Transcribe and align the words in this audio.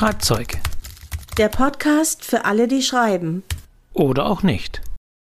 Schreibzeug. 0.00 0.56
Der 1.36 1.50
Podcast 1.50 2.24
für 2.24 2.46
alle, 2.46 2.68
die 2.68 2.80
schreiben. 2.80 3.42
Oder 3.92 4.24
auch 4.24 4.42
nicht. 4.42 4.80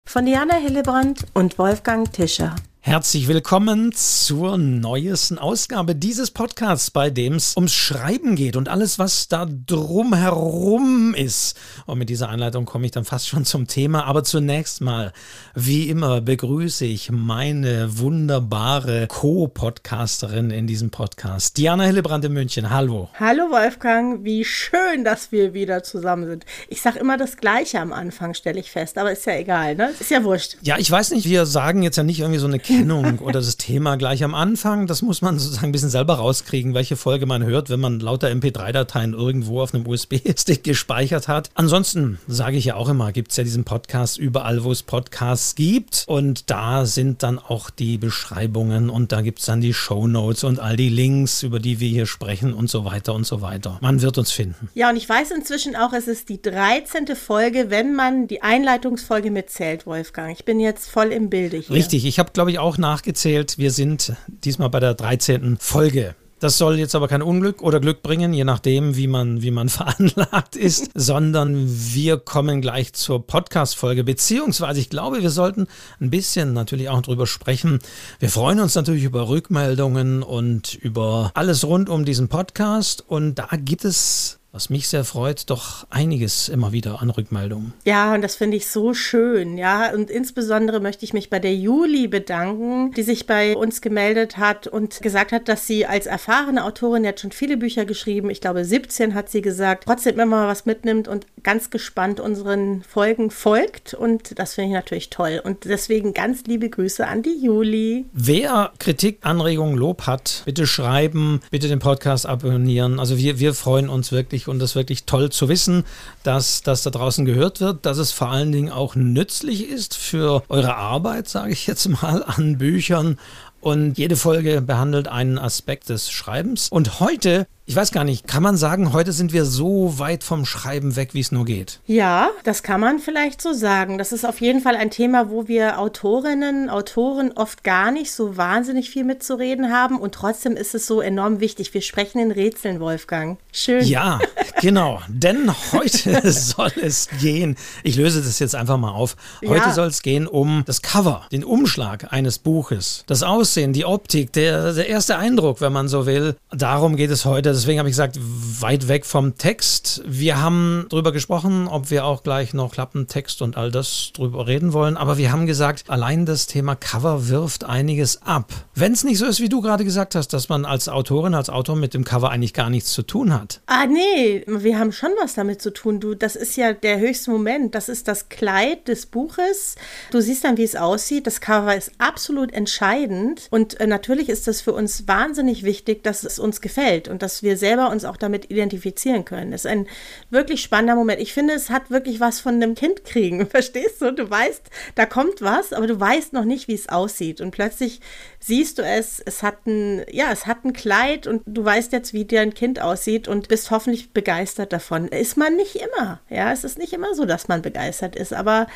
Von 0.09 0.25
Diana 0.25 0.55
Hillebrand 0.55 1.27
und 1.35 1.59
Wolfgang 1.59 2.11
Tischer. 2.11 2.55
Herzlich 2.85 3.29
willkommen 3.29 3.93
zur 3.93 4.57
neuesten 4.57 5.37
Ausgabe 5.39 5.95
dieses 5.95 6.31
Podcasts, 6.31 6.91
bei 6.91 7.09
dem 7.09 7.35
es 7.35 7.55
ums 7.55 7.73
Schreiben 7.73 8.35
geht 8.35 8.57
und 8.57 8.67
alles, 8.67 8.99
was 8.99 9.29
da 9.29 9.47
drumherum 9.49 11.13
ist. 11.15 11.57
Und 11.85 11.97
mit 11.99 12.09
dieser 12.09 12.27
Einleitung 12.27 12.65
komme 12.65 12.85
ich 12.85 12.91
dann 12.91 13.05
fast 13.05 13.29
schon 13.29 13.45
zum 13.45 13.67
Thema. 13.67 14.03
Aber 14.03 14.25
zunächst 14.25 14.81
mal, 14.81 15.13
wie 15.55 15.87
immer, 15.87 16.19
begrüße 16.19 16.83
ich 16.83 17.09
meine 17.09 17.99
wunderbare 17.99 19.07
Co-Podcasterin 19.07 20.51
in 20.51 20.67
diesem 20.67 20.91
Podcast, 20.91 21.55
Diana 21.55 21.85
Hillebrand 21.85 22.25
in 22.25 22.33
München. 22.33 22.69
Hallo. 22.69 23.07
Hallo 23.17 23.43
Wolfgang, 23.43 24.25
wie 24.25 24.43
schön, 24.43 25.05
dass 25.05 25.31
wir 25.31 25.53
wieder 25.53 25.83
zusammen 25.83 26.25
sind. 26.25 26.45
Ich 26.67 26.81
sage 26.81 26.99
immer 26.99 27.15
das 27.15 27.37
Gleiche 27.37 27.79
am 27.79 27.93
Anfang, 27.93 28.33
stelle 28.33 28.59
ich 28.59 28.69
fest, 28.69 28.97
aber 28.97 29.13
ist 29.13 29.25
ja 29.25 29.37
egal, 29.37 29.75
ne? 29.75 29.93
Ist 29.97 30.11
ja 30.11 30.21
wurscht. 30.25 30.57
Ja, 30.63 30.77
ich 30.77 30.91
weiß 30.91 31.11
nicht, 31.11 31.29
wir 31.29 31.45
sagen 31.45 31.81
jetzt 31.81 31.95
ja 31.95 32.03
nicht 32.03 32.19
irgendwie 32.19 32.39
so 32.39 32.47
eine 32.47 32.59
Kennung 32.77 33.19
oder 33.19 33.39
das 33.39 33.57
Thema 33.57 33.97
gleich 33.97 34.23
am 34.23 34.33
Anfang. 34.33 34.87
Das 34.87 35.03
muss 35.03 35.21
man 35.21 35.37
sozusagen 35.37 35.67
ein 35.67 35.71
bisschen 35.71 35.89
selber 35.89 36.15
rauskriegen, 36.15 36.73
welche 36.73 36.95
Folge 36.95 37.27
man 37.27 37.43
hört, 37.43 37.69
wenn 37.69 37.79
man 37.79 37.99
lauter 37.99 38.29
MP3-Dateien 38.29 39.13
irgendwo 39.13 39.61
auf 39.61 39.75
einem 39.75 39.85
USB-Stick 39.85 40.63
gespeichert 40.63 41.27
hat. 41.27 41.51
Ansonsten 41.53 42.17
sage 42.27 42.57
ich 42.57 42.65
ja 42.65 42.75
auch 42.75 42.89
immer, 42.89 43.11
gibt 43.11 43.29
es 43.29 43.37
ja 43.37 43.43
diesen 43.43 43.63
Podcast 43.63 44.17
überall, 44.17 44.63
wo 44.63 44.71
es 44.71 44.81
Podcasts 44.81 45.53
gibt. 45.53 46.05
Und 46.07 46.49
da 46.49 46.85
sind 46.85 47.21
dann 47.21 47.37
auch 47.37 47.69
die 47.69 47.99
Beschreibungen 47.99 48.89
und 48.89 49.11
da 49.11 49.21
gibt 49.21 49.39
es 49.39 49.45
dann 49.45 49.61
die 49.61 49.73
Show 49.73 50.07
Notes 50.07 50.43
und 50.43 50.59
all 50.59 50.75
die 50.75 50.89
Links, 50.89 51.43
über 51.43 51.59
die 51.59 51.79
wir 51.79 51.89
hier 51.89 52.07
sprechen 52.07 52.53
und 52.53 52.71
so 52.71 52.85
weiter 52.85 53.13
und 53.13 53.27
so 53.27 53.41
weiter. 53.41 53.77
Man 53.81 54.01
wird 54.01 54.17
uns 54.17 54.31
finden. 54.31 54.69
Ja, 54.73 54.89
und 54.89 54.95
ich 54.95 55.07
weiß 55.07 55.29
inzwischen 55.29 55.75
auch, 55.75 55.93
es 55.93 56.07
ist 56.07 56.29
die 56.29 56.41
13. 56.41 57.15
Folge, 57.15 57.69
wenn 57.69 57.93
man 57.93 58.27
die 58.27 58.41
Einleitungsfolge 58.41 59.29
mitzählt, 59.29 59.85
Wolfgang. 59.85 60.35
Ich 60.35 60.43
bin 60.43 60.59
jetzt 60.59 60.89
voll 60.89 61.11
im 61.11 61.29
Bilde 61.29 61.57
hier. 61.57 61.75
Richtig, 61.75 62.05
ich 62.05 62.17
habe, 62.17 62.31
glaube 62.33 62.49
ich, 62.49 62.59
auch 62.59 62.62
nachgezählt. 62.77 63.57
Wir 63.57 63.71
sind 63.71 64.13
diesmal 64.27 64.69
bei 64.69 64.79
der 64.79 64.93
13. 64.93 65.57
Folge. 65.59 66.15
Das 66.43 66.57
soll 66.57 66.77
jetzt 66.77 66.93
aber 66.93 67.07
kein 67.07 67.21
Unglück 67.21 67.61
oder 67.61 67.79
Glück 67.79 68.01
bringen, 68.03 68.33
je 68.33 68.43
nachdem, 68.43 68.97
wie 68.97 69.07
man, 69.07 69.41
wie 69.41 69.51
man 69.51 69.69
veranlagt 69.69 70.57
ist, 70.57 70.91
sondern 70.93 71.69
wir 71.69 72.17
kommen 72.17 72.59
gleich 72.59 72.91
zur 72.91 73.25
Podcast-Folge. 73.25 74.03
Beziehungsweise, 74.03 74.81
ich 74.81 74.89
glaube, 74.89 75.21
wir 75.21 75.29
sollten 75.29 75.67
ein 76.01 76.09
bisschen 76.09 76.51
natürlich 76.51 76.89
auch 76.89 77.01
drüber 77.01 77.27
sprechen. 77.27 77.79
Wir 78.19 78.29
freuen 78.29 78.59
uns 78.59 78.75
natürlich 78.75 79.05
über 79.05 79.29
Rückmeldungen 79.29 80.21
und 80.21 80.73
über 80.73 81.31
alles 81.33 81.63
rund 81.63 81.87
um 81.87 82.03
diesen 82.03 82.27
Podcast. 82.27 83.05
Und 83.07 83.35
da 83.35 83.47
gibt 83.55 83.85
es 83.85 84.39
was 84.53 84.69
mich 84.69 84.87
sehr 84.87 85.03
freut, 85.03 85.49
doch 85.49 85.87
einiges 85.89 86.47
immer 86.47 86.71
wieder 86.71 87.01
an 87.01 87.09
Rückmeldungen. 87.09 87.73
Ja, 87.85 88.13
und 88.13 88.21
das 88.21 88.35
finde 88.35 88.55
ich 88.55 88.67
so 88.67 88.93
schön, 88.93 89.57
ja. 89.57 89.91
Und 89.91 90.11
insbesondere 90.11 90.79
möchte 90.79 91.03
ich 91.05 91.11
mich 91.11 91.31
bei 91.31 91.39
der 91.39 91.55
Juli 91.55 92.07
bedanken, 92.07 92.91
die 92.91 93.01
sich 93.01 93.25
bei 93.25 93.57
uns 93.57 93.81
gemeldet 93.81 94.37
hat 94.37 94.67
und 94.67 95.01
gesagt 95.01 95.31
hat, 95.31 95.49
dass 95.49 95.65
sie 95.65 95.87
als 95.87 96.05
erfahrene 96.05 96.65
Autorin, 96.65 97.03
jetzt 97.03 97.21
schon 97.21 97.31
viele 97.31 97.57
Bücher 97.57 97.85
geschrieben, 97.85 98.29
ich 98.29 98.41
glaube 98.41 98.63
17 98.63 99.15
hat 99.15 99.27
sie 99.27 99.41
gesagt, 99.41 99.85
trotzdem 99.85 100.13
immer 100.13 100.25
mal 100.27 100.47
was 100.47 100.67
mitnimmt 100.67 101.07
und 101.07 101.25
ganz 101.41 101.71
gespannt 101.71 102.19
unseren 102.19 102.83
Folgen 102.83 103.31
folgt. 103.31 103.95
Und 103.95 104.37
das 104.37 104.53
finde 104.53 104.69
ich 104.69 104.75
natürlich 104.75 105.09
toll. 105.09 105.41
Und 105.43 105.65
deswegen 105.65 106.13
ganz 106.13 106.43
liebe 106.43 106.69
Grüße 106.69 107.07
an 107.07 107.23
die 107.23 107.43
Juli. 107.43 108.05
Wer 108.13 108.71
Kritik, 108.77 109.17
Anregungen, 109.21 109.75
Lob 109.75 110.03
hat, 110.05 110.43
bitte 110.45 110.67
schreiben, 110.67 111.41
bitte 111.49 111.67
den 111.67 111.79
Podcast 111.79 112.27
abonnieren. 112.27 112.99
Also 112.99 113.17
wir, 113.17 113.39
wir 113.39 113.55
freuen 113.55 113.89
uns 113.89 114.11
wirklich 114.11 114.42
wichtig 114.43 114.47
und 114.47 114.59
das 114.59 114.71
ist 114.71 114.75
wirklich 114.75 115.05
toll 115.05 115.29
zu 115.31 115.49
wissen, 115.49 115.83
dass 116.23 116.61
das 116.61 116.83
da 116.83 116.89
draußen 116.89 117.25
gehört 117.25 117.59
wird, 117.61 117.85
dass 117.85 117.97
es 117.97 118.11
vor 118.11 118.29
allen 118.29 118.51
Dingen 118.51 118.71
auch 118.71 118.95
nützlich 118.95 119.69
ist 119.69 119.95
für 119.95 120.43
eure 120.49 120.75
Arbeit, 120.75 121.27
sage 121.27 121.51
ich 121.51 121.67
jetzt 121.67 121.87
mal, 121.87 122.23
an 122.23 122.57
Büchern. 122.57 123.17
Und 123.63 123.97
jede 123.97 124.17
Folge 124.17 124.61
behandelt 124.61 125.07
einen 125.07 125.39
Aspekt 125.39 125.87
des 125.87 126.11
Schreibens. 126.11 126.67
Und 126.69 126.99
heute 126.99 127.47
ich 127.65 127.77
weiß 127.77 127.93
gar 127.93 128.03
nicht, 128.03 128.27
kann 128.27 128.43
man 128.43 128.57
sagen, 128.57 128.91
heute 128.91 129.13
sind 129.13 129.31
wir 129.31 129.45
so 129.45 129.97
weit 129.97 130.25
vom 130.25 130.45
Schreiben 130.45 130.97
weg, 130.97 131.13
wie 131.13 131.21
es 131.21 131.31
nur 131.31 131.45
geht? 131.45 131.79
Ja, 131.87 132.29
das 132.43 132.61
kann 132.61 132.81
man 132.81 132.99
vielleicht 132.99 133.41
so 133.41 133.53
sagen. 133.53 133.97
Das 133.97 134.11
ist 134.11 134.25
auf 134.25 134.41
jeden 134.41 134.59
Fall 134.59 134.75
ein 134.75 134.91
Thema, 134.91 135.29
wo 135.29 135.47
wir 135.47 135.79
Autorinnen, 135.79 136.69
Autoren 136.69 137.31
oft 137.31 137.63
gar 137.63 137.91
nicht 137.91 138.11
so 138.11 138.35
wahnsinnig 138.35 138.89
viel 138.89 139.05
mitzureden 139.05 139.71
haben 139.71 139.97
und 139.97 140.13
trotzdem 140.13 140.57
ist 140.57 140.75
es 140.75 140.87
so 140.87 140.99
enorm 140.99 141.39
wichtig. 141.39 141.73
Wir 141.73 141.81
sprechen 141.81 142.19
in 142.19 142.31
Rätseln, 142.31 142.81
Wolfgang. 142.81 143.39
Schön. 143.53 143.85
Ja, 143.85 144.19
genau. 144.59 144.99
Denn 145.07 145.49
heute 145.71 146.31
soll 146.33 146.71
es 146.81 147.07
gehen. 147.21 147.55
Ich 147.83 147.95
löse 147.95 148.21
das 148.21 148.39
jetzt 148.39 148.55
einfach 148.55 148.77
mal 148.77 148.91
auf. 148.91 149.15
Heute 149.39 149.67
ja. 149.67 149.73
soll 149.73 149.87
es 149.87 150.01
gehen 150.01 150.27
um 150.27 150.63
das 150.65 150.81
Cover, 150.81 151.27
den 151.31 151.45
Umschlag 151.45 152.11
eines 152.11 152.39
Buches, 152.39 153.05
das 153.07 153.23
Aussehen, 153.53 153.71
die 153.71 153.85
Optik, 153.85 154.33
der, 154.33 154.73
der 154.73 154.87
erste 154.87 155.15
Eindruck, 155.15 155.61
wenn 155.61 155.71
man 155.71 155.87
so 155.87 156.07
will. 156.07 156.35
Darum 156.51 156.95
geht 156.95 157.11
es 157.11 157.23
heute 157.23 157.53
deswegen 157.53 157.77
habe 157.77 157.87
ich 157.87 157.93
gesagt, 157.93 158.17
weit 158.19 158.87
weg 158.87 159.05
vom 159.05 159.37
Text. 159.37 160.01
Wir 160.07 160.41
haben 160.41 160.87
darüber 160.89 161.11
gesprochen, 161.11 161.67
ob 161.67 161.91
wir 161.91 162.05
auch 162.05 162.23
gleich 162.23 162.55
noch 162.55 162.71
Klappentext 162.71 163.43
und 163.43 163.55
all 163.55 163.69
das 163.71 164.09
drüber 164.15 164.47
reden 164.47 164.73
wollen. 164.73 164.97
Aber 164.97 165.19
wir 165.19 165.31
haben 165.31 165.45
gesagt, 165.45 165.83
allein 165.87 166.25
das 166.25 166.47
Thema 166.47 166.75
Cover 166.75 167.29
wirft 167.29 167.63
einiges 167.63 168.23
ab. 168.23 168.51
Wenn 168.73 168.93
es 168.93 169.03
nicht 169.03 169.19
so 169.19 169.27
ist, 169.27 169.39
wie 169.39 169.49
du 169.49 169.61
gerade 169.61 169.85
gesagt 169.85 170.15
hast, 170.15 170.29
dass 170.33 170.49
man 170.49 170.65
als 170.65 170.89
Autorin, 170.89 171.35
als 171.35 171.51
Autor 171.51 171.75
mit 171.75 171.93
dem 171.93 172.05
Cover 172.05 172.31
eigentlich 172.31 172.55
gar 172.55 172.71
nichts 172.71 172.91
zu 172.91 173.03
tun 173.03 173.33
hat. 173.33 173.61
Ah, 173.67 173.85
nee, 173.85 174.43
wir 174.47 174.79
haben 174.79 174.91
schon 174.91 175.11
was 175.21 175.35
damit 175.35 175.61
zu 175.61 175.71
tun. 175.71 175.99
Du, 175.99 176.15
das 176.15 176.35
ist 176.35 176.55
ja 176.57 176.73
der 176.73 176.99
höchste 176.99 177.29
Moment. 177.29 177.75
Das 177.75 177.87
ist 177.87 178.07
das 178.07 178.29
Kleid 178.29 178.87
des 178.87 179.05
Buches. 179.05 179.75
Du 180.09 180.21
siehst 180.21 180.43
dann, 180.43 180.57
wie 180.57 180.63
es 180.63 180.75
aussieht. 180.75 181.27
Das 181.27 181.39
Cover 181.39 181.75
ist 181.75 181.91
absolut 181.99 182.51
entscheidend. 182.51 183.42
Und 183.51 183.79
äh, 183.79 183.87
natürlich 183.87 184.29
ist 184.29 184.47
das 184.47 184.61
für 184.61 184.73
uns 184.73 185.07
wahnsinnig 185.07 185.63
wichtig, 185.63 186.03
dass 186.03 186.23
es 186.23 186.39
uns 186.39 186.61
gefällt 186.61 187.07
und 187.07 187.21
dass 187.21 187.43
wir 187.43 187.57
selber 187.57 187.89
uns 187.89 188.05
auch 188.05 188.17
damit 188.17 188.49
identifizieren 188.51 189.25
können. 189.25 189.51
Das 189.51 189.65
ist 189.65 189.71
ein 189.71 189.87
wirklich 190.29 190.61
spannender 190.61 190.95
Moment. 190.95 191.21
Ich 191.21 191.33
finde, 191.33 191.53
es 191.53 191.69
hat 191.69 191.89
wirklich 191.89 192.19
was 192.19 192.39
von 192.39 192.55
einem 192.55 192.75
Kind 192.75 193.05
kriegen. 193.05 193.47
Verstehst 193.49 194.01
du? 194.01 194.11
Du 194.11 194.29
weißt, 194.29 194.63
da 194.95 195.05
kommt 195.05 195.41
was, 195.41 195.73
aber 195.73 195.87
du 195.87 195.99
weißt 195.99 196.33
noch 196.33 196.45
nicht, 196.45 196.67
wie 196.67 196.73
es 196.73 196.89
aussieht. 196.89 197.41
Und 197.41 197.51
plötzlich 197.51 198.01
siehst 198.39 198.77
du 198.77 198.83
es, 198.83 199.21
es 199.25 199.43
hat 199.43 199.65
ein, 199.65 200.03
ja, 200.11 200.31
es 200.31 200.45
hat 200.45 200.65
ein 200.65 200.73
Kleid 200.73 201.27
und 201.27 201.43
du 201.45 201.63
weißt 201.63 201.91
jetzt, 201.93 202.13
wie 202.13 202.25
dein 202.25 202.53
Kind 202.53 202.81
aussieht 202.81 203.27
und 203.27 203.47
bist 203.47 203.71
hoffentlich 203.71 204.11
begeistert 204.11 204.73
davon. 204.73 205.07
Ist 205.07 205.37
man 205.37 205.55
nicht 205.55 205.75
immer. 205.75 206.19
Ja, 206.29 206.51
es 206.51 206.63
ist 206.63 206.77
nicht 206.77 206.93
immer 206.93 207.15
so, 207.15 207.25
dass 207.25 207.47
man 207.47 207.61
begeistert 207.61 208.15
ist, 208.15 208.33
aber 208.33 208.67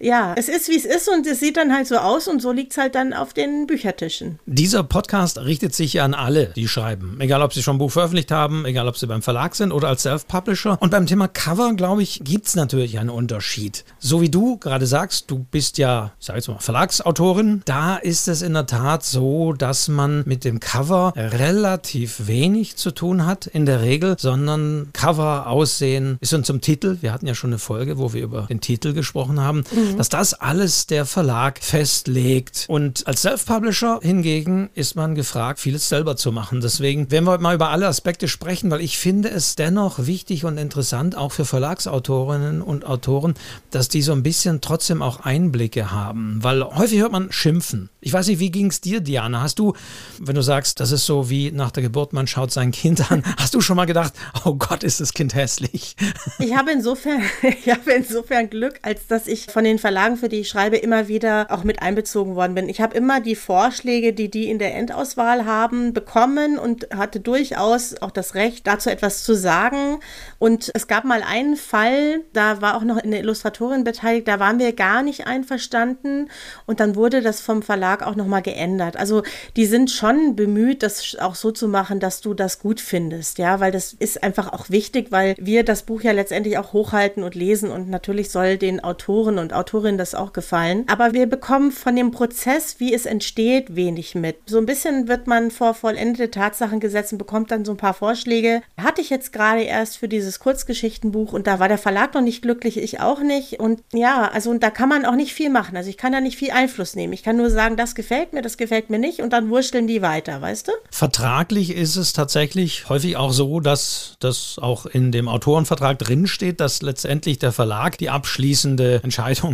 ja, 0.00 0.34
es 0.36 0.48
ist 0.48 0.68
wie 0.68 0.76
es 0.76 0.84
ist 0.84 1.08
und 1.08 1.26
es 1.26 1.40
sieht 1.40 1.56
dann 1.56 1.72
halt 1.72 1.86
so 1.86 1.96
aus 1.96 2.28
und 2.28 2.42
so 2.42 2.52
liegt 2.52 2.72
es 2.72 2.78
halt 2.78 2.94
dann 2.94 3.12
auf 3.12 3.32
den 3.32 3.66
Büchertischen. 3.66 4.38
Dieser 4.46 4.82
Podcast 4.82 5.38
richtet 5.38 5.74
sich 5.74 5.94
ja 5.94 6.04
an 6.04 6.14
alle, 6.14 6.46
die 6.56 6.68
schreiben. 6.68 7.16
Egal, 7.20 7.42
ob 7.42 7.54
sie 7.54 7.62
schon 7.62 7.76
ein 7.76 7.78
Buch 7.78 7.92
veröffentlicht 7.92 8.30
haben, 8.30 8.66
egal, 8.66 8.88
ob 8.88 8.96
sie 8.98 9.06
beim 9.06 9.22
Verlag 9.22 9.54
sind 9.54 9.72
oder 9.72 9.88
als 9.88 10.02
Self-Publisher. 10.02 10.76
Und 10.80 10.90
beim 10.90 11.06
Thema 11.06 11.28
Cover, 11.28 11.74
glaube 11.74 12.02
ich, 12.02 12.20
gibt 12.22 12.46
es 12.46 12.56
natürlich 12.56 12.98
einen 12.98 13.10
Unterschied. 13.10 13.84
So 13.98 14.20
wie 14.20 14.28
du 14.28 14.58
gerade 14.58 14.86
sagst, 14.86 15.30
du 15.30 15.46
bist 15.50 15.78
ja, 15.78 16.12
sag 16.18 16.38
ich 16.38 16.48
mal, 16.48 16.58
Verlagsautorin. 16.58 17.62
Da 17.64 17.96
ist 17.96 18.28
es 18.28 18.42
in 18.42 18.52
der 18.52 18.66
Tat 18.66 19.04
so, 19.04 19.54
dass 19.54 19.88
man 19.88 20.24
mit 20.26 20.44
dem 20.44 20.60
Cover 20.60 21.12
relativ 21.16 22.26
wenig 22.26 22.76
zu 22.76 22.90
tun 22.90 23.26
hat 23.26 23.46
in 23.46 23.64
der 23.64 23.80
Regel, 23.80 24.16
sondern 24.18 24.90
Cover, 24.92 25.46
Aussehen, 25.46 26.18
ist 26.20 26.34
uns 26.34 26.46
zum 26.46 26.60
Titel. 26.60 26.98
Wir 27.00 27.12
hatten 27.12 27.26
ja 27.26 27.34
schon 27.34 27.50
eine 27.50 27.58
Folge, 27.58 27.98
wo 27.98 28.12
wir 28.12 28.22
über 28.22 28.42
den 28.42 28.60
Titel 28.60 28.92
gesprochen 28.92 29.40
haben. 29.40 29.64
Mhm 29.72 29.85
mhm. 29.92 29.96
dass 29.96 30.08
das 30.08 30.34
alles 30.34 30.86
der 30.86 31.06
Verlag 31.06 31.58
festlegt. 31.60 32.66
Und 32.68 33.06
als 33.06 33.22
Self-Publisher 33.22 34.00
hingegen 34.02 34.70
ist 34.74 34.96
man 34.96 35.14
gefragt, 35.14 35.60
vieles 35.60 35.88
selber 35.88 36.16
zu 36.16 36.32
machen. 36.32 36.60
Deswegen 36.60 37.10
werden 37.10 37.24
wir 37.24 37.32
heute 37.32 37.42
mal 37.42 37.54
über 37.54 37.70
alle 37.70 37.86
Aspekte 37.86 38.28
sprechen, 38.28 38.70
weil 38.70 38.80
ich 38.80 38.98
finde 38.98 39.30
es 39.30 39.56
dennoch 39.56 40.06
wichtig 40.06 40.44
und 40.44 40.58
interessant, 40.58 41.16
auch 41.16 41.32
für 41.32 41.44
Verlagsautorinnen 41.44 42.62
und 42.62 42.84
Autoren, 42.86 43.34
dass 43.70 43.88
die 43.88 44.02
so 44.02 44.12
ein 44.12 44.22
bisschen 44.22 44.60
trotzdem 44.60 45.02
auch 45.02 45.20
Einblicke 45.20 45.90
haben. 45.90 46.38
Weil 46.42 46.62
häufig 46.62 47.00
hört 47.00 47.12
man 47.12 47.32
Schimpfen. 47.32 47.90
Ich 48.00 48.12
weiß 48.12 48.28
nicht, 48.28 48.38
wie 48.38 48.50
ging 48.50 48.66
es 48.66 48.80
dir, 48.80 49.00
Diana? 49.00 49.42
Hast 49.42 49.58
du, 49.58 49.72
wenn 50.20 50.36
du 50.36 50.42
sagst, 50.42 50.80
das 50.80 50.92
ist 50.92 51.06
so 51.06 51.28
wie 51.28 51.50
nach 51.50 51.70
der 51.70 51.82
Geburt, 51.82 52.12
man 52.12 52.26
schaut 52.26 52.52
sein 52.52 52.70
Kind 52.70 53.10
an, 53.10 53.22
hast 53.36 53.54
du 53.54 53.60
schon 53.60 53.76
mal 53.76 53.86
gedacht, 53.86 54.12
oh 54.44 54.54
Gott, 54.54 54.84
ist 54.84 55.00
das 55.00 55.12
Kind 55.12 55.34
hässlich? 55.34 55.96
Ich 56.38 56.54
habe 56.54 56.70
insofern, 56.70 57.22
ich 57.42 57.68
habe 57.68 57.92
insofern 57.92 58.48
Glück, 58.50 58.78
als 58.82 59.06
dass 59.06 59.26
ich 59.26 59.46
von 59.46 59.64
den 59.64 59.75
den 59.76 59.80
Verlagen, 59.80 60.16
für 60.16 60.28
die 60.30 60.40
ich 60.40 60.48
schreibe, 60.48 60.76
immer 60.76 61.06
wieder 61.08 61.48
auch 61.50 61.62
mit 61.62 61.82
einbezogen 61.82 62.34
worden 62.34 62.54
bin. 62.54 62.68
Ich 62.68 62.80
habe 62.80 62.96
immer 62.96 63.20
die 63.20 63.36
Vorschläge, 63.36 64.14
die 64.14 64.30
die 64.30 64.48
in 64.48 64.58
der 64.58 64.74
Endauswahl 64.74 65.44
haben, 65.44 65.92
bekommen 65.92 66.58
und 66.58 66.88
hatte 66.94 67.20
durchaus 67.20 68.00
auch 68.00 68.10
das 68.10 68.34
Recht, 68.34 68.66
dazu 68.66 68.88
etwas 68.88 69.22
zu 69.22 69.34
sagen. 69.34 70.00
Und 70.38 70.70
es 70.74 70.86
gab 70.86 71.04
mal 71.04 71.22
einen 71.22 71.56
Fall, 71.56 72.22
da 72.32 72.62
war 72.62 72.76
auch 72.76 72.84
noch 72.84 72.96
eine 72.96 73.18
Illustratorin 73.18 73.84
beteiligt, 73.84 74.26
da 74.26 74.40
waren 74.40 74.58
wir 74.58 74.72
gar 74.72 75.02
nicht 75.02 75.26
einverstanden 75.26 76.30
und 76.64 76.80
dann 76.80 76.96
wurde 76.96 77.20
das 77.20 77.42
vom 77.42 77.62
Verlag 77.62 78.02
auch 78.06 78.16
nochmal 78.16 78.42
geändert. 78.42 78.96
Also 78.96 79.22
die 79.56 79.66
sind 79.66 79.90
schon 79.90 80.36
bemüht, 80.36 80.82
das 80.82 81.16
auch 81.20 81.34
so 81.34 81.50
zu 81.50 81.68
machen, 81.68 82.00
dass 82.00 82.22
du 82.22 82.32
das 82.32 82.60
gut 82.60 82.80
findest, 82.80 83.38
ja, 83.38 83.60
weil 83.60 83.72
das 83.72 83.92
ist 83.92 84.22
einfach 84.22 84.52
auch 84.52 84.70
wichtig, 84.70 85.08
weil 85.10 85.34
wir 85.38 85.64
das 85.64 85.82
Buch 85.82 86.00
ja 86.00 86.12
letztendlich 86.12 86.56
auch 86.56 86.72
hochhalten 86.72 87.22
und 87.22 87.34
lesen 87.34 87.70
und 87.70 87.90
natürlich 87.90 88.30
soll 88.30 88.56
den 88.56 88.82
Autoren 88.82 89.38
und 89.38 89.52
Autorinnen 89.66 89.98
das 89.98 90.14
auch 90.14 90.32
gefallen. 90.32 90.84
Aber 90.86 91.12
wir 91.12 91.26
bekommen 91.26 91.72
von 91.72 91.96
dem 91.96 92.12
Prozess, 92.12 92.76
wie 92.78 92.94
es 92.94 93.04
entsteht, 93.04 93.74
wenig 93.74 94.14
mit. 94.14 94.36
So 94.46 94.58
ein 94.58 94.66
bisschen 94.66 95.08
wird 95.08 95.26
man 95.26 95.50
vor 95.50 95.74
vollendete 95.74 96.30
Tatsachen 96.30 96.78
gesetzt 96.78 97.10
und 97.10 97.18
bekommt 97.18 97.50
dann 97.50 97.64
so 97.64 97.72
ein 97.72 97.76
paar 97.76 97.94
Vorschläge. 97.94 98.62
Hatte 98.80 99.00
ich 99.00 99.10
jetzt 99.10 99.32
gerade 99.32 99.62
erst 99.62 99.98
für 99.98 100.06
dieses 100.06 100.38
Kurzgeschichtenbuch 100.38 101.32
und 101.32 101.48
da 101.48 101.58
war 101.58 101.66
der 101.66 101.78
Verlag 101.78 102.14
noch 102.14 102.22
nicht 102.22 102.42
glücklich, 102.42 102.78
ich 102.78 103.00
auch 103.00 103.20
nicht. 103.20 103.58
Und 103.58 103.82
ja, 103.92 104.30
also 104.32 104.50
und 104.50 104.62
da 104.62 104.70
kann 104.70 104.88
man 104.88 105.04
auch 105.04 105.16
nicht 105.16 105.34
viel 105.34 105.50
machen. 105.50 105.76
Also 105.76 105.90
ich 105.90 105.96
kann 105.96 106.12
da 106.12 106.20
nicht 106.20 106.36
viel 106.36 106.52
Einfluss 106.52 106.94
nehmen. 106.94 107.12
Ich 107.12 107.24
kann 107.24 107.36
nur 107.36 107.50
sagen, 107.50 107.76
das 107.76 107.96
gefällt 107.96 108.32
mir, 108.34 108.42
das 108.42 108.58
gefällt 108.58 108.88
mir 108.88 109.00
nicht 109.00 109.20
und 109.20 109.32
dann 109.32 109.50
wurschteln 109.50 109.88
die 109.88 110.00
weiter, 110.00 110.40
weißt 110.40 110.68
du? 110.68 110.72
Vertraglich 110.92 111.74
ist 111.74 111.96
es 111.96 112.12
tatsächlich 112.12 112.88
häufig 112.88 113.16
auch 113.16 113.32
so, 113.32 113.58
dass 113.58 114.16
das 114.20 114.58
auch 114.62 114.86
in 114.86 115.10
dem 115.10 115.26
Autorenvertrag 115.26 115.98
drinsteht, 115.98 116.60
dass 116.60 116.82
letztendlich 116.82 117.40
der 117.40 117.50
Verlag 117.50 117.98
die 117.98 118.10
abschließende 118.10 119.00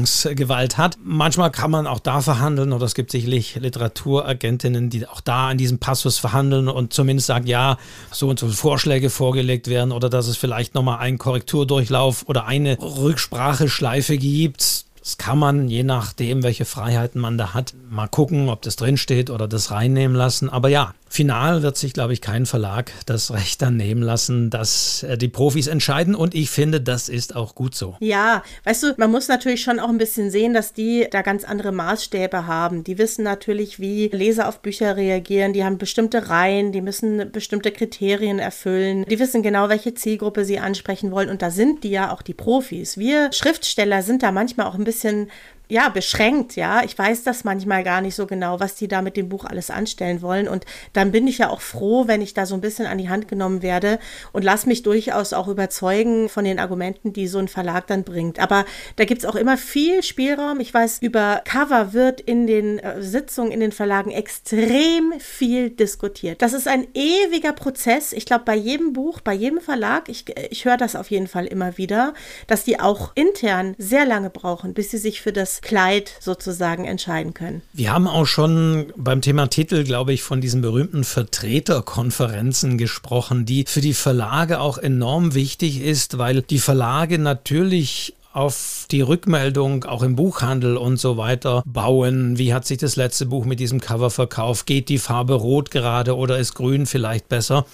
Entscheidungsgewalt 0.03 0.79
hat. 0.79 0.99
Manchmal 1.03 1.51
kann 1.51 1.71
man 1.71 1.87
auch 1.87 2.01
da 2.01 2.21
verhandeln 2.21 2.73
oder 2.73 2.85
es 2.87 2.95
gibt 2.95 3.11
sicherlich 3.11 3.57
Literaturagentinnen, 3.57 4.91
die 4.91 5.07
auch 5.07 5.21
da 5.21 5.49
an 5.49 5.59
diesem 5.59 5.79
Passus 5.79 6.19
verhandeln 6.19 6.69
und 6.69 6.93
zumindest 6.93 7.29
sagen, 7.29 7.47
ja, 7.47 7.79
so 8.11 8.29
und 8.29 8.39
so 8.39 8.49
Vorschläge 8.49 9.11
vorgelegt 9.11 9.69
werden 9.69 9.93
oder 9.93 10.09
dass 10.09 10.27
es 10.27 10.37
vielleicht 10.37 10.75
nochmal 10.75 10.99
einen 10.99 11.19
Korrekturdurchlauf 11.19 12.29
oder 12.29 12.47
eine 12.47 12.79
Rückspracheschleife 12.81 14.19
gibt 14.19 14.87
das 15.03 15.19
kann 15.19 15.37
man, 15.37 15.67
je 15.67 15.83
nachdem, 15.83 16.45
welche 16.45 16.65
Freiheiten 16.65 17.21
man 17.21 17.37
da 17.37 17.55
hat, 17.55 17.75
mal 17.91 18.07
gucken, 18.07 18.49
ob 18.49 18.63
das 18.63 18.77
drinsteht 18.77 19.31
oder 19.31 19.49
das 19.49 19.73
reinnehmen 19.73 20.17
lassen. 20.17 20.49
Aber 20.49 20.69
ja, 20.69 20.95
final 21.13 21.63
wird 21.63 21.77
sich, 21.77 21.93
glaube 21.93 22.13
ich, 22.13 22.21
kein 22.21 22.47
Verlag 22.47 22.91
das 23.07 23.31
Recht 23.33 23.61
dann 23.63 23.77
nehmen 23.77 24.03
lassen, 24.03 24.51
dass 24.51 25.03
äh, 25.03 25.19
die 25.19 25.29
Profis 25.29 25.67
entscheiden. 25.67 26.15
Und 26.15 26.35
ich 26.35 26.51
finde, 26.51 26.81
das 26.81 27.09
ist 27.09 27.37
auch 27.37 27.55
gut 27.55 27.75
so. 27.75 27.97
Ja, 28.01 28.43
weißt 28.65 28.83
du, 28.83 28.95
man 28.97 29.11
muss 29.11 29.29
natürlich 29.29 29.63
schon 29.63 29.79
auch 29.79 29.89
ein 29.89 29.99
bisschen 29.99 30.31
sehen, 30.31 30.55
dass 30.55 30.73
die 30.73 31.07
da 31.11 31.23
ganz 31.23 31.45
andere 31.45 31.73
Maßstäbe 31.73 32.47
haben. 32.47 32.85
Die 32.85 32.99
wissen 32.99 33.25
natürlich, 33.25 33.79
wie 33.79 34.09
Leser 34.09 34.49
auf 34.49 34.61
Bücher 34.61 34.97
reagieren. 34.97 35.53
Die 35.53 35.65
haben 35.65 35.79
bestimmte 35.79 36.29
Reihen, 36.31 36.73
die 36.73 36.81
müssen 36.81 37.31
bestimmte 37.31 37.71
Kriterien 37.71 38.39
erfüllen. 38.39 39.05
Die 39.09 39.19
wissen 39.19 39.43
genau, 39.43 39.69
welche 39.69 39.95
Zielgruppe 39.95 40.45
sie 40.45 40.59
ansprechen 40.59 41.11
wollen. 41.11 41.29
Und 41.29 41.43
da 41.43 41.51
sind 41.51 41.85
die 41.85 41.91
ja 41.91 42.13
auch 42.13 42.23
die 42.23 42.35
Profis. 42.35 42.97
Wir 42.97 43.31
Schriftsteller 43.33 44.03
sind 44.03 44.23
da 44.23 44.33
manchmal 44.33 44.67
auch 44.67 44.75
ein 44.75 44.85
bisschen 44.85 45.03
bisschen 45.03 45.31
ja, 45.73 45.89
beschränkt, 45.89 46.55
ja. 46.55 46.85
Ich 46.85 46.99
weiß 46.99 47.25
das 47.25 47.45
manchmal 47.45 47.83
gar 47.83 48.03
nicht 48.03 48.15
so 48.15 48.27
genau, 48.27 48.61
was 48.61 48.75
die 48.75 48.89
da 48.89 49.01
mit 49.01 49.17
dem 49.17 49.31
Buch 49.31 49.47
alles 49.47 49.71
anstellen 49.71 50.21
wollen. 50.21 50.47
Und 50.47 50.67
dann 50.93 51.13
bin 51.13 51.27
ich 51.27 51.39
ja 51.39 51.49
auch 51.49 51.63
froh, 51.63 52.07
wenn 52.07 52.21
ich 52.21 52.35
da 52.35 52.45
so 52.45 52.55
ein 52.55 52.61
bisschen 52.61 52.85
an 52.85 52.99
die 52.99 53.09
Hand 53.09 53.27
genommen 53.27 53.63
werde 53.63 53.99
und 54.33 54.45
lass 54.45 54.67
mich 54.67 54.83
durchaus 54.83 55.33
auch 55.33 55.49
überzeugen 55.49 56.29
von 56.29 56.45
den 56.45 56.59
Argumenten, 56.59 57.15
die 57.15 57.27
so 57.27 57.39
ein 57.39 57.49
Verlag 57.49 57.87
dann 57.87 58.05
bringt. 58.05 58.39
Aber 58.39 58.67
da 58.97 59.07
gibt 59.07 59.23
es 59.23 59.27
auch 59.27 59.35
immer 59.35 59.57
viel 59.57 60.03
Spielraum. 60.03 60.61
Ich 60.61 60.75
weiß, 60.75 60.99
über 61.01 61.41
Cover 61.47 61.95
wird 61.95 62.21
in 62.21 62.47
den 62.47 62.79
äh, 62.79 63.01
Sitzungen 63.01 63.51
in 63.51 63.61
den 63.61 63.73
Verlagen 63.73 64.11
extrem 64.11 65.15
viel 65.21 65.71
diskutiert. 65.71 66.43
Das 66.43 66.53
ist 66.53 66.69
ein 66.69 66.87
ewiger 66.93 67.55
Prozess. 67.55 68.13
Ich 68.13 68.27
glaube, 68.27 68.45
bei 68.45 68.57
jedem 68.57 68.93
Buch, 68.93 69.23
bei 69.23 69.33
jedem 69.33 69.63
Verlag, 69.63 70.11
ich, 70.11 70.27
ich 70.51 70.67
höre 70.67 70.77
das 70.77 70.97
auf 70.97 71.11
jeden 71.11 71.29
Fall 71.29 71.47
immer 71.47 71.79
wieder, 71.79 72.13
dass 72.47 72.65
die 72.65 72.79
auch 72.79 73.13
intern 73.15 73.75
sehr 73.79 74.05
lange 74.05 74.29
brauchen, 74.29 74.75
bis 74.75 74.91
sie 74.91 74.99
sich 74.99 75.23
für 75.23 75.33
das 75.33 75.62
Kleid 75.63 76.13
sozusagen 76.21 76.85
entscheiden 76.85 77.35
können. 77.35 77.63
Wir 77.73 77.93
haben 77.93 78.07
auch 78.07 78.27
schon 78.27 78.93
beim 78.97 79.23
Thema 79.23 79.47
Titel, 79.47 79.85
glaube 79.85 80.13
ich, 80.13 80.23
von 80.23 80.41
diesen 80.41 80.61
berühmten 80.61 81.05
Vertreterkonferenzen 81.05 82.77
gesprochen, 82.77 83.47
die 83.47 83.65
für 83.67 83.81
die 83.81 83.95
Verlage 83.95 84.61
auch 84.61 84.77
enorm 84.77 85.35
wichtig 85.35 85.81
ist, 85.81 86.19
weil 86.19 86.43
die 86.43 86.59
Verlage 86.59 87.19
natürlich 87.19 88.15
auf 88.33 88.87
die 88.91 89.03
Rückmeldung 89.03 89.85
auch 89.85 90.03
im 90.03 90.17
Buchhandel 90.17 90.77
und 90.77 90.97
so 90.99 91.17
weiter 91.17 91.63
bauen. 91.67 92.39
Wie 92.39 92.55
hat 92.55 92.67
sich 92.67 92.79
das 92.79 92.97
letzte 92.97 93.27
Buch 93.27 93.45
mit 93.45 93.61
diesem 93.61 93.81
Cover 93.81 94.11
verkauft? 94.11 94.67
Geht 94.67 94.89
die 94.89 94.99
Farbe 94.99 95.35
rot 95.35 95.71
gerade 95.71 96.17
oder 96.17 96.39
ist 96.39 96.55
grün 96.55 96.87
vielleicht 96.87 97.29
besser? 97.29 97.67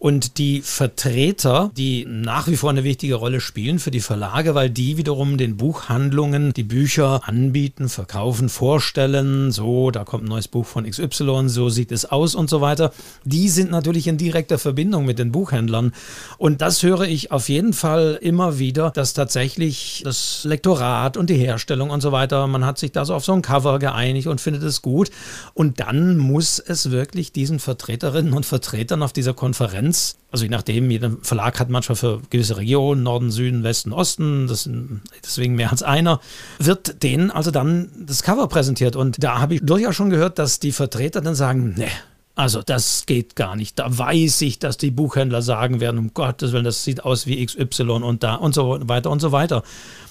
Und 0.00 0.38
die 0.38 0.62
Vertreter, 0.62 1.70
die 1.76 2.06
nach 2.08 2.48
wie 2.48 2.56
vor 2.56 2.70
eine 2.70 2.84
wichtige 2.84 3.16
Rolle 3.16 3.38
spielen 3.38 3.78
für 3.78 3.90
die 3.90 4.00
Verlage, 4.00 4.54
weil 4.54 4.70
die 4.70 4.96
wiederum 4.96 5.36
den 5.36 5.58
Buchhandlungen 5.58 6.54
die 6.54 6.62
Bücher 6.62 7.28
anbieten, 7.28 7.90
verkaufen, 7.90 8.48
vorstellen. 8.48 9.52
So, 9.52 9.90
da 9.90 10.04
kommt 10.04 10.24
ein 10.24 10.30
neues 10.30 10.48
Buch 10.48 10.64
von 10.64 10.88
XY, 10.88 11.50
so 11.50 11.68
sieht 11.68 11.92
es 11.92 12.06
aus 12.06 12.34
und 12.34 12.48
so 12.48 12.62
weiter. 12.62 12.94
Die 13.24 13.50
sind 13.50 13.70
natürlich 13.70 14.06
in 14.06 14.16
direkter 14.16 14.58
Verbindung 14.58 15.04
mit 15.04 15.18
den 15.18 15.32
Buchhändlern. 15.32 15.92
Und 16.38 16.62
das 16.62 16.82
höre 16.82 17.02
ich 17.02 17.30
auf 17.30 17.50
jeden 17.50 17.74
Fall 17.74 18.18
immer 18.22 18.58
wieder, 18.58 18.92
dass 18.92 19.12
tatsächlich 19.12 20.00
das 20.02 20.44
Lektorat 20.44 21.18
und 21.18 21.28
die 21.28 21.36
Herstellung 21.36 21.90
und 21.90 22.00
so 22.00 22.10
weiter, 22.10 22.46
man 22.46 22.64
hat 22.64 22.78
sich 22.78 22.92
da 22.92 23.04
so 23.04 23.12
auf 23.12 23.26
so 23.26 23.34
ein 23.34 23.42
Cover 23.42 23.78
geeinigt 23.78 24.28
und 24.28 24.40
findet 24.40 24.62
es 24.62 24.80
gut. 24.80 25.10
Und 25.52 25.78
dann 25.80 26.16
muss 26.16 26.58
es 26.58 26.90
wirklich 26.90 27.32
diesen 27.32 27.58
Vertreterinnen 27.58 28.32
und 28.32 28.46
Vertretern 28.46 29.02
auf 29.02 29.12
dieser 29.12 29.34
Konferenz 29.34 29.89
Konkurrenz. 29.90 30.16
Also 30.32 30.44
je 30.44 30.50
nachdem, 30.50 30.90
jeder 30.92 31.10
Verlag 31.22 31.58
hat 31.58 31.70
manchmal 31.70 31.96
für 31.96 32.20
gewisse 32.30 32.56
Regionen, 32.56 33.02
Norden, 33.02 33.32
Süden, 33.32 33.64
Westen, 33.64 33.92
Osten, 33.92 34.46
das 34.46 34.62
sind 34.62 35.00
deswegen 35.24 35.56
mehr 35.56 35.72
als 35.72 35.82
einer, 35.82 36.20
wird 36.60 37.02
denen 37.02 37.32
also 37.32 37.50
dann 37.50 37.90
das 38.06 38.22
Cover 38.22 38.46
präsentiert. 38.46 38.94
Und 38.94 39.22
da 39.22 39.40
habe 39.40 39.56
ich 39.56 39.60
durchaus 39.64 39.96
schon 39.96 40.10
gehört, 40.10 40.38
dass 40.38 40.60
die 40.60 40.70
Vertreter 40.70 41.20
dann 41.20 41.34
sagen, 41.34 41.74
ne, 41.76 41.88
also 42.36 42.62
das 42.62 43.06
geht 43.06 43.34
gar 43.34 43.56
nicht. 43.56 43.80
Da 43.80 43.98
weiß 43.98 44.42
ich, 44.42 44.60
dass 44.60 44.76
die 44.76 44.92
Buchhändler 44.92 45.42
sagen 45.42 45.80
werden, 45.80 45.98
um 45.98 46.14
Gottes 46.14 46.52
Willen, 46.52 46.64
das 46.64 46.84
sieht 46.84 47.04
aus 47.04 47.26
wie 47.26 47.44
XY 47.44 47.90
und 47.90 48.22
da 48.22 48.36
und 48.36 48.54
so 48.54 48.78
weiter 48.88 49.10
und 49.10 49.18
so 49.18 49.32
weiter. 49.32 49.64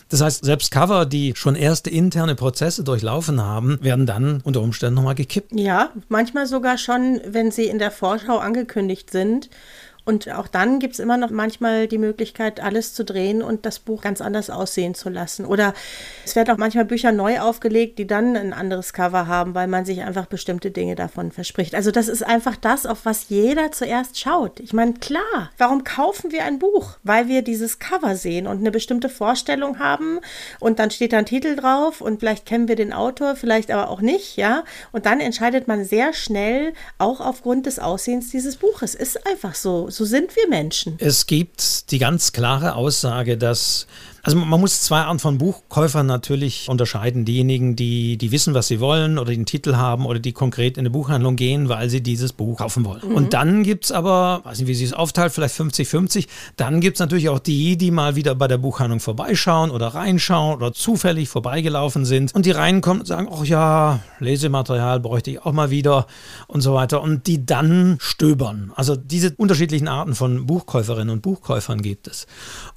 Das 0.10 0.22
heißt, 0.22 0.44
selbst 0.44 0.72
Cover, 0.72 1.06
die 1.06 1.34
schon 1.36 1.56
erste 1.56 1.92
interne 1.92 2.34
Prozesse 2.34 2.84
durchlaufen 2.84 3.42
haben, 3.42 3.78
werden 3.82 4.08
dann 4.08 4.42
unter 4.44 4.62
Umständen 4.62 4.96
nochmal 4.96 5.16
gekippt. 5.16 5.52
Ja, 5.54 5.92
manchmal 6.08 6.48
sogar 6.48 6.80
schon, 6.80 7.22
wenn 7.28 7.52
sie 7.52 7.66
in 7.66 7.78
der 7.78 7.92
Vorschau 7.92 8.40
angekündigt 8.40 9.12
sind 9.12 9.50
und 10.10 10.28
auch 10.32 10.48
dann 10.48 10.80
gibt 10.80 10.96
es 10.96 11.00
immer 11.00 11.18
noch 11.18 11.30
manchmal 11.30 11.88
die 11.88 12.00
Möglichkeit, 12.00 12.62
alles 12.62 12.96
zu 12.96 13.06
drehen 13.06 13.44
und 13.44 13.68
das 13.68 13.78
Buch 13.78 14.02
ganz 14.02 14.22
anders 14.22 14.50
aussehen 14.50 14.96
zu 14.96 15.08
lassen. 15.10 15.46
Oder 15.46 15.76
es 16.26 16.36
werden 16.36 16.50
auch 16.52 16.58
manchmal 16.58 16.86
Bücher 16.86 17.12
neu 17.12 17.40
aufgelegt, 17.40 18.00
die 18.00 18.08
dann 18.08 18.36
ein 18.36 18.52
anderes 18.52 18.92
Cover 18.92 19.28
haben, 19.28 19.54
weil 19.54 19.68
man 19.68 19.86
sich 19.86 20.02
einfach 20.02 20.26
bestimmte 20.26 20.72
Dinge 20.72 20.96
davon 20.96 21.32
verspricht. 21.32 21.76
Also 21.76 21.92
das 21.92 22.08
ist 22.08 22.24
einfach 22.24 22.56
das, 22.56 22.88
auf 22.88 23.06
was 23.06 23.30
jeder 23.30 23.72
zuerst 23.72 24.20
schaut. 24.20 24.60
Ich 24.62 24.74
meine, 24.74 24.94
klar, 24.94 25.52
warum 25.60 25.84
kaufen 25.84 26.32
wir 26.32 26.44
ein 26.44 26.58
Buch? 26.58 26.98
Weil 27.04 27.28
wir 27.28 27.44
dieses 27.44 27.78
Cover 27.78 28.16
sehen 28.16 28.48
und 28.48 28.58
eine 28.58 28.72
bestimmte 28.72 29.10
Vorstellung 29.10 29.78
haben 29.78 30.22
und 30.60 30.80
dann 30.80 30.90
steht 30.90 31.14
da 31.14 31.20
ein 31.20 31.28
Titel 31.28 31.56
drauf 31.56 32.02
und 32.02 32.22
vielleicht 32.22 32.48
kennen 32.48 32.68
wir 32.68 32.76
den 32.76 32.94
Autor, 32.94 33.36
vielleicht 33.36 33.70
aber 33.70 33.92
auch 33.92 34.02
nicht, 34.02 34.38
ja. 34.38 34.64
Und 34.92 35.06
dann 35.06 35.20
entscheidet 35.20 35.68
man 35.68 35.86
sehr 35.86 36.14
schnell, 36.14 36.74
auch 36.98 37.22
aufgrund 37.22 37.68
des 37.68 37.78
Aussehens 37.78 38.32
dieses 38.32 38.56
Buches. 38.56 38.96
Ist 38.96 39.28
einfach 39.28 39.54
so 39.54 39.88
so 40.00 40.06
sind 40.06 40.34
wir 40.38 40.48
Menschen. 40.48 40.96
Es 41.00 41.26
gibt 41.26 41.92
die 41.92 42.00
ganz 42.00 42.32
klare 42.32 42.76
Aussage, 42.76 43.38
dass 43.38 43.86
also 44.30 44.46
man 44.46 44.60
muss 44.60 44.82
zwei 44.82 45.02
Arten 45.02 45.18
von 45.18 45.38
Buchkäufern 45.40 46.06
natürlich 46.06 46.68
unterscheiden. 46.70 47.26
Diejenigen, 47.26 47.76
die, 47.76 48.18
die 48.18 48.32
wissen, 48.32 48.54
was 48.54 48.68
sie 48.68 48.80
wollen 48.80 49.18
oder 49.18 49.32
den 49.32 49.48
Titel 49.48 49.76
haben 49.76 50.06
oder 50.06 50.20
die 50.20 50.34
konkret 50.34 50.78
in 50.78 50.82
eine 50.82 50.92
Buchhandlung 50.92 51.36
gehen, 51.36 51.68
weil 51.68 51.90
sie 51.90 52.02
dieses 52.02 52.32
Buch 52.34 52.60
kaufen 52.60 52.86
wollen. 52.86 53.02
Mhm. 53.10 53.16
Und 53.16 53.34
dann 53.34 53.64
gibt 53.64 53.86
es 53.86 53.92
aber, 53.92 54.42
weiß 54.44 54.60
nicht, 54.60 54.68
wie 54.68 54.76
sie 54.76 54.86
es 54.86 54.94
aufteilt, 54.94 55.32
vielleicht 55.32 55.56
50-50. 55.56 56.28
Dann 56.58 56.80
gibt 56.80 56.98
es 56.98 57.00
natürlich 57.00 57.30
auch 57.30 57.40
die, 57.40 57.76
die 57.76 57.90
mal 57.90 58.16
wieder 58.16 58.36
bei 58.36 58.48
der 58.48 58.60
Buchhandlung 58.60 59.00
vorbeischauen 59.00 59.72
oder 59.72 59.88
reinschauen 59.88 60.56
oder 60.56 60.74
zufällig 60.74 61.28
vorbeigelaufen 61.28 62.06
sind 62.06 62.36
und 62.36 62.46
die 62.46 62.52
reinkommen 62.52 63.02
und 63.02 63.08
sagen, 63.08 63.30
ach 63.32 63.46
ja, 63.46 64.00
Lesematerial 64.20 65.00
bräuchte 65.00 65.32
ich 65.32 65.44
auch 65.44 65.54
mal 65.54 65.72
wieder 65.72 66.06
und 66.46 66.62
so 66.62 66.76
weiter. 66.76 67.02
Und 67.02 67.26
die 67.26 67.48
dann 67.48 67.98
stöbern. 68.00 68.74
Also 68.76 68.96
diese 68.96 69.34
unterschiedlichen 69.38 69.88
Arten 69.88 70.14
von 70.14 70.46
Buchkäuferinnen 70.46 71.10
und 71.10 71.22
Buchkäufern 71.24 71.82
gibt 71.82 72.08
es. 72.08 72.28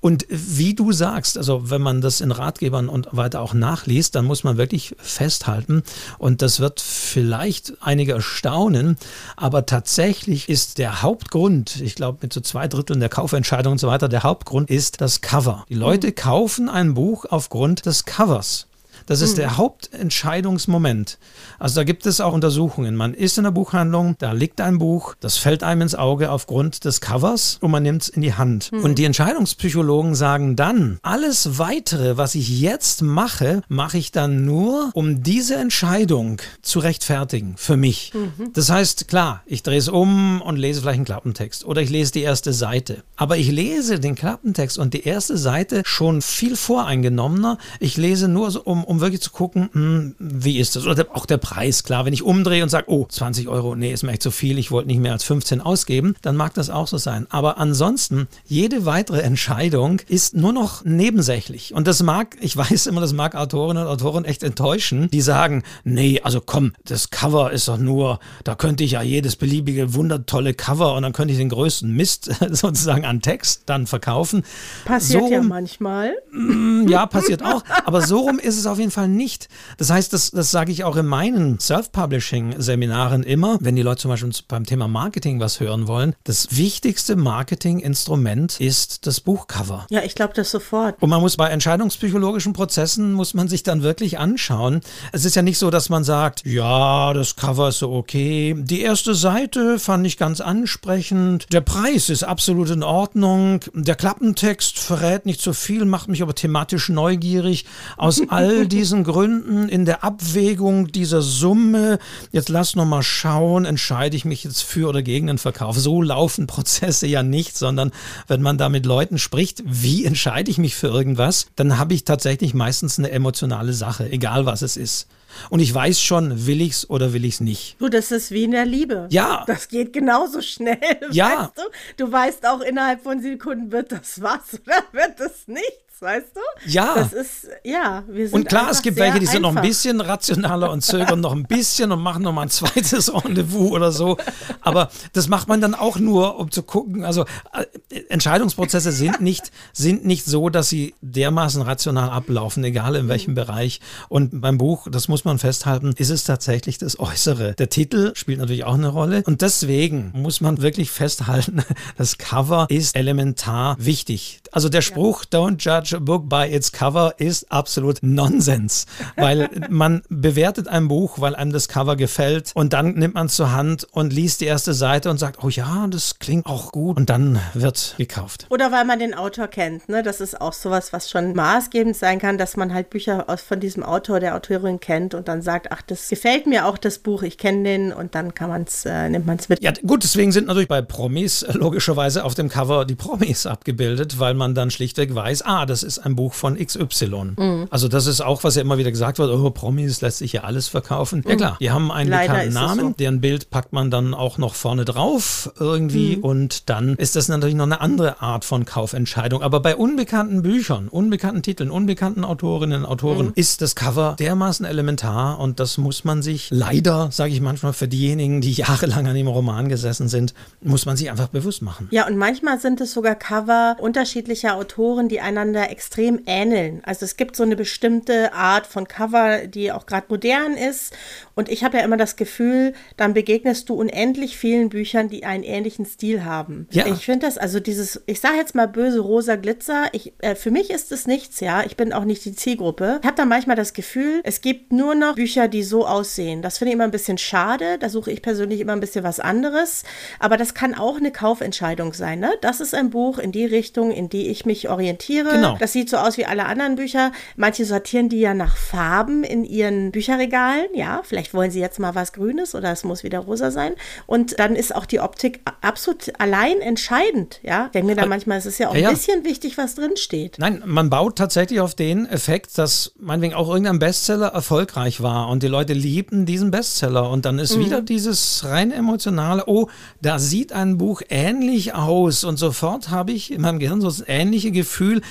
Und 0.00 0.24
wie 0.30 0.74
du 0.74 0.92
sagst, 0.92 1.02
sagst, 1.02 1.36
also 1.42 1.70
wenn 1.70 1.82
man 1.82 2.00
das 2.00 2.20
in 2.20 2.30
Ratgebern 2.30 2.88
und 2.88 3.08
weiter 3.10 3.40
auch 3.40 3.52
nachliest, 3.52 4.14
dann 4.14 4.24
muss 4.24 4.44
man 4.44 4.58
wirklich 4.58 4.94
festhalten 4.98 5.82
und 6.18 6.40
das 6.40 6.60
wird 6.60 6.80
vielleicht 6.80 7.72
einige 7.80 8.12
erstaunen, 8.12 8.96
aber 9.34 9.66
tatsächlich 9.66 10.48
ist 10.48 10.78
der 10.78 11.02
Hauptgrund, 11.02 11.80
ich 11.80 11.96
glaube 11.96 12.18
mit 12.22 12.32
so 12.32 12.40
zwei 12.40 12.68
Dritteln 12.68 13.00
der 13.00 13.08
Kaufentscheidung 13.08 13.72
und 13.72 13.78
so 13.78 13.88
weiter, 13.88 14.08
der 14.08 14.22
Hauptgrund 14.22 14.70
ist 14.70 15.00
das 15.00 15.20
Cover. 15.20 15.64
Die 15.68 15.74
Leute 15.74 16.08
mhm. 16.08 16.14
kaufen 16.14 16.68
ein 16.68 16.94
Buch 16.94 17.24
aufgrund 17.28 17.86
des 17.86 18.04
Covers. 18.04 18.68
Das 19.06 19.20
ist 19.20 19.32
mhm. 19.32 19.36
der 19.36 19.56
Hauptentscheidungsmoment. 19.56 21.18
Also 21.58 21.80
da 21.80 21.84
gibt 21.84 22.06
es 22.06 22.20
auch 22.20 22.32
Untersuchungen. 22.32 22.96
Man 22.96 23.14
ist 23.14 23.38
in 23.38 23.44
der 23.44 23.50
Buchhandlung, 23.50 24.16
da 24.18 24.32
liegt 24.32 24.60
ein 24.60 24.78
Buch, 24.78 25.14
das 25.20 25.36
fällt 25.36 25.62
einem 25.62 25.82
ins 25.82 25.94
Auge 25.94 26.30
aufgrund 26.30 26.84
des 26.84 27.00
Covers 27.00 27.58
und 27.60 27.70
man 27.70 27.82
nimmt 27.82 28.02
es 28.02 28.08
in 28.08 28.22
die 28.22 28.34
Hand. 28.34 28.72
Mhm. 28.72 28.84
Und 28.84 28.98
die 28.98 29.04
Entscheidungspsychologen 29.04 30.14
sagen 30.14 30.56
dann, 30.56 30.98
alles 31.02 31.58
weitere, 31.58 32.16
was 32.16 32.34
ich 32.34 32.60
jetzt 32.60 33.02
mache, 33.02 33.62
mache 33.68 33.98
ich 33.98 34.12
dann 34.12 34.44
nur, 34.44 34.90
um 34.94 35.22
diese 35.22 35.56
Entscheidung 35.56 36.40
zu 36.62 36.78
rechtfertigen 36.78 37.54
für 37.56 37.76
mich. 37.76 38.12
Mhm. 38.14 38.52
Das 38.52 38.70
heißt, 38.70 39.08
klar, 39.08 39.42
ich 39.46 39.62
drehe 39.62 39.78
es 39.78 39.88
um 39.88 40.40
und 40.42 40.56
lese 40.56 40.80
vielleicht 40.80 40.96
einen 40.96 41.04
Klappentext 41.04 41.64
oder 41.64 41.80
ich 41.82 41.90
lese 41.90 42.12
die 42.12 42.22
erste 42.22 42.52
Seite. 42.52 43.02
Aber 43.16 43.36
ich 43.36 43.50
lese 43.50 44.00
den 44.00 44.14
Klappentext 44.14 44.78
und 44.78 44.94
die 44.94 45.04
erste 45.04 45.36
Seite 45.36 45.82
schon 45.84 46.22
viel 46.22 46.56
voreingenommener. 46.56 47.58
Ich 47.80 47.96
lese 47.96 48.28
nur, 48.28 48.50
so, 48.50 48.62
um, 48.62 48.84
um 48.92 49.00
wirklich 49.00 49.22
zu 49.22 49.30
gucken, 49.30 49.70
hm, 49.72 50.14
wie 50.18 50.58
ist 50.58 50.76
das? 50.76 50.86
Oder 50.86 51.06
auch 51.14 51.24
der 51.24 51.38
Preis, 51.38 51.82
klar. 51.82 52.04
Wenn 52.04 52.12
ich 52.12 52.22
umdrehe 52.22 52.62
und 52.62 52.68
sage, 52.68 52.90
oh, 52.90 53.06
20 53.08 53.48
Euro, 53.48 53.74
nee, 53.74 53.90
ist 53.90 54.02
mir 54.02 54.12
echt 54.12 54.22
zu 54.22 54.30
viel, 54.30 54.58
ich 54.58 54.70
wollte 54.70 54.88
nicht 54.88 55.00
mehr 55.00 55.12
als 55.12 55.24
15 55.24 55.62
ausgeben, 55.62 56.14
dann 56.20 56.36
mag 56.36 56.52
das 56.52 56.68
auch 56.68 56.86
so 56.86 56.98
sein. 56.98 57.26
Aber 57.30 57.56
ansonsten, 57.56 58.28
jede 58.44 58.84
weitere 58.84 59.22
Entscheidung 59.22 60.00
ist 60.08 60.34
nur 60.34 60.52
noch 60.52 60.84
nebensächlich. 60.84 61.72
Und 61.72 61.86
das 61.86 62.02
mag, 62.02 62.36
ich 62.40 62.54
weiß 62.56 62.86
immer, 62.86 63.00
das 63.00 63.14
mag 63.14 63.34
Autorinnen 63.34 63.84
und 63.84 63.88
Autoren 63.88 64.26
echt 64.26 64.42
enttäuschen, 64.42 65.08
die 65.10 65.22
sagen, 65.22 65.62
nee, 65.84 66.20
also 66.22 66.42
komm, 66.44 66.72
das 66.84 67.08
Cover 67.08 67.50
ist 67.50 67.68
doch 67.68 67.78
nur, 67.78 68.20
da 68.44 68.54
könnte 68.54 68.84
ich 68.84 68.92
ja 68.92 69.02
jedes 69.02 69.36
beliebige 69.36 69.94
wundertolle 69.94 70.52
Cover 70.52 70.94
und 70.94 71.02
dann 71.02 71.14
könnte 71.14 71.32
ich 71.32 71.38
den 71.38 71.48
größten 71.48 71.90
Mist 71.90 72.30
sozusagen 72.50 73.06
an 73.06 73.22
Text 73.22 73.62
dann 73.66 73.86
verkaufen. 73.86 74.44
Passiert 74.84 75.22
so, 75.22 75.32
ja 75.32 75.40
manchmal. 75.40 76.12
Mm, 76.30 76.88
ja, 76.88 77.06
passiert 77.06 77.42
auch. 77.42 77.64
Aber 77.86 78.02
so 78.02 78.20
rum 78.20 78.38
ist 78.38 78.58
es 78.58 78.66
auf 78.66 78.78
jeden 78.78 78.81
Fall 78.90 79.08
nicht. 79.08 79.48
Das 79.78 79.90
heißt, 79.90 80.12
das, 80.12 80.30
das 80.30 80.50
sage 80.50 80.72
ich 80.72 80.84
auch 80.84 80.96
in 80.96 81.06
meinen 81.06 81.58
Self-Publishing-Seminaren 81.58 83.22
immer, 83.22 83.58
wenn 83.60 83.76
die 83.76 83.82
Leute 83.82 84.02
zum 84.02 84.10
Beispiel 84.10 84.32
beim 84.48 84.66
Thema 84.66 84.88
Marketing 84.88 85.40
was 85.40 85.60
hören 85.60 85.86
wollen. 85.86 86.14
Das 86.24 86.56
wichtigste 86.56 87.16
Marketing-Instrument 87.16 88.60
ist 88.60 89.06
das 89.06 89.20
Buchcover. 89.20 89.86
Ja, 89.90 90.02
ich 90.02 90.14
glaube 90.14 90.34
das 90.34 90.50
sofort. 90.50 91.00
Und 91.00 91.10
man 91.10 91.20
muss 91.20 91.36
bei 91.36 91.48
entscheidungspsychologischen 91.48 92.52
Prozessen, 92.52 93.12
muss 93.12 93.34
man 93.34 93.48
sich 93.48 93.62
dann 93.62 93.82
wirklich 93.82 94.18
anschauen. 94.18 94.80
Es 95.12 95.24
ist 95.24 95.36
ja 95.36 95.42
nicht 95.42 95.58
so, 95.58 95.70
dass 95.70 95.88
man 95.88 96.04
sagt, 96.04 96.44
ja, 96.44 97.12
das 97.12 97.36
Cover 97.36 97.68
ist 97.68 97.78
so 97.78 97.92
okay. 97.92 98.54
Die 98.58 98.80
erste 98.80 99.14
Seite 99.14 99.78
fand 99.78 100.06
ich 100.06 100.16
ganz 100.16 100.40
ansprechend. 100.40 101.46
Der 101.52 101.60
Preis 101.60 102.08
ist 102.08 102.22
absolut 102.22 102.70
in 102.70 102.82
Ordnung. 102.82 103.60
Der 103.74 103.94
Klappentext 103.94 104.78
verrät 104.78 105.26
nicht 105.26 105.40
so 105.40 105.52
viel, 105.52 105.84
macht 105.84 106.08
mich 106.08 106.22
aber 106.22 106.34
thematisch 106.34 106.88
neugierig. 106.88 107.64
Aus 107.96 108.22
all 108.28 108.66
diesen 108.72 109.04
Gründen 109.04 109.68
in 109.68 109.84
der 109.84 110.02
Abwägung 110.02 110.90
dieser 110.90 111.20
Summe, 111.20 111.98
jetzt 112.32 112.48
lass 112.48 112.74
noch 112.74 112.86
mal 112.86 113.02
schauen, 113.02 113.66
entscheide 113.66 114.16
ich 114.16 114.24
mich 114.24 114.44
jetzt 114.44 114.62
für 114.62 114.88
oder 114.88 115.02
gegen 115.02 115.26
den 115.26 115.38
Verkauf. 115.38 115.78
So 115.78 116.00
laufen 116.00 116.46
Prozesse 116.46 117.06
ja 117.06 117.22
nicht, 117.22 117.56
sondern 117.56 117.92
wenn 118.28 118.40
man 118.40 118.56
da 118.56 118.70
mit 118.70 118.86
Leuten 118.86 119.18
spricht, 119.18 119.62
wie 119.66 120.06
entscheide 120.06 120.50
ich 120.50 120.56
mich 120.56 120.74
für 120.74 120.88
irgendwas, 120.88 121.46
dann 121.54 121.78
habe 121.78 121.92
ich 121.92 122.04
tatsächlich 122.04 122.54
meistens 122.54 122.98
eine 122.98 123.10
emotionale 123.10 123.74
Sache, 123.74 124.10
egal 124.10 124.46
was 124.46 124.62
es 124.62 124.78
ist. 124.78 125.06
Und 125.50 125.60
ich 125.60 125.72
weiß 125.74 126.00
schon, 126.00 126.46
will 126.46 126.60
ich's 126.60 126.88
oder 126.88 127.12
will 127.12 127.24
ich's 127.24 127.40
nicht. 127.40 127.76
Du, 127.78 127.88
das 127.88 128.10
ist 128.10 128.30
wie 128.30 128.44
in 128.44 128.52
der 128.52 128.66
Liebe. 128.66 129.06
Ja. 129.10 129.44
Das 129.46 129.68
geht 129.68 129.92
genauso 129.92 130.40
schnell. 130.40 130.78
Ja. 131.10 131.42
Weißt 131.42 131.58
du? 131.58 132.04
du 132.04 132.12
weißt 132.12 132.46
auch 132.46 132.60
innerhalb 132.60 133.02
von 133.02 133.20
Sekunden, 133.20 133.70
wird 133.70 133.92
das 133.92 134.22
was 134.22 134.54
oder 134.66 134.82
wird 134.92 135.20
das 135.20 135.46
nicht 135.46 135.91
weißt 136.02 136.26
du? 136.34 136.70
Ja. 136.70 136.94
Das 136.96 137.12
ist, 137.12 137.48
ja, 137.64 138.02
wir 138.08 138.28
sind 138.28 138.34
Und 138.34 138.48
klar, 138.48 138.70
es 138.70 138.82
gibt 138.82 138.98
welche, 138.98 139.20
die 139.20 139.26
sind 139.26 139.42
noch 139.42 139.54
ein 139.54 139.62
bisschen 139.62 140.00
rationaler 140.00 140.70
und 140.70 140.82
zögern 140.82 141.20
noch 141.20 141.32
ein 141.32 141.44
bisschen 141.44 141.92
und 141.92 142.02
machen 142.02 142.22
noch 142.24 142.32
mal 142.32 142.42
ein 142.42 142.50
zweites 142.50 143.12
Rendezvous 143.24 143.70
oder 143.70 143.92
so. 143.92 144.18
Aber 144.60 144.90
das 145.12 145.28
macht 145.28 145.48
man 145.48 145.60
dann 145.60 145.74
auch 145.74 145.98
nur, 145.98 146.38
um 146.38 146.50
zu 146.50 146.62
gucken. 146.62 147.04
Also 147.04 147.24
äh, 147.52 148.00
Entscheidungsprozesse 148.08 148.90
sind 148.92 149.20
nicht, 149.20 149.52
sind 149.72 150.04
nicht 150.04 150.24
so, 150.24 150.48
dass 150.48 150.68
sie 150.68 150.94
dermaßen 151.00 151.62
rational 151.62 152.10
ablaufen, 152.10 152.64
egal 152.64 152.96
in 152.96 153.08
welchem 153.08 153.30
mhm. 153.30 153.36
Bereich. 153.36 153.80
Und 154.08 154.40
beim 154.40 154.58
Buch, 154.58 154.88
das 154.90 155.08
muss 155.08 155.24
man 155.24 155.38
festhalten, 155.38 155.94
ist 155.96 156.10
es 156.10 156.24
tatsächlich 156.24 156.78
das 156.78 156.98
Äußere. 156.98 157.54
Der 157.54 157.68
Titel 157.68 158.12
spielt 158.14 158.40
natürlich 158.40 158.64
auch 158.64 158.74
eine 158.74 158.88
Rolle. 158.88 159.22
Und 159.24 159.42
deswegen 159.42 160.10
muss 160.14 160.40
man 160.40 160.60
wirklich 160.60 160.90
festhalten, 160.90 161.62
das 161.96 162.18
Cover 162.18 162.66
ist 162.68 162.96
elementar 162.96 163.76
wichtig. 163.78 164.40
Also 164.50 164.68
der 164.68 164.82
Spruch, 164.82 165.24
ja. 165.32 165.38
don't 165.38 165.62
judge 165.62 165.91
judge 165.92 165.96
a 165.96 166.00
book 166.00 166.28
by 166.28 166.46
its 166.46 166.72
cover 166.72 167.14
ist 167.18 167.50
absolut 167.50 168.02
Nonsens, 168.02 168.86
weil 169.16 169.48
man 169.68 170.02
bewertet 170.08 170.68
ein 170.68 170.88
Buch, 170.88 171.20
weil 171.20 171.34
einem 171.34 171.52
das 171.52 171.68
Cover 171.68 171.96
gefällt 171.96 172.52
und 172.54 172.72
dann 172.72 172.94
nimmt 172.94 173.14
man 173.14 173.26
es 173.26 173.36
zur 173.36 173.52
Hand 173.52 173.86
und 173.92 174.12
liest 174.12 174.40
die 174.40 174.46
erste 174.46 174.74
Seite 174.74 175.10
und 175.10 175.18
sagt, 175.18 175.42
oh 175.42 175.48
ja, 175.48 175.86
das 175.88 176.18
klingt 176.18 176.46
auch 176.46 176.72
gut 176.72 176.96
und 176.96 177.10
dann 177.10 177.40
wird 177.54 177.94
gekauft. 177.98 178.46
Oder 178.50 178.72
weil 178.72 178.84
man 178.84 178.98
den 178.98 179.14
Autor 179.14 179.48
kennt, 179.48 179.88
ne? 179.88 180.02
Das 180.02 180.20
ist 180.20 180.40
auch 180.40 180.52
sowas, 180.52 180.92
was 180.92 181.10
schon 181.10 181.34
maßgebend 181.34 181.96
sein 181.96 182.18
kann, 182.18 182.38
dass 182.38 182.56
man 182.56 182.72
halt 182.72 182.90
Bücher 182.90 183.28
aus, 183.28 183.42
von 183.42 183.60
diesem 183.60 183.82
Autor, 183.82 184.20
der 184.20 184.34
Autorin 184.34 184.80
kennt 184.80 185.14
und 185.14 185.28
dann 185.28 185.42
sagt, 185.42 185.68
ach, 185.70 185.82
das 185.82 186.08
gefällt 186.08 186.46
mir 186.46 186.66
auch 186.66 186.78
das 186.78 186.98
Buch, 186.98 187.22
ich 187.22 187.38
kenne 187.38 187.62
den 187.64 187.92
und 187.92 188.14
dann 188.14 188.34
kann 188.34 188.48
man 188.48 188.62
es, 188.62 188.84
äh, 188.84 189.08
nimmt 189.08 189.26
man 189.26 189.38
es 189.38 189.48
mit. 189.48 189.62
Ja, 189.62 189.72
gut, 189.86 190.02
deswegen 190.04 190.32
sind 190.32 190.46
natürlich 190.46 190.68
bei 190.68 190.82
Promis 190.82 191.44
logischerweise 191.52 192.24
auf 192.24 192.34
dem 192.34 192.48
Cover 192.48 192.84
die 192.84 192.94
Promis 192.94 193.46
abgebildet, 193.46 194.18
weil 194.18 194.34
man 194.34 194.54
dann 194.54 194.70
schlichtweg 194.70 195.14
weiß, 195.14 195.42
ah, 195.42 195.66
das 195.66 195.81
ist 195.82 195.98
ein 195.98 196.16
Buch 196.16 196.34
von 196.34 196.56
XY. 196.56 197.32
Mhm. 197.36 197.66
Also 197.70 197.88
das 197.88 198.06
ist 198.06 198.20
auch, 198.20 198.44
was 198.44 198.56
ja 198.56 198.62
immer 198.62 198.78
wieder 198.78 198.90
gesagt 198.90 199.18
wird, 199.18 199.30
oh, 199.30 199.50
Promis 199.50 200.00
lässt 200.00 200.18
sich 200.18 200.32
ja 200.32 200.42
alles 200.42 200.68
verkaufen. 200.68 201.22
Mhm. 201.24 201.30
Ja 201.30 201.36
klar, 201.36 201.56
die 201.60 201.70
haben 201.70 201.90
einen 201.90 202.10
Leider 202.10 202.32
bekannten 202.32 202.54
Namen, 202.54 202.80
so. 202.88 202.94
deren 202.98 203.20
Bild 203.20 203.50
packt 203.50 203.72
man 203.72 203.90
dann 203.90 204.14
auch 204.14 204.38
noch 204.38 204.54
vorne 204.54 204.84
drauf 204.84 205.52
irgendwie 205.58 206.16
mhm. 206.16 206.24
und 206.24 206.70
dann 206.70 206.96
ist 206.96 207.16
das 207.16 207.28
natürlich 207.28 207.54
noch 207.54 207.64
eine 207.64 207.80
andere 207.80 208.20
Art 208.20 208.44
von 208.44 208.64
Kaufentscheidung. 208.64 209.42
Aber 209.42 209.60
bei 209.60 209.76
unbekannten 209.76 210.42
Büchern, 210.42 210.88
unbekannten 210.88 211.42
Titeln, 211.42 211.70
unbekannten 211.70 212.24
Autorinnen 212.24 212.84
und 212.84 212.90
Autoren 212.90 213.26
mhm. 213.26 213.32
ist 213.34 213.62
das 213.62 213.74
Cover 213.74 214.16
dermaßen 214.18 214.66
elementar 214.66 215.38
und 215.38 215.60
das 215.60 215.78
muss 215.78 216.04
man 216.04 216.22
sich 216.22 216.48
leider, 216.50 217.10
sage 217.10 217.32
ich 217.32 217.40
manchmal, 217.40 217.72
für 217.72 217.88
diejenigen, 217.88 218.40
die 218.40 218.52
jahrelang 218.52 219.06
an 219.06 219.14
dem 219.14 219.26
Roman 219.26 219.68
gesessen 219.68 220.08
sind, 220.08 220.34
muss 220.60 220.86
man 220.86 220.96
sich 220.96 221.10
einfach 221.10 221.28
bewusst 221.28 221.62
machen. 221.62 221.88
Ja, 221.90 222.06
und 222.06 222.16
manchmal 222.16 222.60
sind 222.60 222.80
es 222.80 222.92
sogar 222.92 223.14
Cover 223.14 223.76
unterschiedlicher 223.78 224.56
Autoren, 224.56 225.08
die 225.08 225.20
einander 225.20 225.61
extrem 225.66 226.22
ähneln. 226.26 226.82
Also 226.84 227.04
es 227.04 227.16
gibt 227.16 227.36
so 227.36 227.42
eine 227.42 227.56
bestimmte 227.56 228.32
Art 228.32 228.66
von 228.66 228.88
Cover, 228.88 229.46
die 229.46 229.72
auch 229.72 229.86
gerade 229.86 230.06
modern 230.08 230.54
ist. 230.54 230.94
Und 231.34 231.48
ich 231.48 231.64
habe 231.64 231.78
ja 231.78 231.84
immer 231.84 231.96
das 231.96 232.16
Gefühl, 232.16 232.74
dann 232.96 233.14
begegnest 233.14 233.68
du 233.68 233.74
unendlich 233.74 234.36
vielen 234.36 234.68
Büchern, 234.68 235.08
die 235.08 235.24
einen 235.24 235.44
ähnlichen 235.44 235.86
Stil 235.86 236.24
haben. 236.24 236.68
Ja. 236.70 236.86
Ich 236.86 237.04
finde 237.04 237.26
das, 237.26 237.38
also 237.38 237.60
dieses, 237.60 238.02
ich 238.06 238.20
sage 238.20 238.36
jetzt 238.36 238.54
mal 238.54 238.68
böse 238.68 239.00
rosa 239.00 239.36
Glitzer, 239.36 239.86
ich, 239.92 240.12
äh, 240.18 240.34
für 240.34 240.50
mich 240.50 240.70
ist 240.70 240.92
es 240.92 241.06
nichts, 241.06 241.40
ja. 241.40 241.64
Ich 241.64 241.76
bin 241.76 241.92
auch 241.92 242.04
nicht 242.04 242.24
die 242.24 242.34
Zielgruppe. 242.34 242.98
Ich 243.00 243.06
habe 243.06 243.16
dann 243.16 243.28
manchmal 243.28 243.56
das 243.56 243.72
Gefühl, 243.72 244.20
es 244.24 244.40
gibt 244.40 244.72
nur 244.72 244.94
noch 244.94 245.14
Bücher, 245.14 245.48
die 245.48 245.62
so 245.62 245.86
aussehen. 245.86 246.42
Das 246.42 246.58
finde 246.58 246.70
ich 246.70 246.74
immer 246.74 246.84
ein 246.84 246.90
bisschen 246.90 247.18
schade. 247.18 247.78
Da 247.78 247.88
suche 247.88 248.10
ich 248.10 248.22
persönlich 248.22 248.60
immer 248.60 248.72
ein 248.72 248.80
bisschen 248.80 249.04
was 249.04 249.20
anderes. 249.20 249.84
Aber 250.18 250.36
das 250.36 250.54
kann 250.54 250.74
auch 250.74 250.96
eine 250.96 251.12
Kaufentscheidung 251.12 251.92
sein. 251.92 252.20
Ne? 252.20 252.32
Das 252.40 252.60
ist 252.60 252.74
ein 252.74 252.90
Buch 252.90 253.18
in 253.18 253.32
die 253.32 253.46
Richtung, 253.46 253.90
in 253.90 254.08
die 254.08 254.28
ich 254.28 254.44
mich 254.46 254.68
orientiere. 254.68 255.30
Genau. 255.30 255.51
Das 255.58 255.72
sieht 255.72 255.90
so 255.90 255.96
aus 255.96 256.16
wie 256.18 256.26
alle 256.26 256.46
anderen 256.46 256.76
Bücher. 256.76 257.12
Manche 257.36 257.64
sortieren 257.64 258.08
die 258.08 258.20
ja 258.20 258.34
nach 258.34 258.56
Farben 258.56 259.24
in 259.24 259.44
ihren 259.44 259.92
Bücherregalen. 259.92 260.66
Ja, 260.74 261.02
vielleicht 261.04 261.34
wollen 261.34 261.50
sie 261.50 261.60
jetzt 261.60 261.78
mal 261.78 261.94
was 261.94 262.12
Grünes 262.12 262.54
oder 262.54 262.72
es 262.72 262.84
muss 262.84 263.04
wieder 263.04 263.20
rosa 263.20 263.50
sein. 263.50 263.74
Und 264.06 264.38
dann 264.38 264.56
ist 264.56 264.74
auch 264.74 264.86
die 264.86 265.00
Optik 265.00 265.40
absolut 265.60 266.12
allein 266.18 266.60
entscheidend. 266.60 267.40
Ja, 267.42 267.66
ich 267.66 267.72
denke 267.72 267.88
mir 267.88 267.96
dann 267.96 268.08
manchmal, 268.08 268.38
es 268.38 268.46
ist 268.46 268.58
ja 268.58 268.68
auch 268.68 268.74
ja, 268.74 268.88
ein 268.88 268.94
bisschen 268.94 269.24
wichtig, 269.24 269.58
was 269.58 269.74
drin 269.74 269.96
steht. 269.96 270.38
Nein, 270.38 270.62
man 270.66 270.90
baut 270.90 271.16
tatsächlich 271.16 271.60
auf 271.60 271.74
den 271.74 272.06
Effekt, 272.06 272.56
dass 272.58 272.92
meinetwegen 272.98 273.34
auch 273.34 273.48
irgendein 273.48 273.78
Bestseller 273.78 274.28
erfolgreich 274.28 275.02
war 275.02 275.28
und 275.28 275.42
die 275.42 275.48
Leute 275.48 275.72
liebten 275.72 276.26
diesen 276.26 276.50
Bestseller. 276.50 277.10
Und 277.10 277.24
dann 277.24 277.38
ist 277.38 277.56
mhm. 277.56 277.64
wieder 277.64 277.82
dieses 277.82 278.44
rein 278.44 278.72
emotionale, 278.72 279.44
oh, 279.46 279.68
da 280.00 280.18
sieht 280.18 280.52
ein 280.52 280.78
Buch 280.78 281.02
ähnlich 281.08 281.74
aus. 281.74 282.24
Und 282.24 282.36
sofort 282.36 282.90
habe 282.90 283.12
ich 283.12 283.32
in 283.32 283.40
meinem 283.40 283.58
Gehirn 283.58 283.80
so 283.80 283.88
das 283.88 284.04
ähnliche 284.06 284.50
Gefühl, 284.50 285.02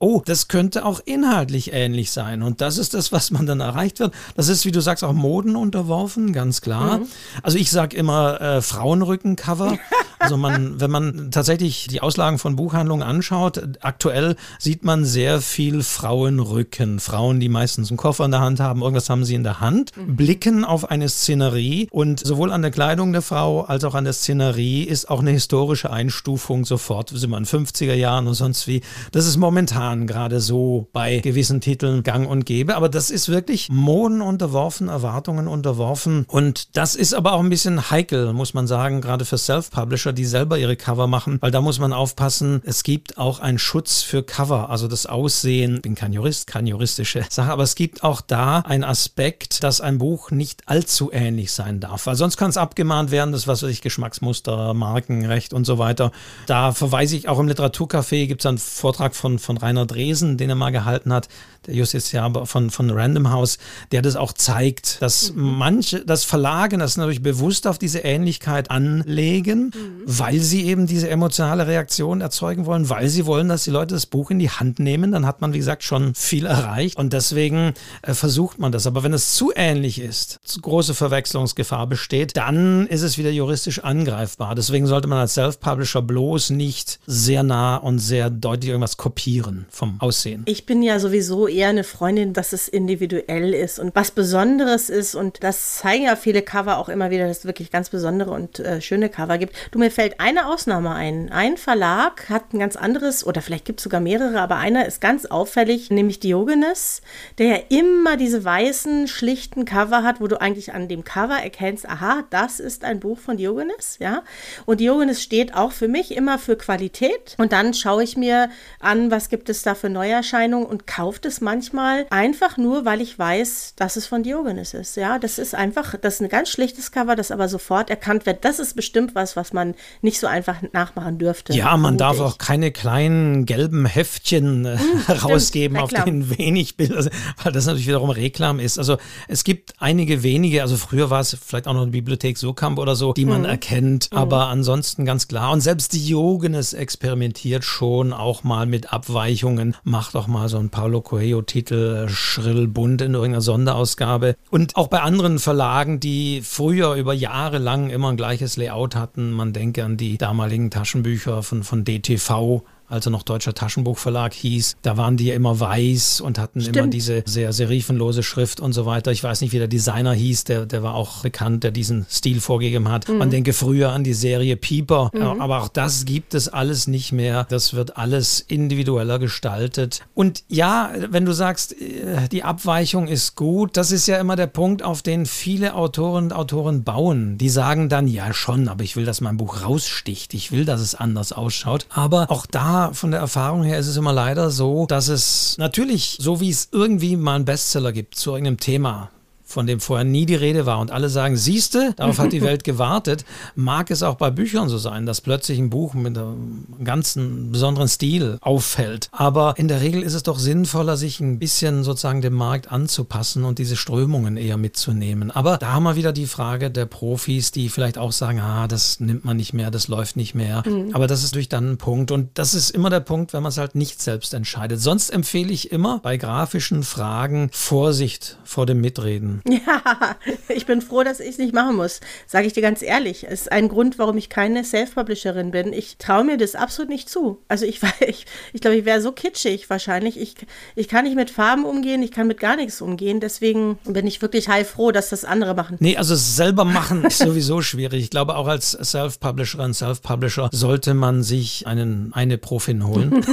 oh, 0.00 0.22
das 0.24 0.48
könnte 0.48 0.84
auch 0.84 1.00
inhaltlich 1.04 1.72
ähnlich 1.72 2.10
sein. 2.10 2.42
Und 2.42 2.60
das 2.60 2.78
ist 2.78 2.94
das, 2.94 3.12
was 3.12 3.30
man 3.30 3.46
dann 3.46 3.60
erreicht 3.60 4.00
wird. 4.00 4.14
Das 4.34 4.48
ist, 4.48 4.64
wie 4.64 4.72
du 4.72 4.80
sagst, 4.80 5.04
auch 5.04 5.12
Moden 5.12 5.54
unterworfen, 5.54 6.32
ganz 6.32 6.62
klar. 6.62 6.98
Mhm. 6.98 7.06
Also 7.42 7.58
ich 7.58 7.70
sage 7.70 7.96
immer 7.96 8.40
äh, 8.40 8.62
Frauenrückencover. 8.62 9.78
Also 10.20 10.36
man, 10.36 10.80
wenn 10.80 10.90
man 10.90 11.30
tatsächlich 11.30 11.88
die 11.88 12.02
Auslagen 12.02 12.38
von 12.38 12.54
Buchhandlungen 12.54 13.02
anschaut, 13.02 13.60
aktuell 13.80 14.36
sieht 14.58 14.84
man 14.84 15.04
sehr 15.04 15.40
viel 15.40 15.82
Frauenrücken. 15.82 17.00
Frauen, 17.00 17.40
die 17.40 17.48
meistens 17.48 17.90
einen 17.90 17.96
Koffer 17.96 18.26
in 18.26 18.30
der 18.30 18.40
Hand 18.40 18.60
haben, 18.60 18.82
irgendwas 18.82 19.08
haben 19.10 19.24
sie 19.24 19.34
in 19.34 19.44
der 19.44 19.60
Hand, 19.60 19.96
mhm. 19.96 20.16
blicken 20.16 20.64
auf 20.64 20.90
eine 20.90 21.08
Szenerie 21.08 21.88
und 21.90 22.20
sowohl 22.20 22.52
an 22.52 22.62
der 22.62 22.70
Kleidung 22.70 23.12
der 23.12 23.22
Frau 23.22 23.62
als 23.62 23.82
auch 23.84 23.94
an 23.94 24.04
der 24.04 24.12
Szenerie 24.12 24.84
ist 24.84 25.08
auch 25.08 25.20
eine 25.20 25.30
historische 25.30 25.90
Einstufung 25.90 26.64
sofort. 26.64 27.10
Sind 27.10 27.30
wir 27.30 27.38
in 27.38 27.46
50er 27.46 27.94
Jahren 27.94 28.26
und 28.26 28.34
sonst 28.34 28.66
wie. 28.66 28.82
Das 29.12 29.26
ist 29.26 29.38
momentan 29.38 30.06
gerade 30.06 30.40
so 30.40 30.88
bei 30.92 31.18
gewissen 31.18 31.60
Titeln 31.60 32.02
gang 32.02 32.28
und 32.28 32.44
gäbe. 32.44 32.76
Aber 32.76 32.88
das 32.88 33.10
ist 33.10 33.28
wirklich 33.28 33.68
Moden 33.70 34.20
unterworfen, 34.20 34.88
Erwartungen 34.88 35.48
unterworfen. 35.48 36.24
Und 36.28 36.76
das 36.76 36.94
ist 36.94 37.14
aber 37.14 37.32
auch 37.32 37.40
ein 37.40 37.50
bisschen 37.50 37.90
heikel, 37.90 38.32
muss 38.32 38.54
man 38.54 38.66
sagen, 38.66 39.00
gerade 39.00 39.24
für 39.24 39.38
Self-Publisher, 39.38 40.09
die 40.12 40.24
selber 40.24 40.58
ihre 40.58 40.76
Cover 40.76 41.06
machen, 41.06 41.38
weil 41.40 41.50
da 41.50 41.60
muss 41.60 41.78
man 41.78 41.92
aufpassen, 41.92 42.62
es 42.64 42.82
gibt 42.82 43.18
auch 43.18 43.40
einen 43.40 43.58
Schutz 43.58 44.02
für 44.02 44.22
Cover, 44.22 44.70
also 44.70 44.88
das 44.88 45.06
Aussehen. 45.06 45.76
Ich 45.76 45.82
bin 45.82 45.94
kein 45.94 46.12
Jurist, 46.12 46.46
keine 46.46 46.70
juristische 46.70 47.24
Sache, 47.30 47.50
aber 47.50 47.62
es 47.62 47.74
gibt 47.74 48.02
auch 48.04 48.20
da 48.20 48.60
einen 48.60 48.84
Aspekt, 48.84 49.62
dass 49.62 49.80
ein 49.80 49.98
Buch 49.98 50.30
nicht 50.30 50.62
allzu 50.66 51.10
ähnlich 51.12 51.52
sein 51.52 51.80
darf, 51.80 52.06
weil 52.06 52.16
sonst 52.16 52.36
kann 52.36 52.50
es 52.50 52.56
abgemahnt 52.56 53.10
werden, 53.10 53.32
das 53.32 53.46
was 53.46 53.62
weiß 53.62 53.70
ich, 53.70 53.82
Geschmacksmuster, 53.82 54.74
Markenrecht 54.74 55.52
und 55.52 55.64
so 55.64 55.78
weiter. 55.78 56.12
Da 56.46 56.72
verweise 56.72 57.16
ich 57.16 57.28
auch 57.28 57.38
im 57.38 57.48
Literaturcafé, 57.48 58.26
gibt 58.26 58.42
es 58.42 58.46
einen 58.46 58.58
Vortrag 58.58 59.14
von, 59.14 59.38
von 59.38 59.56
Rainer 59.56 59.86
Dresen, 59.86 60.36
den 60.36 60.50
er 60.50 60.56
mal 60.56 60.70
gehalten 60.70 61.12
hat, 61.12 61.28
der 61.66 61.74
Justiziar 61.74 62.46
von, 62.46 62.70
von 62.70 62.90
Random 62.90 63.30
House, 63.30 63.58
der 63.92 64.02
das 64.02 64.16
auch 64.16 64.32
zeigt, 64.32 65.02
dass 65.02 65.32
mhm. 65.32 65.58
manche, 65.58 66.04
das 66.04 66.24
Verlage 66.24 66.78
das 66.78 66.96
natürlich 66.96 67.22
bewusst 67.22 67.66
auf 67.66 67.78
diese 67.78 68.00
Ähnlichkeit 68.00 68.70
anlegen, 68.70 69.72
mhm. 69.74 69.99
Weil 70.06 70.40
sie 70.40 70.66
eben 70.66 70.86
diese 70.86 71.08
emotionale 71.08 71.66
Reaktion 71.66 72.20
erzeugen 72.20 72.66
wollen, 72.66 72.88
weil 72.88 73.08
sie 73.08 73.26
wollen, 73.26 73.48
dass 73.48 73.64
die 73.64 73.70
Leute 73.70 73.94
das 73.94 74.06
Buch 74.06 74.30
in 74.30 74.38
die 74.38 74.50
Hand 74.50 74.78
nehmen, 74.78 75.12
dann 75.12 75.26
hat 75.26 75.40
man, 75.40 75.52
wie 75.52 75.58
gesagt, 75.58 75.82
schon 75.82 76.14
viel 76.14 76.46
erreicht 76.46 76.98
und 76.98 77.12
deswegen 77.12 77.74
äh, 78.02 78.14
versucht 78.14 78.58
man 78.58 78.72
das. 78.72 78.86
Aber 78.86 79.02
wenn 79.02 79.12
es 79.12 79.34
zu 79.34 79.52
ähnlich 79.54 80.00
ist, 80.00 80.40
zu 80.44 80.60
große 80.60 80.94
Verwechslungsgefahr 80.94 81.86
besteht, 81.86 82.36
dann 82.36 82.86
ist 82.86 83.02
es 83.02 83.18
wieder 83.18 83.30
juristisch 83.30 83.80
angreifbar. 83.80 84.54
Deswegen 84.54 84.86
sollte 84.86 85.08
man 85.08 85.18
als 85.18 85.34
Self-Publisher 85.34 86.02
bloß 86.02 86.50
nicht 86.50 87.00
sehr 87.06 87.42
nah 87.42 87.76
und 87.76 87.98
sehr 87.98 88.30
deutlich 88.30 88.70
irgendwas 88.70 88.96
kopieren 88.96 89.66
vom 89.70 90.00
Aussehen. 90.00 90.42
Ich 90.46 90.66
bin 90.66 90.82
ja 90.82 90.98
sowieso 90.98 91.46
eher 91.46 91.68
eine 91.68 91.84
Freundin, 91.84 92.32
dass 92.32 92.52
es 92.52 92.68
individuell 92.68 93.54
ist 93.54 93.78
und 93.78 93.94
was 93.94 94.10
Besonderes 94.10 94.90
ist. 94.90 95.14
Und 95.14 95.42
das 95.42 95.76
zeigen 95.76 96.04
ja 96.04 96.16
viele 96.16 96.42
Cover 96.42 96.78
auch 96.78 96.88
immer 96.88 97.10
wieder, 97.10 97.26
dass 97.26 97.38
es 97.38 97.44
wirklich 97.44 97.70
ganz 97.70 97.90
besondere 97.90 98.30
und 98.30 98.58
äh, 98.60 98.80
schöne 98.80 99.08
Cover 99.08 99.38
gibt. 99.38 99.54
Du, 99.70 99.78
mir 99.78 99.89
fällt 99.90 100.20
eine 100.20 100.46
Ausnahme 100.46 100.94
ein. 100.94 101.30
Ein 101.30 101.56
Verlag 101.56 102.28
hat 102.28 102.52
ein 102.52 102.58
ganz 102.58 102.76
anderes, 102.76 103.26
oder 103.26 103.42
vielleicht 103.42 103.64
gibt 103.64 103.80
es 103.80 103.84
sogar 103.84 104.00
mehrere, 104.00 104.40
aber 104.40 104.56
einer 104.56 104.86
ist 104.86 105.00
ganz 105.00 105.26
auffällig, 105.26 105.90
nämlich 105.90 106.20
Diogenes, 106.20 107.02
der 107.38 107.46
ja 107.46 107.58
immer 107.68 108.16
diese 108.16 108.44
weißen, 108.44 109.08
schlichten 109.08 109.64
Cover 109.64 110.02
hat, 110.02 110.20
wo 110.20 110.26
du 110.26 110.40
eigentlich 110.40 110.74
an 110.74 110.88
dem 110.88 111.04
Cover 111.04 111.36
erkennst, 111.36 111.88
aha, 111.88 112.24
das 112.30 112.60
ist 112.60 112.84
ein 112.84 113.00
Buch 113.00 113.18
von 113.18 113.36
Diogenes, 113.36 113.96
ja. 113.98 114.22
Und 114.66 114.80
Diogenes 114.80 115.22
steht 115.22 115.54
auch 115.54 115.72
für 115.72 115.88
mich 115.88 116.16
immer 116.16 116.38
für 116.38 116.56
Qualität. 116.56 117.34
Und 117.38 117.52
dann 117.52 117.74
schaue 117.74 118.02
ich 118.02 118.16
mir 118.16 118.50
an, 118.78 119.10
was 119.10 119.28
gibt 119.28 119.48
es 119.48 119.62
da 119.62 119.74
für 119.74 119.88
Neuerscheinungen 119.88 120.66
und 120.66 120.86
kaufe 120.86 121.20
es 121.24 121.40
manchmal 121.40 122.06
einfach 122.10 122.56
nur, 122.56 122.84
weil 122.84 123.00
ich 123.00 123.18
weiß, 123.18 123.74
dass 123.76 123.96
es 123.96 124.06
von 124.06 124.22
Diogenes 124.22 124.74
ist. 124.74 124.96
Ja, 124.96 125.18
das 125.18 125.38
ist 125.38 125.54
einfach, 125.54 125.96
das 125.96 126.14
ist 126.14 126.20
ein 126.20 126.28
ganz 126.28 126.48
schlichtes 126.48 126.92
Cover, 126.92 127.16
das 127.16 127.30
aber 127.30 127.48
sofort 127.48 127.90
erkannt 127.90 128.26
wird. 128.26 128.44
Das 128.44 128.58
ist 128.58 128.74
bestimmt 128.74 129.14
was, 129.14 129.36
was 129.36 129.52
man 129.52 129.74
nicht 130.02 130.20
so 130.20 130.26
einfach 130.26 130.56
nachmachen 130.72 131.18
dürfte. 131.18 131.54
Ja, 131.54 131.76
man 131.76 131.96
darf 131.98 132.16
ich. 132.16 132.22
auch 132.22 132.38
keine 132.38 132.70
kleinen 132.70 133.46
gelben 133.46 133.86
Heftchen 133.86 134.66
äh, 134.66 134.78
hm, 134.78 135.14
rausgeben, 135.24 135.78
auf 135.78 135.90
denen 135.90 136.36
wenig 136.38 136.76
Bilder 136.76 137.02
sind, 137.02 137.14
weil 137.42 137.52
das 137.52 137.66
natürlich 137.66 137.86
wiederum 137.86 138.10
Reklam 138.10 138.60
ist. 138.60 138.78
Also 138.78 138.98
es 139.28 139.44
gibt 139.44 139.74
einige 139.78 140.22
wenige, 140.22 140.62
also 140.62 140.76
früher 140.76 141.10
war 141.10 141.20
es 141.20 141.36
vielleicht 141.44 141.66
auch 141.66 141.74
noch 141.74 141.82
eine 141.82 141.90
Bibliothek 141.90 142.36
Sokamp 142.36 142.78
oder 142.78 142.96
so, 142.96 143.12
die 143.12 143.24
man 143.24 143.40
mhm. 143.40 143.46
erkennt, 143.46 144.10
mhm. 144.12 144.18
aber 144.18 144.48
ansonsten 144.48 145.04
ganz 145.04 145.26
klar. 145.26 145.52
Und 145.52 145.60
selbst 145.60 145.94
Diogenes 145.94 146.74
experimentiert 146.74 147.64
schon 147.64 148.12
auch 148.12 148.44
mal 148.44 148.66
mit 148.66 148.92
Abweichungen, 148.92 149.76
macht 149.84 150.16
auch 150.16 150.26
mal 150.26 150.48
so 150.48 150.58
ein 150.58 150.70
Paulo 150.70 151.00
Coelho 151.00 151.30
Mario-Titel 151.30 152.08
schrill 152.08 152.66
bunt 152.66 153.02
in 153.02 153.14
irgendeiner 153.14 153.40
Sonderausgabe. 153.40 154.36
Und 154.50 154.76
auch 154.76 154.88
bei 154.88 155.00
anderen 155.00 155.38
Verlagen, 155.38 156.00
die 156.00 156.40
früher 156.42 156.94
über 156.94 157.14
Jahre 157.14 157.58
lang 157.58 157.90
immer 157.90 158.10
ein 158.10 158.16
gleiches 158.16 158.56
Layout 158.56 158.96
hatten. 158.96 159.30
Man 159.30 159.52
denke 159.70 159.84
an 159.84 159.96
die 159.96 160.18
damaligen 160.18 160.70
Taschenbücher 160.70 161.44
von, 161.44 161.62
von 161.62 161.84
DTV 161.84 162.64
als 162.90 163.06
er 163.06 163.10
noch 163.10 163.22
Deutscher 163.22 163.54
Taschenbuchverlag 163.54 164.32
hieß. 164.34 164.76
Da 164.82 164.96
waren 164.96 165.16
die 165.16 165.26
ja 165.26 165.34
immer 165.34 165.60
weiß 165.60 166.20
und 166.20 166.38
hatten 166.38 166.60
Stimmt. 166.60 166.76
immer 166.76 166.86
diese 166.88 167.22
sehr 167.26 167.52
serifenlose 167.52 168.22
Schrift 168.22 168.60
und 168.60 168.72
so 168.72 168.86
weiter. 168.86 169.12
Ich 169.12 169.22
weiß 169.22 169.40
nicht, 169.40 169.52
wie 169.52 169.58
der 169.58 169.68
Designer 169.68 170.12
hieß, 170.12 170.44
der, 170.44 170.66
der 170.66 170.82
war 170.82 170.94
auch 170.94 171.22
bekannt, 171.22 171.64
der 171.64 171.70
diesen 171.70 172.06
Stil 172.10 172.40
vorgegeben 172.40 172.88
hat. 172.88 173.08
Mhm. 173.08 173.18
Man 173.18 173.30
denke 173.30 173.52
früher 173.52 173.90
an 173.90 174.04
die 174.04 174.14
Serie 174.14 174.56
Pieper, 174.56 175.10
mhm. 175.12 175.40
aber 175.40 175.62
auch 175.62 175.68
das 175.68 176.04
gibt 176.04 176.34
es 176.34 176.48
alles 176.48 176.86
nicht 176.86 177.12
mehr. 177.12 177.46
Das 177.48 177.74
wird 177.74 177.96
alles 177.96 178.40
individueller 178.40 179.18
gestaltet. 179.18 180.00
Und 180.14 180.44
ja, 180.48 180.90
wenn 181.10 181.24
du 181.24 181.32
sagst, 181.32 181.80
äh, 181.80 182.28
die 182.30 182.42
Abweichung 182.42 183.08
ist 183.08 183.36
gut, 183.36 183.76
das 183.76 183.92
ist 183.92 184.06
ja 184.06 184.18
immer 184.18 184.36
der 184.36 184.46
Punkt, 184.46 184.82
auf 184.82 185.02
den 185.02 185.26
viele 185.26 185.74
Autorinnen 185.74 186.32
und 186.32 186.36
Autoren 186.36 186.84
bauen. 186.84 187.38
Die 187.38 187.48
sagen 187.48 187.88
dann, 187.88 188.06
ja 188.06 188.32
schon, 188.32 188.68
aber 188.68 188.84
ich 188.84 188.96
will, 188.96 189.04
dass 189.04 189.20
mein 189.20 189.36
Buch 189.36 189.62
raussticht. 189.62 190.34
Ich 190.34 190.52
will, 190.52 190.64
dass 190.64 190.80
es 190.80 190.94
anders 190.94 191.32
ausschaut. 191.32 191.86
Aber 191.90 192.30
auch 192.30 192.46
da 192.46 192.79
von 192.92 193.10
der 193.10 193.20
Erfahrung 193.20 193.62
her 193.62 193.78
ist 193.78 193.86
es 193.86 193.96
immer 193.96 194.12
leider 194.12 194.50
so, 194.50 194.86
dass 194.86 195.08
es 195.08 195.56
natürlich, 195.58 196.18
so 196.20 196.40
wie 196.40 196.50
es 196.50 196.68
irgendwie 196.72 197.16
mal 197.16 197.36
einen 197.36 197.44
Bestseller 197.44 197.92
gibt 197.92 198.16
zu 198.16 198.30
irgendeinem 198.30 198.58
Thema, 198.58 199.10
von 199.50 199.66
dem 199.66 199.80
vorher 199.80 200.04
nie 200.04 200.26
die 200.26 200.34
Rede 200.34 200.66
war 200.66 200.78
und 200.78 200.90
alle 200.90 201.08
sagen, 201.08 201.36
siehste, 201.36 201.92
darauf 201.96 202.18
hat 202.18 202.32
die 202.32 202.42
Welt 202.42 202.64
gewartet, 202.70 203.24
mag 203.54 203.90
es 203.90 204.02
auch 204.02 204.14
bei 204.14 204.30
Büchern 204.30 204.68
so 204.68 204.78
sein, 204.78 205.06
dass 205.06 205.20
plötzlich 205.20 205.58
ein 205.58 205.70
Buch 205.70 205.94
mit 205.94 206.16
einem 206.16 206.66
ganzen 206.84 207.50
besonderen 207.50 207.88
Stil 207.88 208.38
auffällt. 208.40 209.08
Aber 209.12 209.54
in 209.56 209.68
der 209.68 209.80
Regel 209.80 210.02
ist 210.02 210.14
es 210.14 210.22
doch 210.22 210.38
sinnvoller, 210.38 210.96
sich 210.96 211.20
ein 211.20 211.38
bisschen 211.38 211.84
sozusagen 211.84 212.22
dem 212.22 212.34
Markt 212.34 212.70
anzupassen 212.70 213.44
und 213.44 213.58
diese 213.58 213.76
Strömungen 213.76 214.36
eher 214.36 214.56
mitzunehmen. 214.56 215.30
Aber 215.30 215.58
da 215.58 215.72
haben 215.72 215.82
wir 215.82 215.96
wieder 215.96 216.12
die 216.12 216.26
Frage 216.26 216.70
der 216.70 216.86
Profis, 216.86 217.50
die 217.50 217.68
vielleicht 217.68 217.98
auch 217.98 218.12
sagen, 218.12 218.40
ah, 218.40 218.68
das 218.68 219.00
nimmt 219.00 219.24
man 219.24 219.36
nicht 219.36 219.52
mehr, 219.52 219.70
das 219.70 219.88
läuft 219.88 220.16
nicht 220.16 220.34
mehr. 220.34 220.62
Mhm. 220.66 220.94
Aber 220.94 221.06
das 221.06 221.24
ist 221.24 221.34
durch 221.34 221.48
dann 221.48 221.72
ein 221.72 221.78
Punkt 221.78 222.10
und 222.10 222.30
das 222.34 222.54
ist 222.54 222.70
immer 222.70 222.90
der 222.90 223.00
Punkt, 223.00 223.32
wenn 223.32 223.42
man 223.42 223.50
es 223.50 223.58
halt 223.58 223.74
nicht 223.74 224.00
selbst 224.00 224.34
entscheidet. 224.34 224.80
Sonst 224.80 225.10
empfehle 225.10 225.52
ich 225.52 225.72
immer 225.72 225.98
bei 225.98 226.16
grafischen 226.16 226.82
Fragen 226.82 227.50
Vorsicht 227.52 228.38
vor 228.44 228.66
dem 228.66 228.80
Mitreden. 228.80 229.39
Ja, 229.50 230.16
ich 230.48 230.64
bin 230.66 230.80
froh, 230.80 231.02
dass 231.02 231.20
ich 231.20 231.30
es 231.30 231.38
nicht 231.38 231.52
machen 231.52 231.76
muss. 231.76 232.00
Sage 232.26 232.46
ich 232.46 232.52
dir 232.52 232.62
ganz 232.62 232.82
ehrlich. 232.82 233.26
Es 233.28 233.42
ist 233.42 233.52
ein 233.52 233.68
Grund, 233.68 233.98
warum 233.98 234.16
ich 234.16 234.28
keine 234.28 234.64
Self-Publisherin 234.64 235.50
bin. 235.50 235.72
Ich 235.72 235.96
traue 235.98 236.24
mir 236.24 236.36
das 236.36 236.54
absolut 236.54 236.88
nicht 236.88 237.08
zu. 237.08 237.38
Also 237.48 237.66
ich, 237.66 237.80
ich, 238.06 238.26
ich 238.52 238.60
glaube, 238.60 238.76
ich 238.76 238.84
wäre 238.84 239.00
so 239.00 239.12
kitschig 239.12 239.68
wahrscheinlich. 239.68 240.18
Ich, 240.18 240.34
ich 240.76 240.88
kann 240.88 241.04
nicht 241.04 241.16
mit 241.16 241.30
Farben 241.30 241.64
umgehen, 241.64 242.02
ich 242.02 242.12
kann 242.12 242.26
mit 242.26 242.38
gar 242.38 242.56
nichts 242.56 242.80
umgehen. 242.80 243.20
Deswegen 243.20 243.78
bin 243.84 244.06
ich 244.06 244.22
wirklich 244.22 244.48
heilfroh, 244.48 244.92
dass 244.92 245.10
das 245.10 245.24
andere 245.24 245.54
machen. 245.54 245.76
Nee, 245.80 245.96
also 245.96 246.14
selber 246.14 246.64
machen 246.64 247.04
ist 247.04 247.18
sowieso 247.22 247.62
schwierig. 247.62 248.04
Ich 248.04 248.10
glaube, 248.10 248.36
auch 248.36 248.46
als 248.46 248.72
Self-Publisherin, 248.72 249.74
Self-Publisher 249.74 250.48
sollte 250.52 250.94
man 250.94 251.22
sich 251.22 251.66
einen, 251.66 252.12
eine 252.14 252.38
Profin 252.38 252.86
holen. 252.86 253.24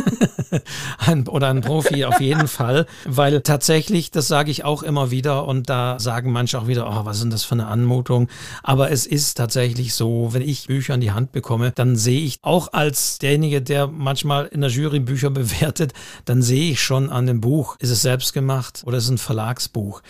ein, 0.97 1.27
oder 1.27 1.49
einen 1.49 1.61
Profi 1.61 2.05
auf 2.05 2.19
jeden 2.19 2.47
Fall. 2.47 2.85
Weil 3.05 3.41
tatsächlich, 3.41 4.11
das 4.11 4.27
sage 4.27 4.51
ich 4.51 4.63
auch 4.63 4.83
immer 4.83 5.11
wieder 5.11 5.45
und 5.45 5.69
da 5.69 5.96
sagen 5.99 6.31
manche 6.31 6.59
auch 6.59 6.67
wieder, 6.67 6.87
oh, 6.89 7.05
was 7.05 7.17
ist 7.17 7.23
denn 7.23 7.31
das 7.31 7.43
für 7.43 7.53
eine 7.53 7.67
Anmutung? 7.67 8.27
Aber 8.63 8.91
es 8.91 9.05
ist 9.05 9.35
tatsächlich 9.35 9.93
so, 9.93 10.29
wenn 10.31 10.41
ich 10.41 10.67
Bücher 10.67 10.95
in 10.95 11.01
die 11.01 11.11
Hand 11.11 11.31
bekomme, 11.31 11.71
dann 11.71 11.95
sehe 11.95 12.21
ich 12.21 12.39
auch 12.41 12.73
als 12.73 13.19
derjenige, 13.19 13.61
der 13.61 13.87
manchmal 13.87 14.45
in 14.45 14.61
der 14.61 14.69
Jury 14.69 14.99
Bücher 14.99 15.29
bewertet, 15.31 15.93
dann 16.25 16.41
sehe 16.41 16.71
ich 16.71 16.81
schon 16.81 17.09
an 17.09 17.25
dem 17.25 17.41
Buch, 17.41 17.75
ist 17.79 17.89
es 17.89 18.01
selbst 18.01 18.33
gemacht 18.33 18.83
oder 18.85 18.97
ist 18.97 19.05
es 19.05 19.11
ein 19.11 19.17
Verlagsbuch? 19.17 20.01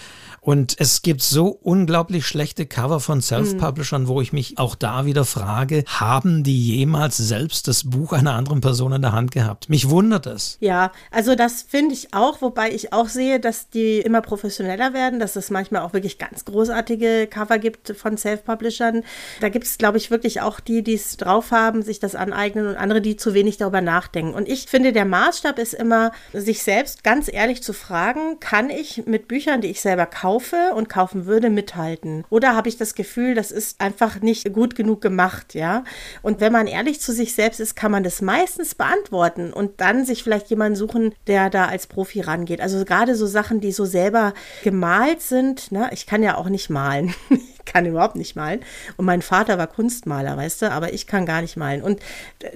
Und 0.47 0.75
es 0.79 1.01
gibt 1.01 1.21
so 1.21 1.59
unglaublich 1.61 2.25
schlechte 2.25 2.65
Cover 2.65 3.01
von 3.01 3.21
Self-Publishern, 3.21 4.07
wo 4.07 4.21
ich 4.21 4.31
mich 4.31 4.57
auch 4.57 4.75
da 4.75 5.05
wieder 5.05 5.25
frage, 5.25 5.83
haben 5.87 6.45
die 6.45 6.77
jemals 6.77 7.17
selbst 7.17 7.67
das 7.67 7.89
Buch 7.89 8.13
einer 8.13 8.31
anderen 8.31 8.61
Person 8.61 8.93
in 8.93 9.01
der 9.01 9.11
Hand 9.11 9.31
gehabt? 9.31 9.67
Mich 9.67 9.89
wundert 9.89 10.25
es. 10.25 10.55
Ja, 10.61 10.93
also 11.11 11.35
das 11.35 11.63
finde 11.63 11.93
ich 11.95 12.13
auch, 12.13 12.41
wobei 12.41 12.71
ich 12.71 12.93
auch 12.93 13.09
sehe, 13.09 13.41
dass 13.41 13.69
die 13.69 13.97
immer 13.97 14.21
professioneller 14.21 14.93
werden, 14.93 15.19
dass 15.19 15.35
es 15.35 15.49
manchmal 15.49 15.81
auch 15.81 15.91
wirklich 15.91 16.17
ganz 16.17 16.45
großartige 16.45 17.27
Cover 17.27 17.57
gibt 17.57 17.97
von 17.97 18.15
Self-Publishern. 18.15 19.03
Da 19.41 19.49
gibt 19.49 19.65
es, 19.65 19.77
glaube 19.77 19.97
ich, 19.97 20.11
wirklich 20.11 20.39
auch 20.39 20.61
die, 20.61 20.81
die 20.81 20.93
es 20.93 21.17
drauf 21.17 21.51
haben, 21.51 21.81
sich 21.81 21.99
das 21.99 22.15
aneignen 22.15 22.67
und 22.67 22.77
andere, 22.77 23.01
die 23.01 23.17
zu 23.17 23.33
wenig 23.33 23.57
darüber 23.57 23.81
nachdenken. 23.81 24.33
Und 24.33 24.47
ich 24.47 24.67
finde, 24.67 24.93
der 24.93 25.03
Maßstab 25.03 25.59
ist 25.59 25.73
immer, 25.73 26.13
sich 26.31 26.63
selbst 26.63 27.03
ganz 27.03 27.29
ehrlich 27.29 27.61
zu 27.61 27.73
fragen, 27.73 28.39
kann 28.39 28.69
ich 28.69 29.05
mit 29.05 29.27
Büchern, 29.27 29.59
die 29.59 29.67
ich 29.67 29.81
selber 29.81 30.05
kaufe 30.05 30.36
und 30.75 30.89
kaufen 30.89 31.25
würde, 31.25 31.49
mithalten? 31.49 32.23
Oder 32.29 32.55
habe 32.55 32.69
ich 32.69 32.77
das 32.77 32.95
Gefühl, 32.95 33.35
das 33.35 33.51
ist 33.51 33.81
einfach 33.81 34.21
nicht 34.21 34.53
gut 34.53 34.75
genug 34.75 35.01
gemacht, 35.01 35.55
ja? 35.55 35.83
Und 36.21 36.39
wenn 36.39 36.51
man 36.51 36.67
ehrlich 36.67 37.01
zu 37.01 37.11
sich 37.11 37.33
selbst 37.33 37.59
ist, 37.59 37.75
kann 37.75 37.91
man 37.91 38.03
das 38.03 38.21
meistens 38.21 38.75
beantworten 38.75 39.53
und 39.53 39.81
dann 39.81 40.05
sich 40.05 40.23
vielleicht 40.23 40.49
jemanden 40.49 40.75
suchen, 40.75 41.13
der 41.27 41.49
da 41.49 41.65
als 41.65 41.87
Profi 41.87 42.21
rangeht. 42.21 42.61
Also 42.61 42.83
gerade 42.85 43.15
so 43.15 43.25
Sachen, 43.25 43.61
die 43.61 43.71
so 43.71 43.85
selber 43.85 44.33
gemalt 44.63 45.21
sind, 45.21 45.71
ne? 45.71 45.89
Ich 45.91 46.05
kann 46.05 46.23
ja 46.23 46.37
auch 46.37 46.49
nicht 46.49 46.69
malen. 46.69 47.13
kann 47.67 47.85
überhaupt 47.85 48.15
nicht 48.15 48.35
malen. 48.35 48.61
Und 48.95 49.05
mein 49.05 49.21
Vater 49.21 49.57
war 49.57 49.67
Kunstmaler, 49.67 50.35
weißt 50.37 50.63
du, 50.63 50.71
aber 50.71 50.93
ich 50.93 51.05
kann 51.05 51.25
gar 51.25 51.41
nicht 51.41 51.57
malen. 51.57 51.83
Und 51.83 51.99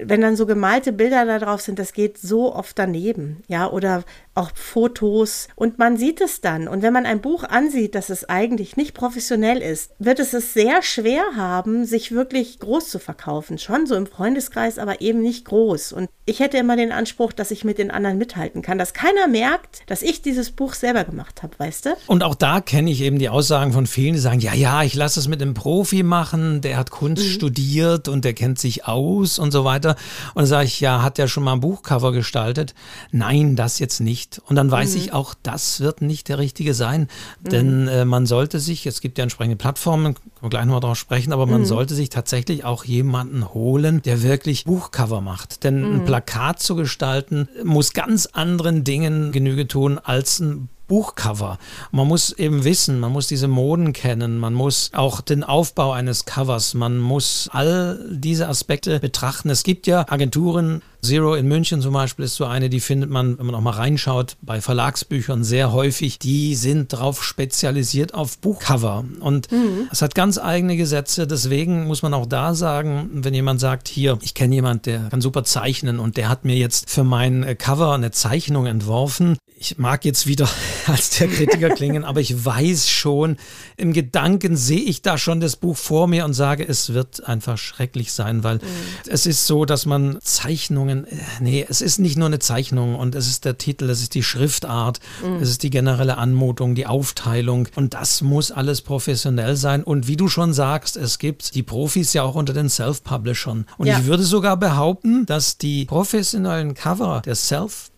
wenn 0.02 0.20
dann 0.20 0.36
so 0.36 0.46
gemalte 0.46 0.92
Bilder 0.92 1.24
da 1.24 1.38
drauf 1.38 1.60
sind, 1.60 1.78
das 1.78 1.92
geht 1.92 2.18
so 2.18 2.54
oft 2.54 2.78
daneben, 2.78 3.42
ja, 3.46 3.70
oder 3.70 4.02
auch 4.34 4.50
Fotos 4.54 5.48
und 5.56 5.78
man 5.78 5.96
sieht 5.96 6.20
es 6.20 6.40
dann. 6.40 6.68
Und 6.68 6.82
wenn 6.82 6.92
man 6.92 7.06
ein 7.06 7.20
Buch 7.20 7.44
ansieht, 7.44 7.94
dass 7.94 8.10
es 8.10 8.28
eigentlich 8.28 8.76
nicht 8.76 8.94
professionell 8.94 9.58
ist, 9.58 9.92
wird 9.98 10.20
es 10.20 10.32
es 10.32 10.54
sehr 10.54 10.82
schwer 10.82 11.22
haben, 11.36 11.84
sich 11.84 12.12
wirklich 12.12 12.58
groß 12.58 12.88
zu 12.88 12.98
verkaufen. 12.98 13.58
Schon 13.58 13.86
so 13.86 13.94
im 13.94 14.06
Freundeskreis, 14.06 14.78
aber 14.78 15.00
eben 15.00 15.20
nicht 15.20 15.44
groß. 15.44 15.92
Und 15.92 16.08
ich 16.24 16.40
hätte 16.40 16.56
immer 16.56 16.76
den 16.76 16.92
Anspruch, 16.92 17.32
dass 17.32 17.50
ich 17.50 17.64
mit 17.64 17.78
den 17.78 17.90
anderen 17.90 18.16
mithalten 18.16 18.62
kann, 18.62 18.78
dass 18.78 18.94
keiner 18.94 19.26
merkt, 19.28 19.82
dass 19.86 20.02
ich 20.02 20.22
dieses 20.22 20.50
Buch 20.50 20.74
selber 20.74 21.04
gemacht 21.04 21.42
habe, 21.42 21.58
weißt 21.58 21.86
du? 21.86 21.90
Und 22.06 22.22
auch 22.22 22.34
da 22.34 22.60
kenne 22.60 22.90
ich 22.90 23.02
eben 23.02 23.18
die 23.18 23.28
Aussagen 23.28 23.72
von 23.72 23.86
vielen, 23.86 24.14
die 24.14 24.20
sagen, 24.20 24.40
ja, 24.40 24.54
ja, 24.54 24.82
ich 24.82 24.94
lass 24.94 25.16
es 25.16 25.28
mit 25.28 25.42
einem 25.42 25.54
Profi 25.54 26.02
machen, 26.02 26.60
der 26.60 26.76
hat 26.76 26.90
Kunst 26.90 27.24
mhm. 27.24 27.30
studiert 27.30 28.08
und 28.08 28.24
der 28.24 28.34
kennt 28.34 28.58
sich 28.58 28.86
aus 28.86 29.38
und 29.38 29.50
so 29.50 29.64
weiter. 29.64 29.96
Und 30.34 30.42
dann 30.42 30.46
sage 30.46 30.66
ich, 30.66 30.80
ja, 30.80 31.02
hat 31.02 31.18
der 31.18 31.28
schon 31.28 31.42
mal 31.42 31.54
ein 31.54 31.60
Buchcover 31.60 32.12
gestaltet? 32.12 32.74
Nein, 33.10 33.56
das 33.56 33.78
jetzt 33.78 34.00
nicht. 34.00 34.21
Und 34.48 34.56
dann 34.56 34.70
weiß 34.70 34.94
mhm. 34.94 35.00
ich 35.00 35.12
auch, 35.12 35.34
das 35.42 35.80
wird 35.80 36.02
nicht 36.02 36.28
der 36.28 36.38
richtige 36.38 36.74
sein. 36.74 37.08
Mhm. 37.42 37.48
Denn 37.48 37.88
äh, 37.88 38.04
man 38.04 38.26
sollte 38.26 38.60
sich, 38.60 38.86
es 38.86 39.00
gibt 39.00 39.18
ja 39.18 39.22
entsprechende 39.22 39.56
Plattformen, 39.56 40.14
können 40.14 40.32
wir 40.40 40.50
gleich 40.50 40.64
nochmal 40.64 40.80
drauf 40.80 40.98
sprechen, 40.98 41.32
aber 41.32 41.46
man 41.46 41.62
mhm. 41.62 41.66
sollte 41.66 41.94
sich 41.94 42.08
tatsächlich 42.08 42.64
auch 42.64 42.84
jemanden 42.84 43.52
holen, 43.52 44.02
der 44.02 44.22
wirklich 44.22 44.64
Buchcover 44.64 45.20
macht. 45.20 45.64
Denn 45.64 45.84
ein 45.84 45.98
mhm. 46.00 46.04
Plakat 46.04 46.60
zu 46.60 46.76
gestalten 46.76 47.48
muss 47.64 47.92
ganz 47.92 48.26
anderen 48.26 48.84
Dingen 48.84 49.32
Genüge 49.32 49.68
tun 49.68 49.98
als 49.98 50.40
ein 50.40 50.68
Buchcover. 50.92 51.58
Man 51.90 52.06
muss 52.06 52.32
eben 52.32 52.64
wissen, 52.64 53.00
man 53.00 53.12
muss 53.12 53.26
diese 53.26 53.48
Moden 53.48 53.94
kennen, 53.94 54.38
man 54.38 54.52
muss 54.52 54.90
auch 54.92 55.22
den 55.22 55.42
Aufbau 55.42 55.92
eines 55.92 56.26
Covers, 56.26 56.74
man 56.74 56.98
muss 56.98 57.48
all 57.50 57.98
diese 58.10 58.46
Aspekte 58.46 59.00
betrachten. 59.00 59.48
Es 59.48 59.62
gibt 59.62 59.86
ja 59.86 60.04
Agenturen, 60.10 60.82
Zero 61.04 61.34
in 61.34 61.48
München 61.48 61.82
zum 61.82 61.94
Beispiel 61.94 62.26
ist 62.26 62.36
so 62.36 62.44
eine, 62.44 62.70
die 62.70 62.78
findet 62.78 63.10
man, 63.10 63.36
wenn 63.36 63.46
man 63.46 63.56
auch 63.56 63.60
mal 63.60 63.70
reinschaut, 63.70 64.36
bei 64.40 64.60
Verlagsbüchern 64.60 65.42
sehr 65.42 65.72
häufig. 65.72 66.20
Die 66.20 66.54
sind 66.54 66.92
darauf 66.92 67.24
spezialisiert 67.24 68.14
auf 68.14 68.38
Buchcover. 68.38 69.04
Und 69.18 69.50
mhm. 69.50 69.88
es 69.90 70.00
hat 70.00 70.14
ganz 70.14 70.38
eigene 70.38 70.76
Gesetze. 70.76 71.26
Deswegen 71.26 71.88
muss 71.88 72.02
man 72.02 72.14
auch 72.14 72.26
da 72.26 72.54
sagen, 72.54 73.10
wenn 73.14 73.34
jemand 73.34 73.58
sagt, 73.58 73.88
hier, 73.88 74.16
ich 74.22 74.34
kenne 74.34 74.54
jemand, 74.54 74.86
der 74.86 75.08
kann 75.08 75.20
super 75.20 75.42
zeichnen 75.42 75.98
und 75.98 76.16
der 76.16 76.28
hat 76.28 76.44
mir 76.44 76.54
jetzt 76.54 76.88
für 76.88 77.02
mein 77.02 77.58
Cover 77.58 77.94
eine 77.94 78.12
Zeichnung 78.12 78.66
entworfen. 78.66 79.36
Ich 79.56 79.78
mag 79.78 80.04
jetzt 80.04 80.26
wieder 80.26 80.48
als 80.86 81.10
der 81.10 81.28
Kritiker 81.28 81.70
klingen, 81.70 82.04
aber 82.04 82.20
ich 82.20 82.44
weiß 82.44 82.88
schon, 82.88 83.36
im 83.76 83.92
Gedanken 83.92 84.56
sehe 84.56 84.80
ich 84.80 85.02
da 85.02 85.18
schon 85.18 85.40
das 85.40 85.56
Buch 85.56 85.76
vor 85.76 86.06
mir 86.06 86.24
und 86.24 86.34
sage, 86.34 86.66
es 86.66 86.94
wird 86.94 87.26
einfach 87.26 87.58
schrecklich 87.58 88.12
sein, 88.12 88.44
weil 88.44 88.56
mhm. 88.56 88.60
es 89.08 89.26
ist 89.26 89.46
so, 89.46 89.64
dass 89.64 89.86
man 89.86 90.18
Zeichnungen, 90.20 90.91
äh, 90.92 91.16
nee, 91.40 91.66
es 91.68 91.80
ist 91.80 91.98
nicht 91.98 92.16
nur 92.16 92.26
eine 92.26 92.38
Zeichnung 92.38 92.94
und 92.94 93.14
es 93.14 93.26
ist 93.26 93.44
der 93.44 93.58
Titel, 93.58 93.88
es 93.90 94.02
ist 94.02 94.14
die 94.14 94.22
Schriftart, 94.22 95.00
mhm. 95.24 95.36
es 95.36 95.50
ist 95.50 95.62
die 95.62 95.70
generelle 95.70 96.18
Anmutung, 96.18 96.74
die 96.74 96.86
Aufteilung 96.86 97.68
und 97.74 97.94
das 97.94 98.22
muss 98.22 98.50
alles 98.50 98.82
professionell 98.82 99.56
sein. 99.56 99.82
Und 99.82 100.08
wie 100.08 100.16
du 100.16 100.28
schon 100.28 100.52
sagst, 100.52 100.96
es 100.96 101.18
gibt 101.18 101.54
die 101.54 101.62
Profis 101.62 102.12
ja 102.12 102.22
auch 102.22 102.34
unter 102.34 102.52
den 102.52 102.68
Self-Publishern. 102.68 103.66
Und 103.78 103.86
ja. 103.86 103.98
ich 103.98 104.06
würde 104.06 104.22
sogar 104.22 104.56
behaupten, 104.56 105.26
dass 105.26 105.58
die 105.58 105.84
professionellen 105.86 106.74
Cover 106.74 107.22
der 107.24 107.34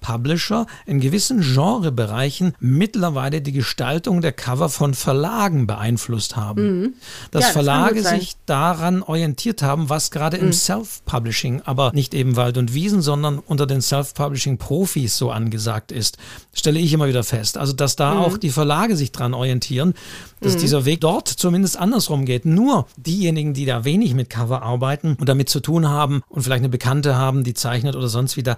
Self-Publisher 0.05 0.67
in 0.87 1.01
gewissen 1.01 1.41
Genrebereichen 1.41 2.55
mittlerweile 2.61 3.41
die 3.41 3.53
Gestaltung 3.53 4.21
der 4.21 4.33
Cover 4.33 4.69
von 4.69 4.95
Verlagen 4.95 5.67
beeinflusst 5.67 6.37
haben. 6.37 6.81
Mhm. 6.81 6.95
Dass 7.31 7.43
ja, 7.43 7.49
das 7.49 7.53
Verlage 7.53 8.03
sich 8.03 8.35
daran 8.47 9.03
orientiert 9.03 9.63
haben, 9.63 9.89
was 9.89 10.11
gerade 10.11 10.39
mhm. 10.39 10.45
im 10.45 10.53
Self-Publishing, 10.53 11.63
aber 11.65 11.93
nicht 11.95 12.15
eben 12.15 12.37
Wald 12.37 12.59
und 12.59 12.75
Wiesen, 12.75 13.03
sondern 13.03 13.39
unter 13.39 13.67
den 13.67 13.81
Self-Publishing-Profis 13.81 15.17
so 15.17 15.31
angesagt 15.31 15.93
ist, 15.93 16.19
stelle 16.53 16.79
ich 16.79 16.93
immer 16.93 17.09
wieder 17.09 17.25
fest. 17.25 17.59
Also, 17.59 17.73
dass 17.73 17.97
da 17.97 18.15
mhm. 18.15 18.21
auch 18.21 18.39
die 18.39 18.51
Verlage 18.51 18.97
sich 18.97 19.13
daran 19.13 19.35
orientieren, 19.35 19.95
dass 20.41 20.55
mhm. 20.55 20.61
dieser 20.61 20.85
Weg 20.85 21.01
dort 21.01 21.29
zumindest 21.29 21.79
andersrum 21.79 22.25
geht. 22.25 22.45
Nur 22.45 22.87
diejenigen, 22.97 23.55
die 23.55 23.65
da 23.65 23.85
wenig 23.85 24.15
mit 24.15 24.31
Cover 24.31 24.63
arbeiten 24.63 25.17
und 25.19 25.29
damit 25.29 25.49
zu 25.49 25.61
tun 25.61 25.89
haben 25.89 26.23
und 26.29 26.43
vielleicht 26.43 26.61
eine 26.61 26.69
Bekannte 26.69 27.17
haben, 27.17 27.45
die 27.45 27.55
zeichnet 27.55 27.97
oder 27.97 28.09
sonst 28.09 28.37
wieder, 28.37 28.57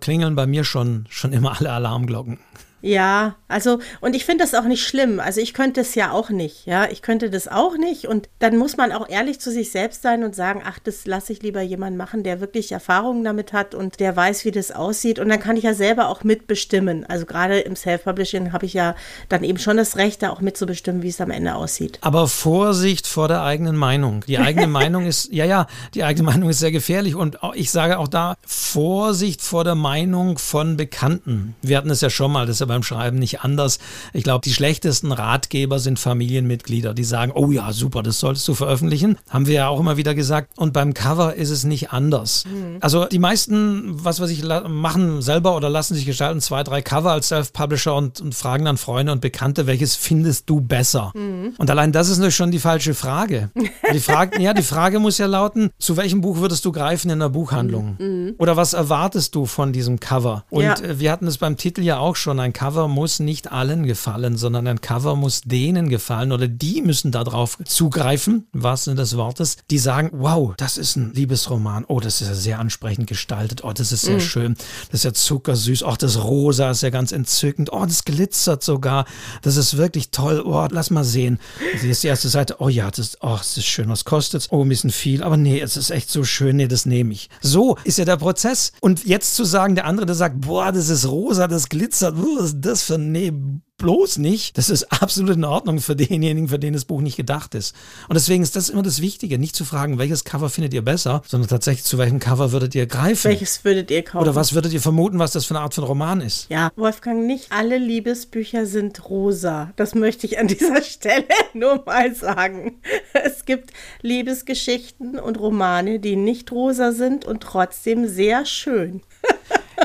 klingeln 0.00 0.34
bei 0.34 0.46
mir 0.46 0.64
schon, 0.64 0.77
schon 1.08 1.32
immer 1.32 1.58
alle 1.58 1.72
Alarmglocken. 1.72 2.38
Ja, 2.80 3.34
also, 3.48 3.78
und 4.00 4.14
ich 4.14 4.24
finde 4.24 4.44
das 4.44 4.54
auch 4.54 4.64
nicht 4.64 4.86
schlimm. 4.86 5.20
Also, 5.20 5.40
ich 5.40 5.54
könnte 5.54 5.80
es 5.80 5.94
ja 5.94 6.12
auch 6.12 6.30
nicht. 6.30 6.66
Ja, 6.66 6.86
ich 6.90 7.02
könnte 7.02 7.30
das 7.30 7.48
auch 7.48 7.76
nicht. 7.76 8.06
Und 8.06 8.28
dann 8.38 8.56
muss 8.56 8.76
man 8.76 8.92
auch 8.92 9.08
ehrlich 9.08 9.40
zu 9.40 9.50
sich 9.50 9.72
selbst 9.72 10.02
sein 10.02 10.22
und 10.22 10.36
sagen: 10.36 10.62
Ach, 10.64 10.78
das 10.78 11.06
lasse 11.06 11.32
ich 11.32 11.42
lieber 11.42 11.60
jemanden 11.62 11.96
machen, 11.96 12.22
der 12.22 12.40
wirklich 12.40 12.70
Erfahrungen 12.70 13.24
damit 13.24 13.52
hat 13.52 13.74
und 13.74 14.00
der 14.00 14.14
weiß, 14.14 14.44
wie 14.44 14.50
das 14.50 14.70
aussieht. 14.70 15.18
Und 15.18 15.28
dann 15.28 15.40
kann 15.40 15.56
ich 15.56 15.64
ja 15.64 15.74
selber 15.74 16.08
auch 16.08 16.24
mitbestimmen. 16.24 17.04
Also, 17.06 17.26
gerade 17.26 17.58
im 17.60 17.74
Self-Publishing 17.74 18.52
habe 18.52 18.66
ich 18.66 18.74
ja 18.74 18.94
dann 19.28 19.42
eben 19.42 19.58
schon 19.58 19.76
das 19.76 19.96
Recht, 19.96 20.22
da 20.22 20.30
auch 20.30 20.40
mitzubestimmen, 20.40 21.02
wie 21.02 21.08
es 21.08 21.20
am 21.20 21.30
Ende 21.30 21.54
aussieht. 21.54 21.98
Aber 22.02 22.28
Vorsicht 22.28 23.06
vor 23.06 23.28
der 23.28 23.42
eigenen 23.42 23.76
Meinung. 23.76 24.24
Die 24.28 24.38
eigene 24.38 24.66
Meinung 24.68 25.06
ist, 25.06 25.32
ja, 25.32 25.46
ja, 25.46 25.66
die 25.94 26.04
eigene 26.04 26.26
Meinung 26.26 26.50
ist 26.50 26.60
sehr 26.60 26.72
gefährlich. 26.72 27.16
Und 27.16 27.38
ich 27.54 27.70
sage 27.70 27.98
auch 27.98 28.08
da: 28.08 28.36
Vorsicht 28.46 29.42
vor 29.42 29.64
der 29.64 29.74
Meinung 29.74 30.38
von 30.38 30.76
Bekannten. 30.76 31.56
Wir 31.62 31.78
hatten 31.78 31.90
es 31.90 32.02
ja 32.02 32.10
schon 32.10 32.30
mal, 32.30 32.46
das 32.46 32.67
beim 32.68 32.82
Schreiben 32.82 33.18
nicht 33.18 33.40
anders. 33.40 33.78
Ich 34.12 34.24
glaube, 34.24 34.42
die 34.44 34.52
schlechtesten 34.52 35.12
Ratgeber 35.12 35.78
sind 35.78 35.98
Familienmitglieder, 35.98 36.94
die 36.94 37.04
sagen, 37.04 37.32
oh 37.34 37.50
ja, 37.50 37.72
super, 37.72 38.02
das 38.02 38.20
solltest 38.20 38.46
du 38.46 38.54
veröffentlichen. 38.54 39.18
Haben 39.28 39.46
wir 39.46 39.54
ja 39.54 39.68
auch 39.68 39.80
immer 39.80 39.96
wieder 39.96 40.14
gesagt. 40.14 40.52
Und 40.56 40.72
beim 40.72 40.94
Cover 40.94 41.34
ist 41.34 41.50
es 41.50 41.64
nicht 41.64 41.90
anders. 41.90 42.44
Mhm. 42.44 42.78
Also 42.80 43.06
die 43.06 43.18
meisten, 43.18 44.04
was 44.04 44.20
weiß 44.20 44.30
ich, 44.30 44.44
machen 44.44 45.22
selber 45.22 45.56
oder 45.56 45.68
lassen 45.68 45.94
sich 45.94 46.06
gestalten 46.06 46.40
zwei, 46.40 46.62
drei 46.62 46.82
Cover 46.82 47.12
als 47.12 47.28
Self-Publisher 47.28 47.94
und, 47.94 48.20
und, 48.20 48.34
fragen 48.34 48.64
dann 48.64 48.76
Freunde 48.76 49.12
und 49.12 49.20
Bekannte, 49.20 49.66
welches 49.66 49.96
findest 49.96 50.48
du 50.48 50.60
besser? 50.60 51.12
Mhm. 51.14 51.54
Und 51.58 51.70
allein 51.70 51.92
das 51.92 52.08
ist 52.08 52.18
natürlich 52.18 52.36
schon 52.36 52.50
die 52.50 52.58
falsche 52.58 52.94
Frage. 52.94 53.50
Die 53.92 54.00
Frage, 54.00 54.40
ja, 54.42 54.54
die 54.54 54.62
Frage 54.62 54.98
muss 54.98 55.18
ja 55.18 55.26
lauten, 55.26 55.70
zu 55.78 55.96
welchem 55.96 56.20
Buch 56.20 56.38
würdest 56.38 56.64
du 56.64 56.72
greifen 56.72 57.10
in 57.10 57.18
der 57.18 57.30
Buchhandlung? 57.30 57.96
Mhm. 57.98 58.34
Oder 58.38 58.56
was 58.56 58.72
erwartest 58.74 59.34
du 59.34 59.46
von 59.46 59.72
diesem 59.72 60.00
Cover? 60.00 60.44
Und 60.50 60.64
ja. 60.64 60.74
Äh, 60.74 61.00
wir 61.00 61.12
hatten 61.12 61.26
es 61.26 61.38
beim 61.38 61.56
Titel 61.56 61.82
ja 61.82 61.98
auch 61.98 62.16
schon, 62.16 62.40
ein 62.40 62.52
Cover 62.58 62.88
muss 62.88 63.20
nicht 63.20 63.52
allen 63.52 63.86
gefallen, 63.86 64.36
sondern 64.36 64.66
ein 64.66 64.80
Cover 64.80 65.14
muss 65.14 65.42
denen 65.42 65.88
gefallen 65.88 66.32
oder 66.32 66.48
die 66.48 66.82
müssen 66.82 67.12
darauf 67.12 67.56
zugreifen, 67.64 68.48
was 68.52 68.82
Sinne 68.82 68.96
des 68.96 69.16
Wortes, 69.16 69.58
die 69.70 69.78
sagen, 69.78 70.10
wow, 70.12 70.54
das 70.56 70.76
ist 70.76 70.96
ein 70.96 71.12
Liebesroman, 71.14 71.84
oh, 71.86 72.00
das 72.00 72.20
ist 72.20 72.26
ja 72.26 72.34
sehr 72.34 72.58
ansprechend 72.58 73.06
gestaltet, 73.06 73.62
oh, 73.62 73.72
das 73.72 73.92
ist 73.92 74.02
sehr 74.02 74.16
mm. 74.16 74.20
schön, 74.20 74.56
das 74.90 75.00
ist 75.00 75.04
ja 75.04 75.14
zuckersüß, 75.14 75.84
oh, 75.84 75.94
das 75.96 76.24
Rosa 76.24 76.72
ist 76.72 76.82
ja 76.82 76.90
ganz 76.90 77.12
entzückend, 77.12 77.72
oh, 77.72 77.86
das 77.86 78.04
glitzert 78.04 78.64
sogar, 78.64 79.04
das 79.42 79.56
ist 79.56 79.76
wirklich 79.76 80.10
toll, 80.10 80.42
oh, 80.44 80.66
lass 80.68 80.90
mal 80.90 81.04
sehen. 81.04 81.38
Das 81.74 81.84
ist 81.84 82.02
die 82.02 82.08
erste 82.08 82.28
Seite, 82.28 82.56
oh 82.58 82.68
ja, 82.68 82.90
das, 82.90 83.18
oh, 83.20 83.36
das 83.38 83.56
ist 83.56 83.66
schön, 83.66 83.88
was 83.88 84.04
kostet 84.04 84.40
es? 84.40 84.50
Oh, 84.50 84.64
ein 84.64 84.68
bisschen 84.68 84.90
viel, 84.90 85.22
aber 85.22 85.36
nee, 85.36 85.60
es 85.60 85.76
ist 85.76 85.90
echt 85.90 86.10
so 86.10 86.24
schön, 86.24 86.56
nee, 86.56 86.66
das 86.66 86.86
nehme 86.86 87.12
ich. 87.12 87.30
So 87.40 87.76
ist 87.84 87.98
ja 87.98 88.04
der 88.04 88.16
Prozess. 88.16 88.72
Und 88.80 89.04
jetzt 89.04 89.36
zu 89.36 89.44
sagen, 89.44 89.76
der 89.76 89.86
andere, 89.86 90.06
der 90.06 90.16
sagt, 90.16 90.40
boah, 90.40 90.72
das 90.72 90.88
ist 90.88 91.06
rosa, 91.06 91.46
das 91.46 91.68
glitzert, 91.68 92.16
uh, 92.18 92.47
ist 92.48 92.60
das 92.60 92.82
für 92.82 92.98
nee, 92.98 93.32
bloß 93.78 94.18
nicht. 94.18 94.58
Das 94.58 94.70
ist 94.70 94.84
absolut 94.84 95.36
in 95.36 95.44
Ordnung 95.44 95.80
für 95.80 95.96
denjenigen, 95.96 96.48
für 96.48 96.58
den 96.58 96.74
das 96.74 96.84
Buch 96.84 97.00
nicht 97.00 97.16
gedacht 97.16 97.54
ist. 97.54 97.74
Und 98.08 98.14
deswegen 98.14 98.42
ist 98.42 98.56
das 98.56 98.68
immer 98.68 98.82
das 98.82 99.00
Wichtige, 99.00 99.38
nicht 99.38 99.56
zu 99.56 99.64
fragen, 99.64 99.98
welches 99.98 100.24
Cover 100.24 100.50
findet 100.50 100.74
ihr 100.74 100.82
besser, 100.82 101.22
sondern 101.26 101.48
tatsächlich 101.48 101.84
zu 101.84 101.96
welchem 101.96 102.18
Cover 102.18 102.52
würdet 102.52 102.74
ihr 102.74 102.86
greifen. 102.86 103.30
Welches 103.30 103.64
würdet 103.64 103.90
ihr 103.90 104.02
kaufen? 104.02 104.22
Oder 104.22 104.34
was 104.34 104.52
würdet 104.52 104.72
ihr 104.72 104.80
vermuten, 104.80 105.18
was 105.18 105.32
das 105.32 105.46
für 105.46 105.54
eine 105.54 105.62
Art 105.62 105.74
von 105.74 105.84
Roman 105.84 106.20
ist? 106.20 106.46
Ja, 106.50 106.70
Wolfgang, 106.76 107.26
nicht 107.26 107.52
alle 107.52 107.78
Liebesbücher 107.78 108.66
sind 108.66 109.08
rosa. 109.08 109.72
Das 109.76 109.94
möchte 109.94 110.26
ich 110.26 110.38
an 110.38 110.48
dieser 110.48 110.82
Stelle 110.82 111.24
nur 111.54 111.82
mal 111.86 112.14
sagen. 112.14 112.80
Es 113.12 113.44
gibt 113.44 113.70
Liebesgeschichten 114.02 115.18
und 115.18 115.38
Romane, 115.38 116.00
die 116.00 116.16
nicht 116.16 116.50
rosa 116.50 116.92
sind 116.92 117.24
und 117.24 117.42
trotzdem 117.42 118.08
sehr 118.08 118.44
schön. 118.44 119.02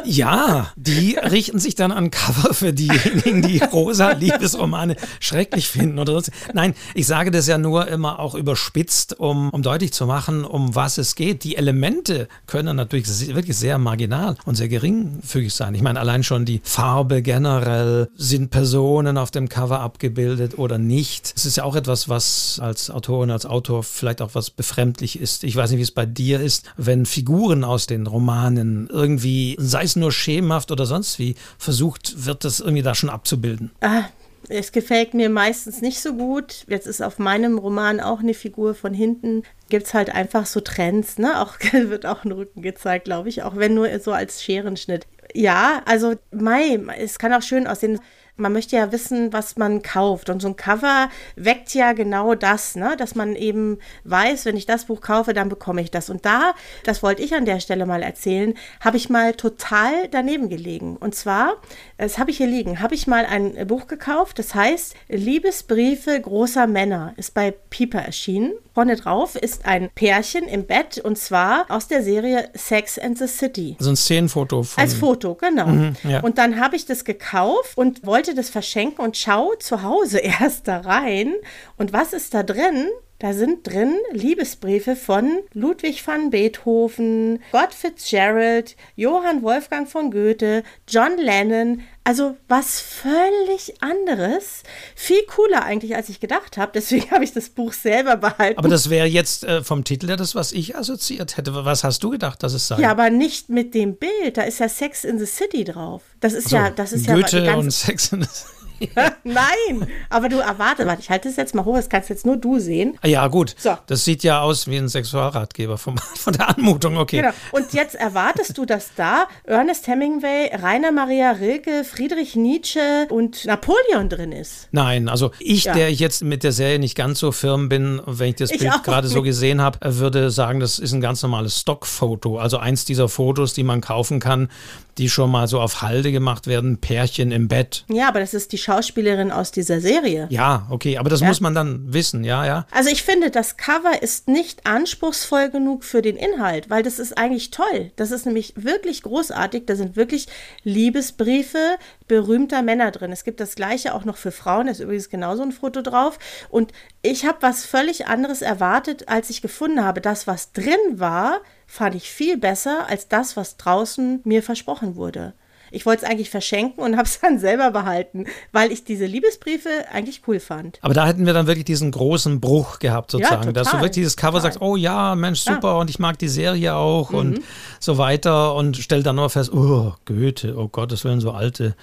Ja, 0.06 0.72
die 0.76 1.16
richten 1.16 1.60
sich 1.60 1.76
dann 1.76 1.92
an 1.92 2.12
Cover 2.12 2.54
für 2.54 2.74
diejenigen, 2.74 3.42
die 3.42 3.60
rosa 3.60 4.12
Liebesromane 4.12 4.96
schrecklich 5.20 5.68
finden 5.68 6.00
oder 6.00 6.14
sonst. 6.14 6.32
Nein, 6.54 6.76
ich 6.94 7.08
sage 7.08 7.32
das 7.32 7.48
ja 7.48 7.58
nur 7.58 7.88
immer 7.88 8.20
auch 8.20 8.36
überspitzt, 8.36 9.20
um, 9.20 9.50
um 9.50 9.62
deutlich 9.62 9.94
zu 9.94 10.06
machen, 10.06 10.44
um 10.44 10.76
was 10.76 10.98
es 10.98 11.16
geht. 11.16 11.44
Die 11.44 11.56
Elemente 11.56 12.28
können 12.48 12.76
natürlich 12.76 13.08
wirklich 13.34 13.58
sehr 13.58 13.78
marginal 13.78 14.36
und 14.46 14.56
sehr 14.56 14.68
geringfügig 14.68 15.54
sein. 15.54 15.76
Ich 15.76 15.82
meine, 15.82 16.00
allein 16.00 16.24
schon 16.24 16.46
die 16.46 16.62
Farbe 16.64 17.22
generell, 17.22 18.10
sind 18.16 18.50
Personen 18.52 19.18
auf 19.18 19.32
dem 19.32 19.50
Cover 19.50 19.80
abgebildet 19.80 20.58
oder 20.58 20.78
nicht. 20.78 21.34
Es 21.36 21.46
ist 21.46 21.58
ja 21.58 21.64
auch 21.64 21.76
etwas, 21.76 22.10
was 22.10 22.60
als 22.62 22.90
Autorin, 22.90 23.32
als 23.32 23.46
Autor 23.46 23.84
vielleicht 23.84 24.22
auch 24.22 24.32
was 24.34 24.50
befremdlich 24.50 25.20
ist. 25.20 25.44
Ich 25.44 25.56
weiß 25.56 25.72
nicht, 25.72 25.80
wie 25.80 25.84
es 25.84 25.92
bei 25.92 26.06
dir 26.06 26.40
ist, 26.40 26.66
wenn 26.78 27.06
Figuren 27.06 27.64
aus 27.64 27.88
den 27.88 28.08
Romanen 28.08 28.88
irgendwie, 28.92 29.56
sei 29.60 29.83
es 29.84 29.96
nur 29.96 30.12
schemenhaft 30.12 30.72
oder 30.72 30.86
sonst 30.86 31.20
wie, 31.20 31.36
versucht 31.58 32.26
wird, 32.26 32.44
das 32.44 32.60
irgendwie 32.60 32.84
da 32.84 32.96
schon 32.96 33.10
abzubilden. 33.10 33.72
Ah, 33.82 34.06
es 34.50 34.72
gefällt 34.72 35.14
mir 35.14 35.30
meistens 35.30 35.82
nicht 35.82 36.02
so 36.02 36.14
gut. 36.14 36.66
Jetzt 36.68 36.88
ist 36.88 37.02
auf 37.02 37.18
meinem 37.18 37.58
Roman 37.58 38.00
auch 38.00 38.20
eine 38.20 38.34
Figur 38.34 38.76
von 38.76 38.94
hinten. 38.94 39.44
Gibt 39.70 39.88
es 39.88 39.94
halt 39.94 40.10
einfach 40.14 40.46
so 40.46 40.60
Trends, 40.60 41.18
ne? 41.18 41.42
Auch 41.42 41.56
wird 41.72 42.06
auch 42.06 42.26
ein 42.26 42.32
Rücken 42.32 42.62
gezeigt, 42.62 43.06
glaube 43.06 43.30
ich, 43.30 43.44
auch 43.44 43.56
wenn 43.56 43.74
nur 43.74 43.88
so 44.00 44.12
als 44.12 44.44
Scherenschnitt. 44.44 45.08
Ja, 45.34 45.82
also 45.86 46.16
Mai, 46.32 46.80
es 46.98 47.18
kann 47.18 47.34
auch 47.34 47.42
schön 47.42 47.68
aussehen 47.68 48.00
man 48.36 48.54
möchte 48.54 48.76
ja 48.76 48.92
wissen, 48.92 49.32
was 49.32 49.58
man 49.58 49.82
kauft. 49.82 50.30
Und 50.30 50.42
so 50.42 50.48
ein 50.48 50.56
Cover 50.56 51.10
weckt 51.36 51.74
ja 51.74 51.94
genau 51.94 52.36
das, 52.36 52.76
ne? 52.76 52.96
dass 52.98 53.16
man 53.16 53.36
eben 53.36 53.78
weiß, 54.06 54.46
wenn 54.46 54.58
ich 54.58 54.66
das 54.66 54.86
Buch 54.86 55.02
kaufe, 55.02 55.34
dann 55.34 55.50
bekomme 55.50 55.82
ich 55.82 55.92
das. 55.92 56.10
Und 56.10 56.26
da, 56.26 56.54
das 56.84 57.04
wollte 57.04 57.22
ich 57.22 57.36
an 57.36 57.46
der 57.46 57.60
Stelle 57.60 57.86
mal 57.86 58.02
erzählen, 58.02 58.56
habe 58.80 58.98
ich 58.98 59.10
mal 59.10 59.34
total 59.34 60.08
daneben 60.10 60.50
gelegen. 60.50 60.98
Und 60.98 61.16
zwar, 61.16 61.58
das 61.98 62.18
habe 62.18 62.32
ich 62.32 62.38
hier 62.38 62.48
liegen, 62.48 62.80
habe 62.82 62.96
ich 62.96 63.08
mal 63.08 63.26
ein 63.26 63.68
Buch 63.68 63.88
gekauft, 63.88 64.40
das 64.40 64.56
heißt 64.56 64.96
Liebesbriefe 65.10 66.20
großer 66.20 66.68
Männer, 66.68 67.14
ist 67.18 67.34
bei 67.34 67.52
Pieper 67.70 68.00
erschienen. 68.00 68.54
Vorne 68.74 68.96
drauf 68.96 69.36
ist 69.36 69.66
ein 69.66 69.92
Pärchen 69.94 70.48
im 70.48 70.66
Bett 70.66 70.98
und 70.98 71.18
zwar 71.20 71.66
aus 71.70 71.88
der 71.88 72.02
Serie 72.02 72.50
Sex 72.56 72.98
and 72.98 73.20
the 73.20 73.28
City. 73.28 73.76
Also 73.78 73.92
ein 73.92 73.96
Szenenfoto. 73.96 74.66
Als 74.78 74.96
Foto, 74.96 75.36
genau. 75.36 75.68
Mhm, 75.68 75.96
ja. 76.04 76.22
Und 76.22 76.40
dann 76.40 76.60
habe 76.60 76.76
ich 76.76 76.88
das 76.88 77.06
gekauft 77.06 77.78
und 77.78 78.04
wollte 78.04 78.23
das 78.32 78.50
verschenken 78.50 79.04
und 79.04 79.18
schau 79.18 79.54
zu 79.56 79.84
Hause 79.84 80.20
erst 80.20 80.68
da 80.68 80.80
rein. 80.80 81.34
Und 81.78 81.92
was 81.92 82.14
ist 82.14 82.34
da 82.34 82.44
drin? 82.44 82.90
Da 83.24 83.32
sind 83.32 83.66
drin 83.66 83.96
Liebesbriefe 84.12 84.98
von 84.98 85.40
Ludwig 85.54 86.06
van 86.06 86.30
Beethoven, 86.30 87.40
Gott 87.54 87.74
Fitzgerald, 87.74 88.76
Johann 88.98 89.44
Wolfgang 89.44 89.90
von 89.90 90.12
Goethe, 90.12 90.62
John 90.90 91.18
Lennon. 91.18 91.84
Also 92.04 92.36
was 92.50 92.82
völlig 92.82 93.82
anderes. 93.82 94.64
Viel 94.94 95.24
cooler 95.34 95.64
eigentlich, 95.64 95.96
als 95.96 96.10
ich 96.10 96.20
gedacht 96.20 96.58
habe. 96.58 96.74
Deswegen 96.76 97.12
habe 97.12 97.24
ich 97.24 97.32
das 97.32 97.50
Buch 97.50 97.72
selber 97.72 98.18
behalten. 98.18 98.60
Aber 98.60 98.68
das 98.68 98.90
wäre 98.90 99.08
jetzt 99.08 99.46
äh, 99.46 99.64
vom 99.64 99.86
Titel 99.86 100.10
her 100.10 100.18
das, 100.18 100.36
was 100.36 100.52
ich 100.52 100.76
assoziiert 100.76 101.38
hätte. 101.38 101.54
Was 101.64 101.86
hast 101.86 102.04
du 102.04 102.10
gedacht, 102.10 102.44
dass 102.44 102.52
es 102.52 102.68
sei? 102.68 102.82
Ja, 102.82 102.92
aber 102.92 103.10
nicht 103.10 103.48
mit 103.48 103.74
dem 103.74 103.96
Bild. 103.96 104.36
Da 104.36 104.42
ist 104.42 104.60
ja 104.60 104.68
Sex 104.68 105.06
in 105.06 105.18
the 105.18 105.26
City 105.26 105.64
drauf. 105.64 106.02
Das 106.20 106.34
ist 106.34 106.50
so, 106.50 106.58
ja, 106.58 106.72
das 106.72 106.92
ist 106.92 107.08
Goethe 107.08 107.46
ja 107.46 107.56
und 107.56 107.72
Sex 107.72 108.12
in 108.12 108.24
the 108.24 108.28
City. 108.28 108.63
Nein, 109.24 109.88
aber 110.10 110.30
du 110.30 110.38
erwarte, 110.38 110.86
warte, 110.86 111.02
ich 111.02 111.10
halte 111.10 111.30
es 111.30 111.36
jetzt 111.36 111.56
mal 111.56 111.66
hoch, 111.66 111.76
das 111.76 111.90
kannst 111.90 112.10
jetzt 112.10 112.26
nur 112.26 112.38
du 112.38 112.60
sehen. 112.60 112.98
Ah 113.02 113.08
ja, 113.08 113.28
gut. 113.28 113.56
So. 113.58 113.78
Das 113.88 114.06
sieht 114.06 114.24
ja 114.24 114.42
aus 114.42 114.68
wie 114.68 114.78
ein 114.78 114.88
Sexualratgeber 114.88 115.78
vom, 115.78 115.98
von 116.16 116.34
der 116.34 116.50
Anmutung, 116.50 116.98
okay. 116.98 117.22
Genau. 117.22 117.34
Und 117.52 117.74
jetzt 117.74 117.96
erwartest 117.96 118.58
du, 118.58 118.66
dass 118.66 118.92
da 118.96 119.28
Ernest 119.46 119.88
Hemingway, 119.88 120.52
Rainer 120.56 120.92
Maria 120.92 121.32
Rilke, 121.32 121.84
Friedrich 121.84 122.36
Nietzsche 122.36 123.08
und 123.10 123.46
Napoleon 123.46 124.10
drin 124.10 124.32
ist. 124.32 124.68
Nein, 124.72 125.10
also 125.10 125.32
ich, 125.40 125.66
ja. 125.66 125.74
der 125.74 125.90
ich 125.90 126.00
jetzt 126.00 126.24
mit 126.24 126.44
der 126.44 126.52
Serie 126.52 126.80
nicht 126.80 126.96
ganz 126.96 127.20
so 127.20 127.32
firm 127.32 127.70
bin, 127.70 128.02
wenn 128.06 128.30
ich 128.30 128.36
das 128.36 128.52
ich 128.52 128.60
Bild 128.60 128.84
gerade 128.84 129.08
so 129.08 129.22
gesehen 129.22 129.62
habe, 129.62 129.80
würde 129.82 130.32
sagen, 130.32 130.60
das 130.60 130.80
ist 130.80 130.94
ein 130.94 131.02
ganz 131.02 131.22
normales 131.22 131.60
Stockfoto. 131.60 132.38
Also 132.38 132.58
eins 132.58 132.86
dieser 132.86 133.10
Fotos, 133.10 133.54
die 133.54 133.64
man 133.64 133.82
kaufen 133.82 134.20
kann, 134.20 134.50
die 134.98 135.10
schon 135.10 135.32
mal 135.32 135.48
so 135.48 135.60
auf 135.60 135.82
Halde 135.82 136.12
gemacht 136.12 136.48
werden, 136.48 136.78
Pärchen 136.78 137.32
im 137.32 137.48
Bett. 137.48 137.86
Ja, 137.90 138.08
aber 138.08 138.20
das 138.20 138.34
ist 138.34 138.52
die 138.52 138.58
Schauspielerin 138.58 139.32
aus 139.32 139.52
dieser 139.52 139.82
Serie. 139.82 140.28
Ja, 140.30 140.68
okay, 140.70 140.98
aber 140.98 141.10
das 141.10 141.22
ja. 141.22 141.28
muss 141.28 141.42
man 141.42 141.56
dann 141.56 141.94
wissen, 141.94 142.24
ja, 142.24 142.46
ja. 142.46 142.66
Also 142.72 142.90
ich 142.90 143.04
finde, 143.04 143.32
das 143.32 143.58
Cover 143.58 144.02
ist 144.02 144.28
nicht 144.28 144.66
anspruchsvoll 144.66 145.50
genug 145.50 145.84
für 145.84 146.02
den 146.02 146.16
Inhalt, 146.16 146.70
weil 146.70 146.84
das 146.84 147.00
ist 147.00 147.18
eigentlich 147.18 147.52
toll. 147.52 147.92
Das 147.96 148.12
ist 148.12 148.26
nämlich 148.26 148.54
wirklich 148.56 149.04
großartig. 149.04 149.64
Da 149.66 149.76
sind 149.76 149.96
wirklich 149.96 150.28
Liebesbriefe 150.64 151.78
berühmter 152.08 152.62
Männer 152.62 152.92
drin. 152.92 153.12
Es 153.12 153.24
gibt 153.24 153.40
das 153.40 153.56
gleiche 153.56 153.94
auch 153.94 154.06
noch 154.06 154.18
für 154.18 154.32
Frauen, 154.32 154.68
da 154.68 154.72
ist 154.72 154.80
übrigens 154.80 155.10
genauso 155.10 155.44
ein 155.44 155.52
Foto 155.52 155.82
drauf. 155.82 156.20
Und 156.50 156.72
ich 157.02 157.26
habe 157.26 157.40
was 157.42 157.66
völlig 157.66 158.08
anderes 158.08 158.42
erwartet, 158.42 159.10
als 159.10 159.30
ich 159.30 159.42
gefunden 159.42 159.84
habe. 159.84 160.02
Das, 160.02 160.28
was 160.28 160.52
drin 160.52 160.76
war, 160.92 161.42
fand 161.74 161.96
ich 161.96 162.08
viel 162.08 162.38
besser 162.38 162.88
als 162.88 163.08
das, 163.08 163.36
was 163.36 163.58
draußen 163.58 164.22
mir 164.26 164.44
versprochen 164.44 164.96
wurde. 164.96 165.34
Ich 165.72 165.88
wollte 165.88 166.06
es 166.06 166.12
eigentlich 166.12 166.30
verschenken 166.30 166.84
und 166.84 166.98
habe 166.98 167.08
es 167.08 167.20
dann 167.20 167.40
selber 167.40 167.72
behalten, 167.72 168.26
weil 168.52 168.72
ich 168.72 168.84
diese 168.84 169.08
Liebesbriefe 169.08 169.86
eigentlich 169.92 170.22
cool 170.28 170.40
fand. 170.40 170.78
Aber 170.84 170.94
da 170.94 171.08
hätten 171.08 171.26
wir 171.26 171.34
dann 171.34 171.48
wirklich 171.48 171.66
diesen 171.66 171.90
großen 171.90 172.40
Bruch 172.40 172.78
gehabt, 172.78 173.10
sozusagen, 173.10 173.46
ja, 173.46 173.52
dass 173.54 173.72
du 173.72 173.78
wirklich 173.78 173.92
dieses 173.94 174.16
Cover 174.16 174.34
total. 174.34 174.52
sagst, 174.52 174.62
oh 174.62 174.76
ja, 174.76 175.16
Mensch, 175.16 175.40
super, 175.40 175.70
ja. 175.70 175.74
und 175.80 175.90
ich 175.90 175.98
mag 175.98 176.20
die 176.20 176.28
Serie 176.28 176.76
auch 176.76 177.10
mhm. 177.10 177.18
und 177.18 177.40
so 177.80 177.98
weiter 177.98 178.54
und 178.54 178.78
stell 178.78 179.02
dann 179.02 179.16
nur 179.16 179.32
fest, 179.32 179.52
oh, 179.52 179.94
Goethe, 180.06 180.56
oh 180.56 180.68
Gott, 180.68 180.92
das 180.92 181.04
wären 181.04 181.22
so 181.22 181.32
alte 181.32 181.76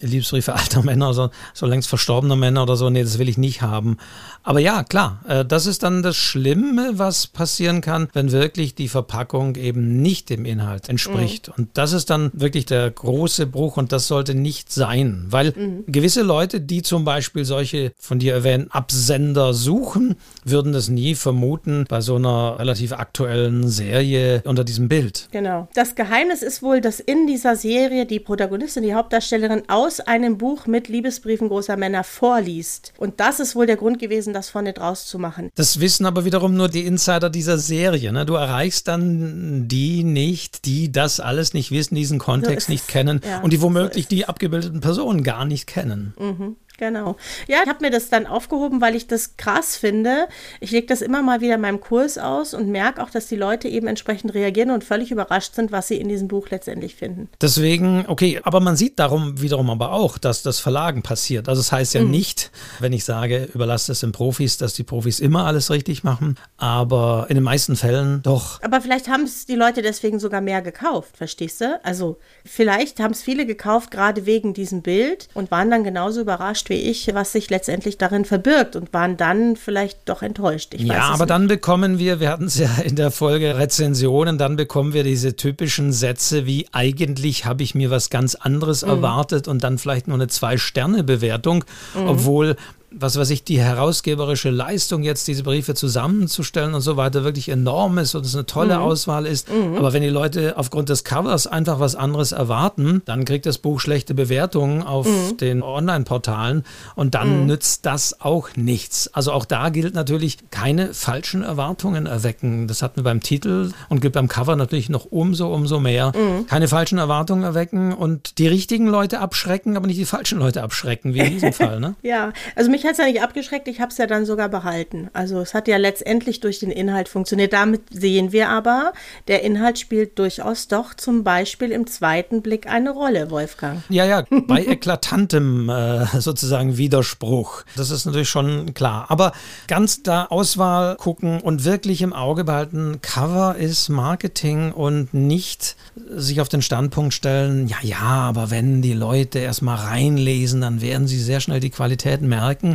Liebesbriefe 0.00 0.54
alter 0.54 0.82
Männer, 0.82 1.14
so, 1.14 1.30
so 1.54 1.66
längst 1.66 1.88
verstorbener 1.88 2.36
Männer 2.36 2.62
oder 2.62 2.76
so, 2.76 2.90
nee, 2.90 3.02
das 3.02 3.18
will 3.18 3.28
ich 3.28 3.38
nicht 3.38 3.62
haben. 3.62 3.96
Aber 4.42 4.60
ja, 4.60 4.84
klar, 4.84 5.20
äh, 5.28 5.44
das 5.44 5.66
ist 5.66 5.82
dann 5.82 6.02
das 6.02 6.16
Schlimme, 6.16 6.92
was 6.94 7.26
passieren 7.26 7.80
kann, 7.80 8.08
wenn 8.12 8.32
wirklich 8.32 8.74
die 8.74 8.88
Verpackung 8.88 9.56
eben 9.56 10.02
nicht 10.02 10.30
dem 10.30 10.44
Inhalt 10.44 10.88
entspricht. 10.88 11.48
Mhm. 11.48 11.54
Und 11.56 11.68
das 11.74 11.92
ist 11.92 12.10
dann 12.10 12.30
wirklich 12.32 12.66
der 12.66 12.90
große 12.90 13.46
Bruch 13.46 13.76
und 13.76 13.92
das 13.92 14.06
sollte 14.06 14.34
nicht 14.34 14.72
sein, 14.72 15.26
weil 15.30 15.52
mhm. 15.56 15.84
gewisse 15.86 16.22
Leute, 16.22 16.60
die 16.60 16.82
zum 16.82 17.04
Beispiel 17.04 17.44
solche 17.44 17.92
von 17.98 18.18
dir 18.18 18.34
erwähnten 18.34 18.70
Absender 18.70 19.54
suchen, 19.54 20.16
würden 20.44 20.72
das 20.72 20.88
nie 20.88 21.14
vermuten 21.14 21.84
bei 21.88 22.00
so 22.00 22.16
einer 22.16 22.58
relativ 22.58 22.92
aktuellen 22.92 23.68
Serie 23.68 24.42
unter 24.44 24.64
diesem 24.64 24.88
Bild. 24.88 25.28
Genau. 25.32 25.68
Das 25.74 25.94
Geheimnis 25.94 26.42
ist 26.42 26.62
wohl, 26.62 26.80
dass 26.80 27.00
in 27.00 27.26
dieser 27.26 27.56
Serie 27.56 28.06
die 28.06 28.20
Protagonistin, 28.20 28.82
die 28.82 28.94
Hauptdarstellerin 28.94 29.64
aus 29.68 29.85
einem 30.00 30.38
Buch 30.38 30.66
mit 30.66 30.88
Liebesbriefen 30.88 31.48
großer 31.48 31.76
Männer 31.76 32.04
vorliest. 32.04 32.92
Und 32.98 33.20
das 33.20 33.40
ist 33.40 33.54
wohl 33.54 33.66
der 33.66 33.76
Grund 33.76 33.98
gewesen, 33.98 34.32
das 34.32 34.50
vorne 34.50 34.72
draus 34.72 35.06
zu 35.06 35.18
machen. 35.18 35.50
Das 35.54 35.80
wissen 35.80 36.06
aber 36.06 36.24
wiederum 36.24 36.56
nur 36.56 36.68
die 36.68 36.84
Insider 36.84 37.30
dieser 37.30 37.58
Serie. 37.58 38.12
Ne? 38.12 38.26
Du 38.26 38.34
erreichst 38.34 38.88
dann 38.88 39.68
die 39.68 40.04
nicht, 40.04 40.64
die 40.66 40.90
das 40.92 41.20
alles 41.20 41.54
nicht 41.54 41.70
wissen, 41.70 41.94
diesen 41.94 42.18
Kontext 42.18 42.66
so 42.66 42.72
nicht 42.72 42.88
kennen 42.88 43.20
ja, 43.24 43.40
und 43.40 43.52
die 43.52 43.62
womöglich 43.62 44.06
so 44.06 44.10
die 44.10 44.26
abgebildeten 44.26 44.80
Personen 44.80 45.22
gar 45.22 45.44
nicht 45.44 45.66
kennen. 45.66 46.14
Mhm. 46.18 46.56
Genau. 46.78 47.16
Ja, 47.46 47.58
ich 47.62 47.68
habe 47.68 47.84
mir 47.84 47.90
das 47.90 48.08
dann 48.08 48.26
aufgehoben, 48.26 48.80
weil 48.80 48.94
ich 48.94 49.06
das 49.06 49.36
krass 49.36 49.76
finde. 49.76 50.26
Ich 50.60 50.70
lege 50.70 50.86
das 50.86 51.02
immer 51.02 51.22
mal 51.22 51.40
wieder 51.40 51.54
in 51.54 51.60
meinem 51.60 51.80
Kurs 51.80 52.18
aus 52.18 52.54
und 52.54 52.68
merke 52.68 53.02
auch, 53.02 53.10
dass 53.10 53.26
die 53.26 53.36
Leute 53.36 53.68
eben 53.68 53.86
entsprechend 53.86 54.34
reagieren 54.34 54.70
und 54.70 54.84
völlig 54.84 55.10
überrascht 55.10 55.54
sind, 55.54 55.72
was 55.72 55.88
sie 55.88 55.96
in 55.96 56.08
diesem 56.08 56.28
Buch 56.28 56.48
letztendlich 56.50 56.94
finden. 56.94 57.28
Deswegen, 57.40 58.04
okay, 58.08 58.40
aber 58.42 58.60
man 58.60 58.76
sieht 58.76 58.98
darum 58.98 59.40
wiederum 59.40 59.70
aber 59.70 59.92
auch, 59.92 60.18
dass 60.18 60.42
das 60.42 60.60
Verlagen 60.60 61.02
passiert. 61.02 61.48
Also 61.48 61.60
es 61.60 61.66
das 61.66 61.72
heißt 61.72 61.94
ja 61.94 62.02
mhm. 62.04 62.10
nicht, 62.12 62.52
wenn 62.78 62.92
ich 62.92 63.04
sage, 63.04 63.48
überlasse 63.52 63.90
es 63.90 64.00
den 64.00 64.12
Profis, 64.12 64.56
dass 64.56 64.74
die 64.74 64.84
Profis 64.84 65.18
immer 65.18 65.46
alles 65.46 65.68
richtig 65.70 66.04
machen, 66.04 66.36
aber 66.58 67.26
in 67.28 67.34
den 67.34 67.42
meisten 67.42 67.74
Fällen 67.74 68.22
doch. 68.22 68.62
Aber 68.62 68.80
vielleicht 68.80 69.08
haben 69.08 69.24
es 69.24 69.46
die 69.46 69.56
Leute 69.56 69.82
deswegen 69.82 70.20
sogar 70.20 70.40
mehr 70.40 70.62
gekauft, 70.62 71.16
verstehst 71.16 71.60
du? 71.60 71.80
Also 71.82 72.18
vielleicht 72.44 73.00
haben 73.00 73.10
es 73.10 73.22
viele 73.22 73.46
gekauft, 73.46 73.90
gerade 73.90 74.26
wegen 74.26 74.54
diesem 74.54 74.82
Bild 74.82 75.28
und 75.34 75.50
waren 75.50 75.70
dann 75.70 75.82
genauso 75.82 76.20
überrascht 76.20 76.65
überrascht 76.66 76.70
wie 76.70 76.90
ich, 76.90 77.14
was 77.14 77.32
sich 77.32 77.50
letztendlich 77.50 77.98
darin 77.98 78.24
verbirgt 78.24 78.76
und 78.76 78.92
waren 78.92 79.16
dann 79.16 79.56
vielleicht 79.56 79.98
doch 80.06 80.22
enttäuscht. 80.22 80.74
Ich 80.74 80.82
ja, 80.82 81.02
aber 81.02 81.24
nicht. 81.24 81.30
dann 81.30 81.48
bekommen 81.48 81.98
wir, 81.98 82.20
wir 82.20 82.30
hatten 82.30 82.44
es 82.44 82.58
ja 82.58 82.70
in 82.84 82.96
der 82.96 83.10
Folge 83.10 83.58
Rezensionen, 83.58 84.38
dann 84.38 84.56
bekommen 84.56 84.92
wir 84.92 85.04
diese 85.04 85.36
typischen 85.36 85.92
Sätze 85.92 86.46
wie 86.46 86.66
eigentlich 86.72 87.44
habe 87.44 87.62
ich 87.62 87.74
mir 87.74 87.90
was 87.90 88.10
ganz 88.10 88.34
anderes 88.34 88.82
mhm. 88.82 88.90
erwartet 88.90 89.48
und 89.48 89.64
dann 89.64 89.78
vielleicht 89.78 90.08
nur 90.08 90.16
eine 90.16 90.28
Zwei-Sterne-Bewertung, 90.28 91.64
mhm. 91.94 92.08
obwohl 92.08 92.56
was 92.90 93.18
weiß 93.18 93.30
ich, 93.30 93.44
die 93.44 93.60
herausgeberische 93.60 94.50
Leistung 94.50 95.02
jetzt, 95.02 95.26
diese 95.28 95.42
Briefe 95.42 95.74
zusammenzustellen 95.74 96.74
und 96.74 96.80
so 96.80 96.96
weiter, 96.96 97.24
wirklich 97.24 97.48
enorm 97.48 97.98
ist 97.98 98.14
und 98.14 98.24
es 98.24 98.34
eine 98.34 98.46
tolle 98.46 98.76
mhm. 98.76 98.82
Auswahl 98.82 99.26
ist. 99.26 99.50
Mhm. 99.50 99.76
Aber 99.76 99.92
wenn 99.92 100.02
die 100.02 100.08
Leute 100.08 100.56
aufgrund 100.56 100.88
des 100.88 101.04
Covers 101.04 101.46
einfach 101.46 101.80
was 101.80 101.94
anderes 101.94 102.32
erwarten, 102.32 103.02
dann 103.04 103.24
kriegt 103.24 103.46
das 103.46 103.58
Buch 103.58 103.80
schlechte 103.80 104.14
Bewertungen 104.14 104.82
auf 104.82 105.06
mhm. 105.06 105.36
den 105.38 105.62
Online-Portalen 105.62 106.64
und 106.94 107.14
dann 107.14 107.40
mhm. 107.40 107.46
nützt 107.46 107.86
das 107.86 108.20
auch 108.20 108.50
nichts. 108.56 109.08
Also 109.12 109.32
auch 109.32 109.44
da 109.44 109.68
gilt 109.70 109.94
natürlich, 109.94 110.38
keine 110.50 110.94
falschen 110.94 111.42
Erwartungen 111.42 112.06
erwecken. 112.06 112.68
Das 112.68 112.82
hatten 112.82 112.96
wir 112.96 113.04
beim 113.04 113.20
Titel 113.20 113.72
und 113.88 114.00
gilt 114.00 114.12
beim 114.12 114.28
Cover 114.28 114.56
natürlich 114.56 114.88
noch 114.88 115.06
umso, 115.06 115.52
umso 115.52 115.80
mehr. 115.80 116.12
Mhm. 116.16 116.46
Keine 116.46 116.68
falschen 116.68 116.98
Erwartungen 116.98 117.42
erwecken 117.42 117.92
und 117.92 118.38
die 118.38 118.46
richtigen 118.46 118.86
Leute 118.86 119.20
abschrecken, 119.20 119.76
aber 119.76 119.86
nicht 119.86 119.98
die 119.98 120.04
falschen 120.04 120.38
Leute 120.38 120.62
abschrecken, 120.62 121.14
wie 121.14 121.20
in 121.20 121.32
diesem 121.32 121.52
Fall. 121.56 121.80
Ne? 121.80 121.94
Ja, 122.02 122.32
also 122.54 122.70
mich 122.76 122.84
hat 122.84 122.92
es 122.92 122.98
ja 122.98 123.06
nicht 123.06 123.22
abgeschreckt, 123.22 123.68
ich 123.68 123.80
habe 123.80 123.90
es 123.90 123.96
ja 123.96 124.06
dann 124.06 124.26
sogar 124.26 124.50
behalten. 124.50 125.08
Also 125.14 125.40
es 125.40 125.54
hat 125.54 125.66
ja 125.66 125.78
letztendlich 125.78 126.40
durch 126.40 126.58
den 126.58 126.70
Inhalt 126.70 127.08
funktioniert. 127.08 127.54
Damit 127.54 127.80
sehen 127.90 128.32
wir 128.32 128.50
aber, 128.50 128.92
der 129.28 129.42
Inhalt 129.44 129.78
spielt 129.78 130.18
durchaus 130.18 130.68
doch 130.68 130.92
zum 130.92 131.24
Beispiel 131.24 131.72
im 131.72 131.86
zweiten 131.86 132.42
Blick 132.42 132.66
eine 132.66 132.90
Rolle, 132.90 133.30
Wolfgang. 133.30 133.82
Ja, 133.88 134.04
ja, 134.04 134.24
bei 134.46 134.62
eklatantem 134.62 135.70
äh, 135.70 136.20
sozusagen 136.20 136.76
Widerspruch. 136.76 137.62
Das 137.76 137.90
ist 137.90 138.04
natürlich 138.04 138.28
schon 138.28 138.74
klar. 138.74 139.06
Aber 139.08 139.32
ganz 139.68 140.02
da 140.02 140.26
Auswahl 140.26 140.96
gucken 140.96 141.40
und 141.40 141.64
wirklich 141.64 142.02
im 142.02 142.12
Auge 142.12 142.44
behalten, 142.44 142.98
Cover 143.00 143.56
ist 143.56 143.88
Marketing 143.88 144.72
und 144.72 145.14
nicht 145.14 145.76
sich 146.10 146.42
auf 146.42 146.50
den 146.50 146.60
Standpunkt 146.60 147.14
stellen, 147.14 147.68
ja, 147.68 147.78
ja, 147.80 148.00
aber 148.00 148.50
wenn 148.50 148.82
die 148.82 148.92
Leute 148.92 149.38
erstmal 149.38 149.76
reinlesen, 149.78 150.60
dann 150.60 150.82
werden 150.82 151.06
sie 151.06 151.18
sehr 151.18 151.40
schnell 151.40 151.60
die 151.60 151.70
Qualität 151.70 152.20
merken. 152.20 152.65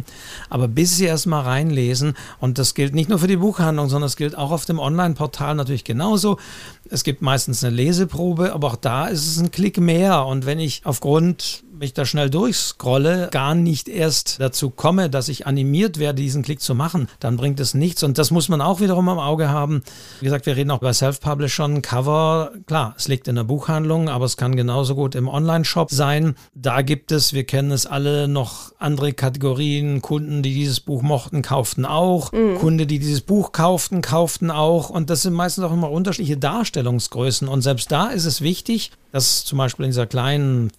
Aber 0.50 0.68
bis 0.68 0.98
sie 0.98 1.06
erstmal 1.06 1.44
reinlesen, 1.44 2.16
und 2.40 2.58
das 2.58 2.74
gilt 2.74 2.94
nicht 2.94 3.10
nur 3.10 3.20
für 3.20 3.28
die 3.28 3.38
Buchhandlung, 3.38 3.90
sondern 3.90 4.08
es 4.08 4.16
gilt 4.16 4.38
auch 4.38 4.52
auf 4.52 4.66
dem 4.66 4.80
Online-Portal 4.80 5.56
natürlich 5.56 5.84
genauso. 5.84 6.38
Es 6.90 7.04
gibt 7.04 7.22
meistens 7.22 7.64
eine 7.64 7.76
Leseprobe, 7.76 8.54
aber 8.54 8.68
auch 8.68 8.76
da 8.76 9.08
ist 9.08 9.28
es 9.28 9.40
ein 9.40 9.52
Klick 9.52 9.80
mehr. 9.80 10.26
Und 10.26 10.46
wenn 10.46 10.60
ich 10.60 10.82
aufgrund 10.86 11.64
mich 11.82 11.94
da 11.94 12.06
schnell 12.06 12.30
durchscrolle, 12.30 13.30
gar 13.32 13.56
nicht 13.56 13.90
erst 13.90 14.40
dazu 14.40 14.70
komme, 14.70 15.10
dass 15.10 15.28
ich 15.30 15.48
animiert 15.48 15.98
werde, 15.98 16.22
diesen 16.22 16.44
Klick 16.44 16.62
zu 16.62 16.76
machen, 16.76 17.08
dann 17.20 17.38
bringt 17.38 17.60
es 17.60 17.74
nichts. 17.74 18.04
Und 18.04 18.20
das 18.20 18.30
muss 18.30 18.50
man 18.50 18.62
auch 18.62 18.80
wiederum 18.80 19.10
im 19.10 19.18
Auge 19.18 19.50
haben. 19.50 19.82
Wie 20.20 20.26
gesagt, 20.26 20.46
wir 20.46 20.56
reden 20.56 20.70
auch 20.70 20.80
bei 20.80 20.94
Self-Publishern. 20.94 21.82
Cover, 21.82 22.52
klar, 22.68 22.94
es 22.98 23.08
liegt 23.08 23.28
in 23.28 23.36
der 23.36 23.46
Buchhandlung, 23.46 24.10
aber 24.10 24.26
es 24.26 24.38
kann 24.38 24.56
genauso 24.56 24.94
gut 24.94 25.16
im 25.16 25.28
Online-Shop 25.28 25.90
sein. 25.90 26.36
Da 26.54 26.84
gibt 26.84 27.12
es, 27.12 27.34
wir 27.34 27.46
kennen 27.46 27.72
es 27.72 27.88
alle, 27.88 28.28
noch 28.28 28.74
andere 28.78 29.12
Kategorien. 29.14 30.04
Kunden, 30.04 30.44
die 30.44 30.54
dieses 30.54 30.82
Buch 30.82 31.02
mochten, 31.02 31.42
kauften 31.42 31.86
auch. 31.86 32.32
Mhm. 32.32 32.60
Kunden, 32.60 32.88
die 32.88 33.00
dieses 33.00 33.22
Buch 33.22 33.54
kauften, 33.54 34.04
kauften 34.04 34.52
auch. 34.52 34.92
Und 34.92 35.10
das 35.10 35.24
sind 35.24 35.34
meistens 35.34 35.64
auch 35.64 35.74
immer 35.74 35.90
unterschiedliche 35.90 36.38
Darstellungsgrößen. 36.38 37.48
Und 37.48 37.64
selbst 37.64 37.92
da 37.92 38.10
ist 38.10 38.26
es 38.26 38.42
wichtig, 38.42 38.92
dass 39.12 39.44
zum 39.44 39.58
Beispiel 39.58 39.86
in 39.86 39.92
dieser 39.92 40.08
kleinen 40.08 40.72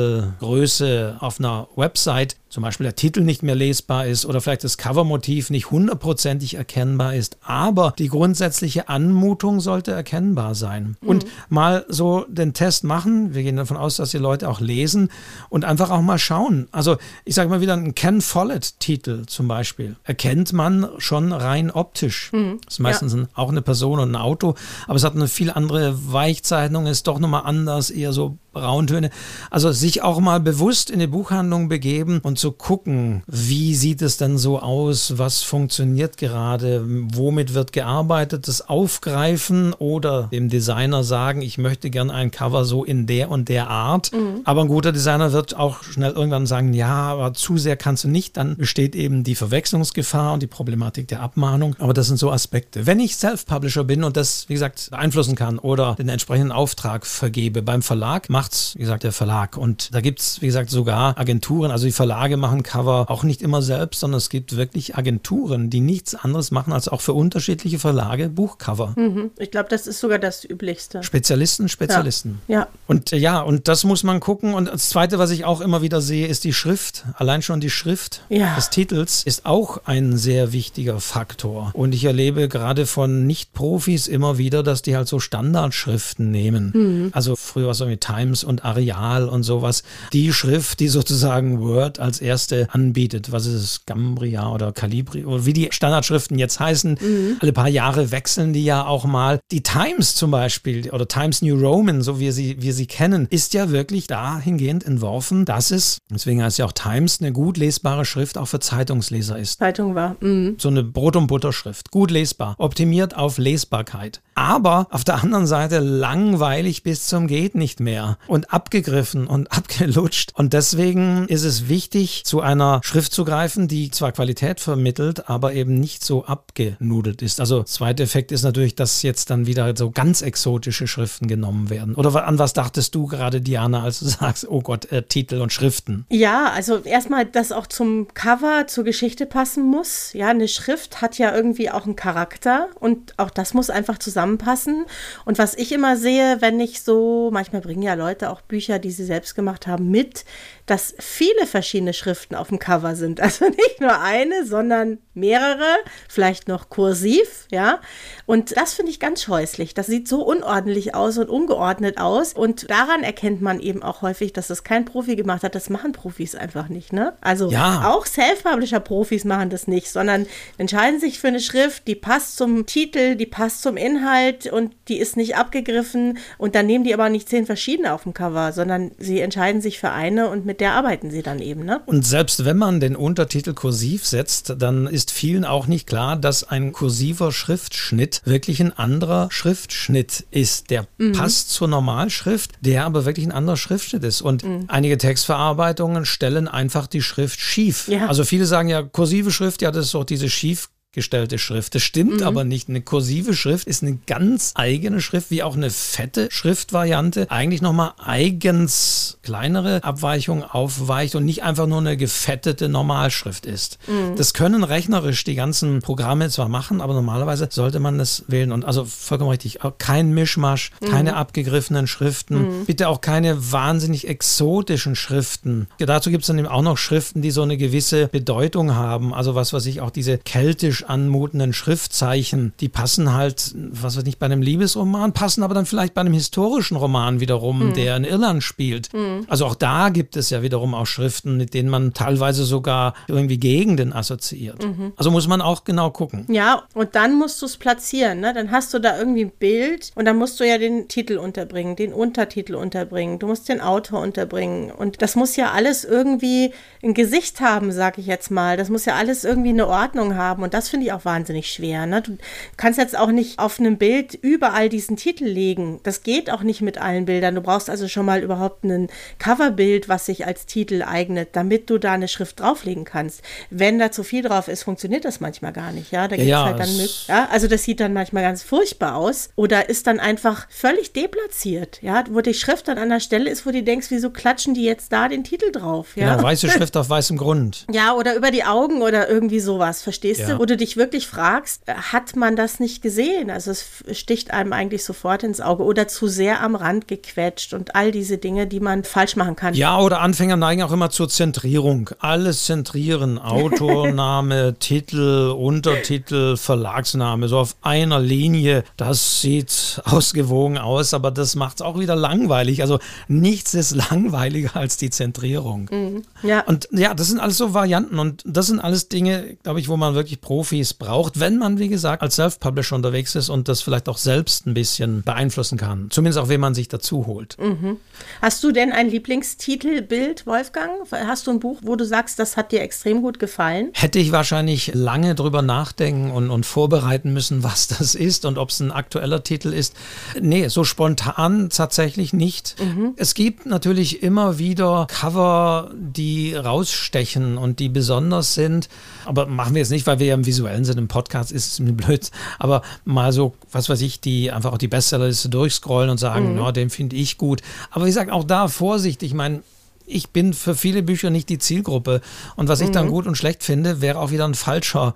Thumbnail-Größe 0.00 1.16
auf 1.20 1.38
einer 1.38 1.68
Website 1.76 2.36
zum 2.50 2.64
Beispiel 2.64 2.84
der 2.84 2.96
Titel 2.96 3.20
nicht 3.20 3.44
mehr 3.44 3.54
lesbar 3.54 4.06
ist 4.06 4.26
oder 4.26 4.40
vielleicht 4.40 4.64
das 4.64 4.76
Covermotiv 4.76 5.50
nicht 5.50 5.70
hundertprozentig 5.70 6.54
erkennbar 6.54 7.14
ist, 7.14 7.38
aber 7.42 7.94
die 7.96 8.08
grundsätzliche 8.08 8.88
Anmutung 8.88 9.60
sollte 9.60 9.92
erkennbar 9.92 10.56
sein. 10.56 10.96
Mhm. 11.00 11.08
Und 11.08 11.26
mal 11.48 11.86
so 11.88 12.26
den 12.28 12.52
Test 12.52 12.82
machen, 12.82 13.34
wir 13.34 13.44
gehen 13.44 13.56
davon 13.56 13.76
aus, 13.76 13.96
dass 13.96 14.10
die 14.10 14.18
Leute 14.18 14.48
auch 14.48 14.60
lesen 14.60 15.10
und 15.48 15.64
einfach 15.64 15.90
auch 15.90 16.02
mal 16.02 16.18
schauen. 16.18 16.66
Also 16.72 16.96
ich 17.24 17.36
sage 17.36 17.48
mal 17.48 17.60
wieder, 17.60 17.74
ein 17.74 17.94
Ken 17.94 18.20
Follett-Titel 18.20 19.26
zum 19.26 19.46
Beispiel 19.46 19.94
erkennt 20.02 20.52
man 20.52 20.88
schon 20.98 21.32
rein 21.32 21.70
optisch. 21.70 22.32
Mhm. 22.32 22.58
Das 22.64 22.74
ist 22.74 22.80
meistens 22.80 23.14
ja. 23.14 23.28
auch 23.34 23.50
eine 23.50 23.62
Person 23.62 24.00
und 24.00 24.10
ein 24.10 24.20
Auto, 24.20 24.56
aber 24.86 24.96
es 24.96 25.04
hat 25.04 25.14
eine 25.14 25.28
viel 25.28 25.52
andere 25.52 26.12
Weichzeichnung, 26.12 26.86
ist 26.86 27.06
doch 27.06 27.20
nochmal 27.20 27.42
anders, 27.44 27.90
eher 27.90 28.12
so 28.12 28.38
Brauntöne. 28.52 29.10
Also 29.50 29.70
sich 29.70 29.89
auch 30.02 30.20
mal 30.20 30.40
bewusst 30.40 30.90
in 30.90 31.00
die 31.00 31.06
Buchhandlung 31.06 31.68
begeben 31.68 32.20
und 32.22 32.38
zu 32.38 32.52
gucken, 32.52 33.22
wie 33.26 33.74
sieht 33.74 34.02
es 34.02 34.16
denn 34.16 34.38
so 34.38 34.60
aus, 34.60 35.18
was 35.18 35.42
funktioniert 35.42 36.16
gerade, 36.16 36.84
womit 36.86 37.54
wird 37.54 37.72
gearbeitet, 37.72 38.48
das 38.48 38.68
aufgreifen 38.68 39.74
oder 39.74 40.28
dem 40.32 40.48
Designer 40.48 41.02
sagen, 41.02 41.42
ich 41.42 41.58
möchte 41.58 41.90
gern 41.90 42.10
ein 42.10 42.30
Cover 42.30 42.64
so 42.64 42.84
in 42.84 43.06
der 43.06 43.30
und 43.30 43.48
der 43.48 43.68
Art. 43.68 44.12
Mhm. 44.12 44.42
Aber 44.44 44.62
ein 44.62 44.68
guter 44.68 44.92
Designer 44.92 45.32
wird 45.32 45.56
auch 45.56 45.82
schnell 45.82 46.12
irgendwann 46.12 46.46
sagen, 46.46 46.72
ja, 46.72 47.12
aber 47.12 47.34
zu 47.34 47.58
sehr 47.58 47.76
kannst 47.76 48.04
du 48.04 48.08
nicht, 48.08 48.36
dann 48.36 48.56
besteht 48.56 48.94
eben 48.94 49.24
die 49.24 49.34
Verwechslungsgefahr 49.34 50.34
und 50.34 50.42
die 50.42 50.46
Problematik 50.46 51.08
der 51.08 51.20
Abmahnung. 51.20 51.74
Aber 51.78 51.94
das 51.94 52.06
sind 52.06 52.18
so 52.18 52.30
Aspekte. 52.30 52.86
Wenn 52.86 53.00
ich 53.00 53.16
Self-Publisher 53.16 53.84
bin 53.84 54.04
und 54.04 54.16
das, 54.16 54.48
wie 54.48 54.54
gesagt, 54.54 54.88
beeinflussen 54.90 55.34
kann 55.34 55.58
oder 55.58 55.94
den 55.94 56.08
entsprechenden 56.08 56.52
Auftrag 56.52 57.06
vergebe 57.06 57.62
beim 57.62 57.82
Verlag, 57.82 58.28
macht's, 58.28 58.74
wie 58.76 58.80
gesagt, 58.80 59.04
der 59.04 59.12
Verlag. 59.12 59.56
Und 59.56 59.79
da 59.92 60.00
gibt 60.00 60.20
es, 60.20 60.42
wie 60.42 60.46
gesagt, 60.46 60.70
sogar 60.70 61.18
Agenturen. 61.18 61.70
Also 61.70 61.86
die 61.86 61.92
Verlage 61.92 62.36
machen 62.36 62.62
Cover 62.62 63.06
auch 63.08 63.22
nicht 63.22 63.42
immer 63.42 63.62
selbst, 63.62 64.00
sondern 64.00 64.18
es 64.18 64.28
gibt 64.30 64.56
wirklich 64.56 64.96
Agenturen, 64.96 65.70
die 65.70 65.80
nichts 65.80 66.14
anderes 66.14 66.50
machen, 66.50 66.72
als 66.72 66.88
auch 66.88 67.00
für 67.00 67.12
unterschiedliche 67.12 67.78
Verlage 67.78 68.28
Buchcover. 68.28 68.94
Mhm. 68.96 69.30
Ich 69.38 69.50
glaube, 69.50 69.68
das 69.68 69.86
ist 69.86 70.00
sogar 70.00 70.18
das 70.18 70.44
Üblichste. 70.44 71.02
Spezialisten, 71.02 71.68
Spezialisten. 71.68 72.40
Ja. 72.48 72.60
ja. 72.60 72.68
Und 72.86 73.12
äh, 73.12 73.16
ja, 73.16 73.40
und 73.40 73.68
das 73.68 73.84
muss 73.84 74.02
man 74.02 74.20
gucken. 74.20 74.54
Und 74.54 74.66
das 74.66 74.88
Zweite, 74.88 75.18
was 75.18 75.30
ich 75.30 75.44
auch 75.44 75.60
immer 75.60 75.82
wieder 75.82 76.00
sehe, 76.00 76.26
ist 76.26 76.44
die 76.44 76.52
Schrift. 76.52 77.04
Allein 77.14 77.42
schon 77.42 77.60
die 77.60 77.70
Schrift 77.70 78.22
ja. 78.28 78.54
des 78.56 78.70
Titels 78.70 79.22
ist 79.24 79.46
auch 79.46 79.82
ein 79.84 80.16
sehr 80.16 80.52
wichtiger 80.52 81.00
Faktor. 81.00 81.70
Und 81.74 81.94
ich 81.94 82.04
erlebe 82.04 82.48
gerade 82.48 82.86
von 82.86 83.26
Nicht-Profis 83.26 84.06
immer 84.06 84.38
wieder, 84.38 84.62
dass 84.62 84.82
die 84.82 84.96
halt 84.96 85.08
so 85.08 85.20
Standardschriften 85.20 86.30
nehmen. 86.30 86.72
Mhm. 86.74 87.10
Also 87.12 87.36
früher 87.36 87.66
war 87.66 87.72
es 87.72 87.78
so 87.78 87.86
mit 87.86 88.00
Times 88.00 88.44
und 88.44 88.64
Areal 88.64 89.28
und 89.28 89.42
sowas. 89.42 89.69
Die 90.12 90.32
Schrift, 90.32 90.80
die 90.80 90.88
sozusagen 90.88 91.60
Word 91.60 91.98
als 91.98 92.20
erste 92.20 92.68
anbietet. 92.72 93.32
Was 93.32 93.46
ist 93.46 93.54
es? 93.54 93.86
Gambria 93.86 94.52
oder 94.52 94.72
Calibri 94.72 95.24
oder 95.24 95.46
wie 95.46 95.52
die 95.52 95.68
Standardschriften 95.70 96.38
jetzt 96.38 96.60
heißen. 96.60 96.98
Mhm. 97.00 97.36
Alle 97.40 97.52
paar 97.52 97.68
Jahre 97.68 98.10
wechseln 98.10 98.52
die 98.52 98.64
ja 98.64 98.84
auch 98.84 99.04
mal. 99.04 99.40
Die 99.50 99.62
Times 99.62 100.14
zum 100.14 100.30
Beispiel 100.30 100.90
oder 100.90 101.08
Times 101.08 101.42
New 101.42 101.56
Roman, 101.56 102.02
so 102.02 102.20
wie 102.20 102.30
sie, 102.32 102.60
wir 102.60 102.74
sie 102.74 102.86
kennen, 102.86 103.26
ist 103.30 103.54
ja 103.54 103.70
wirklich 103.70 104.06
dahingehend 104.06 104.84
entworfen, 104.84 105.44
dass 105.44 105.70
es, 105.70 105.98
deswegen 106.10 106.42
heißt 106.42 106.58
ja 106.58 106.64
auch 106.66 106.72
Times, 106.72 107.20
eine 107.20 107.32
gut 107.32 107.56
lesbare 107.56 108.04
Schrift 108.04 108.38
auch 108.38 108.46
für 108.46 108.60
Zeitungsleser 108.60 109.38
ist. 109.38 109.58
Zeitung 109.58 109.94
war. 109.94 110.16
Mhm. 110.20 110.56
So 110.58 110.68
eine 110.68 110.82
Brot- 110.82 111.16
und 111.16 111.26
Butterschrift. 111.26 111.90
Gut 111.90 112.10
lesbar. 112.10 112.54
Optimiert 112.58 113.16
auf 113.16 113.38
Lesbarkeit. 113.38 114.20
Aber 114.34 114.86
auf 114.90 115.04
der 115.04 115.22
anderen 115.22 115.46
Seite 115.46 115.80
langweilig 115.80 116.82
bis 116.82 117.06
zum 117.06 117.26
geht 117.26 117.54
nicht 117.54 117.80
mehr 117.80 118.18
und 118.26 118.52
abgegriffen 118.52 119.26
und 119.26 119.49
abgelutscht. 119.60 120.32
Und 120.34 120.52
deswegen 120.52 121.26
ist 121.28 121.44
es 121.44 121.68
wichtig, 121.68 122.24
zu 122.24 122.40
einer 122.40 122.80
Schrift 122.84 123.12
zu 123.12 123.24
greifen, 123.24 123.68
die 123.68 123.90
zwar 123.90 124.12
Qualität 124.12 124.60
vermittelt, 124.60 125.28
aber 125.28 125.52
eben 125.52 125.74
nicht 125.74 126.04
so 126.04 126.24
abgenudelt 126.24 127.20
ist. 127.22 127.40
Also 127.40 127.64
zweiter 127.64 128.04
Effekt 128.04 128.32
ist 128.32 128.42
natürlich, 128.42 128.76
dass 128.76 129.02
jetzt 129.02 129.30
dann 129.30 129.46
wieder 129.46 129.74
so 129.76 129.90
ganz 129.90 130.22
exotische 130.22 130.86
Schriften 130.86 131.26
genommen 131.26 131.68
werden. 131.68 131.94
Oder 131.94 132.26
an 132.26 132.38
was 132.38 132.52
dachtest 132.52 132.94
du 132.94 133.06
gerade, 133.06 133.40
Diana, 133.40 133.82
als 133.82 134.00
du 134.00 134.04
sagst, 134.06 134.48
oh 134.48 134.60
Gott, 134.60 134.90
äh, 134.92 135.02
Titel 135.02 135.40
und 135.40 135.52
Schriften? 135.52 136.06
Ja, 136.10 136.50
also 136.50 136.78
erstmal, 136.78 137.26
dass 137.26 137.52
auch 137.52 137.66
zum 137.66 138.08
Cover, 138.14 138.66
zur 138.66 138.84
Geschichte 138.84 139.26
passen 139.26 139.64
muss. 139.64 140.12
Ja, 140.12 140.28
eine 140.28 140.48
Schrift 140.48 141.02
hat 141.02 141.18
ja 141.18 141.34
irgendwie 141.34 141.70
auch 141.70 141.84
einen 141.84 141.96
Charakter 141.96 142.68
und 142.78 143.18
auch 143.18 143.30
das 143.30 143.54
muss 143.54 143.70
einfach 143.70 143.98
zusammenpassen. 143.98 144.86
Und 145.24 145.38
was 145.38 145.54
ich 145.54 145.72
immer 145.72 145.96
sehe, 145.96 146.40
wenn 146.40 146.60
ich 146.60 146.82
so, 146.82 147.30
manchmal 147.32 147.60
bringen 147.60 147.82
ja 147.82 147.94
Leute 147.94 148.30
auch 148.30 148.40
Bücher, 148.42 148.78
die 148.78 148.90
sie 148.90 149.04
selbst 149.04 149.34
gemacht 149.40 149.66
haben, 149.66 149.90
mit, 149.90 150.24
dass 150.70 150.94
viele 151.00 151.46
verschiedene 151.46 151.92
Schriften 151.92 152.36
auf 152.36 152.48
dem 152.48 152.60
Cover 152.60 152.94
sind. 152.94 153.20
Also 153.30 153.44
nicht 153.48 153.80
nur 153.80 154.00
eine, 154.00 154.44
sondern 154.44 154.98
mehrere, 155.14 155.76
vielleicht 156.08 156.48
noch 156.48 156.68
kursiv, 156.68 157.46
ja. 157.52 157.80
Und 158.26 158.56
das 158.56 158.74
finde 158.74 158.90
ich 158.90 158.98
ganz 158.98 159.22
scheußlich. 159.22 159.72
Das 159.72 159.86
sieht 159.86 160.08
so 160.08 160.22
unordentlich 160.24 160.94
aus 160.96 161.18
und 161.18 161.28
ungeordnet 161.28 161.98
aus. 161.98 162.32
Und 162.32 162.70
daran 162.70 163.04
erkennt 163.04 163.40
man 163.40 163.60
eben 163.60 163.84
auch 163.84 164.02
häufig, 164.02 164.32
dass 164.32 164.48
das 164.48 164.64
kein 164.64 164.84
Profi 164.84 165.14
gemacht 165.14 165.44
hat. 165.44 165.54
Das 165.54 165.70
machen 165.70 165.92
Profis 165.92 166.34
einfach 166.34 166.68
nicht, 166.68 166.92
ne? 166.92 167.12
Also 167.20 167.50
ja. 167.50 167.88
auch 167.88 168.06
Self-Publisher-Profis 168.06 169.24
machen 169.24 169.50
das 169.50 169.68
nicht, 169.68 169.90
sondern 169.90 170.26
entscheiden 170.58 170.98
sich 170.98 171.20
für 171.20 171.28
eine 171.28 171.40
Schrift, 171.40 171.86
die 171.86 171.94
passt 171.94 172.36
zum 172.36 172.66
Titel, 172.66 173.14
die 173.16 173.26
passt 173.26 173.62
zum 173.62 173.76
Inhalt 173.76 174.46
und 174.46 174.74
die 174.88 174.98
ist 174.98 175.16
nicht 175.16 175.36
abgegriffen. 175.36 176.18
Und 176.38 176.54
dann 176.54 176.66
nehmen 176.66 176.84
die 176.84 176.94
aber 176.94 177.08
nicht 177.08 177.28
zehn 177.28 177.46
verschiedene 177.46 177.92
auf 177.92 178.04
dem 178.04 178.14
Cover, 178.14 178.52
sondern 178.52 178.92
sie 178.98 179.20
entscheiden 179.20 179.60
sich 179.60 179.78
für 179.78 179.90
eine 179.90 180.28
und 180.28 180.46
mit 180.46 180.59
der 180.60 180.74
arbeiten 180.74 181.10
sie 181.10 181.22
dann 181.22 181.40
eben. 181.40 181.64
Ne? 181.64 181.80
Und 181.86 182.06
selbst 182.06 182.44
wenn 182.44 182.58
man 182.58 182.80
den 182.80 182.94
Untertitel 182.94 183.54
kursiv 183.54 184.06
setzt, 184.06 184.54
dann 184.58 184.86
ist 184.86 185.10
vielen 185.10 185.44
auch 185.44 185.66
nicht 185.66 185.86
klar, 185.86 186.16
dass 186.16 186.44
ein 186.44 186.72
kursiver 186.72 187.32
Schriftschnitt 187.32 188.20
wirklich 188.24 188.60
ein 188.60 188.76
anderer 188.76 189.28
Schriftschnitt 189.30 190.26
ist. 190.30 190.70
Der 190.70 190.86
mhm. 190.98 191.12
passt 191.12 191.50
zur 191.50 191.68
Normalschrift, 191.68 192.52
der 192.60 192.84
aber 192.84 193.04
wirklich 193.06 193.26
ein 193.26 193.32
anderer 193.32 193.56
Schriftschnitt 193.56 194.04
ist. 194.04 194.20
Und 194.20 194.44
mhm. 194.44 194.64
einige 194.68 194.98
Textverarbeitungen 194.98 196.04
stellen 196.04 196.46
einfach 196.46 196.86
die 196.86 197.02
Schrift 197.02 197.40
schief. 197.40 197.88
Ja. 197.88 198.06
Also 198.06 198.24
viele 198.24 198.46
sagen 198.46 198.68
ja, 198.68 198.82
kursive 198.82 199.30
Schrift, 199.30 199.62
ja, 199.62 199.70
das 199.70 199.86
ist 199.86 199.94
doch 199.94 200.04
diese 200.04 200.28
schief 200.28 200.68
gestellte 200.92 201.38
Schrift. 201.38 201.74
Das 201.74 201.82
stimmt 201.82 202.20
mhm. 202.20 202.26
aber 202.26 202.44
nicht. 202.44 202.68
Eine 202.68 202.80
kursive 202.80 203.34
Schrift 203.34 203.68
ist 203.68 203.82
eine 203.82 203.98
ganz 204.06 204.52
eigene 204.56 205.00
Schrift, 205.00 205.30
wie 205.30 205.42
auch 205.42 205.56
eine 205.56 205.70
fette 205.70 206.28
Schriftvariante 206.30 207.30
eigentlich 207.30 207.62
nochmal 207.62 207.92
eigens 208.04 209.18
kleinere 209.22 209.84
Abweichungen 209.84 210.42
aufweicht 210.42 211.14
und 211.14 211.24
nicht 211.24 211.44
einfach 211.44 211.66
nur 211.66 211.78
eine 211.78 211.96
gefettete 211.96 212.68
Normalschrift 212.68 213.46
ist. 213.46 213.78
Mhm. 213.86 214.16
Das 214.16 214.34
können 214.34 214.64
rechnerisch 214.64 215.22
die 215.22 215.36
ganzen 215.36 215.80
Programme 215.80 216.28
zwar 216.28 216.48
machen, 216.48 216.80
aber 216.80 216.94
normalerweise 216.94 217.48
sollte 217.50 217.78
man 217.78 217.98
das 217.98 218.24
wählen. 218.26 218.50
Und 218.50 218.64
also 218.64 218.84
vollkommen 218.84 219.30
richtig, 219.30 219.60
kein 219.78 220.10
Mischmasch, 220.12 220.72
mhm. 220.80 220.86
keine 220.86 221.14
abgegriffenen 221.14 221.86
Schriften, 221.86 222.60
mhm. 222.60 222.64
bitte 222.64 222.88
auch 222.88 223.00
keine 223.00 223.52
wahnsinnig 223.52 224.08
exotischen 224.08 224.96
Schriften. 224.96 225.68
Dazu 225.78 226.10
gibt 226.10 226.22
es 226.22 226.26
dann 226.26 226.38
eben 226.38 226.48
auch 226.48 226.62
noch 226.62 226.78
Schriften, 226.78 227.22
die 227.22 227.30
so 227.30 227.42
eine 227.42 227.56
gewisse 227.56 228.08
Bedeutung 228.08 228.74
haben. 228.74 229.14
Also 229.14 229.36
was 229.36 229.52
weiß 229.52 229.66
ich, 229.66 229.80
auch 229.80 229.90
diese 229.90 230.18
keltisch 230.18 230.79
poetisch 230.80 230.84
anmutenden 230.84 231.52
Schriftzeichen, 231.52 232.52
die 232.60 232.68
passen 232.68 233.12
halt, 233.12 233.54
was 233.54 233.96
weiß 233.96 234.04
ich, 234.06 234.18
bei 234.18 234.26
einem 234.26 234.42
Liebesroman, 234.42 235.12
passen 235.12 235.42
aber 235.42 235.54
dann 235.54 235.66
vielleicht 235.66 235.94
bei 235.94 236.00
einem 236.00 236.12
historischen 236.12 236.76
Roman 236.76 237.20
wiederum, 237.20 237.68
mhm. 237.68 237.74
der 237.74 237.96
in 237.96 238.04
Irland 238.04 238.42
spielt. 238.42 238.92
Mhm. 238.92 239.26
Also 239.28 239.46
auch 239.46 239.54
da 239.54 239.88
gibt 239.90 240.16
es 240.16 240.30
ja 240.30 240.42
wiederum 240.42 240.74
auch 240.74 240.86
Schriften, 240.86 241.36
mit 241.36 241.54
denen 241.54 241.68
man 241.68 241.92
teilweise 241.94 242.44
sogar 242.44 242.94
irgendwie 243.08 243.38
Gegenden 243.38 243.92
assoziiert. 243.92 244.64
Mhm. 244.64 244.92
Also 244.96 245.10
muss 245.10 245.28
man 245.28 245.40
auch 245.40 245.64
genau 245.64 245.90
gucken. 245.90 246.26
Ja, 246.28 246.64
und 246.74 246.94
dann 246.94 247.14
musst 247.14 247.40
du 247.42 247.46
es 247.46 247.56
platzieren. 247.56 248.20
Ne? 248.20 248.32
Dann 248.34 248.50
hast 248.50 248.72
du 248.74 248.78
da 248.78 248.98
irgendwie 248.98 249.24
ein 249.24 249.32
Bild 249.38 249.92
und 249.94 250.04
dann 250.04 250.16
musst 250.16 250.40
du 250.40 250.44
ja 250.46 250.58
den 250.58 250.88
Titel 250.88 251.18
unterbringen, 251.18 251.76
den 251.76 251.92
Untertitel 251.92 252.54
unterbringen, 252.54 253.18
du 253.18 253.26
musst 253.26 253.48
den 253.48 253.60
Autor 253.60 254.00
unterbringen. 254.00 254.70
Und 254.70 255.02
das 255.02 255.16
muss 255.16 255.36
ja 255.36 255.52
alles 255.52 255.84
irgendwie 255.84 256.52
ein 256.82 256.94
Gesicht 256.94 257.40
haben, 257.40 257.72
sag 257.72 257.98
ich 257.98 258.06
jetzt 258.06 258.30
mal. 258.30 258.56
Das 258.56 258.68
muss 258.68 258.84
ja 258.84 258.94
alles 258.94 259.24
irgendwie 259.24 259.50
eine 259.50 259.66
Ordnung 259.66 260.16
haben. 260.16 260.42
Und 260.42 260.54
das 260.54 260.69
finde 260.70 260.86
ich 260.86 260.92
auch 260.92 261.04
wahnsinnig 261.04 261.50
schwer. 261.50 261.86
Ne? 261.86 262.02
Du 262.02 262.18
kannst 262.56 262.78
jetzt 262.78 262.96
auch 262.96 263.10
nicht 263.10 263.38
auf 263.38 263.60
einem 263.60 263.76
Bild 263.78 264.14
überall 264.14 264.68
diesen 264.68 264.96
Titel 264.96 265.24
legen. 265.24 265.80
Das 265.82 266.02
geht 266.02 266.30
auch 266.30 266.42
nicht 266.42 266.60
mit 266.60 266.78
allen 266.78 267.04
Bildern. 267.04 267.34
Du 267.34 267.40
brauchst 267.40 267.70
also 267.70 267.88
schon 267.88 268.06
mal 268.06 268.22
überhaupt 268.22 268.64
ein 268.64 268.88
Coverbild, 269.18 269.88
was 269.88 270.06
sich 270.06 270.26
als 270.26 270.46
Titel 270.46 270.82
eignet, 270.82 271.30
damit 271.32 271.70
du 271.70 271.78
da 271.78 271.92
eine 271.92 272.08
Schrift 272.08 272.40
drauflegen 272.40 272.84
kannst. 272.84 273.22
Wenn 273.50 273.78
da 273.78 273.90
zu 273.92 274.02
viel 274.02 274.22
drauf 274.22 274.48
ist, 274.48 274.62
funktioniert 274.62 275.04
das 275.04 275.20
manchmal 275.20 275.52
gar 275.52 275.72
nicht. 275.72 275.92
Ja, 275.92 276.08
da 276.08 276.16
gibt's 276.16 276.30
ja, 276.30 276.44
halt 276.44 276.60
dann 276.60 276.70
ja, 277.08 277.28
also 277.30 277.46
das 277.46 277.64
sieht 277.64 277.80
dann 277.80 277.92
manchmal 277.92 278.22
ganz 278.22 278.42
furchtbar 278.42 278.96
aus 278.96 279.30
oder 279.36 279.68
ist 279.68 279.86
dann 279.86 280.00
einfach 280.00 280.46
völlig 280.50 280.92
deplatziert. 280.92 281.80
Ja, 281.82 282.04
wo 282.10 282.20
die 282.20 282.34
Schrift 282.34 282.68
dann 282.68 282.78
an 282.78 282.88
der 282.88 283.00
Stelle 283.00 283.30
ist, 283.30 283.46
wo 283.46 283.50
du 283.50 283.62
denkst, 283.62 283.88
wieso 283.90 284.10
klatschen 284.10 284.54
die 284.54 284.64
jetzt 284.64 284.92
da 284.92 285.08
den 285.08 285.24
Titel 285.24 285.50
drauf? 285.52 285.96
Ja, 285.96 286.14
genau, 286.14 286.22
weiße 286.26 286.48
Schrift 286.48 286.76
auf 286.76 286.88
weißem 286.88 287.16
Grund. 287.16 287.66
Ja, 287.72 287.94
oder 287.94 288.14
über 288.14 288.30
die 288.30 288.44
Augen 288.44 288.82
oder 288.82 289.08
irgendwie 289.08 289.40
sowas, 289.40 289.82
verstehst 289.82 290.20
ja. 290.20 290.28
du? 290.28 290.38
Wo 290.38 290.44
du 290.44 290.56
dich 290.60 290.76
wirklich 290.76 291.06
fragst, 291.06 291.62
äh, 291.66 291.74
hat 291.74 292.16
man 292.16 292.36
das 292.36 292.60
nicht 292.60 292.82
gesehen? 292.82 293.30
Also 293.30 293.50
es 293.50 293.82
sticht 293.92 294.30
einem 294.30 294.52
eigentlich 294.52 294.84
sofort 294.84 295.22
ins 295.22 295.40
Auge 295.40 295.64
oder 295.64 295.88
zu 295.88 296.06
sehr 296.06 296.42
am 296.42 296.54
Rand 296.54 296.88
gequetscht 296.88 297.54
und 297.54 297.74
all 297.74 297.90
diese 297.90 298.18
Dinge, 298.18 298.46
die 298.46 298.60
man 298.60 298.84
falsch 298.84 299.16
machen 299.16 299.36
kann. 299.36 299.54
Ja, 299.54 299.78
oder 299.78 300.00
Anfänger 300.00 300.36
neigen 300.36 300.62
auch 300.62 300.72
immer 300.72 300.90
zur 300.90 301.08
Zentrierung. 301.08 301.90
Alles 301.98 302.44
zentrieren, 302.44 303.18
Autorname, 303.30 304.54
Titel, 304.58 305.34
Untertitel, 305.36 306.36
Verlagsname, 306.36 307.28
so 307.28 307.38
auf 307.38 307.56
einer 307.62 307.98
Linie. 307.98 308.64
Das 308.76 309.20
sieht 309.20 309.80
ausgewogen 309.84 310.58
aus, 310.58 310.94
aber 310.94 311.10
das 311.10 311.34
macht 311.34 311.56
es 311.56 311.62
auch 311.62 311.78
wieder 311.78 311.96
langweilig. 311.96 312.62
Also 312.62 312.78
nichts 313.08 313.54
ist 313.54 313.74
langweiliger 313.90 314.56
als 314.56 314.76
die 314.76 314.90
Zentrierung. 314.90 315.68
Mhm. 315.70 316.02
Ja. 316.22 316.42
Und 316.42 316.68
ja, 316.72 316.94
das 316.94 317.08
sind 317.08 317.20
alles 317.20 317.38
so 317.38 317.54
Varianten 317.54 317.98
und 317.98 318.22
das 318.26 318.46
sind 318.46 318.60
alles 318.60 318.88
Dinge, 318.88 319.36
glaube 319.42 319.60
ich, 319.60 319.68
wo 319.68 319.76
man 319.76 319.94
wirklich 319.94 320.20
Profis 320.50 320.74
braucht, 320.74 321.20
wenn 321.20 321.38
man, 321.38 321.60
wie 321.60 321.68
gesagt, 321.68 322.02
als 322.02 322.16
Self-Publisher 322.16 322.74
unterwegs 322.74 323.14
ist 323.14 323.28
und 323.28 323.46
das 323.46 323.62
vielleicht 323.62 323.88
auch 323.88 323.98
selbst 323.98 324.48
ein 324.48 324.54
bisschen 324.54 325.04
beeinflussen 325.04 325.56
kann. 325.56 325.86
Zumindest 325.90 326.18
auch, 326.18 326.28
wenn 326.28 326.40
man 326.40 326.54
sich 326.54 326.66
dazu 326.66 327.06
holt. 327.06 327.36
Mhm. 327.38 327.76
Hast 328.20 328.42
du 328.42 328.50
denn 328.50 328.72
ein 328.72 328.90
Lieblingstitelbild, 328.90 330.26
Wolfgang? 330.26 330.72
Hast 330.90 331.28
du 331.28 331.30
ein 331.30 331.38
Buch, 331.38 331.60
wo 331.62 331.76
du 331.76 331.86
sagst, 331.86 332.18
das 332.18 332.36
hat 332.36 332.50
dir 332.50 332.62
extrem 332.62 333.00
gut 333.00 333.20
gefallen? 333.20 333.68
Hätte 333.74 334.00
ich 334.00 334.10
wahrscheinlich 334.10 334.72
lange 334.74 335.14
drüber 335.14 335.40
nachdenken 335.40 336.10
und, 336.10 336.30
und 336.30 336.44
vorbereiten 336.44 337.12
müssen, 337.12 337.42
was 337.44 337.68
das 337.68 337.94
ist 337.94 338.24
und 338.24 338.36
ob 338.36 338.50
es 338.50 338.58
ein 338.58 338.72
aktueller 338.72 339.22
Titel 339.22 339.52
ist. 339.52 339.76
Nee, 340.20 340.48
so 340.48 340.64
spontan 340.64 341.50
tatsächlich 341.50 342.12
nicht. 342.12 342.56
Mhm. 342.58 342.94
Es 342.96 343.14
gibt 343.14 343.46
natürlich 343.46 344.02
immer 344.02 344.38
wieder 344.38 344.88
Cover, 344.90 345.70
die 345.74 346.34
rausstechen 346.34 347.38
und 347.38 347.60
die 347.60 347.68
besonders 347.68 348.34
sind. 348.34 348.68
Aber 349.10 349.26
machen 349.26 349.54
wir 349.54 349.60
jetzt 349.60 349.70
nicht, 349.70 349.86
weil 349.86 349.98
wir 349.98 350.06
ja 350.06 350.14
im 350.14 350.24
visuellen 350.24 350.64
sind. 350.64 350.78
Im 350.78 350.88
Podcast 350.88 351.32
ist 351.32 351.60
es 351.60 351.66
blöd. 351.76 352.10
Aber 352.38 352.62
mal 352.84 353.12
so, 353.12 353.34
was 353.50 353.68
weiß 353.68 353.80
ich, 353.82 354.00
die 354.00 354.30
einfach 354.30 354.52
auch 354.52 354.58
die 354.58 354.68
Bestsellerliste 354.68 355.28
durchscrollen 355.28 355.90
und 355.90 355.98
sagen, 355.98 356.34
mhm. 356.34 356.38
ja, 356.38 356.52
den 356.52 356.70
finde 356.70 356.96
ich 356.96 357.18
gut. 357.18 357.42
Aber 357.70 357.84
wie 357.84 357.90
gesagt, 357.90 358.10
auch 358.10 358.24
da 358.24 358.46
Vorsicht. 358.48 359.02
Ich 359.02 359.12
meine, 359.12 359.42
ich 359.84 360.10
bin 360.10 360.32
für 360.32 360.54
viele 360.54 360.84
Bücher 360.84 361.10
nicht 361.10 361.28
die 361.28 361.38
Zielgruppe. 361.38 362.00
Und 362.36 362.48
was 362.48 362.60
ich 362.60 362.70
dann 362.70 362.86
mhm. 362.86 362.90
gut 362.90 363.06
und 363.06 363.16
schlecht 363.16 363.42
finde, 363.42 363.80
wäre 363.80 363.98
auch 363.98 364.12
wieder 364.12 364.26
ein 364.26 364.34
falscher 364.34 364.94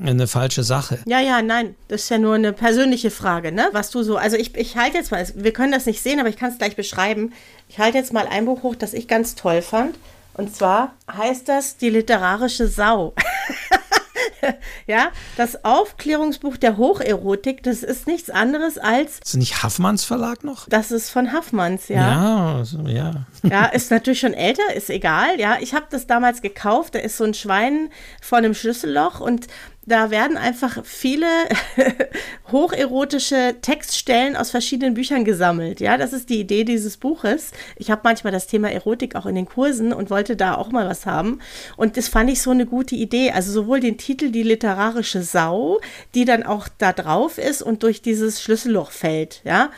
eine 0.00 0.28
falsche 0.28 0.62
Sache. 0.62 0.98
Ja, 1.06 1.18
ja, 1.18 1.42
nein, 1.42 1.74
das 1.88 2.02
ist 2.02 2.08
ja 2.10 2.18
nur 2.18 2.34
eine 2.34 2.52
persönliche 2.52 3.10
Frage, 3.10 3.50
ne? 3.50 3.68
Was 3.72 3.90
du 3.90 4.02
so, 4.02 4.16
also 4.16 4.36
ich, 4.36 4.54
ich 4.54 4.76
halte 4.76 4.98
jetzt 4.98 5.10
mal, 5.10 5.26
wir 5.34 5.52
können 5.52 5.72
das 5.72 5.86
nicht 5.86 6.02
sehen, 6.02 6.20
aber 6.20 6.28
ich 6.28 6.36
kann 6.36 6.52
es 6.52 6.58
gleich 6.58 6.76
beschreiben. 6.76 7.32
Ich 7.68 7.78
halte 7.78 7.98
jetzt 7.98 8.12
mal 8.12 8.28
ein 8.28 8.44
Buch 8.44 8.62
hoch, 8.62 8.76
das 8.76 8.94
ich 8.94 9.08
ganz 9.08 9.34
toll 9.34 9.62
fand. 9.62 9.96
Und 10.34 10.54
zwar 10.54 10.92
heißt 11.10 11.48
das 11.48 11.78
Die 11.78 11.90
literarische 11.90 12.68
Sau. 12.68 13.12
ja, 14.86 15.08
das 15.36 15.64
Aufklärungsbuch 15.64 16.56
der 16.56 16.76
Hocherotik, 16.76 17.62
das 17.62 17.82
ist 17.82 18.06
nichts 18.06 18.30
anderes 18.30 18.78
als. 18.78 19.20
Ist 19.24 19.36
nicht 19.36 19.62
Haffmanns 19.62 20.04
Verlag 20.04 20.44
noch? 20.44 20.68
Das 20.68 20.90
ist 20.90 21.10
von 21.10 21.32
Haffmanns, 21.32 21.88
ja. 21.88 21.96
Ja, 21.96 22.56
also, 22.56 22.80
ja. 22.82 23.26
Ja, 23.42 23.66
ist 23.66 23.90
natürlich 23.90 24.20
schon 24.20 24.34
älter, 24.34 24.74
ist 24.74 24.90
egal. 24.90 25.38
Ja, 25.38 25.58
ich 25.60 25.74
habe 25.74 25.86
das 25.90 26.06
damals 26.06 26.42
gekauft. 26.42 26.94
Da 26.94 26.98
ist 26.98 27.16
so 27.16 27.24
ein 27.24 27.34
Schwein 27.34 27.90
vor 28.20 28.38
einem 28.38 28.54
Schlüsselloch 28.54 29.20
und 29.20 29.46
da 29.88 30.10
werden 30.10 30.36
einfach 30.36 30.84
viele 30.84 31.26
hocherotische 32.52 33.56
Textstellen 33.60 34.36
aus 34.36 34.50
verschiedenen 34.50 34.94
Büchern 34.94 35.24
gesammelt. 35.24 35.80
Ja, 35.80 35.96
das 35.96 36.12
ist 36.12 36.28
die 36.28 36.40
Idee 36.40 36.64
dieses 36.64 36.96
Buches. 36.96 37.52
Ich 37.76 37.90
habe 37.90 38.02
manchmal 38.04 38.32
das 38.32 38.46
Thema 38.46 38.70
Erotik 38.70 39.16
auch 39.16 39.26
in 39.26 39.34
den 39.34 39.46
Kursen 39.46 39.92
und 39.92 40.10
wollte 40.10 40.36
da 40.36 40.54
auch 40.54 40.70
mal 40.70 40.88
was 40.88 41.06
haben. 41.06 41.40
Und 41.76 41.96
das 41.96 42.08
fand 42.08 42.30
ich 42.30 42.42
so 42.42 42.50
eine 42.50 42.66
gute 42.66 42.94
Idee. 42.94 43.32
Also 43.32 43.50
sowohl 43.50 43.80
den 43.80 43.98
Titel 43.98 44.30
Die 44.30 44.42
literarische 44.42 45.22
Sau, 45.22 45.80
die 46.14 46.24
dann 46.24 46.42
auch 46.42 46.68
da 46.78 46.92
drauf 46.92 47.38
ist 47.38 47.62
und 47.62 47.82
durch 47.82 48.02
dieses 48.02 48.42
Schlüsselloch 48.42 48.90
fällt. 48.90 49.40
Ja, 49.44 49.70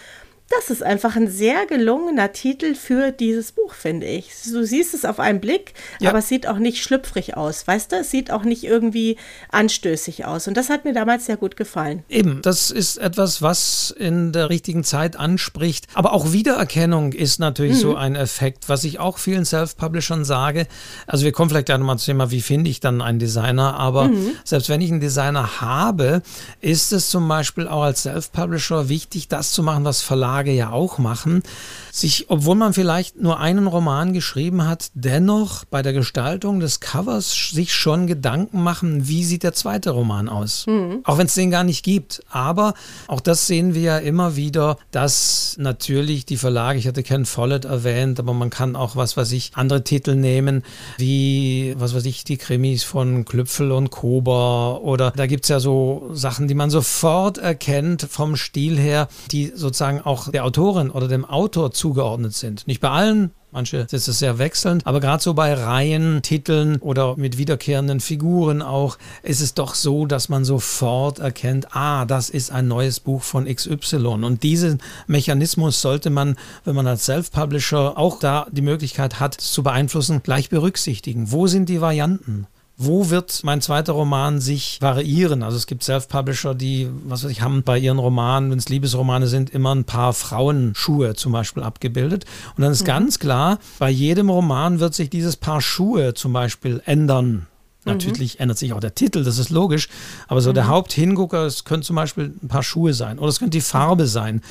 das 0.50 0.68
ist 0.68 0.82
einfach 0.82 1.14
ein 1.14 1.28
sehr 1.28 1.64
gelungener 1.66 2.32
Titel 2.32 2.74
für 2.74 3.12
dieses 3.12 3.52
Buch, 3.52 3.72
finde 3.72 4.06
ich. 4.06 4.30
Du 4.50 4.64
siehst 4.64 4.94
es 4.94 5.04
auf 5.04 5.20
einen 5.20 5.40
Blick, 5.40 5.74
ja. 6.00 6.10
aber 6.10 6.18
es 6.18 6.28
sieht 6.28 6.48
auch 6.48 6.58
nicht 6.58 6.82
schlüpfrig 6.82 7.36
aus, 7.36 7.66
weißt 7.68 7.92
du? 7.92 7.96
Es 7.96 8.10
sieht 8.10 8.32
auch 8.32 8.42
nicht 8.42 8.64
irgendwie 8.64 9.16
anstößig 9.50 10.24
aus. 10.24 10.48
Und 10.48 10.56
das 10.56 10.68
hat 10.68 10.84
mir 10.84 10.92
damals 10.92 11.26
sehr 11.26 11.36
gut 11.36 11.56
gefallen. 11.56 12.02
Eben, 12.08 12.42
das 12.42 12.72
ist 12.72 12.96
etwas, 12.96 13.42
was 13.42 13.94
in 13.96 14.32
der 14.32 14.50
richtigen 14.50 14.82
Zeit 14.82 15.16
anspricht. 15.16 15.86
Aber 15.94 16.12
auch 16.12 16.32
Wiedererkennung 16.32 17.12
ist 17.12 17.38
natürlich 17.38 17.76
mhm. 17.76 17.80
so 17.80 17.94
ein 17.94 18.16
Effekt, 18.16 18.68
was 18.68 18.82
ich 18.82 18.98
auch 18.98 19.18
vielen 19.18 19.44
Self-Publishern 19.44 20.24
sage. 20.24 20.66
Also 21.06 21.24
wir 21.24 21.30
kommen 21.30 21.50
vielleicht 21.50 21.66
gleich 21.66 21.78
nochmal 21.78 21.98
zum 21.98 22.06
Thema, 22.06 22.32
wie 22.32 22.40
finde 22.40 22.70
ich 22.70 22.80
dann 22.80 23.02
einen 23.02 23.20
Designer, 23.20 23.78
aber 23.78 24.08
mhm. 24.08 24.32
selbst 24.42 24.68
wenn 24.68 24.80
ich 24.80 24.90
einen 24.90 25.00
Designer 25.00 25.60
habe, 25.60 26.22
ist 26.60 26.92
es 26.92 27.08
zum 27.08 27.28
Beispiel 27.28 27.68
auch 27.68 27.82
als 27.82 28.02
Self-Publisher 28.02 28.88
wichtig, 28.88 29.28
das 29.28 29.52
zu 29.52 29.62
machen, 29.62 29.84
was 29.84 30.02
Verlage 30.02 30.39
Verlage 30.40 30.52
ja 30.52 30.70
auch 30.70 30.96
machen, 30.98 31.42
sich, 31.90 32.26
obwohl 32.28 32.56
man 32.56 32.72
vielleicht 32.72 33.20
nur 33.20 33.40
einen 33.40 33.66
Roman 33.66 34.12
geschrieben 34.12 34.66
hat, 34.66 34.90
dennoch 34.94 35.64
bei 35.64 35.82
der 35.82 35.92
Gestaltung 35.92 36.60
des 36.60 36.80
Covers 36.80 37.50
sich 37.50 37.74
schon 37.74 38.06
Gedanken 38.06 38.62
machen, 38.62 39.08
wie 39.08 39.24
sieht 39.24 39.42
der 39.42 39.52
zweite 39.52 39.90
Roman 39.90 40.28
aus. 40.28 40.66
Mhm. 40.66 41.00
Auch 41.04 41.18
wenn 41.18 41.26
es 41.26 41.34
den 41.34 41.50
gar 41.50 41.64
nicht 41.64 41.84
gibt. 41.84 42.22
Aber 42.30 42.74
auch 43.06 43.20
das 43.20 43.46
sehen 43.46 43.74
wir 43.74 43.82
ja 43.82 43.98
immer 43.98 44.36
wieder, 44.36 44.78
dass 44.90 45.56
natürlich 45.58 46.26
die 46.26 46.36
Verlage, 46.36 46.78
ich 46.78 46.86
hatte 46.86 47.02
Ken 47.02 47.26
Follett 47.26 47.64
erwähnt, 47.64 48.18
aber 48.18 48.34
man 48.34 48.50
kann 48.50 48.76
auch, 48.76 48.96
was 48.96 49.16
weiß 49.16 49.32
ich, 49.32 49.52
andere 49.54 49.84
Titel 49.84 50.14
nehmen, 50.14 50.62
wie, 50.98 51.74
was 51.78 51.94
weiß 51.94 52.04
ich, 52.06 52.24
die 52.24 52.36
Krimis 52.36 52.82
von 52.82 53.24
Klüpfel 53.24 53.72
und 53.72 53.90
Kober 53.90 54.80
oder 54.82 55.10
da 55.12 55.26
gibt 55.26 55.44
es 55.44 55.48
ja 55.48 55.60
so 55.60 56.10
Sachen, 56.12 56.48
die 56.48 56.54
man 56.54 56.70
sofort 56.70 57.38
erkennt 57.38 58.06
vom 58.10 58.36
Stil 58.36 58.78
her, 58.78 59.08
die 59.30 59.52
sozusagen 59.54 60.00
auch 60.00 60.30
der 60.30 60.44
Autorin 60.44 60.90
oder 60.90 61.08
dem 61.08 61.24
Autor 61.24 61.72
zugeordnet 61.80 62.34
sind. 62.34 62.66
Nicht 62.66 62.80
bei 62.80 62.90
allen, 62.90 63.32
Manche 63.52 63.78
ist 63.78 64.06
es 64.06 64.20
sehr 64.20 64.38
wechselnd, 64.38 64.86
aber 64.86 65.00
gerade 65.00 65.20
so 65.20 65.34
bei 65.34 65.52
Reihen, 65.52 66.22
Titeln 66.22 66.76
oder 66.76 67.16
mit 67.16 67.36
wiederkehrenden 67.36 67.98
Figuren 67.98 68.62
auch, 68.62 68.96
ist 69.24 69.40
es 69.40 69.54
doch 69.54 69.74
so, 69.74 70.06
dass 70.06 70.28
man 70.28 70.44
sofort 70.44 71.18
erkennt, 71.18 71.74
ah, 71.74 72.04
das 72.04 72.30
ist 72.30 72.52
ein 72.52 72.68
neues 72.68 73.00
Buch 73.00 73.22
von 73.22 73.52
XY. 73.52 73.96
Und 74.24 74.44
diesen 74.44 74.80
Mechanismus 75.08 75.80
sollte 75.80 76.10
man, 76.10 76.36
wenn 76.64 76.76
man 76.76 76.86
als 76.86 77.06
Self-Publisher 77.06 77.98
auch 77.98 78.20
da 78.20 78.46
die 78.52 78.62
Möglichkeit 78.62 79.18
hat, 79.18 79.34
zu 79.34 79.64
beeinflussen, 79.64 80.22
gleich 80.22 80.48
berücksichtigen. 80.48 81.32
Wo 81.32 81.48
sind 81.48 81.68
die 81.68 81.80
Varianten? 81.80 82.46
Wo 82.82 83.10
wird 83.10 83.40
mein 83.44 83.60
zweiter 83.60 83.92
Roman 83.92 84.40
sich 84.40 84.78
variieren? 84.80 85.42
Also 85.42 85.58
es 85.58 85.66
gibt 85.66 85.84
Self-Publisher, 85.84 86.54
die, 86.54 86.88
was 87.04 87.22
weiß 87.22 87.30
ich, 87.30 87.42
haben 87.42 87.62
bei 87.62 87.76
ihren 87.76 87.98
Romanen, 87.98 88.50
wenn 88.50 88.58
es 88.58 88.70
Liebesromane 88.70 89.26
sind, 89.26 89.50
immer 89.50 89.74
ein 89.74 89.84
paar 89.84 90.14
Frauenschuhe 90.14 91.14
zum 91.14 91.32
Beispiel 91.32 91.62
abgebildet. 91.62 92.24
Und 92.56 92.62
dann 92.62 92.72
ist 92.72 92.80
mhm. 92.84 92.86
ganz 92.86 93.18
klar, 93.18 93.58
bei 93.78 93.90
jedem 93.90 94.30
Roman 94.30 94.80
wird 94.80 94.94
sich 94.94 95.10
dieses 95.10 95.36
Paar 95.36 95.60
Schuhe 95.60 96.14
zum 96.14 96.32
Beispiel 96.32 96.80
ändern. 96.86 97.48
Natürlich 97.84 98.34
mhm. 98.34 98.42
ändert 98.42 98.58
sich 98.58 98.72
auch 98.72 98.80
der 98.80 98.94
Titel, 98.94 99.24
das 99.24 99.38
ist 99.38 99.50
logisch. 99.50 99.88
Aber 100.28 100.40
so 100.40 100.50
mhm. 100.50 100.54
der 100.54 100.68
Haupthingucker, 100.68 101.46
es 101.46 101.64
könnte 101.64 101.86
zum 101.86 101.96
Beispiel 101.96 102.34
ein 102.42 102.48
paar 102.48 102.62
Schuhe 102.62 102.94
sein 102.94 103.18
oder 103.18 103.28
es 103.28 103.38
könnte 103.38 103.56
die 103.56 103.62
Farbe 103.62 104.06
sein 104.06 104.42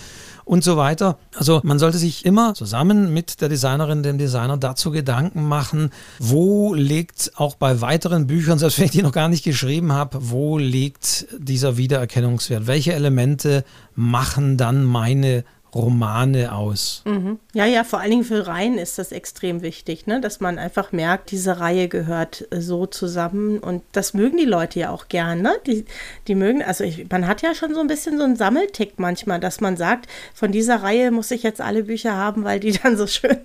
und 0.50 0.64
so 0.64 0.78
weiter. 0.78 1.20
Also 1.36 1.62
man 1.64 1.78
sollte 1.78 2.00
sich 2.00 2.26
immer 2.26 2.56
zusammen 2.56 3.14
mit 3.14 3.40
der 3.40 3.50
Designerin, 3.50 4.02
dem 4.02 4.18
Designer 4.18 4.58
dazu 4.58 4.90
Gedanken 4.90 5.48
machen, 5.48 5.92
wo 6.18 6.74
liegt 6.74 7.34
auch 7.36 7.54
bei 7.54 7.82
weiteren 7.82 8.26
Büchern, 8.26 8.58
selbst 8.58 8.80
wenn 8.80 8.86
ich 8.86 8.92
die 8.92 9.04
noch 9.04 9.12
gar 9.12 9.30
nicht 9.30 9.44
geschrieben 9.44 9.92
habe, 9.92 10.18
wo 10.22 10.58
liegt 10.58 11.28
dieser 11.38 11.78
Wiedererkennungswert? 11.78 12.66
Welche 12.66 12.94
Elemente 12.94 13.64
machen 13.94 14.58
dann 14.58 14.86
meine 14.86 15.44
Romane 15.74 16.54
aus. 16.54 17.04
Mhm. 17.06 17.40
Ja, 17.54 17.66
ja, 17.66 17.84
vor 17.84 18.00
allen 18.00 18.12
Dingen 18.12 18.24
für 18.24 18.48
Reihen 18.48 18.78
ist 18.78 18.98
das 18.98 19.12
extrem 19.12 19.62
wichtig, 19.62 20.08
ne? 20.08 20.20
dass 20.20 20.40
man 20.40 20.58
einfach 20.58 20.92
merkt, 20.92 21.32
diese 21.32 21.60
Reihe 21.60 21.88
gehört 21.88 22.48
äh, 22.52 22.62
so 22.62 22.86
zusammen 22.86 23.60
und 23.60 23.84
das 23.92 24.14
mögen 24.14 24.38
die 24.38 24.46
Leute 24.46 24.80
ja 24.80 24.90
auch 24.90 25.08
gern. 25.08 25.42
Ne? 25.42 25.54
Die, 25.68 25.86
die 26.28 26.36
mögen, 26.36 26.64
also 26.64 26.84
ich, 26.84 27.10
man 27.10 27.28
hat 27.28 27.42
ja 27.42 27.54
schon 27.54 27.74
so 27.74 27.82
ein 27.82 27.88
bisschen 27.88 28.18
so 28.18 28.24
einen 28.24 28.36
Sammeltick 28.36 28.94
manchmal, 28.98 29.40
dass 29.40 29.62
man 29.62 29.78
sagt, 29.78 30.08
von 30.34 30.52
dieser 30.52 30.82
Reihe 30.82 31.12
muss 31.12 31.32
ich 31.32 31.44
jetzt 31.44 31.62
alle 31.62 31.84
Bücher 31.84 32.16
haben, 32.16 32.44
weil 32.44 32.60
die 32.60 32.72
dann 32.84 32.98
so 32.98 33.06
schön, 33.06 33.38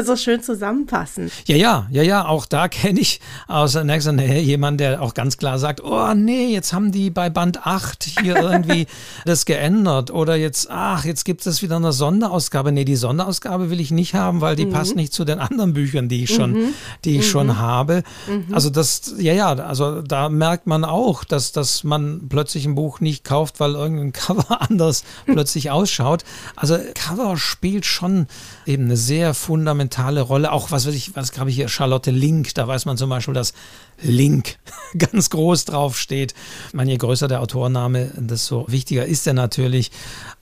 so 0.00 0.16
schön 0.16 0.42
zusammenpassen. 0.42 1.30
Ja, 1.46 1.56
ja, 1.56 1.86
ja, 1.90 2.02
ja, 2.02 2.26
auch 2.26 2.46
da 2.46 2.68
kenne 2.72 3.00
ich 3.00 3.20
aus 3.48 3.72
der 3.72 3.84
nächsten 3.84 4.16
Nähe 4.16 4.40
jemanden, 4.40 4.78
der 4.78 5.02
auch 5.02 5.14
ganz 5.14 5.36
klar 5.36 5.58
sagt, 5.58 5.82
oh 5.82 6.14
nee, 6.14 6.46
jetzt 6.46 6.72
haben 6.72 6.92
die 6.92 7.10
bei 7.10 7.28
Band 7.28 7.66
8 7.66 8.04
hier 8.04 8.36
irgendwie 8.42 8.86
das 9.24 9.46
geändert 9.46 10.10
oder 10.10 10.36
jetzt, 10.36 10.68
ach, 10.70 11.04
jetzt 11.04 11.24
gibt 11.24 11.44
es 11.46 11.62
wieder 11.62 11.71
wieder 11.72 11.78
eine 11.78 11.92
Sonderausgabe. 11.92 12.70
Nee, 12.70 12.84
die 12.84 12.96
Sonderausgabe 12.96 13.70
will 13.70 13.80
ich 13.80 13.90
nicht 13.90 14.14
haben, 14.14 14.42
weil 14.42 14.56
die 14.56 14.66
mhm. 14.66 14.72
passt 14.72 14.94
nicht 14.94 15.12
zu 15.12 15.24
den 15.24 15.38
anderen 15.38 15.72
Büchern, 15.72 16.08
die 16.08 16.24
ich 16.24 16.34
schon, 16.34 16.52
mhm. 16.52 16.74
die 17.04 17.16
ich 17.16 17.26
mhm. 17.26 17.30
schon 17.30 17.58
habe. 17.58 18.02
Mhm. 18.28 18.54
Also 18.54 18.68
das, 18.68 19.14
ja, 19.18 19.32
ja, 19.32 19.54
also 19.54 20.02
da 20.02 20.28
merkt 20.28 20.66
man 20.66 20.84
auch, 20.84 21.24
dass, 21.24 21.52
dass 21.52 21.82
man 21.82 22.28
plötzlich 22.28 22.66
ein 22.66 22.74
Buch 22.74 23.00
nicht 23.00 23.24
kauft, 23.24 23.58
weil 23.58 23.72
irgendein 23.72 24.12
Cover 24.22 24.60
anders 24.60 25.04
plötzlich 25.24 25.70
ausschaut. 25.70 26.24
Also 26.56 26.76
Cover 26.94 27.38
spielt 27.38 27.86
schon 27.86 28.26
eben 28.66 28.84
eine 28.84 28.96
sehr 28.98 29.32
fundamentale 29.32 30.20
Rolle. 30.20 30.52
Auch 30.52 30.70
was 30.70 30.86
weiß 30.86 30.94
ich, 30.94 31.16
was 31.16 31.32
glaube 31.32 31.50
ich 31.50 31.56
hier, 31.56 31.68
Charlotte 31.68 32.10
Link, 32.10 32.54
da 32.54 32.68
weiß 32.68 32.84
man 32.84 32.98
zum 32.98 33.08
Beispiel, 33.08 33.34
dass 33.34 33.54
Link 34.02 34.58
ganz 34.98 35.30
groß 35.30 35.64
drauf 35.64 35.98
steht. 35.98 36.34
Man, 36.72 36.88
je 36.88 36.96
größer 36.96 37.28
der 37.28 37.40
Autorname, 37.40 38.12
desto 38.16 38.66
wichtiger 38.68 39.06
ist 39.06 39.26
er 39.26 39.34
natürlich. 39.34 39.90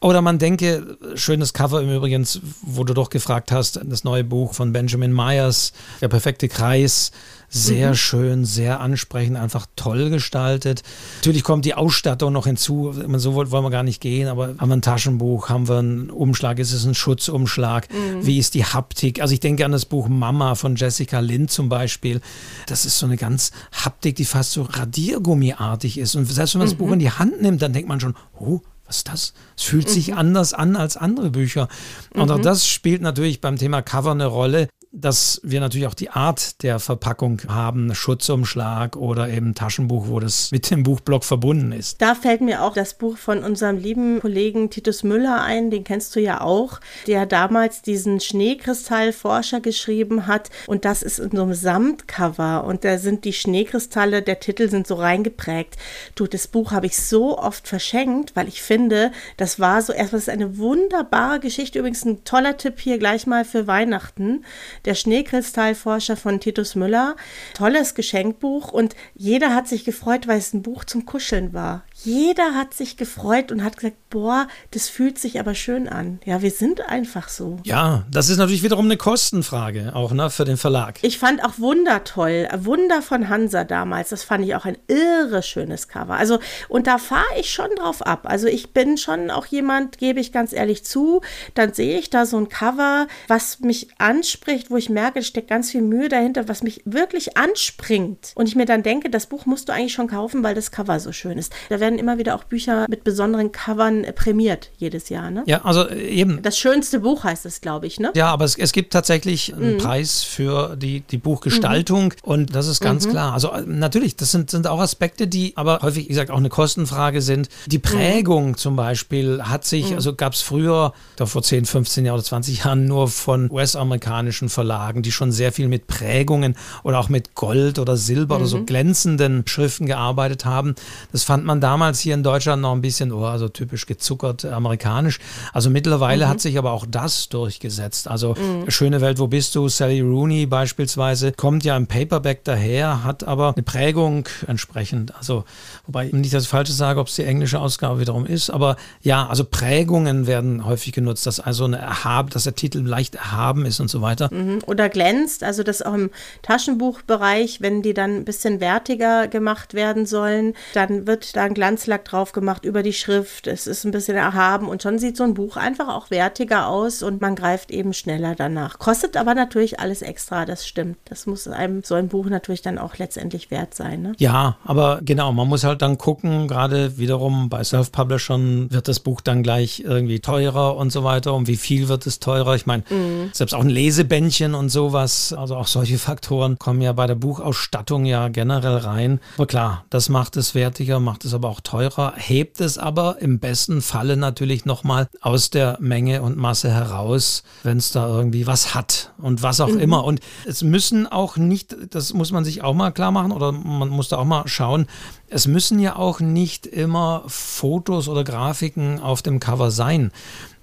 Oder 0.00 0.22
man 0.22 0.38
denke, 0.38 0.98
schönes 1.14 1.52
Cover 1.52 1.82
im 1.82 1.90
Übrigen, 1.90 2.26
wo 2.62 2.84
du 2.84 2.94
doch 2.94 3.10
gefragt 3.10 3.52
hast, 3.52 3.80
das 3.84 4.04
neue 4.04 4.24
Buch 4.24 4.54
von 4.54 4.72
Benjamin 4.72 5.12
Myers, 5.12 5.72
Der 6.00 6.08
perfekte 6.08 6.48
Kreis. 6.48 7.12
Sehr 7.52 7.90
mhm. 7.90 7.94
schön, 7.96 8.44
sehr 8.44 8.80
ansprechend, 8.80 9.36
einfach 9.36 9.66
toll 9.74 10.08
gestaltet. 10.08 10.84
Natürlich 11.16 11.42
kommt 11.42 11.64
die 11.64 11.74
Ausstattung 11.74 12.32
noch 12.32 12.46
hinzu. 12.46 12.94
So 13.16 13.34
wollen 13.34 13.50
wir 13.50 13.70
gar 13.70 13.82
nicht 13.82 14.00
gehen, 14.00 14.28
aber 14.28 14.54
haben 14.56 14.68
wir 14.68 14.76
ein 14.76 14.82
Taschenbuch, 14.82 15.48
haben 15.48 15.68
wir 15.68 15.78
einen 15.78 16.10
Umschlag, 16.10 16.60
ist 16.60 16.72
es 16.72 16.84
ein 16.84 16.94
Schutzumschlag? 16.94 17.88
Mhm. 17.92 18.24
Wie 18.24 18.38
ist 18.38 18.54
die 18.54 18.64
Haptik? 18.64 19.20
Also 19.20 19.34
ich 19.34 19.40
denke 19.40 19.64
an 19.64 19.72
das 19.72 19.84
Buch 19.84 20.08
Mama 20.08 20.54
von 20.54 20.76
Jessica 20.76 21.18
Lind 21.18 21.50
zum 21.50 21.68
Beispiel. 21.68 22.20
Das 22.66 22.84
ist 22.84 23.00
so 23.00 23.06
eine 23.06 23.16
ganz 23.16 23.50
Haptik, 23.72 24.14
die 24.14 24.24
fast 24.24 24.52
so 24.52 24.62
Radiergummiartig 24.62 25.98
ist. 25.98 26.14
Und 26.14 26.26
selbst 26.26 26.54
wenn 26.54 26.60
man 26.60 26.68
das 26.68 26.78
Buch 26.78 26.86
mhm. 26.86 26.92
in 26.94 26.98
die 27.00 27.10
Hand 27.10 27.42
nimmt, 27.42 27.62
dann 27.62 27.72
denkt 27.72 27.88
man 27.88 27.98
schon, 27.98 28.14
oh, 28.38 28.60
was 28.86 28.98
ist 28.98 29.08
das? 29.08 29.34
Es 29.56 29.64
fühlt 29.64 29.88
sich 29.88 30.08
mhm. 30.08 30.18
anders 30.18 30.52
an 30.52 30.76
als 30.76 30.96
andere 30.96 31.30
Bücher. 31.30 31.68
Und 32.14 32.26
mhm. 32.26 32.30
auch 32.30 32.40
das 32.40 32.68
spielt 32.68 33.02
natürlich 33.02 33.40
beim 33.40 33.56
Thema 33.56 33.82
Cover 33.82 34.12
eine 34.12 34.26
Rolle 34.26 34.68
dass 34.92 35.40
wir 35.44 35.60
natürlich 35.60 35.86
auch 35.86 35.94
die 35.94 36.10
Art 36.10 36.62
der 36.64 36.80
Verpackung 36.80 37.40
haben, 37.46 37.94
Schutzumschlag 37.94 38.96
oder 38.96 39.28
eben 39.28 39.54
Taschenbuch, 39.54 40.08
wo 40.08 40.18
das 40.18 40.50
mit 40.50 40.68
dem 40.70 40.82
Buchblock 40.82 41.24
verbunden 41.24 41.70
ist. 41.70 42.02
Da 42.02 42.16
fällt 42.16 42.40
mir 42.40 42.62
auch 42.62 42.74
das 42.74 42.94
Buch 42.94 43.16
von 43.16 43.44
unserem 43.44 43.78
lieben 43.78 44.20
Kollegen 44.20 44.68
Titus 44.68 45.04
Müller 45.04 45.42
ein, 45.42 45.70
den 45.70 45.84
kennst 45.84 46.16
du 46.16 46.20
ja 46.20 46.40
auch, 46.40 46.80
der 47.06 47.26
damals 47.26 47.82
diesen 47.82 48.18
Schneekristallforscher 48.18 49.60
geschrieben 49.60 50.26
hat 50.26 50.50
und 50.66 50.84
das 50.84 51.04
ist 51.04 51.20
in 51.20 51.30
so 51.30 51.42
einem 51.42 51.54
Samtcover 51.54 52.64
und 52.64 52.84
da 52.84 52.98
sind 52.98 53.24
die 53.24 53.32
Schneekristalle, 53.32 54.22
der 54.22 54.40
Titel 54.40 54.68
sind 54.68 54.88
so 54.88 54.96
reingeprägt. 54.96 55.76
Du, 56.16 56.26
das 56.26 56.48
Buch 56.48 56.72
habe 56.72 56.86
ich 56.86 56.96
so 57.00 57.38
oft 57.38 57.68
verschenkt, 57.68 58.34
weil 58.34 58.48
ich 58.48 58.60
finde, 58.60 59.12
das 59.36 59.60
war 59.60 59.82
so 59.82 59.92
erstmal 59.92 60.22
eine 60.30 60.58
wunderbare 60.58 61.38
Geschichte, 61.38 61.78
übrigens 61.78 62.04
ein 62.04 62.24
toller 62.24 62.56
Tipp 62.56 62.80
hier 62.80 62.98
gleich 62.98 63.28
mal 63.28 63.44
für 63.44 63.68
Weihnachten 63.68 64.44
der 64.84 64.94
Schneekristallforscher 64.94 66.16
von 66.16 66.40
Titus 66.40 66.74
Müller. 66.74 67.16
Tolles 67.54 67.94
Geschenkbuch 67.94 68.72
und 68.72 68.96
jeder 69.14 69.54
hat 69.54 69.68
sich 69.68 69.84
gefreut, 69.84 70.26
weil 70.28 70.38
es 70.38 70.52
ein 70.52 70.62
Buch 70.62 70.84
zum 70.84 71.06
Kuscheln 71.06 71.52
war. 71.52 71.84
Jeder 72.02 72.54
hat 72.54 72.72
sich 72.74 72.96
gefreut 72.96 73.52
und 73.52 73.62
hat 73.62 73.76
gesagt, 73.76 73.96
boah, 74.08 74.48
das 74.70 74.88
fühlt 74.88 75.18
sich 75.18 75.38
aber 75.38 75.54
schön 75.54 75.88
an. 75.88 76.18
Ja, 76.24 76.42
wir 76.42 76.50
sind 76.50 76.80
einfach 76.88 77.28
so. 77.28 77.58
Ja, 77.64 78.06
das 78.10 78.28
ist 78.28 78.38
natürlich 78.38 78.62
wiederum 78.62 78.86
eine 78.86 78.96
Kostenfrage, 78.96 79.92
auch 79.94 80.12
ne, 80.12 80.30
für 80.30 80.44
den 80.44 80.56
Verlag. 80.56 80.98
Ich 81.02 81.18
fand 81.18 81.44
auch 81.44 81.58
Wunder 81.58 82.04
toll. 82.04 82.48
Wunder 82.58 83.02
von 83.02 83.28
Hansa 83.28 83.64
damals, 83.64 84.08
das 84.10 84.24
fand 84.24 84.44
ich 84.44 84.54
auch 84.54 84.64
ein 84.64 84.78
irre 84.88 85.42
schönes 85.42 85.88
Cover. 85.88 86.14
Also, 86.14 86.38
und 86.68 86.86
da 86.86 86.98
fahre 86.98 87.38
ich 87.38 87.50
schon 87.52 87.70
drauf 87.76 88.02
ab. 88.02 88.22
Also, 88.24 88.46
ich 88.46 88.72
bin 88.72 88.96
schon 88.96 89.30
auch 89.30 89.46
jemand, 89.46 89.98
gebe 89.98 90.20
ich 90.20 90.32
ganz 90.32 90.52
ehrlich 90.52 90.84
zu, 90.84 91.20
dann 91.54 91.72
sehe 91.72 91.98
ich 91.98 92.10
da 92.10 92.26
so 92.26 92.38
ein 92.38 92.48
Cover, 92.48 93.06
was 93.28 93.60
mich 93.60 93.88
anspricht, 93.98 94.70
wo 94.70 94.76
ich 94.76 94.88
merke, 94.88 95.20
es 95.20 95.26
steckt 95.26 95.48
ganz 95.48 95.70
viel 95.70 95.82
Mühe 95.82 96.08
dahinter, 96.08 96.48
was 96.48 96.62
mich 96.62 96.82
wirklich 96.84 97.36
anspringt. 97.36 98.32
Und 98.34 98.48
ich 98.48 98.56
mir 98.56 98.66
dann 98.66 98.82
denke, 98.82 99.10
das 99.10 99.26
Buch 99.26 99.46
musst 99.46 99.68
du 99.68 99.72
eigentlich 99.72 99.92
schon 99.92 100.08
kaufen, 100.08 100.42
weil 100.42 100.54
das 100.54 100.70
Cover 100.70 100.98
so 100.98 101.12
schön 101.12 101.38
ist. 101.38 101.52
Da 101.68 101.78
werden 101.80 101.89
werden 101.90 101.98
immer 101.98 102.18
wieder 102.18 102.36
auch 102.36 102.44
Bücher 102.44 102.86
mit 102.88 103.02
besonderen 103.02 103.50
Covern 103.50 104.04
äh, 104.04 104.12
prämiert 104.12 104.70
jedes 104.78 105.08
Jahr, 105.08 105.30
ne? 105.30 105.42
Ja, 105.46 105.64
also 105.64 105.88
äh, 105.88 106.06
eben. 106.08 106.40
Das 106.42 106.56
schönste 106.56 107.00
Buch 107.00 107.24
heißt 107.24 107.44
es, 107.46 107.60
glaube 107.60 107.86
ich, 107.86 107.98
ne? 107.98 108.12
Ja, 108.14 108.28
aber 108.28 108.44
es, 108.44 108.56
es 108.56 108.72
gibt 108.72 108.92
tatsächlich 108.92 109.52
einen 109.52 109.74
mhm. 109.74 109.78
Preis 109.78 110.22
für 110.22 110.76
die, 110.76 111.00
die 111.00 111.18
Buchgestaltung 111.18 112.04
mhm. 112.04 112.12
und 112.22 112.54
das 112.54 112.68
ist 112.68 112.80
ganz 112.80 113.06
mhm. 113.06 113.10
klar. 113.10 113.32
Also 113.32 113.50
äh, 113.50 113.62
natürlich, 113.66 114.16
das 114.16 114.30
sind, 114.30 114.50
sind 114.50 114.68
auch 114.68 114.80
Aspekte, 114.80 115.26
die 115.26 115.52
aber 115.56 115.80
häufig, 115.82 116.04
wie 116.04 116.08
gesagt, 116.08 116.30
auch 116.30 116.36
eine 116.36 116.48
Kostenfrage 116.48 117.22
sind. 117.22 117.48
Die 117.66 117.78
mhm. 117.78 117.82
Prägung 117.82 118.56
zum 118.56 118.76
Beispiel 118.76 119.42
hat 119.42 119.64
sich, 119.64 119.90
mhm. 119.90 119.96
also 119.96 120.14
gab 120.14 120.34
es 120.34 120.42
früher, 120.42 120.92
da 121.16 121.26
vor 121.26 121.42
10, 121.42 121.64
15 121.64 122.04
Jahren 122.04 122.14
oder 122.14 122.24
20 122.24 122.64
Jahren 122.64 122.86
nur 122.86 123.08
von 123.08 123.50
US-amerikanischen 123.50 124.48
Verlagen, 124.48 125.02
die 125.02 125.10
schon 125.10 125.32
sehr 125.32 125.52
viel 125.52 125.66
mit 125.66 125.88
Prägungen 125.88 126.56
oder 126.84 127.00
auch 127.00 127.08
mit 127.08 127.34
Gold 127.34 127.80
oder 127.80 127.96
Silber 127.96 128.36
oder 128.36 128.46
so 128.46 128.58
mhm. 128.58 128.66
glänzenden 128.66 129.42
Schriften 129.46 129.86
gearbeitet 129.86 130.44
haben. 130.44 130.76
Das 131.10 131.24
fand 131.24 131.44
man 131.44 131.60
damals 131.60 131.79
damals 131.80 132.00
hier 132.00 132.12
in 132.12 132.22
Deutschland 132.22 132.60
noch 132.60 132.72
ein 132.72 132.82
bisschen, 132.82 133.10
oh, 133.10 133.24
also 133.24 133.48
typisch 133.48 133.86
gezuckert 133.86 134.44
amerikanisch. 134.44 135.18
Also 135.54 135.70
mittlerweile 135.70 136.26
mhm. 136.26 136.28
hat 136.28 136.40
sich 136.42 136.58
aber 136.58 136.72
auch 136.72 136.84
das 136.86 137.30
durchgesetzt. 137.30 138.06
Also 138.06 138.34
mhm. 138.34 138.70
Schöne 138.70 139.00
Welt, 139.00 139.18
wo 139.18 139.28
bist 139.28 139.54
du? 139.54 139.66
Sally 139.70 140.02
Rooney 140.02 140.44
beispielsweise 140.44 141.32
kommt 141.32 141.64
ja 141.64 141.78
im 141.78 141.86
Paperback 141.86 142.44
daher, 142.44 143.02
hat 143.02 143.24
aber 143.24 143.54
eine 143.54 143.62
Prägung 143.62 144.28
entsprechend. 144.46 145.16
Also, 145.16 145.44
wobei 145.86 146.10
nicht 146.12 146.34
das 146.34 146.46
Falsche 146.46 146.74
sage, 146.74 147.00
ob 147.00 147.06
es 147.06 147.14
die 147.14 147.24
englische 147.24 147.58
Ausgabe 147.58 147.98
wiederum 147.98 148.26
ist, 148.26 148.50
aber 148.50 148.76
ja, 149.00 149.26
also 149.26 149.44
Prägungen 149.44 150.26
werden 150.26 150.66
häufig 150.66 150.92
genutzt, 150.92 151.26
dass 151.26 151.40
also 151.40 151.64
eine 151.64 151.78
Erhab, 151.78 152.28
dass 152.28 152.44
der 152.44 152.54
Titel 152.54 152.80
leicht 152.80 153.14
erhaben 153.14 153.64
ist 153.64 153.80
und 153.80 153.88
so 153.88 154.02
weiter. 154.02 154.28
Mhm. 154.32 154.58
Oder 154.66 154.90
glänzt, 154.90 155.42
also 155.42 155.62
das 155.62 155.80
auch 155.80 155.94
im 155.94 156.10
Taschenbuchbereich, 156.42 157.62
wenn 157.62 157.80
die 157.80 157.94
dann 157.94 158.16
ein 158.16 158.24
bisschen 158.26 158.60
wertiger 158.60 159.28
gemacht 159.28 159.72
werden 159.72 160.04
sollen, 160.04 160.52
dann 160.74 161.06
wird 161.06 161.36
da 161.36 161.44
ein 161.44 161.54
Glanz 161.54 161.69
Glanzlack 161.70 162.04
drauf 162.04 162.32
gemacht 162.32 162.64
über 162.64 162.82
die 162.82 162.92
Schrift. 162.92 163.46
Es 163.46 163.68
ist 163.68 163.84
ein 163.84 163.92
bisschen 163.92 164.16
erhaben 164.16 164.68
und 164.68 164.82
schon 164.82 164.98
sieht 164.98 165.16
so 165.16 165.22
ein 165.22 165.34
Buch 165.34 165.56
einfach 165.56 165.86
auch 165.86 166.10
wertiger 166.10 166.66
aus 166.66 167.00
und 167.04 167.20
man 167.20 167.36
greift 167.36 167.70
eben 167.70 167.92
schneller 167.92 168.34
danach. 168.34 168.80
Kostet 168.80 169.16
aber 169.16 169.36
natürlich 169.36 169.78
alles 169.78 170.02
extra, 170.02 170.46
das 170.46 170.66
stimmt. 170.66 170.96
Das 171.04 171.26
muss 171.26 171.46
einem 171.46 171.84
so 171.84 171.94
ein 171.94 172.08
Buch 172.08 172.26
natürlich 172.26 172.62
dann 172.62 172.76
auch 172.76 172.98
letztendlich 172.98 173.52
wert 173.52 173.74
sein. 173.74 174.02
Ne? 174.02 174.14
Ja, 174.18 174.56
aber 174.64 174.98
genau, 175.04 175.30
man 175.32 175.46
muss 175.46 175.62
halt 175.62 175.80
dann 175.80 175.96
gucken, 175.96 176.48
gerade 176.48 176.98
wiederum 176.98 177.48
bei 177.48 177.62
Self-Publishern 177.62 178.72
wird 178.72 178.88
das 178.88 178.98
Buch 178.98 179.20
dann 179.20 179.44
gleich 179.44 179.84
irgendwie 179.86 180.18
teurer 180.18 180.76
und 180.76 180.90
so 180.90 181.04
weiter. 181.04 181.34
Und 181.34 181.46
wie 181.46 181.56
viel 181.56 181.86
wird 181.86 182.04
es 182.04 182.18
teurer? 182.18 182.56
Ich 182.56 182.66
meine, 182.66 182.82
mhm. 182.90 183.30
selbst 183.32 183.54
auch 183.54 183.62
ein 183.62 183.70
Lesebändchen 183.70 184.56
und 184.56 184.70
sowas, 184.70 185.32
also 185.32 185.54
auch 185.54 185.68
solche 185.68 185.98
Faktoren 185.98 186.58
kommen 186.58 186.80
ja 186.80 186.92
bei 186.92 187.06
der 187.06 187.14
Buchausstattung 187.14 188.06
ja 188.06 188.26
generell 188.26 188.78
rein. 188.78 189.20
Aber 189.36 189.46
klar, 189.46 189.84
das 189.88 190.08
macht 190.08 190.36
es 190.36 190.56
wertiger, 190.56 190.98
macht 190.98 191.24
es 191.24 191.32
aber 191.32 191.48
auch 191.48 191.59
teurer, 191.62 192.14
hebt 192.16 192.60
es 192.60 192.78
aber 192.78 193.20
im 193.20 193.38
besten 193.38 193.82
Falle 193.82 194.16
natürlich 194.16 194.64
nochmal 194.64 195.08
aus 195.20 195.50
der 195.50 195.76
Menge 195.80 196.22
und 196.22 196.36
Masse 196.36 196.70
heraus, 196.70 197.42
wenn 197.62 197.78
es 197.78 197.92
da 197.92 198.08
irgendwie 198.08 198.46
was 198.46 198.74
hat 198.74 199.12
und 199.18 199.42
was 199.42 199.60
auch 199.60 199.68
mhm. 199.68 199.80
immer. 199.80 200.04
Und 200.04 200.20
es 200.46 200.62
müssen 200.62 201.06
auch 201.06 201.36
nicht, 201.36 201.76
das 201.90 202.12
muss 202.12 202.32
man 202.32 202.44
sich 202.44 202.62
auch 202.62 202.74
mal 202.74 202.90
klar 202.90 203.10
machen 203.10 203.32
oder 203.32 203.52
man 203.52 203.88
muss 203.88 204.08
da 204.08 204.18
auch 204.18 204.24
mal 204.24 204.46
schauen, 204.46 204.86
es 205.28 205.46
müssen 205.46 205.78
ja 205.78 205.96
auch 205.96 206.20
nicht 206.20 206.66
immer 206.66 207.22
Fotos 207.26 208.08
oder 208.08 208.24
Grafiken 208.24 209.00
auf 209.00 209.22
dem 209.22 209.38
Cover 209.38 209.70
sein. 209.70 210.10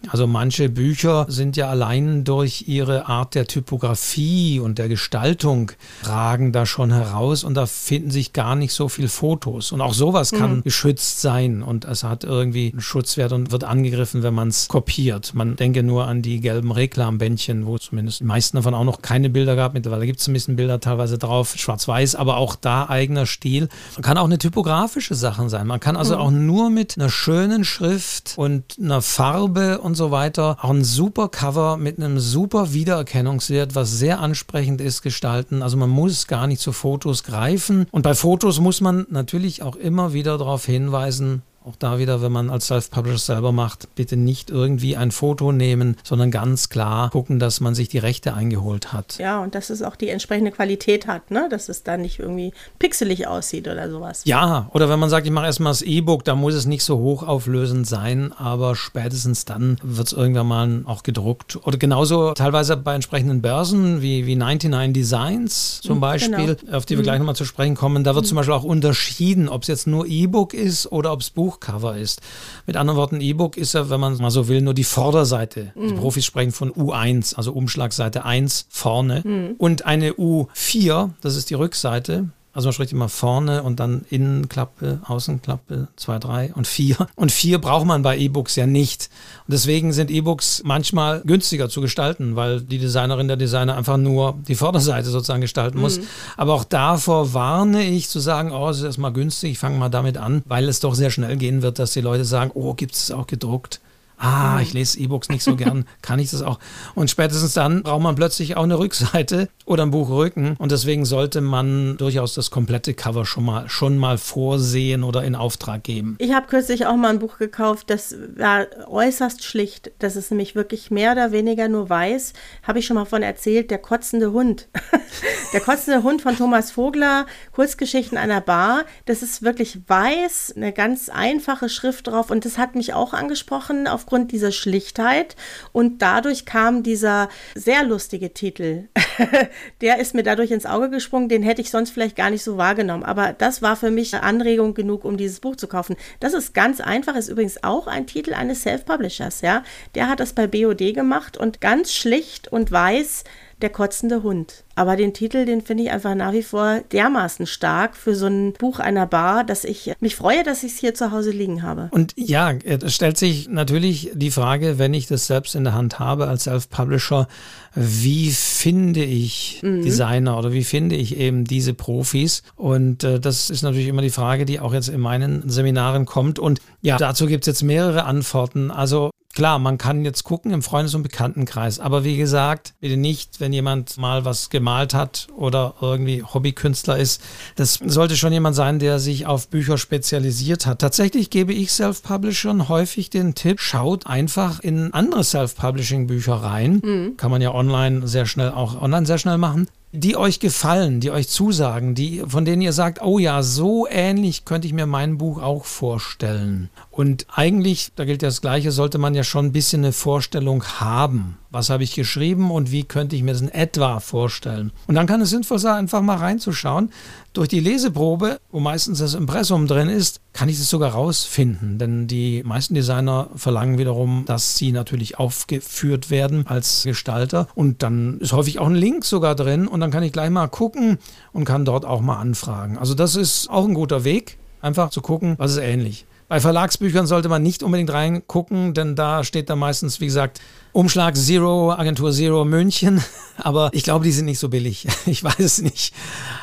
Also 0.10 0.28
manche 0.28 0.70
Bücher 0.70 1.26
sind 1.28 1.58
ja 1.58 1.70
allein 1.70 2.24
durch 2.24 2.66
ihre 2.68 3.08
Art 3.08 3.36
der 3.36 3.48
Typografie 3.48 4.60
und 4.60 4.78
der 4.78 4.88
Gestaltung 4.88 5.72
ragen 6.04 6.52
da 6.52 6.66
schon 6.66 6.93
heraus 6.93 7.43
und 7.43 7.56
da 7.56 7.66
finden 7.66 8.12
sich 8.12 8.32
gar 8.32 8.56
nicht 8.56 8.74
so 8.74 8.89
viele 8.89 9.10
Fotos. 9.10 9.72
Und 9.72 9.82
auch 9.82 9.93
sowas 9.93 10.32
kann 10.32 10.58
mhm. 10.58 10.64
geschützt 10.64 11.22
sein 11.22 11.62
und 11.62 11.86
es 11.86 12.04
hat 12.04 12.24
irgendwie 12.24 12.72
einen 12.72 12.82
Schutzwert 12.82 13.34
und 13.34 13.52
wird 13.52 13.64
angegriffen, 13.64 14.24
wenn 14.24 14.34
man 14.34 14.50
es 14.50 14.68
kopiert. 14.68 15.34
Man 15.34 15.56
denke 15.56 15.84
nur 15.84 16.06
an 16.06 16.22
die 16.22 16.39
gelben 16.39 16.72
Reklambändchen, 16.72 17.66
wo 17.66 17.78
zumindest 17.78 18.22
die 18.22 18.26
meisten 18.26 18.58
davon 18.58 18.76
auch 18.76 18.86
noch 18.86 19.02
keine 19.02 19.30
Bilder 19.30 19.56
gab. 19.56 19.74
Mittlerweile 19.74 20.06
gibt 20.06 20.20
es 20.20 20.28
ein 20.28 20.34
bisschen 20.34 20.56
Bilder 20.56 20.80
teilweise 20.80 21.18
drauf, 21.18 21.56
schwarz-weiß, 21.58 22.16
aber 22.16 22.38
auch 22.38 22.56
da 22.56 22.88
eigener 22.88 23.26
Stil. 23.26 23.68
Man 23.95 24.04
kann 24.04 24.18
auch 24.18 24.26
eine 24.26 24.38
typografische 24.38 25.16
Sache 25.16 25.50
sein. 25.50 25.68
Man 25.68 25.80
kann 25.80 25.98
also 25.98 26.16
mhm. 26.16 26.22
auch 26.22 26.32
nur 26.32 26.70
mit 26.70 26.98
einer 26.98 27.10
schönen 27.10 27.66
Schrift 27.66 28.36
und 28.38 28.78
einer 28.80 29.02
Farbe 29.02 29.80
und 29.88 29.96
so 29.96 30.12
weiter. 30.12 30.58
Auch 30.62 30.70
ein 30.70 30.84
super 30.84 31.30
Cover 31.30 31.78
mit 31.78 31.98
einem 31.98 32.20
super 32.20 32.74
Wiedererkennungswert, 32.74 33.74
was 33.74 33.98
sehr 33.98 34.20
ansprechend 34.20 34.82
ist, 34.82 35.02
gestalten. 35.02 35.64
Also 35.64 35.78
man 35.78 35.90
muss 35.90 36.28
gar 36.28 36.46
nicht 36.46 36.62
zu 36.62 36.72
Fotos 36.72 37.24
greifen. 37.24 37.88
Und 37.92 38.04
bei 38.04 38.14
Fotos 38.14 38.60
muss 38.60 38.82
man 38.82 39.08
natürlich 39.10 39.64
auch 39.64 39.76
immer 39.76 40.14
wieder 40.14 40.38
darauf 40.38 40.66
hinweisen, 40.66 41.42
auch 41.68 41.76
da 41.78 41.99
wieder, 41.99 42.22
wenn 42.22 42.32
man 42.32 42.49
als 42.49 42.68
Self-Publisher 42.68 43.18
selber 43.18 43.51
macht, 43.51 43.93
bitte 43.95 44.15
nicht 44.15 44.49
irgendwie 44.49 44.95
ein 44.95 45.11
Foto 45.11 45.51
nehmen, 45.51 45.97
sondern 46.03 46.32
ganz 46.32 46.70
klar 46.70 47.09
gucken, 47.09 47.39
dass 47.39 47.59
man 47.59 47.76
sich 47.76 47.89
die 47.89 47.97
Rechte 47.97 48.34
eingeholt 48.34 48.93
hat. 48.93 49.18
Ja, 49.18 49.41
und 49.41 49.53
dass 49.53 49.70
es 49.70 49.82
auch 49.82 49.97
die 49.97 50.07
entsprechende 50.09 50.51
Qualität 50.51 51.07
hat, 51.07 51.30
ne? 51.30 51.47
dass 51.49 51.68
es 51.68 51.84
da 51.84 51.97
nicht 51.97 52.20
irgendwie 52.20 52.53
pixelig 52.80 53.28
aussieht 53.28 53.68
oder 53.68 53.89
sowas. 53.89 54.22
Ja, 54.24 54.70
oder 54.74 54.89
wenn 54.89 54.99
man 54.99 55.09
sagt, 55.09 55.26
ich 55.26 55.32
mache 55.32 55.45
erstmal 55.45 55.72
das 55.72 55.82
E-Book, 55.82 56.24
da 56.24 56.36
muss 56.36 56.53
es 56.53 56.65
nicht 56.65 56.84
so 56.84 56.99
hochauflösend 56.99 57.86
sein, 57.86 58.32
aber 58.32 58.76
spätestens 58.76 59.43
dann 59.43 59.78
wird 59.84 60.07
es 60.07 60.13
irgendwann 60.13 60.47
mal 60.47 60.82
auch 60.86 61.03
gedruckt. 61.03 61.59
Oder 61.68 61.78
genauso 61.78 62.34
teilweise 62.34 62.78
bei 62.78 62.95
entsprechenden 62.95 63.41
Börsen 63.41 64.01
wie, 64.01 64.26
wie 64.26 64.36
99 64.38 64.93
Designs 64.93 65.82
zum 65.82 65.97
mhm, 65.97 66.01
Beispiel, 66.01 66.55
genau. 66.55 66.78
auf 66.78 66.86
die 66.86 66.95
wir 66.95 66.99
mhm. 66.99 67.03
gleich 67.03 67.20
nochmal 67.20 67.36
zu 67.36 67.45
sprechen 67.45 67.76
kommen, 67.76 68.05
da 68.05 68.15
wird 68.15 68.24
mhm. 68.24 68.30
zum 68.30 68.36
Beispiel 68.38 68.53
auch 68.53 68.63
unterschieden, 68.63 69.49
ob 69.49 69.63
es 69.63 69.68
jetzt 69.68 69.88
nur 69.88 70.07
E-Book 70.07 70.53
ist 70.53 70.89
oder 70.91 71.11
ob 71.11 71.22
es 71.22 71.30
Buch 71.30 71.57
Buchcover 71.60 71.97
ist. 71.97 72.22
Mit 72.66 72.78
anderen 72.78 72.97
Worten, 72.97 73.22
E-Book 73.22 73.58
ist 73.58 73.74
ja, 73.74 73.89
wenn 73.89 73.99
man 73.99 74.18
mal 74.18 74.32
so 74.32 74.47
will, 74.47 74.62
nur 74.62 74.74
die 74.74 74.84
Vorderseite. 74.84 75.72
Mhm. 75.76 75.88
Die 75.89 75.93
Profis 75.95 76.26
sprechen 76.26 76.51
von 76.51 76.72
U1, 76.72 77.36
also 77.36 77.53
Umschlagseite 77.53 78.26
1 78.26 78.68
vorne. 78.70 79.22
Mhm. 79.26 79.55
Und 79.58 79.86
eine 79.86 80.12
U4, 80.14 81.12
das 81.22 81.36
ist 81.36 81.49
die 81.49 81.55
Rückseite, 81.55 82.30
also 82.58 82.70
man 82.70 82.74
spricht 82.74 82.91
immer 82.91 83.08
vorne 83.08 83.62
und 83.62 83.80
dann 83.80 84.03
Innenklappe, 84.10 84.99
Außenklappe, 85.05 85.89
zwei, 85.95 86.18
drei 86.18 86.51
und 86.55 86.66
vier. 86.66 86.97
Und 87.14 87.32
vier 87.32 87.60
braucht 87.60 87.86
man 87.86 88.01
bei 88.01 88.18
E-Books 88.18 88.55
ja 88.55 88.66
nicht. 88.66 89.12
Und 89.45 89.51
deswegen 89.51 89.93
sind 89.93 90.10
E-Books 90.10 90.64
manchmal 90.66 91.22
günstiger 91.22 91.70
zu 91.70 91.82
gestalten, 91.82 92.36
weil 92.36 92.62
die 92.62 92.80
Designerin, 92.80 93.28
der 93.28 93.38
Designer 93.38 93.78
einfach 93.78 93.97
nur 93.97 94.39
die 94.47 94.55
Vorderseite 94.55 95.12
sozusagen 95.12 95.41
gestalten 95.41 95.80
muss. 95.80 95.99
Mhm. 95.99 96.08
Aber 96.36 96.55
auch 96.55 96.64
davor 96.64 97.36
warne 97.36 97.84
ich 97.84 98.10
zu 98.10 98.20
sagen, 98.20 98.51
oh, 98.51 98.70
es 98.70 98.80
ist 98.80 98.86
erstmal 98.86 99.14
günstig, 99.14 99.51
ich 99.51 99.60
fange 99.60 99.78
mal 99.78 99.89
damit 99.89 100.18
an, 100.18 100.41
weil 100.45 100.68
es 100.68 100.80
doch 100.80 100.95
sehr 100.95 101.12
schnell 101.12 101.38
gehen 101.38 101.62
wird, 101.62 101.78
dass 101.78 101.93
die 101.93 102.01
Leute 102.01 102.26
sagen, 102.26 102.49
oh, 102.55 102.74
gibt 102.74 102.95
es 102.95 103.12
auch 103.12 103.28
gedruckt? 103.28 103.82
Ah, 104.18 104.59
ich 104.61 104.74
lese 104.74 104.99
E-Books 104.99 105.30
nicht 105.30 105.43
so 105.43 105.55
gern, 105.55 105.86
kann 106.01 106.20
ich 106.20 106.32
das 106.32 106.41
auch? 106.41 106.59
Und 106.95 107.09
spätestens 107.09 107.53
dann 107.53 107.84
braucht 107.84 108.01
man 108.01 108.15
plötzlich 108.15 108.57
auch 108.57 108.63
eine 108.63 108.80
Rückseite 108.80 109.49
oder 109.65 109.84
ein 109.84 109.91
Buchrücken 109.91 110.55
und 110.57 110.72
deswegen 110.72 111.05
sollte 111.05 111.41
man 111.41 111.97
durchaus 111.97 112.34
das 112.34 112.51
komplette 112.51 112.93
Cover 112.93 113.26
schon 113.26 113.45
mal, 113.45 113.70
schon 113.70 113.97
mal 113.97 114.18
vorsehen 114.18 115.03
oder 115.03 115.24
in 115.24 115.36
Auftrag 115.36 115.84
geben. 115.84 116.15
Ich 116.20 116.34
habe 116.34 116.47
kürzlich 116.47 116.86
auch 116.86 116.95
mal 116.95 117.09
ein 117.09 117.20
Buch 117.20 117.38
gekauft, 117.38 117.89
das 117.89 118.15
war 118.36 118.65
äußerst 118.88 119.43
schlicht. 119.43 119.91
Das 119.99 120.15
ist 120.15 120.32
nämlich 120.32 120.55
wirklich 120.55 120.91
mehr 120.91 121.11
oder 121.11 121.32
weniger 121.32 121.68
nur 121.68 121.89
weiß. 121.89 122.34
Habe 122.63 122.80
ich 122.80 122.86
schon 122.86 122.95
mal 122.95 123.05
von 123.05 123.22
erzählt, 123.22 123.72
der 123.72 123.78
kotzende 123.78 124.32
Hund. 124.32 124.68
der 125.53 125.61
kotzende 125.61 126.03
Hund 126.03 126.22
von 126.22 126.36
Thomas 126.36 126.72
Vogler, 126.72 127.26
Kurzgeschichten 127.51 128.18
einer 128.18 128.41
Bar. 128.41 128.86
Das 129.05 129.22
ist 129.22 129.43
wirklich 129.43 129.80
weiß, 129.88 130.53
eine 130.55 130.74
ganz 130.74 131.09
einfache 131.09 131.70
Schrift 131.70 132.07
drauf 132.07 132.32
und 132.32 132.45
das 132.45 132.57
hat 132.57 132.76
mich 132.76 132.93
auch 132.93 133.13
angesprochen 133.13 133.88
auf 133.88 134.07
aufgrund 134.08 134.32
dieser 134.32 134.53
Schlichtheit 134.53 135.36
und 135.74 136.01
dadurch 136.01 136.45
kam 136.45 136.82
dieser 136.82 137.28
sehr 137.55 137.84
lustige 137.84 138.34
Titel. 138.34 138.88
Der 139.82 139.99
ist 139.99 140.14
mir 140.14 140.24
dadurch 140.24 140.51
ins 140.51 140.66
Auge 140.66 140.89
gesprungen, 140.89 141.28
den 141.28 141.43
hätte 141.43 141.60
ich 141.60 141.72
sonst 141.72 141.89
vielleicht 141.89 142.16
gar 142.16 142.30
nicht 142.30 142.41
so 142.41 142.55
wahrgenommen, 142.55 143.03
aber 143.03 143.34
das 143.34 143.62
war 143.62 143.76
für 143.76 143.91
mich 143.91 144.16
Anregung 144.16 144.74
genug, 144.74 145.03
um 145.03 145.18
dieses 145.18 145.41
Buch 145.41 145.58
zu 145.58 145.68
kaufen. 145.68 145.97
Das 146.22 146.34
ist 146.34 146.53
ganz 146.53 146.80
einfach, 146.80 147.18
ist 147.18 147.28
übrigens 147.28 147.62
auch 147.66 147.88
ein 147.88 148.08
Titel 148.08 148.34
eines 148.34 148.62
Self-Publishers, 148.62 149.41
ja. 149.41 149.64
Der 149.93 150.08
hat 150.08 150.22
das 150.22 150.32
bei 150.32 150.47
BOD 150.47 150.93
gemacht 150.93 151.36
und 151.36 151.60
ganz 151.60 151.91
schlicht 151.91 152.47
und 152.47 152.72
weiß 152.72 153.26
der 153.62 153.72
kotzende 153.72 154.24
Hund. 154.24 154.64
Aber 154.78 154.95
den 154.95 155.11
Titel, 155.11 155.45
den 155.45 155.61
finde 155.61 155.86
ich 155.86 155.91
einfach 155.91 156.13
nach 156.13 156.34
wie 156.34 156.43
vor 156.43 156.82
dermaßen 156.91 157.47
stark 157.47 157.97
für 157.97 158.13
so 158.13 158.28
ein 158.28 158.53
Buch 158.53 158.78
einer 158.78 159.07
Bar, 159.07 159.43
dass 159.43 159.63
ich 159.63 159.91
mich 160.01 160.15
freue, 160.15 160.43
dass 160.43 160.61
ich 160.61 160.73
es 160.73 160.78
hier 160.78 160.93
zu 160.93 161.11
Hause 161.11 161.32
liegen 161.32 161.63
habe. 161.63 161.89
Und 161.89 162.13
ja, 162.15 162.53
es 162.63 162.93
stellt 162.93 163.17
sich 163.17 163.49
natürlich 163.49 164.11
die 164.13 164.30
Frage, 164.30 164.78
wenn 164.78 164.93
ich 164.93 165.07
das 165.07 165.25
selbst 165.25 165.55
in 165.55 165.63
der 165.63 165.73
Hand 165.73 165.97
habe 165.97 166.28
als 166.28 166.43
Self-Publisher, 166.43 167.28
wie 167.73 168.30
finde 168.30 169.03
ich 169.03 169.61
mhm. 169.63 169.82
Designer 169.82 170.38
oder 170.38 170.53
wie 170.53 170.63
finde 170.63 170.95
ich 170.95 171.17
eben 171.17 171.45
diese 171.45 171.73
Profis? 171.73 172.43
Und 172.55 173.03
äh, 173.03 173.19
das 173.19 173.49
ist 173.49 173.63
natürlich 173.63 173.88
immer 173.88 174.03
die 174.03 174.11
Frage, 174.11 174.45
die 174.45 174.59
auch 174.59 174.75
jetzt 174.75 174.89
in 174.89 175.01
meinen 175.01 175.49
Seminaren 175.49 176.05
kommt. 176.05 176.38
Und 176.38 176.61
ja, 176.84 176.97
dazu 176.97 177.25
gibt 177.25 177.47
es 177.47 177.47
jetzt 177.47 177.63
mehrere 177.63 178.03
Antworten. 178.03 178.69
Also 178.69 179.09
Klar, 179.38 179.60
man 179.60 179.78
kann 179.78 180.04
jetzt 180.04 180.24
gucken 180.24 180.50
im 180.50 180.64
Freundes- 180.64 180.96
und 180.96 181.04
Bekanntenkreis, 181.04 181.80
aber 181.80 182.04
wie 182.04 182.18
gesagt, 182.18 182.74
bitte 182.80 182.98
nicht, 182.98 183.40
wenn 183.40 183.54
jemand 183.54 183.96
mal 184.00 184.26
was 184.26 184.50
gemalt 184.50 184.96
hat 184.96 185.28
oder 185.38 185.76
irgendwie 185.80 186.24
Hobbykünstler 186.24 186.98
ist. 186.98 187.22
Das 187.56 187.76
sollte 187.76 188.18
schon 188.18 188.34
jemand 188.34 188.56
sein, 188.56 188.80
der 188.80 188.98
sich 188.98 189.28
auf 189.28 189.50
Bücher 189.50 189.78
spezialisiert 189.78 190.66
hat. 190.66 190.80
Tatsächlich 190.80 191.30
gebe 191.30 191.54
ich 191.54 191.72
Self-Publishern 191.72 192.68
häufig 192.68 193.12
den 193.12 193.36
Tipp, 193.36 193.62
schaut 193.62 194.08
einfach 194.08 194.60
in 194.60 194.92
andere 194.92 195.24
Self-Publishing-Bücher 195.24 196.34
rein. 196.34 196.82
Mhm. 196.84 197.18
Kann 197.18 197.30
man 197.30 197.44
ja 197.44 197.54
online 197.54 198.08
sehr 198.08 198.26
schnell 198.26 198.50
auch 198.50 198.82
online 198.82 199.06
sehr 199.06 199.20
schnell 199.20 199.38
machen 199.38 199.68
die 199.94 200.18
euch 200.18 200.40
gefallen, 200.40 201.00
die 201.00 201.12
euch 201.12 201.30
zusagen, 201.30 201.96
die, 201.96 202.22
von 202.28 202.46
denen 202.46 202.62
ihr 202.62 202.74
sagt, 202.74 203.02
oh 203.02 203.20
ja, 203.20 203.42
so 203.42 203.88
ähnlich 203.90 204.46
könnte 204.46 204.68
ich 204.68 204.74
mir 204.74 204.86
mein 204.86 205.18
Buch 205.18 205.42
auch 205.42 205.66
vorstellen. 205.66 206.70
Und 206.98 207.28
eigentlich, 207.32 207.91
da 207.95 208.06
gilt 208.06 208.24
ja 208.24 208.28
das 208.28 208.41
Gleiche, 208.41 208.72
sollte 208.72 208.98
man 208.98 209.14
ja 209.14 209.24
schon 209.24 209.45
ein 209.45 209.52
bisschen 209.52 209.84
eine 209.84 209.93
Vorstellung 209.93 210.64
haben. 210.64 211.38
Was 211.52 211.70
habe 211.70 211.84
ich 211.84 211.93
geschrieben 211.93 212.50
und 212.50 212.72
wie 212.72 212.86
könnte 212.86 213.16
ich 213.16 213.22
mir 213.22 213.34
das 213.34 213.41
in 213.41 213.50
etwa 213.50 214.00
vorstellen? 214.00 214.72
Und 214.88 214.95
dann 214.95 215.06
kann 215.06 215.22
es 215.22 215.30
sinnvoll 215.30 215.60
sein, 215.60 215.76
einfach 215.76 216.02
mal 216.02 216.18
reinzuschauen. 216.18 216.89
Durch 217.34 217.50
die 217.50 217.60
Leseprobe, 217.60 218.39
wo 218.52 218.60
meistens 218.60 218.98
das 218.98 219.14
Impressum 219.14 219.68
drin 219.68 219.89
ist, 219.89 220.22
kann 220.34 220.50
ich 220.50 220.58
es 220.58 220.72
sogar 220.72 220.93
rausfinden. 220.93 221.78
Denn 221.78 222.08
die 222.08 222.41
meisten 222.43 222.74
Designer 222.74 223.30
verlangen 223.36 223.78
wiederum, 223.78 224.24
dass 224.26 224.58
sie 224.58 224.72
natürlich 224.72 225.20
aufgeführt 225.20 226.10
werden 226.10 226.48
als 226.48 226.82
Gestalter. 226.82 227.48
Und 227.54 227.84
dann 227.84 228.20
ist 228.22 228.34
häufig 228.34 228.58
auch 228.58 228.66
ein 228.66 228.74
Link 228.74 229.06
sogar 229.06 229.36
drin 229.36 229.68
und 229.68 229.82
dann 229.82 229.91
kann 229.91 230.02
ich 230.02 230.14
gleich 230.14 230.32
mal 230.32 230.48
gucken 230.48 230.98
und 231.32 231.45
kann 231.45 231.64
dort 231.64 231.86
auch 231.86 232.02
mal 232.02 232.18
anfragen. 232.18 232.80
Also 232.80 232.95
das 232.95 233.16
ist 233.16 233.52
auch 233.52 233.68
ein 233.68 233.76
guter 233.76 234.04
Weg, 234.04 234.39
einfach 234.62 234.89
zu 234.89 235.02
gucken, 235.02 235.36
was 235.38 235.52
ist 235.52 235.58
ähnlich. 235.58 236.08
Bei 236.28 236.41
Verlagsbüchern 236.41 237.07
sollte 237.07 237.30
man 237.30 237.41
nicht 237.41 237.63
unbedingt 237.63 237.91
reingucken, 237.91 238.73
denn 238.73 238.95
da 238.95 239.23
steht 239.23 239.49
dann 239.49 239.59
meistens, 239.59 240.01
wie 240.01 240.07
gesagt, 240.07 240.41
Umschlag 240.73 241.15
Zero, 241.15 241.71
Agentur 241.71 242.11
Zero 242.11 242.43
München. 242.43 243.01
Aber 243.38 243.69
ich 243.71 243.84
glaube, 243.84 244.03
die 244.03 244.11
sind 244.11 244.25
nicht 244.25 244.39
so 244.39 244.49
billig. 244.49 244.88
Ich 245.05 245.23
weiß 245.23 245.39
es 245.39 245.61
nicht. 245.61 245.93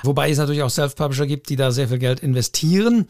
Wobei 0.03 0.31
es 0.31 0.39
natürlich 0.39 0.63
auch 0.63 0.71
Self-Publisher 0.71 1.27
gibt, 1.27 1.51
die 1.51 1.57
da 1.57 1.71
sehr 1.71 1.89
viel 1.89 1.99
Geld 1.99 2.21
investieren. 2.21 3.07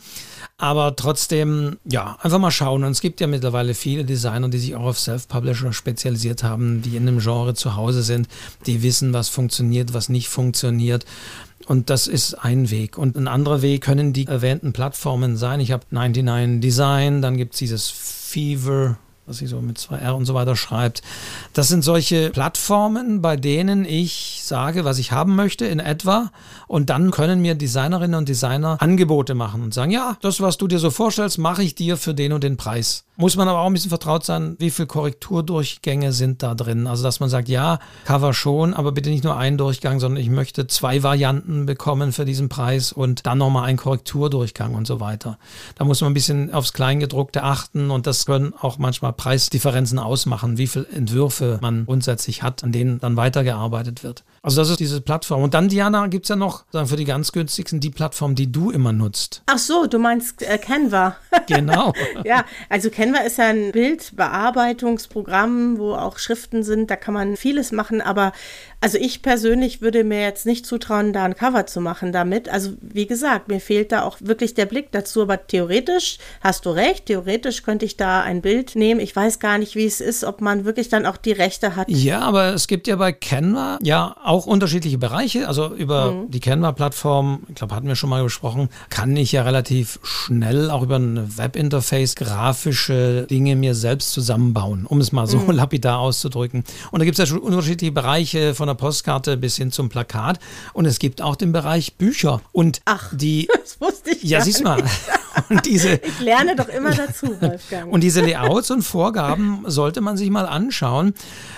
Aber 0.58 0.96
trotzdem, 0.96 1.78
ja, 1.84 2.18
einfach 2.20 2.40
mal 2.40 2.50
schauen. 2.50 2.82
Und 2.82 2.90
es 2.90 3.00
gibt 3.00 3.20
ja 3.20 3.28
mittlerweile 3.28 3.74
viele 3.74 4.04
Designer, 4.04 4.48
die 4.48 4.58
sich 4.58 4.74
auch 4.74 4.84
auf 4.84 4.98
Self-Publisher 4.98 5.72
spezialisiert 5.72 6.42
haben, 6.42 6.82
die 6.82 6.96
in 6.96 7.06
einem 7.06 7.20
Genre 7.20 7.54
zu 7.54 7.76
Hause 7.76 8.02
sind, 8.02 8.26
die 8.66 8.82
wissen, 8.82 9.12
was 9.12 9.28
funktioniert, 9.28 9.94
was 9.94 10.08
nicht 10.08 10.28
funktioniert. 10.28 11.06
Und 11.66 11.90
das 11.90 12.06
ist 12.06 12.34
ein 12.34 12.70
Weg. 12.70 12.98
Und 12.98 13.16
ein 13.16 13.28
anderer 13.28 13.62
Weg 13.62 13.82
können 13.82 14.12
die 14.12 14.26
erwähnten 14.26 14.72
Plattformen 14.72 15.36
sein. 15.36 15.60
Ich 15.60 15.72
habe 15.72 15.84
99 15.90 16.60
Design, 16.60 17.22
dann 17.22 17.36
gibt 17.36 17.54
es 17.54 17.58
dieses 17.58 17.90
Fever, 17.90 18.98
was 19.26 19.38
sie 19.38 19.46
so 19.46 19.60
mit 19.60 19.78
2R 19.78 20.10
und 20.10 20.26
so 20.26 20.34
weiter 20.34 20.56
schreibt. 20.56 21.02
Das 21.54 21.68
sind 21.68 21.82
solche 21.82 22.30
Plattformen, 22.30 23.22
bei 23.22 23.36
denen 23.36 23.84
ich 23.84 24.40
sage, 24.42 24.84
was 24.84 24.98
ich 24.98 25.12
haben 25.12 25.34
möchte 25.34 25.64
in 25.64 25.80
etwa. 25.80 26.30
Und 26.66 26.90
dann 26.90 27.10
können 27.10 27.40
mir 27.40 27.54
Designerinnen 27.54 28.16
und 28.16 28.28
Designer 28.28 28.76
Angebote 28.80 29.34
machen 29.34 29.62
und 29.62 29.72
sagen, 29.72 29.90
ja, 29.90 30.18
das, 30.20 30.40
was 30.40 30.58
du 30.58 30.68
dir 30.68 30.78
so 30.78 30.90
vorstellst, 30.90 31.38
mache 31.38 31.62
ich 31.62 31.74
dir 31.74 31.96
für 31.96 32.12
den 32.12 32.32
und 32.32 32.44
den 32.44 32.56
Preis. 32.56 33.04
Muss 33.16 33.36
man 33.36 33.46
aber 33.46 33.60
auch 33.60 33.66
ein 33.66 33.72
bisschen 33.72 33.90
vertraut 33.90 34.24
sein, 34.24 34.56
wie 34.58 34.70
viele 34.70 34.88
Korrekturdurchgänge 34.88 36.12
sind 36.12 36.42
da 36.42 36.56
drin. 36.56 36.88
Also, 36.88 37.04
dass 37.04 37.20
man 37.20 37.28
sagt, 37.28 37.48
ja, 37.48 37.78
Cover 38.06 38.34
schon, 38.34 38.74
aber 38.74 38.90
bitte 38.90 39.08
nicht 39.08 39.22
nur 39.22 39.36
einen 39.36 39.56
Durchgang, 39.56 40.00
sondern 40.00 40.20
ich 40.20 40.30
möchte 40.30 40.66
zwei 40.66 41.04
Varianten 41.04 41.64
bekommen 41.64 42.12
für 42.12 42.24
diesen 42.24 42.48
Preis 42.48 42.92
und 42.92 43.24
dann 43.24 43.38
nochmal 43.38 43.64
einen 43.64 43.78
Korrekturdurchgang 43.78 44.74
und 44.74 44.88
so 44.88 44.98
weiter. 44.98 45.38
Da 45.76 45.84
muss 45.84 46.00
man 46.00 46.10
ein 46.10 46.14
bisschen 46.14 46.52
aufs 46.52 46.72
Kleingedruckte 46.72 47.44
achten 47.44 47.92
und 47.92 48.08
das 48.08 48.26
können 48.26 48.52
auch 48.60 48.78
manchmal 48.78 49.12
Preisdifferenzen 49.12 50.00
ausmachen, 50.00 50.58
wie 50.58 50.66
viele 50.66 50.88
Entwürfe 50.88 51.58
man 51.62 51.86
grundsätzlich 51.86 52.42
hat, 52.42 52.64
an 52.64 52.72
denen 52.72 52.98
dann 52.98 53.16
weitergearbeitet 53.16 54.02
wird. 54.02 54.24
Also 54.44 54.60
das 54.60 54.68
ist 54.68 54.78
diese 54.78 55.00
Plattform. 55.00 55.42
Und 55.42 55.54
dann, 55.54 55.68
Diana, 55.68 56.06
gibt 56.06 56.26
es 56.26 56.28
ja 56.28 56.36
noch 56.36 56.66
sagen 56.70 56.86
für 56.86 56.96
die 56.96 57.06
ganz 57.06 57.32
günstigsten 57.32 57.80
die 57.80 57.88
Plattform, 57.88 58.34
die 58.34 58.52
du 58.52 58.70
immer 58.70 58.92
nutzt. 58.92 59.42
Ach 59.46 59.56
so, 59.56 59.86
du 59.86 59.98
meinst 59.98 60.42
äh, 60.42 60.58
Canva. 60.58 61.16
Genau. 61.46 61.92
ja, 62.24 62.44
also 62.70 62.88
Canva 62.90 63.18
ist 63.18 63.36
ja 63.38 63.48
ein 63.48 63.72
Bildbearbeitungsprogramm, 63.72 65.78
wo 65.78 65.94
auch 65.94 66.18
Schriften 66.18 66.62
sind. 66.62 66.90
Da 66.90 66.96
kann 66.96 67.14
man 67.14 67.36
vieles 67.36 67.72
machen, 67.72 68.00
aber 68.00 68.32
also 68.84 68.98
ich 68.98 69.22
persönlich 69.22 69.80
würde 69.80 70.04
mir 70.04 70.20
jetzt 70.20 70.44
nicht 70.44 70.66
zutrauen, 70.66 71.14
da 71.14 71.24
ein 71.24 71.34
Cover 71.34 71.64
zu 71.64 71.80
machen 71.80 72.12
damit. 72.12 72.50
Also 72.50 72.74
wie 72.82 73.06
gesagt, 73.06 73.48
mir 73.48 73.58
fehlt 73.58 73.92
da 73.92 74.02
auch 74.02 74.18
wirklich 74.20 74.52
der 74.52 74.66
Blick 74.66 74.92
dazu. 74.92 75.22
Aber 75.22 75.46
theoretisch 75.46 76.18
hast 76.42 76.66
du 76.66 76.70
recht. 76.70 77.06
Theoretisch 77.06 77.62
könnte 77.62 77.86
ich 77.86 77.96
da 77.96 78.20
ein 78.20 78.42
Bild 78.42 78.76
nehmen. 78.76 79.00
Ich 79.00 79.16
weiß 79.16 79.38
gar 79.38 79.56
nicht, 79.56 79.74
wie 79.74 79.86
es 79.86 80.02
ist, 80.02 80.22
ob 80.22 80.42
man 80.42 80.66
wirklich 80.66 80.90
dann 80.90 81.06
auch 81.06 81.16
die 81.16 81.32
Rechte 81.32 81.76
hat. 81.76 81.88
Ja, 81.88 82.20
aber 82.20 82.52
es 82.52 82.66
gibt 82.66 82.86
ja 82.86 82.96
bei 82.96 83.14
Canva 83.14 83.78
ja 83.82 84.16
auch 84.22 84.44
unterschiedliche 84.44 84.98
Bereiche. 84.98 85.48
Also 85.48 85.74
über 85.74 86.12
mhm. 86.12 86.30
die 86.30 86.40
Canva-Plattform, 86.40 87.44
ich 87.48 87.54
glaube, 87.54 87.74
hatten 87.74 87.88
wir 87.88 87.96
schon 87.96 88.10
mal 88.10 88.22
besprochen, 88.22 88.68
kann 88.90 89.16
ich 89.16 89.32
ja 89.32 89.44
relativ 89.44 89.98
schnell 90.02 90.70
auch 90.70 90.82
über 90.82 90.96
ein 90.96 91.38
Webinterface 91.38 92.16
grafische 92.16 93.26
Dinge 93.30 93.56
mir 93.56 93.74
selbst 93.74 94.12
zusammenbauen, 94.12 94.84
um 94.84 95.00
es 95.00 95.10
mal 95.10 95.26
so 95.26 95.38
mhm. 95.38 95.50
lapidar 95.52 96.00
auszudrücken. 96.00 96.64
Und 96.90 96.98
da 96.98 97.06
gibt 97.06 97.18
es 97.18 97.20
ja 97.20 97.24
schon 97.24 97.38
unterschiedliche 97.38 97.90
Bereiche 97.90 98.54
von 98.54 98.66
der 98.66 98.73
Postkarte 98.74 99.36
bis 99.36 99.56
hin 99.56 99.72
zum 99.72 99.88
Plakat. 99.88 100.38
Und 100.72 100.86
es 100.86 100.98
gibt 100.98 101.22
auch 101.22 101.36
den 101.36 101.52
Bereich 101.52 101.94
Bücher. 101.94 102.40
Und 102.52 102.80
Ach, 102.84 103.12
die. 103.14 103.48
Das 103.64 103.80
wusste 103.80 104.10
ich 104.10 104.22
Ja, 104.22 104.40
siehst 104.42 104.62
mal. 104.62 104.82
Und 105.48 105.66
diese, 105.66 105.94
ich 105.94 106.20
lerne 106.20 106.56
doch 106.56 106.68
immer 106.68 106.90
dazu, 106.94 107.26
Wolfgang. 107.40 107.92
Und 107.92 108.02
diese 108.02 108.20
Layouts 108.20 108.70
und 108.70 108.82
Vorgaben 108.82 109.64
sollte 109.66 110.00
man 110.00 110.16
sich 110.16 110.30
mal 110.30 110.46
anschauen. 110.46 111.14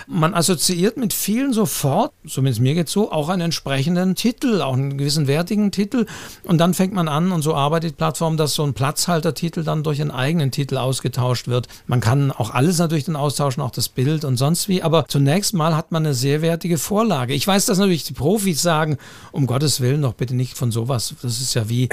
Man 0.06 0.34
assoziiert 0.34 0.96
mit 0.96 1.12
vielen 1.12 1.52
sofort, 1.52 2.12
zumindest 2.28 2.60
mir 2.60 2.74
geht 2.74 2.88
so, 2.88 3.10
auch 3.10 3.28
einen 3.28 3.42
entsprechenden 3.42 4.14
Titel, 4.14 4.62
auch 4.62 4.74
einen 4.74 4.98
gewissen 4.98 5.26
wertigen 5.26 5.72
Titel. 5.72 6.06
Und 6.44 6.58
dann 6.58 6.74
fängt 6.74 6.92
man 6.92 7.08
an 7.08 7.32
und 7.32 7.42
so 7.42 7.54
arbeitet 7.54 7.92
die 7.92 7.96
Plattform, 7.96 8.36
dass 8.36 8.54
so 8.54 8.62
ein 8.62 8.74
Platzhaltertitel 8.74 9.64
dann 9.64 9.82
durch 9.82 10.00
einen 10.00 10.10
eigenen 10.10 10.50
Titel 10.50 10.76
ausgetauscht 10.76 11.48
wird. 11.48 11.66
Man 11.86 12.00
kann 12.00 12.30
auch 12.30 12.50
alles 12.50 12.78
natürlich 12.78 13.04
dann 13.04 13.16
austauschen, 13.16 13.62
auch 13.62 13.70
das 13.70 13.88
Bild 13.88 14.24
und 14.24 14.36
sonst 14.36 14.68
wie. 14.68 14.82
Aber 14.82 15.06
zunächst 15.08 15.54
mal 15.54 15.76
hat 15.76 15.92
man 15.92 16.04
eine 16.04 16.14
sehr 16.14 16.40
wertige 16.40 16.78
Vorlage. 16.78 17.34
Ich 17.34 17.46
weiß, 17.46 17.66
dass 17.66 17.78
natürlich 17.78 18.04
die 18.04 18.14
Profis 18.14 18.62
sagen, 18.62 18.98
um 19.32 19.46
Gottes 19.46 19.80
Willen 19.80 20.02
doch 20.02 20.14
bitte 20.14 20.34
nicht 20.34 20.56
von 20.56 20.70
sowas. 20.70 21.14
Das 21.22 21.40
ist 21.40 21.54
ja 21.54 21.68
wie, 21.68 21.88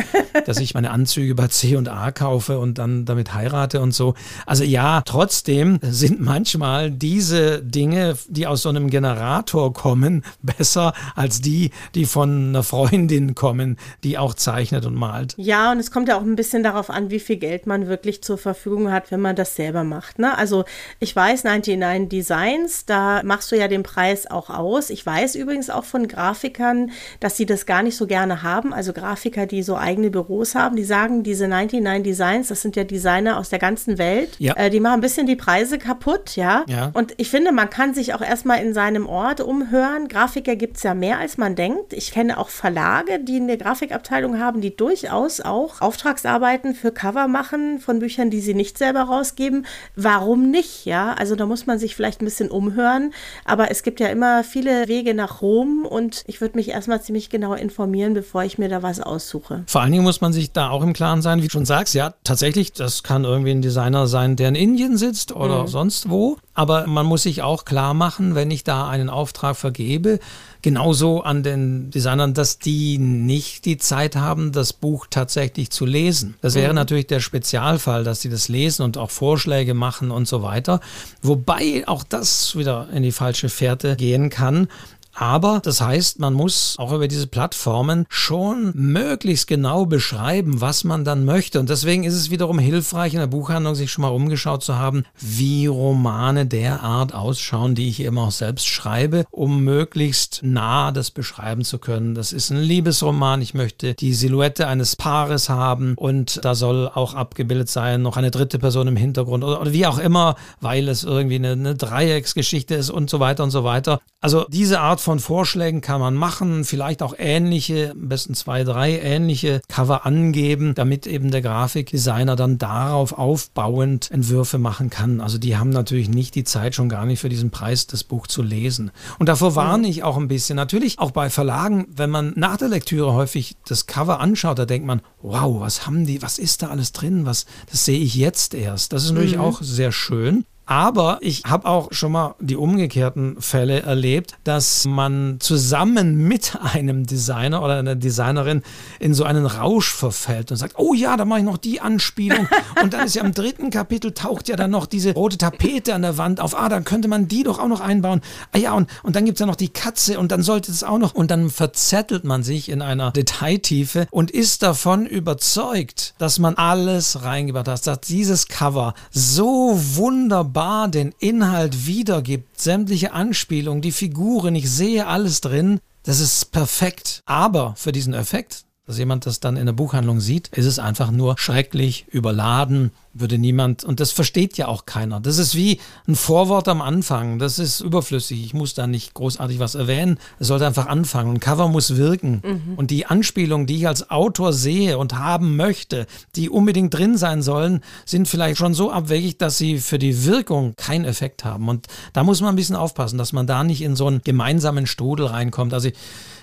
dass 0.45 0.59
ich 0.59 0.73
meine 0.75 0.91
Anzüge 0.91 1.33
bei 1.35 1.47
C 1.47 1.72
und 1.77 1.87
A 1.89 2.11
kaufe 2.11 2.59
und 2.59 2.77
dann 2.77 3.05
damit 3.05 3.33
heirate 3.33 3.81
und 3.81 3.93
so. 3.93 4.13
Also 4.45 4.63
ja, 4.63 5.01
trotzdem 5.05 5.79
sind 5.81 6.21
manchmal 6.21 6.91
diese 6.91 7.61
Dinge, 7.61 8.17
die 8.27 8.47
aus 8.47 8.63
so 8.63 8.69
einem 8.69 8.89
Generator 8.89 9.73
kommen, 9.73 10.23
besser 10.41 10.93
als 11.15 11.41
die, 11.41 11.71
die 11.95 12.05
von 12.05 12.49
einer 12.49 12.63
Freundin 12.63 13.35
kommen, 13.35 13.77
die 14.03 14.17
auch 14.17 14.33
zeichnet 14.33 14.85
und 14.85 14.95
malt. 14.95 15.33
Ja, 15.37 15.71
und 15.71 15.79
es 15.79 15.91
kommt 15.91 16.07
ja 16.07 16.17
auch 16.17 16.21
ein 16.21 16.35
bisschen 16.35 16.63
darauf 16.63 16.89
an, 16.89 17.09
wie 17.09 17.19
viel 17.19 17.37
Geld 17.37 17.67
man 17.67 17.87
wirklich 17.87 18.23
zur 18.23 18.37
Verfügung 18.37 18.91
hat, 18.91 19.11
wenn 19.11 19.21
man 19.21 19.35
das 19.35 19.55
selber 19.55 19.83
macht. 19.83 20.19
Ne? 20.19 20.37
Also 20.37 20.65
ich 20.99 21.15
weiß, 21.15 21.43
99 21.43 22.09
Designs, 22.09 22.85
da 22.85 23.21
machst 23.23 23.51
du 23.51 23.57
ja 23.57 23.67
den 23.67 23.83
Preis 23.83 24.29
auch 24.29 24.49
aus. 24.49 24.89
Ich 24.89 25.05
weiß 25.05 25.35
übrigens 25.35 25.69
auch 25.69 25.85
von 25.85 26.07
Grafikern, 26.07 26.91
dass 27.19 27.37
sie 27.37 27.45
das 27.45 27.65
gar 27.65 27.83
nicht 27.83 27.97
so 27.97 28.07
gerne 28.07 28.43
haben. 28.43 28.73
Also 28.73 28.93
Grafiker, 28.93 29.45
die 29.45 29.63
so 29.63 29.77
eigene 29.77 30.09
Büros 30.09 30.55
haben, 30.55 30.75
die 30.75 30.83
sagen, 30.83 31.23
diese 31.23 31.47
99 31.47 31.62
Designs, 31.69 32.47
das 32.47 32.61
sind 32.61 32.75
ja 32.75 32.83
Designer 32.83 33.37
aus 33.37 33.49
der 33.49 33.59
ganzen 33.59 33.97
Welt, 33.97 34.35
ja. 34.39 34.53
äh, 34.55 34.69
die 34.69 34.79
machen 34.79 34.95
ein 34.95 35.01
bisschen 35.01 35.27
die 35.27 35.35
Preise 35.35 35.77
kaputt, 35.77 36.35
ja? 36.35 36.63
ja. 36.67 36.91
Und 36.93 37.13
ich 37.17 37.29
finde, 37.29 37.51
man 37.51 37.69
kann 37.69 37.93
sich 37.93 38.13
auch 38.13 38.21
erstmal 38.21 38.61
in 38.61 38.73
seinem 38.73 39.07
Ort 39.07 39.41
umhören. 39.41 40.07
Grafiker 40.07 40.55
gibt 40.55 40.77
es 40.77 40.83
ja 40.83 40.93
mehr, 40.93 41.19
als 41.19 41.37
man 41.37 41.55
denkt. 41.55 41.93
Ich 41.93 42.11
kenne 42.11 42.37
auch 42.37 42.49
Verlage, 42.49 43.19
die 43.19 43.37
eine 43.37 43.57
Grafikabteilung 43.57 44.39
haben, 44.39 44.61
die 44.61 44.75
durchaus 44.75 45.41
auch 45.41 45.81
Auftragsarbeiten 45.81 46.75
für 46.75 46.91
Cover 46.91 47.27
machen 47.27 47.79
von 47.79 47.99
Büchern, 47.99 48.29
die 48.29 48.39
sie 48.39 48.53
nicht 48.53 48.77
selber 48.77 49.01
rausgeben. 49.01 49.65
Warum 49.95 50.49
nicht, 50.49 50.85
ja? 50.85 51.13
Also 51.13 51.35
da 51.35 51.45
muss 51.45 51.65
man 51.65 51.79
sich 51.79 51.95
vielleicht 51.95 52.21
ein 52.21 52.25
bisschen 52.25 52.49
umhören. 52.49 53.13
Aber 53.45 53.71
es 53.71 53.83
gibt 53.83 53.99
ja 53.99 54.07
immer 54.07 54.43
viele 54.43 54.87
Wege 54.87 55.13
nach 55.13 55.41
Rom 55.41 55.85
und 55.85 56.23
ich 56.27 56.41
würde 56.41 56.57
mich 56.57 56.69
erstmal 56.69 57.01
ziemlich 57.01 57.29
genau 57.29 57.53
informieren, 57.53 58.13
bevor 58.13 58.43
ich 58.43 58.57
mir 58.57 58.69
da 58.69 58.83
was 58.83 58.99
aussuche. 58.99 59.63
Vor 59.67 59.81
allen 59.81 59.91
Dingen 59.91 60.03
muss 60.03 60.21
man 60.21 60.33
sich 60.33 60.51
da 60.51 60.69
auch 60.69 60.83
im 60.83 60.93
Klaren 60.93 61.21
sein, 61.21 61.41
wie 61.41 61.49
schon 61.53 61.65
sagst, 61.65 61.93
ja, 61.93 62.13
tatsächlich, 62.23 62.73
das 62.73 63.03
kann 63.03 63.23
irgendwie 63.23 63.51
ein 63.51 63.61
Designer 63.61 64.07
sein, 64.07 64.35
der 64.35 64.49
in 64.49 64.55
Indien 64.55 64.97
sitzt 64.97 65.31
oder 65.31 65.63
mhm. 65.63 65.67
sonst 65.67 66.09
wo. 66.09 66.37
Aber 66.55 66.85
man 66.85 67.05
muss 67.05 67.23
sich 67.23 67.41
auch 67.41 67.65
klar 67.65 67.93
machen, 67.93 68.35
wenn 68.35 68.51
ich 68.51 68.63
da 68.63 68.87
einen 68.87 69.09
Auftrag 69.09 69.55
vergebe, 69.55 70.19
genauso 70.61 71.21
an 71.21 71.41
den 71.41 71.89
Designern, 71.89 72.33
dass 72.33 72.59
die 72.59 72.97
nicht 72.99 73.65
die 73.65 73.77
Zeit 73.77 74.15
haben, 74.15 74.51
das 74.51 74.73
Buch 74.73 75.07
tatsächlich 75.09 75.71
zu 75.71 75.85
lesen. 75.85 76.35
Das 76.41 76.55
wäre 76.55 76.69
mhm. 76.69 76.75
natürlich 76.75 77.07
der 77.07 77.21
Spezialfall, 77.21 78.03
dass 78.03 78.21
sie 78.21 78.29
das 78.29 78.49
lesen 78.49 78.83
und 78.83 78.97
auch 78.97 79.09
Vorschläge 79.09 79.73
machen 79.73 80.11
und 80.11 80.27
so 80.27 80.43
weiter. 80.43 80.79
Wobei 81.21 81.83
auch 81.87 82.03
das 82.03 82.55
wieder 82.55 82.87
in 82.93 83.03
die 83.03 83.11
falsche 83.11 83.49
Fährte 83.49 83.95
gehen 83.95 84.29
kann. 84.29 84.67
Aber 85.13 85.61
das 85.63 85.79
heißt, 85.79 86.19
man 86.19 86.33
muss 86.33 86.75
auch 86.79 86.91
über 86.91 87.07
diese 87.07 87.27
Plattformen 87.27 88.05
schon 88.09 88.71
möglichst 88.75 89.47
genau 89.47 89.85
beschreiben, 89.85 90.59
was 90.59 90.83
man 90.83 91.05
dann 91.05 91.25
möchte. 91.25 91.59
Und 91.59 91.69
deswegen 91.69 92.03
ist 92.03 92.15
es 92.15 92.31
wiederum 92.31 92.57
hilfreich, 92.57 93.13
in 93.13 93.19
der 93.19 93.27
Buchhandlung 93.27 93.75
sich 93.75 93.91
schon 93.91 94.01
mal 94.01 94.09
umgeschaut 94.09 94.63
zu 94.63 94.75
haben, 94.75 95.03
wie 95.19 95.67
Romane 95.67 96.45
der 96.45 96.81
Art 96.81 97.13
ausschauen, 97.13 97.75
die 97.75 97.89
ich 97.89 97.99
eben 98.01 98.17
auch 98.17 98.31
selbst 98.31 98.67
schreibe, 98.67 99.25
um 99.29 99.63
möglichst 99.63 100.41
nah 100.43 100.91
das 100.91 101.11
beschreiben 101.11 101.63
zu 101.63 101.77
können. 101.77 102.15
Das 102.15 102.33
ist 102.33 102.49
ein 102.49 102.61
Liebesroman. 102.61 103.41
Ich 103.41 103.53
möchte 103.53 103.93
die 103.93 104.13
Silhouette 104.13 104.67
eines 104.67 104.95
Paares 104.95 105.49
haben 105.49 105.93
und 105.95 106.43
da 106.43 106.55
soll 106.55 106.89
auch 106.93 107.13
abgebildet 107.13 107.69
sein, 107.69 108.01
noch 108.01 108.17
eine 108.17 108.31
dritte 108.31 108.57
Person 108.57 108.87
im 108.87 108.95
Hintergrund 108.95 109.43
oder, 109.43 109.61
oder 109.61 109.73
wie 109.73 109.85
auch 109.85 109.99
immer, 109.99 110.35
weil 110.59 110.89
es 110.89 111.03
irgendwie 111.03 111.35
eine, 111.35 111.51
eine 111.51 111.75
Dreiecksgeschichte 111.75 112.75
ist 112.75 112.89
und 112.89 113.09
so 113.09 113.19
weiter 113.19 113.43
und 113.43 113.51
so 113.51 113.63
weiter. 113.63 113.99
Also 114.21 114.45
diese 114.49 114.79
Art 114.79 115.01
von 115.03 115.19
Vorschlägen 115.19 115.81
kann 115.81 115.99
man 115.99 116.15
machen, 116.15 116.63
vielleicht 116.63 117.03
auch 117.03 117.13
ähnliche, 117.17 117.91
am 117.91 118.09
besten 118.09 118.33
zwei, 118.33 118.63
drei 118.63 118.99
ähnliche 118.99 119.61
Cover 119.67 120.05
angeben, 120.05 120.73
damit 120.75 121.05
eben 121.05 121.29
der 121.29 121.41
Grafikdesigner 121.41 122.35
dann 122.35 122.57
darauf 122.57 123.13
aufbauend 123.13 124.09
Entwürfe 124.11 124.57
machen 124.57 124.89
kann. 124.89 125.21
Also 125.21 125.37
die 125.37 125.57
haben 125.57 125.69
natürlich 125.69 126.09
nicht 126.09 126.35
die 126.35 126.43
Zeit, 126.43 126.75
schon 126.75 126.89
gar 126.89 127.05
nicht 127.05 127.19
für 127.19 127.29
diesen 127.29 127.51
Preis 127.51 127.85
das 127.85 128.03
Buch 128.03 128.27
zu 128.27 128.41
lesen. 128.41 128.91
Und 129.19 129.29
davor 129.29 129.55
warne 129.55 129.87
ich 129.87 130.03
auch 130.03 130.17
ein 130.17 130.27
bisschen. 130.27 130.55
Natürlich 130.55 130.99
auch 130.99 131.11
bei 131.11 131.29
Verlagen, 131.29 131.87
wenn 131.95 132.09
man 132.09 132.33
nach 132.35 132.57
der 132.57 132.69
Lektüre 132.69 133.13
häufig 133.13 133.57
das 133.67 133.85
Cover 133.85 134.19
anschaut, 134.19 134.57
da 134.57 134.65
denkt 134.65 134.87
man, 134.87 135.01
wow, 135.21 135.59
was 135.59 135.85
haben 135.85 136.05
die, 136.05 136.21
was 136.21 136.37
ist 136.39 136.61
da 136.61 136.69
alles 136.69 136.93
drin? 136.93 137.25
Was, 137.25 137.45
das 137.69 137.85
sehe 137.85 137.99
ich 137.99 138.15
jetzt 138.15 138.53
erst. 138.53 138.93
Das 138.93 139.03
ist 139.03 139.11
natürlich 139.11 139.35
mhm. 139.35 139.41
auch 139.41 139.61
sehr 139.61 139.91
schön. 139.91 140.45
Aber 140.73 141.19
ich 141.21 141.43
habe 141.45 141.67
auch 141.67 141.89
schon 141.91 142.13
mal 142.13 142.33
die 142.39 142.55
umgekehrten 142.55 143.39
Fälle 143.39 143.83
erlebt, 143.83 144.33
dass 144.43 144.85
man 144.85 145.37
zusammen 145.39 146.27
mit 146.27 146.57
einem 146.73 147.05
Designer 147.05 147.61
oder 147.61 147.77
einer 147.77 147.93
Designerin 147.93 148.63
in 148.99 149.13
so 149.13 149.23
einen 149.23 149.45
Rausch 149.45 149.93
verfällt 149.93 150.49
und 150.49 150.57
sagt, 150.57 150.73
oh 150.79 150.95
ja, 150.95 151.15
da 151.15 151.25
mache 151.25 151.41
ich 151.41 151.45
noch 151.45 151.59
die 151.59 151.79
Anspielung. 151.79 152.47
Und 152.81 152.93
dann 152.93 153.05
ist 153.05 153.13
ja 153.13 153.23
im 153.23 153.35
dritten 153.35 153.69
Kapitel 153.69 154.13
taucht 154.13 154.49
ja 154.49 154.55
dann 154.55 154.71
noch 154.71 154.87
diese 154.87 155.13
rote 155.13 155.37
Tapete 155.37 155.93
an 155.93 156.01
der 156.01 156.17
Wand 156.17 156.39
auf. 156.39 156.57
Ah, 156.57 156.69
dann 156.69 156.83
könnte 156.83 157.07
man 157.07 157.27
die 157.27 157.43
doch 157.43 157.59
auch 157.59 157.67
noch 157.67 157.79
einbauen. 157.79 158.21
Ah 158.51 158.57
ja, 158.57 158.73
und, 158.73 158.89
und 159.03 159.15
dann 159.15 159.25
gibt 159.25 159.35
es 159.35 159.39
ja 159.41 159.45
noch 159.45 159.55
die 159.55 159.69
Katze 159.69 160.17
und 160.17 160.31
dann 160.31 160.41
sollte 160.41 160.71
es 160.71 160.83
auch 160.83 160.97
noch. 160.97 161.13
Und 161.13 161.29
dann 161.29 161.51
verzettelt 161.51 162.23
man 162.23 162.41
sich 162.41 162.69
in 162.69 162.81
einer 162.81 163.11
Detailtiefe 163.11 164.07
und 164.09 164.31
ist 164.31 164.63
davon 164.63 165.05
überzeugt, 165.05 166.15
dass 166.17 166.39
man 166.39 166.55
alles 166.55 167.21
reingebracht 167.21 167.67
hat, 167.67 167.85
dass 167.85 168.01
dieses 168.01 168.47
Cover 168.47 168.95
so 169.11 169.79
wunderbar 169.95 170.62
den 170.87 171.13
Inhalt 171.19 171.85
wiedergibt, 171.85 172.59
sämtliche 172.59 173.13
Anspielungen, 173.13 173.81
die 173.81 173.91
Figuren, 173.91 174.55
ich 174.55 174.69
sehe 174.69 175.07
alles 175.07 175.41
drin. 175.41 175.79
Das 176.03 176.19
ist 176.19 176.51
perfekt. 176.51 177.21
Aber 177.25 177.73
für 177.77 177.91
diesen 177.91 178.13
Effekt, 178.13 178.65
dass 178.85 178.97
jemand 178.97 179.25
das 179.25 179.39
dann 179.39 179.57
in 179.57 179.65
der 179.65 179.73
Buchhandlung 179.73 180.19
sieht, 180.19 180.49
ist 180.49 180.65
es 180.65 180.79
einfach 180.79 181.11
nur 181.11 181.35
schrecklich, 181.37 182.05
überladen, 182.11 182.91
würde 183.13 183.37
niemand, 183.37 183.83
und 183.83 183.99
das 183.99 184.11
versteht 184.11 184.57
ja 184.57 184.67
auch 184.67 184.85
keiner. 184.85 185.19
Das 185.19 185.37
ist 185.37 185.55
wie 185.55 185.79
ein 186.07 186.15
Vorwort 186.15 186.67
am 186.67 186.81
Anfang. 186.81 187.37
Das 187.37 187.59
ist 187.59 187.79
überflüssig. 187.79 188.43
Ich 188.43 188.53
muss 188.53 188.73
da 188.73 188.87
nicht 188.87 189.13
großartig 189.13 189.59
was 189.59 189.75
erwähnen. 189.75 190.17
Es 190.39 190.47
sollte 190.47 190.65
einfach 190.65 190.87
anfangen. 190.87 191.35
Ein 191.35 191.39
Cover 191.39 191.67
muss 191.67 191.95
wirken. 191.95 192.41
Mhm. 192.43 192.73
Und 192.75 192.89
die 192.91 193.05
Anspielungen, 193.05 193.67
die 193.67 193.77
ich 193.77 193.87
als 193.87 194.09
Autor 194.09 194.51
sehe 194.51 194.97
und 194.97 195.17
haben 195.17 195.55
möchte, 195.55 196.07
die 196.35 196.49
unbedingt 196.49 196.93
drin 196.93 197.17
sein 197.17 197.43
sollen, 197.43 197.81
sind 198.05 198.27
vielleicht 198.27 198.57
schon 198.57 198.73
so 198.73 198.91
abwegig, 198.91 199.37
dass 199.37 199.57
sie 199.57 199.77
für 199.77 199.99
die 199.99 200.25
Wirkung 200.25 200.75
keinen 200.75 201.05
Effekt 201.05 201.45
haben. 201.45 201.69
Und 201.69 201.87
da 202.13 202.23
muss 202.23 202.41
man 202.41 202.49
ein 202.53 202.55
bisschen 202.55 202.75
aufpassen, 202.75 203.17
dass 203.19 203.31
man 203.31 203.45
da 203.45 203.63
nicht 203.63 203.81
in 203.81 203.95
so 203.95 204.07
einen 204.07 204.21
gemeinsamen 204.23 204.87
Strudel 204.87 205.27
reinkommt. 205.27 205.73
Also 205.73 205.89
ich, 205.89 205.95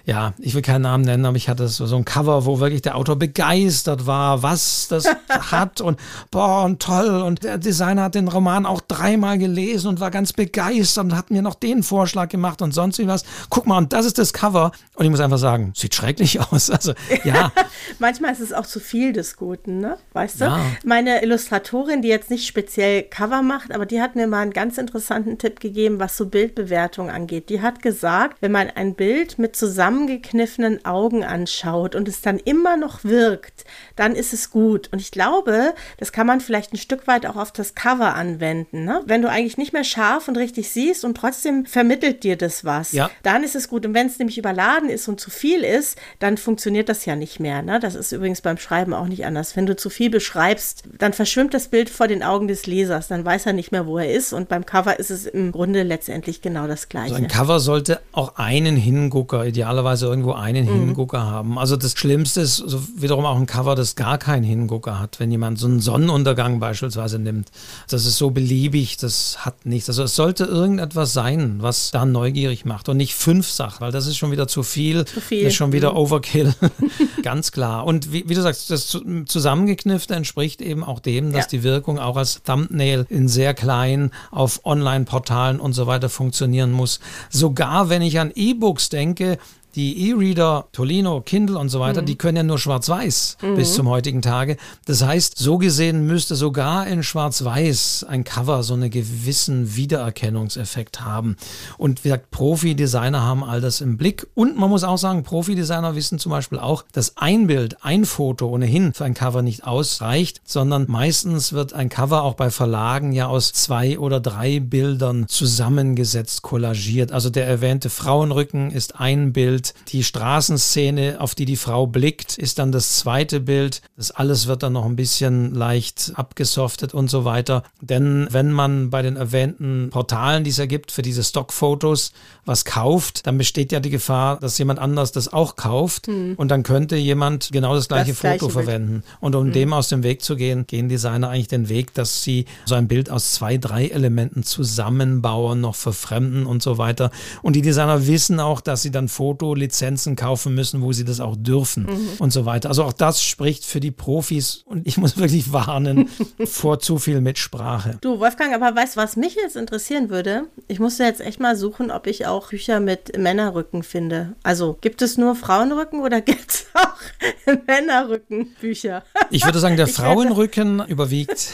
ja, 0.06 0.34
ich 0.38 0.54
will 0.54 0.62
keinen 0.62 0.82
Namen 0.82 1.04
nennen, 1.04 1.24
aber 1.24 1.36
ich 1.36 1.48
hatte 1.48 1.68
so 1.68 1.96
ein 1.96 2.04
Cover, 2.04 2.46
wo 2.46 2.60
wirklich 2.60 2.82
der 2.82 2.96
Autor 2.96 3.16
begeistert 3.16 4.06
war, 4.06 4.42
was 4.42 4.88
das 4.88 5.04
hat 5.28 5.80
und 5.80 5.98
boah, 6.30 6.59
und 6.64 6.80
toll. 6.82 7.22
Und 7.22 7.42
der 7.44 7.58
Designer 7.58 8.04
hat 8.04 8.14
den 8.14 8.28
Roman 8.28 8.66
auch 8.66 8.80
dreimal 8.80 9.38
gelesen 9.38 9.88
und 9.88 10.00
war 10.00 10.11
ganz 10.11 10.32
begeistert 10.32 11.04
und 11.04 11.16
hat 11.16 11.30
mir 11.30 11.42
noch 11.42 11.54
den 11.54 11.82
Vorschlag 11.82 12.28
gemacht 12.28 12.62
und 12.62 12.72
sonst 12.72 12.98
wie 12.98 13.06
was. 13.06 13.24
Guck 13.48 13.66
mal, 13.66 13.78
und 13.78 13.92
das 13.92 14.06
ist 14.06 14.18
das 14.18 14.32
Cover. 14.32 14.72
Und 14.94 15.04
ich 15.04 15.11
muss 15.11 15.20
einfach 15.20 15.38
sagen, 15.38 15.72
sieht 15.74 15.94
schrecklich 15.94 16.40
aus. 16.52 16.70
Also, 16.70 16.94
ja. 17.24 17.52
Manchmal 17.98 18.32
ist 18.32 18.40
es 18.40 18.52
auch 18.52 18.66
zu 18.66 18.80
viel 18.80 19.12
des 19.12 19.36
Guten, 19.36 19.80
ne? 19.80 19.96
Weißt 20.12 20.40
du? 20.40 20.44
Ja. 20.44 20.61
Meine 20.84 21.22
Illustratorin, 21.22 22.02
die 22.02 22.08
jetzt 22.08 22.30
nicht 22.30 22.46
speziell 22.46 23.02
Cover 23.02 23.42
macht, 23.42 23.74
aber 23.74 23.86
die 23.86 24.00
hat 24.00 24.16
mir 24.16 24.26
mal 24.26 24.40
einen 24.40 24.52
ganz 24.52 24.78
interessanten 24.78 25.38
Tipp 25.38 25.61
gegeben, 25.61 26.00
was 26.00 26.16
so 26.16 26.26
Bildbewertung 26.26 27.11
angeht. 27.11 27.48
Die 27.48 27.62
hat 27.62 27.82
gesagt, 27.82 28.36
wenn 28.40 28.52
man 28.52 28.70
ein 28.70 28.94
Bild 28.94 29.38
mit 29.38 29.56
zusammengekniffenen 29.56 30.84
Augen 30.84 31.24
anschaut 31.24 31.94
und 31.94 32.08
es 32.08 32.20
dann 32.20 32.38
immer 32.38 32.76
noch 32.76 33.04
wirkt, 33.04 33.64
dann 33.96 34.14
ist 34.14 34.32
es 34.32 34.50
gut. 34.50 34.88
Und 34.92 35.00
ich 35.00 35.11
glaube, 35.11 35.74
das 35.98 36.12
kann 36.12 36.26
man 36.26 36.40
vielleicht 36.40 36.49
ein 36.51 36.76
Stück 36.76 37.07
weit 37.07 37.26
auch 37.26 37.36
auf 37.36 37.53
das 37.53 37.74
Cover 37.74 38.14
anwenden. 38.14 38.84
Ne? 38.84 39.03
Wenn 39.07 39.22
du 39.22 39.28
eigentlich 39.28 39.57
nicht 39.57 39.72
mehr 39.72 39.84
scharf 39.84 40.28
und 40.28 40.36
richtig 40.36 40.68
siehst 40.70 41.05
und 41.05 41.16
trotzdem 41.16 41.66
vermittelt 41.66 42.22
dir 42.24 42.36
das 42.36 42.64
was, 42.64 42.92
ja. 42.92 43.11
dann 43.22 43.42
ist 43.44 43.55
es 43.55 43.68
gut. 43.68 43.86
Und 43.86 43.94
wenn 43.94 44.07
es 44.07 44.18
nämlich 44.18 44.38
überladen 44.38 44.88
ist 44.88 45.09
und 45.09 45.20
zu 45.20 45.30
viel 45.30 45.62
ist, 45.62 45.98
dann 46.18 46.36
funktioniert 46.36 46.88
das 46.88 47.07
ja 47.07 47.16
nicht 47.16 47.40
mehr. 47.40 47.62
Ne? 47.62 47.80
Das 47.80 47.94
ist 47.94 48.12
übrigens 48.12 48.40
beim 48.40 48.59
Schreiben 48.59 48.92
auch 48.92 49.07
nicht 49.07 49.24
anders. 49.24 49.57
Wenn 49.57 49.66
du 49.66 49.76
zu 49.76 49.90
viel 49.90 50.11
beschreibst, 50.11 50.84
dann 50.98 51.12
verschwimmt 51.12 51.55
das 51.55 51.68
Bild 51.68 51.90
vor 51.90 52.09
den 52.09 52.22
Augen 52.22 52.48
des 52.48 52.66
Lesers. 52.66 53.09
Dann 53.09 53.24
weiß 53.24 53.46
er 53.46 53.53
nicht 53.53 53.72
mehr, 53.72 53.86
wo 53.86 53.98
er 53.98 54.12
ist. 54.12 54.32
Und 54.32 54.48
beim 54.48 54.66
Cover 54.66 54.98
ist 54.98 55.11
es 55.11 55.26
im 55.26 55.53
Grunde 55.53 55.82
letztendlich 55.82 56.42
genau 56.42 56.66
das 56.66 56.88
Gleiche. 56.88 57.11
So 57.11 57.16
ein 57.16 57.28
Cover 57.28 57.61
sollte 57.61 58.01
auch 58.12 58.36
einen 58.36 58.76
Hingucker, 58.76 59.46
idealerweise 59.46 60.07
irgendwo 60.07 60.32
einen 60.32 60.66
mhm. 60.66 60.86
Hingucker 60.86 61.24
haben. 61.24 61.59
Also 61.59 61.76
das 61.76 61.92
Schlimmste 61.92 62.40
ist 62.40 62.57
so 62.57 62.82
wiederum 62.96 63.24
auch 63.24 63.36
ein 63.36 63.46
Cover, 63.46 63.74
das 63.74 63.94
gar 63.94 64.18
keinen 64.18 64.44
Hingucker 64.44 64.98
hat. 64.98 65.20
Wenn 65.20 65.30
jemand 65.30 65.59
so 65.59 65.66
einen 65.66 65.80
Sonnenuntergang 65.80 66.39
beispielsweise 66.61 67.18
nimmt, 67.18 67.51
das 67.88 68.07
ist 68.07 68.16
so 68.16 68.30
beliebig, 68.30 68.97
das 68.97 69.45
hat 69.45 69.66
nichts. 69.66 69.88
Also 69.88 70.05
es 70.05 70.16
sollte 70.16 70.45
irgendetwas 70.45 71.12
sein, 71.12 71.57
was 71.61 71.91
da 71.91 72.07
neugierig 72.07 72.64
macht 72.64 72.88
und 72.88 72.97
nicht 72.97 73.14
fünf 73.14 73.49
Sachen, 73.49 73.80
weil 73.80 73.93
das 73.93 74.07
ist 74.07 74.16
schon 74.16 74.30
wieder 74.30 74.49
zu 74.49 74.62
viel, 74.62 75.05
zu 75.05 75.20
viel. 75.20 75.47
ist 75.47 75.55
schon 75.55 75.72
wieder 75.72 75.93
mhm. 75.93 75.99
Overkill. 75.99 76.55
Ganz 77.22 77.53
klar. 77.53 77.86
Und 77.86 78.12
wie, 78.12 78.28
wie, 78.28 78.34
du 78.34 78.43
sagst, 78.43 78.70
das 78.70 78.99
Zusammengekniffte 79.26 80.14
entspricht 80.14 80.62
eben 80.62 80.82
auch 80.82 81.01
dem, 81.01 81.32
dass 81.32 81.45
ja. 81.45 81.59
die 81.59 81.62
Wirkung 81.62 81.99
auch 81.99 82.16
als 82.16 82.43
Thumbnail 82.43 83.07
in 83.09 83.28
sehr 83.28 83.55
klein 83.55 84.11
auf 84.30 84.64
Online-Portalen 84.64 85.61
und 85.61 85.72
so 85.74 85.86
weiter 85.86 86.09
funktionieren 86.09 86.72
muss. 86.72 87.01
Sogar 87.28 87.88
wenn 87.88 88.03
ich 88.03 88.18
an 88.18 88.32
E-Books 88.34 88.88
denke, 88.88 89.38
die 89.74 90.10
E-Reader, 90.10 90.68
Tolino, 90.72 91.20
Kindle 91.20 91.58
und 91.58 91.68
so 91.68 91.80
weiter, 91.80 92.02
mhm. 92.02 92.06
die 92.06 92.16
können 92.16 92.36
ja 92.36 92.42
nur 92.42 92.58
schwarz-weiß 92.58 93.38
mhm. 93.42 93.56
bis 93.56 93.74
zum 93.74 93.88
heutigen 93.88 94.22
Tage. 94.22 94.56
Das 94.86 95.04
heißt, 95.04 95.38
so 95.38 95.58
gesehen 95.58 96.06
müsste 96.06 96.34
sogar 96.34 96.86
in 96.86 97.02
schwarz-weiß 97.02 98.06
ein 98.08 98.24
Cover 98.24 98.62
so 98.62 98.74
einen 98.74 98.90
gewissen 98.90 99.76
Wiedererkennungseffekt 99.76 101.00
haben. 101.00 101.36
Und 101.78 102.04
wie 102.04 102.08
gesagt, 102.08 102.30
Profi-Designer 102.30 103.22
haben 103.22 103.44
all 103.44 103.60
das 103.60 103.80
im 103.80 103.96
Blick. 103.96 104.26
Und 104.34 104.58
man 104.58 104.70
muss 104.70 104.84
auch 104.84 104.98
sagen, 104.98 105.22
Profi-Designer 105.22 105.94
wissen 105.94 106.18
zum 106.18 106.30
Beispiel 106.30 106.58
auch, 106.58 106.84
dass 106.92 107.16
ein 107.16 107.46
Bild, 107.46 107.84
ein 107.84 108.04
Foto 108.04 108.48
ohnehin 108.48 108.92
für 108.92 109.04
ein 109.04 109.14
Cover 109.14 109.42
nicht 109.42 109.66
ausreicht, 109.66 110.40
sondern 110.44 110.86
meistens 110.88 111.52
wird 111.52 111.72
ein 111.72 111.88
Cover 111.88 112.22
auch 112.22 112.34
bei 112.34 112.50
Verlagen 112.50 113.12
ja 113.12 113.26
aus 113.26 113.52
zwei 113.52 113.98
oder 113.98 114.20
drei 114.20 114.60
Bildern 114.60 115.28
zusammengesetzt, 115.28 116.42
kollagiert. 116.42 117.12
Also 117.12 117.30
der 117.30 117.46
erwähnte 117.46 117.90
Frauenrücken 117.90 118.70
ist 118.70 118.98
ein 119.00 119.32
Bild, 119.32 119.59
Bild. 119.61 119.74
Die 119.88 120.04
Straßenszene, 120.04 121.20
auf 121.20 121.34
die 121.34 121.44
die 121.44 121.56
Frau 121.56 121.86
blickt, 121.86 122.38
ist 122.38 122.58
dann 122.58 122.72
das 122.72 122.98
zweite 122.98 123.40
Bild. 123.40 123.82
Das 123.96 124.11
alles 124.11 124.46
wird 124.46 124.62
dann 124.62 124.72
noch 124.72 124.84
ein 124.84 124.96
bisschen 124.96 125.54
leicht 125.54 126.12
abgesoftet 126.14 126.94
und 126.94 127.11
so 127.11 127.24
weiter. 127.24 127.62
Denn 127.80 128.28
wenn 128.30 128.52
man 128.52 128.90
bei 128.90 129.02
den 129.02 129.16
erwähnten 129.16 129.88
Portalen, 129.90 130.44
die 130.44 130.50
es 130.50 130.58
ergibt, 130.58 130.92
für 130.92 131.02
diese 131.02 131.22
Stockfotos 131.22 132.12
was 132.44 132.64
kauft, 132.64 133.26
dann 133.26 133.38
besteht 133.38 133.72
ja 133.72 133.80
die 133.80 133.90
Gefahr, 133.90 134.38
dass 134.40 134.58
jemand 134.58 134.78
anders 134.78 135.12
das 135.12 135.32
auch 135.32 135.56
kauft 135.56 136.06
hm. 136.06 136.34
und 136.36 136.48
dann 136.48 136.62
könnte 136.62 136.96
jemand 136.96 137.50
genau 137.52 137.74
das 137.74 137.88
gleiche 137.88 138.12
das 138.12 138.18
Foto 138.18 138.48
gleiche 138.48 138.50
verwenden. 138.50 139.02
Und 139.20 139.34
um 139.34 139.46
hm. 139.46 139.52
dem 139.52 139.72
aus 139.72 139.88
dem 139.88 140.02
Weg 140.02 140.22
zu 140.22 140.36
gehen, 140.36 140.66
gehen 140.66 140.88
Designer 140.88 141.28
eigentlich 141.28 141.48
den 141.48 141.68
Weg, 141.68 141.94
dass 141.94 142.22
sie 142.22 142.46
so 142.64 142.74
ein 142.74 142.88
Bild 142.88 143.11
aus 143.11 143.32
zwei, 143.32 143.58
drei 143.58 143.88
Elementen 143.88 144.42
zusammenbauen, 144.42 145.61
noch 145.61 145.74
verfremden 145.74 146.46
und 146.46 146.62
so 146.62 146.78
weiter. 146.78 147.11
Und 147.42 147.56
die 147.56 147.62
Designer 147.62 148.06
wissen 148.06 148.40
auch, 148.40 148.61
dass 148.61 148.82
sie 148.82 148.90
dann 148.90 149.08
Foto 149.08 149.49
Lizenzen 149.55 150.14
kaufen 150.14 150.55
müssen, 150.55 150.82
wo 150.82 150.92
sie 150.92 151.05
das 151.05 151.20
auch 151.20 151.36
dürfen 151.36 151.84
mhm. 151.84 152.09
und 152.18 152.32
so 152.32 152.46
weiter. 152.46 152.68
Also 152.68 152.84
auch 152.84 152.92
das 152.92 153.22
spricht 153.22 153.64
für 153.64 153.80
die 153.80 153.90
Profis 153.90 154.62
und 154.64 154.86
ich 154.86 154.96
muss 154.98 155.16
wirklich 155.16 155.53
warnen 155.53 156.09
vor 156.44 156.78
zu 156.78 156.98
viel 156.98 157.20
Mitsprache. 157.20 157.98
Du, 158.01 158.20
Wolfgang, 158.20 158.55
aber 158.55 158.74
weißt 158.74 158.96
du, 158.96 159.01
was 159.01 159.16
mich 159.16 159.34
jetzt 159.34 159.57
interessieren 159.57 160.09
würde? 160.11 160.44
Ich 160.68 160.78
musste 160.78 161.03
jetzt 161.03 161.20
echt 161.20 161.40
mal 161.40 161.57
suchen, 161.57 161.90
ob 161.90 162.07
ich 162.07 162.26
auch 162.26 162.53
Bücher 162.61 162.78
mit 162.78 163.16
Männerrücken 163.16 163.82
finde. 163.82 164.34
Also 164.42 164.76
gibt 164.82 165.01
es 165.01 165.16
nur 165.16 165.34
Frauenrücken 165.34 166.03
oder 166.03 166.20
gibt 166.20 166.51
es 166.51 166.66
auch 166.74 167.57
Männerrückenbücher? 167.66 169.03
Ich 169.30 169.46
würde 169.46 169.59
sagen, 169.61 169.76
der 169.78 169.86
Frauenrücken 169.86 170.84
überwiegt 170.86 171.48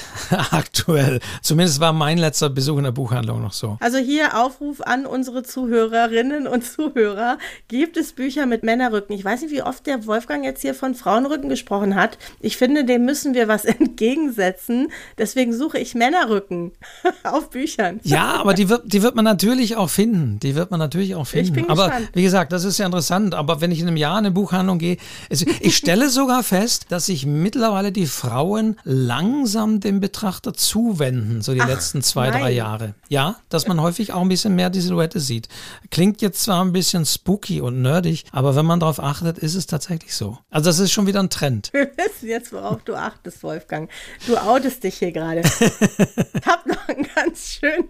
aktuell. 0.51 1.21
Zumindest 1.43 1.79
war 1.79 1.93
mein 1.93 2.19
letzter 2.19 2.51
Besuch 2.51 2.79
in 2.79 2.85
der 2.85 2.91
Buchhandlung 2.91 3.41
noch 3.41 3.53
so. 3.53 3.77
Also 3.79 3.99
hier 3.99 4.37
Aufruf 4.37 4.81
an 4.81 5.07
unsere 5.07 5.45
Zuhörerinnen 5.45 6.49
und 6.49 6.65
Zuhörer. 6.65 7.39
Gibt 7.69 7.86
gibt 7.87 7.97
es 7.99 8.15
Bücher 8.15 8.47
mit 8.47 8.65
Männerrücken. 8.65 9.15
Ich 9.15 9.25
weiß 9.25 9.43
nicht, 9.43 9.53
wie 9.53 9.63
oft 9.63 9.87
der 9.87 10.07
Wolfgang 10.07 10.45
jetzt 10.45 10.63
hier 10.63 10.75
von 10.75 10.97
Frauenrücken 10.97 11.49
gesprochen 11.49 11.95
hat. 11.95 12.19
Ich 12.41 12.57
finde, 12.57 12.85
dem 12.85 13.05
müssen 13.05 13.33
wir 13.33 13.47
was 13.47 13.65
entgegensetzen. 13.65 14.89
Deswegen 15.19 15.53
suche 15.53 15.79
ich 15.79 15.95
Männerrücken 15.95 16.73
auf 17.23 17.51
Büchern. 17.51 18.01
Ja, 18.03 18.41
aber 18.41 18.55
die 18.55 18.69
wird, 18.69 18.93
die 18.93 19.03
wird 19.03 19.15
man 19.15 19.25
natürlich 19.25 19.77
auch 19.77 19.89
finden. 19.89 20.41
Die 20.41 20.57
wird 20.57 20.73
man 20.73 20.81
natürlich 20.81 21.15
auch 21.15 21.29
finden. 21.29 21.47
Ich 21.47 21.53
bin 21.53 21.71
aber 21.71 21.85
gespannt. 21.87 22.11
wie 22.15 22.25
gesagt, 22.25 22.51
das 22.51 22.65
ist 22.65 22.79
ja 22.79 22.87
interessant. 22.87 23.37
Aber 23.37 23.61
wenn 23.61 23.71
ich 23.71 23.79
in 23.79 23.87
einem 23.87 23.97
Jahr 23.97 24.19
in 24.19 24.27
eine 24.27 24.33
Buchhandlung 24.33 24.81
gehe, 24.81 24.97
also 25.31 25.47
ich 25.61 25.77
stelle 25.77 26.11
sogar 26.11 26.43
fest, 26.43 26.87
dass 26.89 27.07
sich 27.07 27.25
mittlerweile 27.25 27.93
die 27.93 28.07
Frauen 28.07 28.79
langsam 28.83 29.79
dem 29.79 30.01
Betrachter 30.01 30.55
zuwenden, 30.55 31.41
so 31.41 31.55
die 31.55 31.61
Ach, 31.61 31.69
letzten 31.69 32.03
zwei, 32.03 32.31
nein. 32.31 32.41
drei 32.41 32.51
Jahre. 32.51 32.95
Ja, 33.09 33.37
dass 33.49 33.69
man 33.69 33.81
häufig 33.81 34.13
auch 34.13 34.23
ein 34.23 34.29
bisschen 34.29 34.57
mehr 34.57 34.71
die 34.71 34.81
Silhouette 34.81 35.21
sieht. 35.21 35.49
Klingt 35.93 36.21
jetzt 36.21 36.43
zwar 36.43 36.65
ein 36.65 36.73
bisschen 36.73 37.07
spooky 37.07 37.61
und 37.61 37.76
nerdig, 37.83 38.25
aber 38.33 38.57
wenn 38.57 38.67
man 38.67 38.81
darauf 38.81 39.01
achtet, 39.01 39.39
ist 39.39 39.55
es 39.55 39.67
tatsächlich 39.67 40.15
so. 40.15 40.39
Also 40.51 40.71
das 40.71 40.79
ist 40.79 40.93
schon 40.93 41.07
wieder 41.07 41.21
ein 41.21 41.31
Trend. 41.31 41.71
Wir 41.73 41.91
wissen 41.97 42.29
jetzt, 42.29 42.53
worauf 42.53 42.83
du 42.83 42.95
achtest, 42.95 43.43
Wolfgang. 43.43 43.91
Du 44.27 44.37
outest 44.37 44.85
dich 44.85 44.97
hier 44.97 45.13
gerade. 45.13 45.43
Hab 46.47 46.67
noch 46.67 46.89
einen 46.89 47.07
ganz 47.15 47.59
schönen 47.61 47.89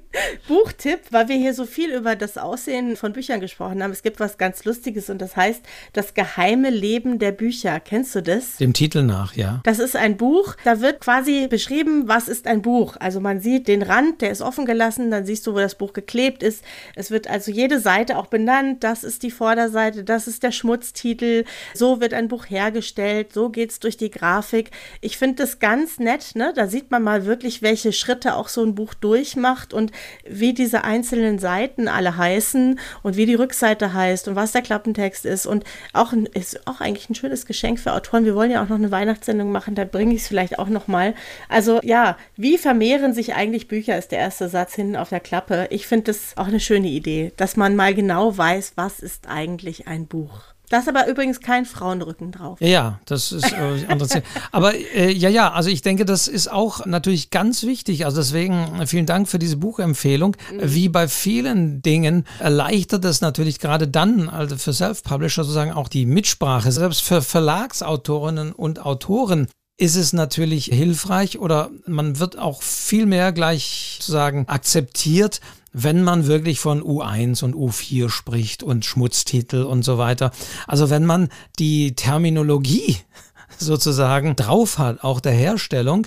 Buchtipp, 0.48 1.00
weil 1.10 1.28
wir 1.28 1.36
hier 1.36 1.54
so 1.54 1.64
viel 1.64 1.92
über 1.92 2.16
das 2.16 2.38
Aussehen 2.38 2.96
von 2.96 3.12
Büchern 3.12 3.40
gesprochen 3.40 3.82
haben. 3.82 3.90
Es 3.90 4.02
gibt 4.02 4.20
was 4.20 4.38
ganz 4.38 4.64
Lustiges 4.64 5.10
und 5.10 5.20
das 5.20 5.36
heißt 5.36 5.62
Das 5.92 6.14
geheime 6.14 6.70
Leben 6.70 7.18
der 7.18 7.32
Bücher. 7.32 7.80
Kennst 7.80 8.14
du 8.14 8.22
das? 8.22 8.56
Dem 8.56 8.72
Titel 8.72 9.02
nach, 9.02 9.34
ja. 9.34 9.60
Das 9.64 9.78
ist 9.78 9.96
ein 9.96 10.16
Buch, 10.16 10.56
da 10.64 10.80
wird 10.80 11.00
quasi 11.00 11.46
beschrieben, 11.48 12.08
was 12.08 12.28
ist 12.28 12.46
ein 12.46 12.62
Buch. 12.62 12.96
Also 12.98 13.20
man 13.20 13.40
sieht 13.40 13.68
den 13.68 13.82
Rand, 13.82 14.20
der 14.20 14.30
ist 14.30 14.42
offen 14.42 14.66
gelassen, 14.66 15.10
dann 15.10 15.26
siehst 15.26 15.46
du, 15.46 15.54
wo 15.54 15.58
das 15.58 15.74
Buch 15.74 15.92
geklebt 15.92 16.42
ist. 16.42 16.64
Es 16.94 17.10
wird 17.10 17.28
also 17.28 17.50
jede 17.50 17.80
Seite 17.80 18.16
auch 18.16 18.26
benannt. 18.26 18.84
Das 18.84 19.04
ist 19.04 19.22
die 19.22 19.30
Vorderseite, 19.30 19.75
das 20.04 20.26
ist 20.26 20.42
der 20.42 20.52
Schmutztitel. 20.52 21.44
So 21.74 22.00
wird 22.00 22.14
ein 22.14 22.28
Buch 22.28 22.46
hergestellt, 22.48 23.32
so 23.32 23.50
geht 23.50 23.70
es 23.70 23.80
durch 23.80 23.96
die 23.96 24.10
Grafik. 24.10 24.70
Ich 25.00 25.18
finde 25.18 25.36
das 25.36 25.58
ganz 25.58 25.98
nett, 25.98 26.34
ne? 26.34 26.52
Da 26.54 26.66
sieht 26.66 26.90
man 26.90 27.02
mal 27.02 27.26
wirklich, 27.26 27.62
welche 27.62 27.92
Schritte 27.92 28.34
auch 28.34 28.48
so 28.48 28.62
ein 28.64 28.74
Buch 28.74 28.94
durchmacht 28.94 29.72
und 29.72 29.92
wie 30.28 30.54
diese 30.54 30.84
einzelnen 30.84 31.38
Seiten 31.38 31.88
alle 31.88 32.16
heißen 32.16 32.78
und 33.02 33.16
wie 33.16 33.26
die 33.26 33.34
Rückseite 33.34 33.92
heißt 33.92 34.28
und 34.28 34.36
was 34.36 34.52
der 34.52 34.62
Klappentext 34.62 35.24
ist. 35.24 35.46
Und 35.46 35.64
auch 35.92 36.12
ist 36.34 36.66
auch 36.66 36.80
eigentlich 36.80 37.10
ein 37.10 37.14
schönes 37.14 37.46
Geschenk 37.46 37.78
für 37.78 37.92
Autoren. 37.92 38.24
Wir 38.24 38.34
wollen 38.34 38.50
ja 38.50 38.62
auch 38.62 38.68
noch 38.68 38.76
eine 38.76 38.90
Weihnachtssendung 38.90 39.52
machen, 39.52 39.74
da 39.74 39.84
bringe 39.84 40.14
ich 40.14 40.22
es 40.22 40.28
vielleicht 40.28 40.58
auch 40.58 40.68
noch 40.68 40.88
mal. 40.88 41.14
Also 41.48 41.80
ja, 41.82 42.16
wie 42.36 42.58
vermehren 42.58 43.12
sich 43.12 43.34
eigentlich 43.34 43.68
Bücher, 43.68 43.98
ist 43.98 44.12
der 44.12 44.18
erste 44.18 44.48
Satz 44.48 44.74
hinten 44.74 44.96
auf 44.96 45.10
der 45.10 45.20
Klappe. 45.20 45.66
Ich 45.70 45.86
finde 45.86 46.04
das 46.04 46.36
auch 46.36 46.46
eine 46.46 46.60
schöne 46.60 46.88
Idee, 46.88 47.32
dass 47.36 47.56
man 47.56 47.76
mal 47.76 47.94
genau 47.94 48.36
weiß, 48.36 48.72
was 48.76 49.00
ist 49.00 49.28
eigentlich 49.28 49.65
ein 49.86 50.06
Buch. 50.06 50.40
Da 50.68 50.78
ist 50.78 50.88
aber 50.88 51.06
übrigens 51.06 51.40
kein 51.40 51.64
Frauenrücken 51.64 52.32
drauf. 52.32 52.60
Ja, 52.60 53.00
das 53.04 53.30
ist 53.30 53.52
äh, 53.52 53.86
anderes. 53.88 54.10
aber 54.50 54.74
äh, 54.74 55.12
ja, 55.12 55.28
ja, 55.28 55.52
also 55.52 55.70
ich 55.70 55.82
denke, 55.82 56.04
das 56.04 56.26
ist 56.26 56.50
auch 56.50 56.84
natürlich 56.86 57.30
ganz 57.30 57.62
wichtig. 57.62 58.04
Also 58.04 58.16
deswegen 58.18 58.80
äh, 58.80 58.86
vielen 58.86 59.06
Dank 59.06 59.28
für 59.28 59.38
diese 59.38 59.56
Buchempfehlung. 59.56 60.36
Mhm. 60.52 60.60
Wie 60.62 60.88
bei 60.88 61.06
vielen 61.06 61.82
Dingen 61.82 62.26
erleichtert 62.40 63.04
es 63.04 63.20
natürlich 63.20 63.60
gerade 63.60 63.86
dann, 63.86 64.28
also 64.28 64.56
für 64.56 64.72
Self-Publisher 64.72 65.44
sozusagen 65.44 65.72
auch 65.72 65.88
die 65.88 66.06
Mitsprache. 66.06 66.72
Selbst 66.72 67.02
für 67.02 67.22
Verlagsautorinnen 67.22 68.52
und 68.52 68.84
Autoren 68.84 69.46
ist 69.78 69.96
es 69.96 70.12
natürlich 70.12 70.66
hilfreich 70.66 71.38
oder 71.38 71.70
man 71.86 72.18
wird 72.18 72.38
auch 72.38 72.62
viel 72.62 73.06
mehr 73.06 73.32
gleich 73.32 73.98
sozusagen 74.00 74.48
akzeptiert, 74.48 75.40
wenn 75.78 76.02
man 76.02 76.26
wirklich 76.26 76.58
von 76.58 76.82
U1 76.82 77.44
und 77.44 77.54
U4 77.54 78.08
spricht 78.08 78.62
und 78.62 78.86
Schmutztitel 78.86 79.62
und 79.62 79.82
so 79.82 79.98
weiter. 79.98 80.30
Also 80.66 80.88
wenn 80.88 81.04
man 81.04 81.28
die 81.58 81.94
Terminologie 81.94 82.96
sozusagen 83.58 84.36
drauf 84.36 84.78
hat, 84.78 85.04
auch 85.04 85.20
der 85.20 85.32
Herstellung, 85.32 86.06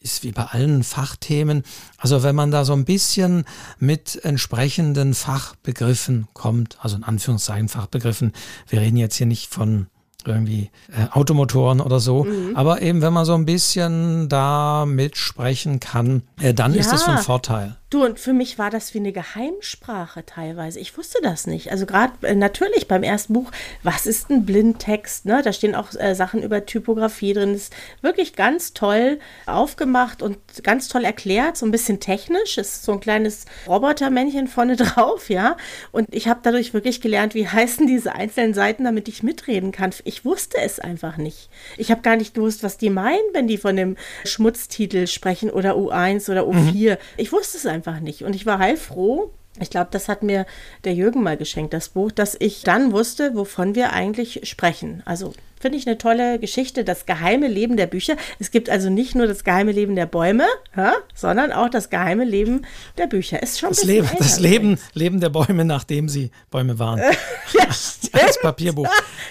ist 0.00 0.24
wie 0.24 0.32
bei 0.32 0.44
allen 0.44 0.82
Fachthemen. 0.82 1.62
Also 1.98 2.22
wenn 2.22 2.34
man 2.34 2.50
da 2.50 2.64
so 2.64 2.72
ein 2.72 2.86
bisschen 2.86 3.44
mit 3.78 4.18
entsprechenden 4.24 5.12
Fachbegriffen 5.12 6.28
kommt, 6.32 6.78
also 6.80 6.96
in 6.96 7.04
Anführungszeichen 7.04 7.68
Fachbegriffen, 7.68 8.32
wir 8.68 8.80
reden 8.80 8.96
jetzt 8.96 9.16
hier 9.16 9.26
nicht 9.26 9.52
von 9.52 9.88
irgendwie 10.24 10.70
äh, 10.88 11.10
Automotoren 11.10 11.82
oder 11.82 12.00
so. 12.00 12.24
Mhm. 12.24 12.56
Aber 12.56 12.80
eben, 12.80 13.02
wenn 13.02 13.12
man 13.12 13.26
so 13.26 13.34
ein 13.34 13.44
bisschen 13.44 14.30
da 14.30 14.86
mitsprechen 14.86 15.80
kann, 15.80 16.22
äh, 16.40 16.54
dann 16.54 16.72
ja. 16.72 16.80
ist 16.80 16.92
das 16.92 17.02
von 17.02 17.18
Vorteil. 17.18 17.76
Du, 17.92 18.02
und 18.02 18.18
für 18.18 18.32
mich 18.32 18.58
war 18.58 18.70
das 18.70 18.94
wie 18.94 19.00
eine 19.00 19.12
Geheimsprache 19.12 20.24
teilweise. 20.24 20.80
Ich 20.80 20.96
wusste 20.96 21.18
das 21.22 21.46
nicht. 21.46 21.70
Also 21.70 21.84
gerade 21.84 22.14
äh, 22.22 22.34
natürlich 22.34 22.88
beim 22.88 23.02
ersten 23.02 23.34
Buch, 23.34 23.50
was 23.82 24.06
ist 24.06 24.30
ein 24.30 24.46
Blindtext? 24.46 25.26
Ne? 25.26 25.42
Da 25.44 25.52
stehen 25.52 25.74
auch 25.74 25.88
äh, 25.98 26.14
Sachen 26.14 26.42
über 26.42 26.64
Typografie 26.64 27.34
drin. 27.34 27.52
Ist 27.52 27.74
wirklich 28.00 28.34
ganz 28.34 28.72
toll 28.72 29.18
aufgemacht 29.44 30.22
und 30.22 30.38
ganz 30.62 30.88
toll 30.88 31.04
erklärt. 31.04 31.58
So 31.58 31.66
ein 31.66 31.70
bisschen 31.70 32.00
technisch. 32.00 32.56
Es 32.56 32.76
ist 32.76 32.84
so 32.84 32.92
ein 32.92 33.00
kleines 33.00 33.44
Robotermännchen 33.68 34.48
vorne 34.48 34.76
drauf, 34.76 35.28
ja. 35.28 35.58
Und 35.90 36.14
ich 36.14 36.28
habe 36.28 36.40
dadurch 36.42 36.72
wirklich 36.72 37.02
gelernt, 37.02 37.34
wie 37.34 37.46
heißen 37.46 37.86
diese 37.86 38.14
einzelnen 38.14 38.54
Seiten, 38.54 38.84
damit 38.84 39.06
ich 39.06 39.22
mitreden 39.22 39.70
kann. 39.70 39.90
Ich 40.04 40.24
wusste 40.24 40.56
es 40.62 40.80
einfach 40.80 41.18
nicht. 41.18 41.50
Ich 41.76 41.90
habe 41.90 42.00
gar 42.00 42.16
nicht 42.16 42.32
gewusst, 42.32 42.62
was 42.62 42.78
die 42.78 42.88
meinen, 42.88 43.20
wenn 43.34 43.48
die 43.48 43.58
von 43.58 43.76
dem 43.76 43.98
Schmutztitel 44.24 45.06
sprechen 45.08 45.50
oder 45.50 45.74
U1 45.74 46.30
oder 46.30 46.44
U4. 46.44 46.92
Mhm. 46.92 46.96
Ich 47.18 47.32
wusste 47.32 47.58
es 47.58 47.66
einfach 47.66 47.81
einfach 47.82 48.00
nicht. 48.00 48.22
Und 48.22 48.34
ich 48.34 48.46
war 48.46 48.58
heilfroh. 48.58 49.32
Ich 49.60 49.68
glaube, 49.68 49.88
das 49.90 50.08
hat 50.08 50.22
mir 50.22 50.46
der 50.84 50.94
Jürgen 50.94 51.22
mal 51.22 51.36
geschenkt, 51.36 51.74
das 51.74 51.90
Buch, 51.90 52.10
dass 52.10 52.36
ich 52.38 52.62
dann 52.62 52.92
wusste, 52.92 53.34
wovon 53.34 53.74
wir 53.74 53.92
eigentlich 53.92 54.40
sprechen. 54.44 55.02
Also 55.04 55.34
finde 55.60 55.76
ich 55.76 55.86
eine 55.86 55.98
tolle 55.98 56.38
Geschichte, 56.38 56.84
das 56.84 57.04
geheime 57.04 57.48
Leben 57.48 57.76
der 57.76 57.86
Bücher. 57.86 58.16
Es 58.38 58.50
gibt 58.50 58.70
also 58.70 58.88
nicht 58.88 59.14
nur 59.14 59.26
das 59.26 59.44
geheime 59.44 59.72
Leben 59.72 59.94
der 59.94 60.06
Bäume, 60.06 60.46
ja, 60.74 60.94
sondern 61.14 61.52
auch 61.52 61.68
das 61.68 61.90
geheime 61.90 62.24
Leben 62.24 62.62
der 62.96 63.06
Bücher. 63.06 63.42
Ist 63.42 63.60
schon 63.60 63.68
das 63.68 63.84
Leben, 63.84 64.08
das 64.18 64.40
Leben, 64.40 64.78
Leben 64.94 65.20
der 65.20 65.28
Bäume, 65.28 65.66
nachdem 65.66 66.08
sie 66.08 66.30
Bäume 66.50 66.78
waren. 66.78 66.98
ja, 67.52 67.66
das 67.66 68.40
Papierbuch. 68.40 68.88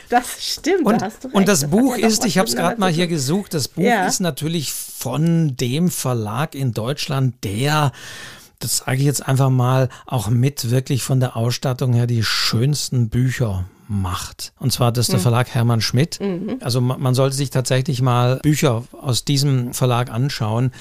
Das 0.10 0.54
stimmt. 0.54 0.86
Und, 0.86 1.02
da 1.02 1.10
und 1.34 1.48
das, 1.48 1.62
das 1.62 1.70
Buch 1.70 1.98
ja 1.98 2.08
ist, 2.08 2.26
ich 2.26 2.38
habe 2.38 2.48
es 2.48 2.56
gerade 2.56 2.80
mal 2.80 2.92
hier 2.92 3.08
gesucht, 3.08 3.56
das 3.56 3.68
Buch 3.68 3.84
ja. 3.84 4.06
ist 4.06 4.20
natürlich 4.20 4.72
von 4.72 5.58
dem 5.58 5.90
Verlag 5.90 6.54
in 6.54 6.74
Deutschland, 6.74 7.44
der 7.44 7.92
das 8.64 8.78
sage 8.78 8.98
ich 8.98 9.06
jetzt 9.06 9.28
einfach 9.28 9.50
mal, 9.50 9.90
auch 10.06 10.30
mit 10.30 10.72
wirklich 10.72 11.04
von 11.04 11.20
der 11.20 11.36
Ausstattung 11.36 11.94
her 11.94 12.08
die 12.08 12.24
schönsten 12.24 13.10
Bücher 13.10 13.66
macht. 13.92 14.54
Und 14.58 14.72
zwar 14.72 14.92
das 14.92 15.06
ist 15.06 15.12
der 15.12 15.20
hm. 15.20 15.24
Verlag 15.24 15.50
Hermann 15.50 15.82
Schmidt. 15.82 16.20
Mhm. 16.22 16.60
Also 16.62 16.80
man 16.80 17.14
sollte 17.14 17.36
sich 17.36 17.50
tatsächlich 17.50 18.02
mal 18.02 18.38
Bücher 18.38 18.86
aus 18.94 19.26
diesem 19.26 19.74
Verlag 19.74 20.10
anschauen. 20.10 20.72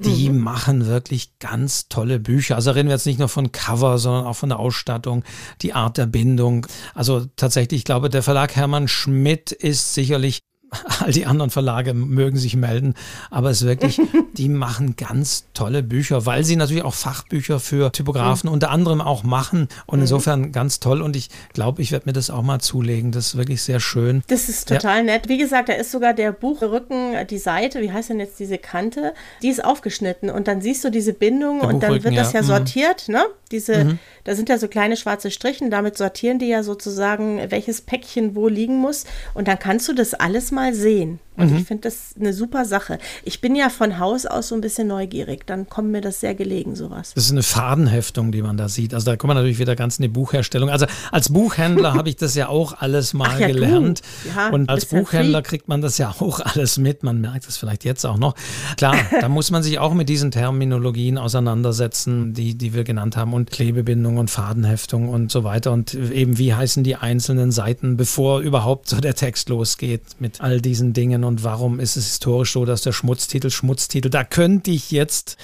Die 0.00 0.28
mhm. 0.28 0.40
machen 0.40 0.86
wirklich 0.86 1.38
ganz 1.38 1.88
tolle 1.88 2.18
Bücher. 2.18 2.56
Also 2.56 2.72
reden 2.72 2.88
wir 2.88 2.96
jetzt 2.96 3.06
nicht 3.06 3.20
nur 3.20 3.28
von 3.28 3.52
Cover, 3.52 3.98
sondern 3.98 4.26
auch 4.26 4.34
von 4.34 4.48
der 4.48 4.58
Ausstattung, 4.58 5.22
die 5.62 5.74
Art 5.74 5.96
der 5.96 6.06
Bindung. 6.06 6.66
Also 6.94 7.26
tatsächlich, 7.36 7.78
ich 7.78 7.84
glaube, 7.84 8.10
der 8.10 8.24
Verlag 8.24 8.56
Hermann 8.56 8.88
Schmidt 8.88 9.52
ist 9.52 9.94
sicherlich 9.94 10.40
all 11.00 11.12
die 11.12 11.26
anderen 11.26 11.50
Verlage 11.50 11.94
mögen 11.94 12.36
sich 12.36 12.56
melden, 12.56 12.94
aber 13.30 13.50
es 13.50 13.62
ist 13.62 13.68
wirklich, 13.68 14.00
die 14.32 14.48
machen 14.48 14.96
ganz 14.96 15.46
tolle 15.54 15.82
Bücher, 15.82 16.26
weil 16.26 16.44
sie 16.44 16.56
natürlich 16.56 16.84
auch 16.84 16.94
Fachbücher 16.94 17.60
für 17.60 17.92
Typografen 17.92 18.48
mhm. 18.48 18.54
unter 18.54 18.70
anderem 18.70 19.00
auch 19.00 19.22
machen 19.22 19.68
und 19.86 19.98
mhm. 19.98 20.02
insofern 20.02 20.52
ganz 20.52 20.80
toll 20.80 21.02
und 21.02 21.16
ich 21.16 21.30
glaube, 21.52 21.82
ich 21.82 21.92
werde 21.92 22.06
mir 22.06 22.12
das 22.12 22.30
auch 22.30 22.42
mal 22.42 22.60
zulegen. 22.60 23.12
Das 23.12 23.26
ist 23.26 23.36
wirklich 23.36 23.62
sehr 23.62 23.80
schön. 23.80 24.22
Das 24.28 24.48
ist 24.48 24.68
total 24.68 24.98
ja. 24.98 25.02
nett. 25.04 25.28
Wie 25.28 25.38
gesagt, 25.38 25.68
da 25.68 25.74
ist 25.74 25.90
sogar 25.90 26.14
der 26.14 26.32
Buchrücken, 26.32 27.14
die 27.28 27.38
Seite, 27.38 27.80
wie 27.80 27.92
heißt 27.92 28.10
denn 28.10 28.20
jetzt 28.20 28.38
diese 28.38 28.58
Kante, 28.58 29.14
die 29.42 29.48
ist 29.48 29.64
aufgeschnitten 29.64 30.30
und 30.30 30.48
dann 30.48 30.60
siehst 30.60 30.84
du 30.84 30.90
diese 30.90 31.12
Bindung 31.12 31.60
der 31.60 31.68
und 31.68 31.82
dann 31.82 32.04
wird 32.04 32.16
das 32.16 32.32
ja, 32.32 32.40
ja 32.40 32.42
mhm. 32.42 32.46
sortiert, 32.46 33.08
ne? 33.08 33.24
Diese, 33.52 33.84
mhm. 33.84 33.98
da 34.24 34.34
sind 34.34 34.48
ja 34.48 34.58
so 34.58 34.66
kleine 34.66 34.96
schwarze 34.96 35.30
Strichen, 35.30 35.70
damit 35.70 35.96
sortieren 35.96 36.40
die 36.40 36.48
ja 36.48 36.64
sozusagen, 36.64 37.40
welches 37.50 37.80
Päckchen 37.80 38.34
wo 38.34 38.48
liegen 38.48 38.78
muss 38.78 39.04
und 39.34 39.46
dann 39.46 39.60
kannst 39.60 39.86
du 39.86 39.92
das 39.92 40.14
alles 40.14 40.50
mal 40.50 40.55
sehen. 40.72 41.20
Und 41.36 41.50
mhm. 41.50 41.58
ich 41.58 41.64
finde 41.64 41.82
das 41.82 42.14
eine 42.18 42.32
super 42.32 42.64
Sache. 42.64 42.98
Ich 43.24 43.40
bin 43.40 43.54
ja 43.54 43.68
von 43.68 43.98
Haus 43.98 44.26
aus 44.26 44.48
so 44.48 44.54
ein 44.54 44.60
bisschen 44.60 44.88
neugierig. 44.88 45.46
Dann 45.46 45.68
kommt 45.68 45.90
mir 45.90 46.00
das 46.00 46.20
sehr 46.20 46.34
gelegen, 46.34 46.74
sowas. 46.76 47.12
Das 47.14 47.24
ist 47.24 47.32
eine 47.32 47.42
Fadenheftung, 47.42 48.32
die 48.32 48.42
man 48.42 48.56
da 48.56 48.68
sieht. 48.68 48.94
Also 48.94 49.10
da 49.10 49.16
kommt 49.16 49.28
man 49.28 49.36
natürlich 49.36 49.58
wieder 49.58 49.76
ganz 49.76 49.98
in 49.98 50.02
die 50.02 50.08
Buchherstellung. 50.08 50.70
Also 50.70 50.86
als 51.12 51.28
Buchhändler 51.28 51.94
habe 51.94 52.08
ich 52.08 52.16
das 52.16 52.34
ja 52.34 52.48
auch 52.48 52.80
alles 52.80 53.12
mal 53.12 53.40
ja, 53.40 53.46
gelernt. 53.48 54.02
Ja, 54.34 54.48
und 54.48 54.68
als 54.70 54.86
Buchhändler 54.86 55.42
kriegt 55.42 55.68
man 55.68 55.80
das 55.80 55.98
ja 55.98 56.14
auch 56.18 56.40
alles 56.40 56.78
mit. 56.78 57.02
Man 57.02 57.20
merkt 57.20 57.46
es 57.48 57.56
vielleicht 57.56 57.84
jetzt 57.84 58.04
auch 58.06 58.18
noch. 58.18 58.34
Klar, 58.76 58.96
da 59.20 59.28
muss 59.28 59.50
man 59.50 59.62
sich 59.62 59.78
auch 59.78 59.92
mit 59.92 60.08
diesen 60.08 60.30
Terminologien 60.30 61.18
auseinandersetzen, 61.18 62.32
die, 62.32 62.54
die 62.54 62.72
wir 62.72 62.84
genannt 62.84 63.16
haben. 63.16 63.34
Und 63.34 63.50
Klebebindung 63.50 64.16
und 64.16 64.30
Fadenheftung 64.30 65.08
und 65.08 65.30
so 65.30 65.44
weiter. 65.44 65.72
Und 65.72 65.92
eben, 65.94 66.38
wie 66.38 66.54
heißen 66.54 66.82
die 66.82 66.96
einzelnen 66.96 67.52
Seiten, 67.52 67.96
bevor 67.96 68.40
überhaupt 68.40 68.88
so 68.88 69.00
der 69.00 69.14
Text 69.14 69.50
losgeht 69.50 70.02
mit 70.18 70.40
all 70.40 70.60
diesen 70.60 70.92
Dingen 70.92 71.24
und 71.26 71.44
warum 71.44 71.80
ist 71.80 71.96
es 71.96 72.06
historisch 72.06 72.52
so, 72.52 72.64
dass 72.64 72.82
der 72.82 72.92
Schmutztitel 72.92 73.50
Schmutztitel, 73.50 74.08
da 74.08 74.24
könnte 74.24 74.70
ich 74.70 74.90
jetzt 74.90 75.36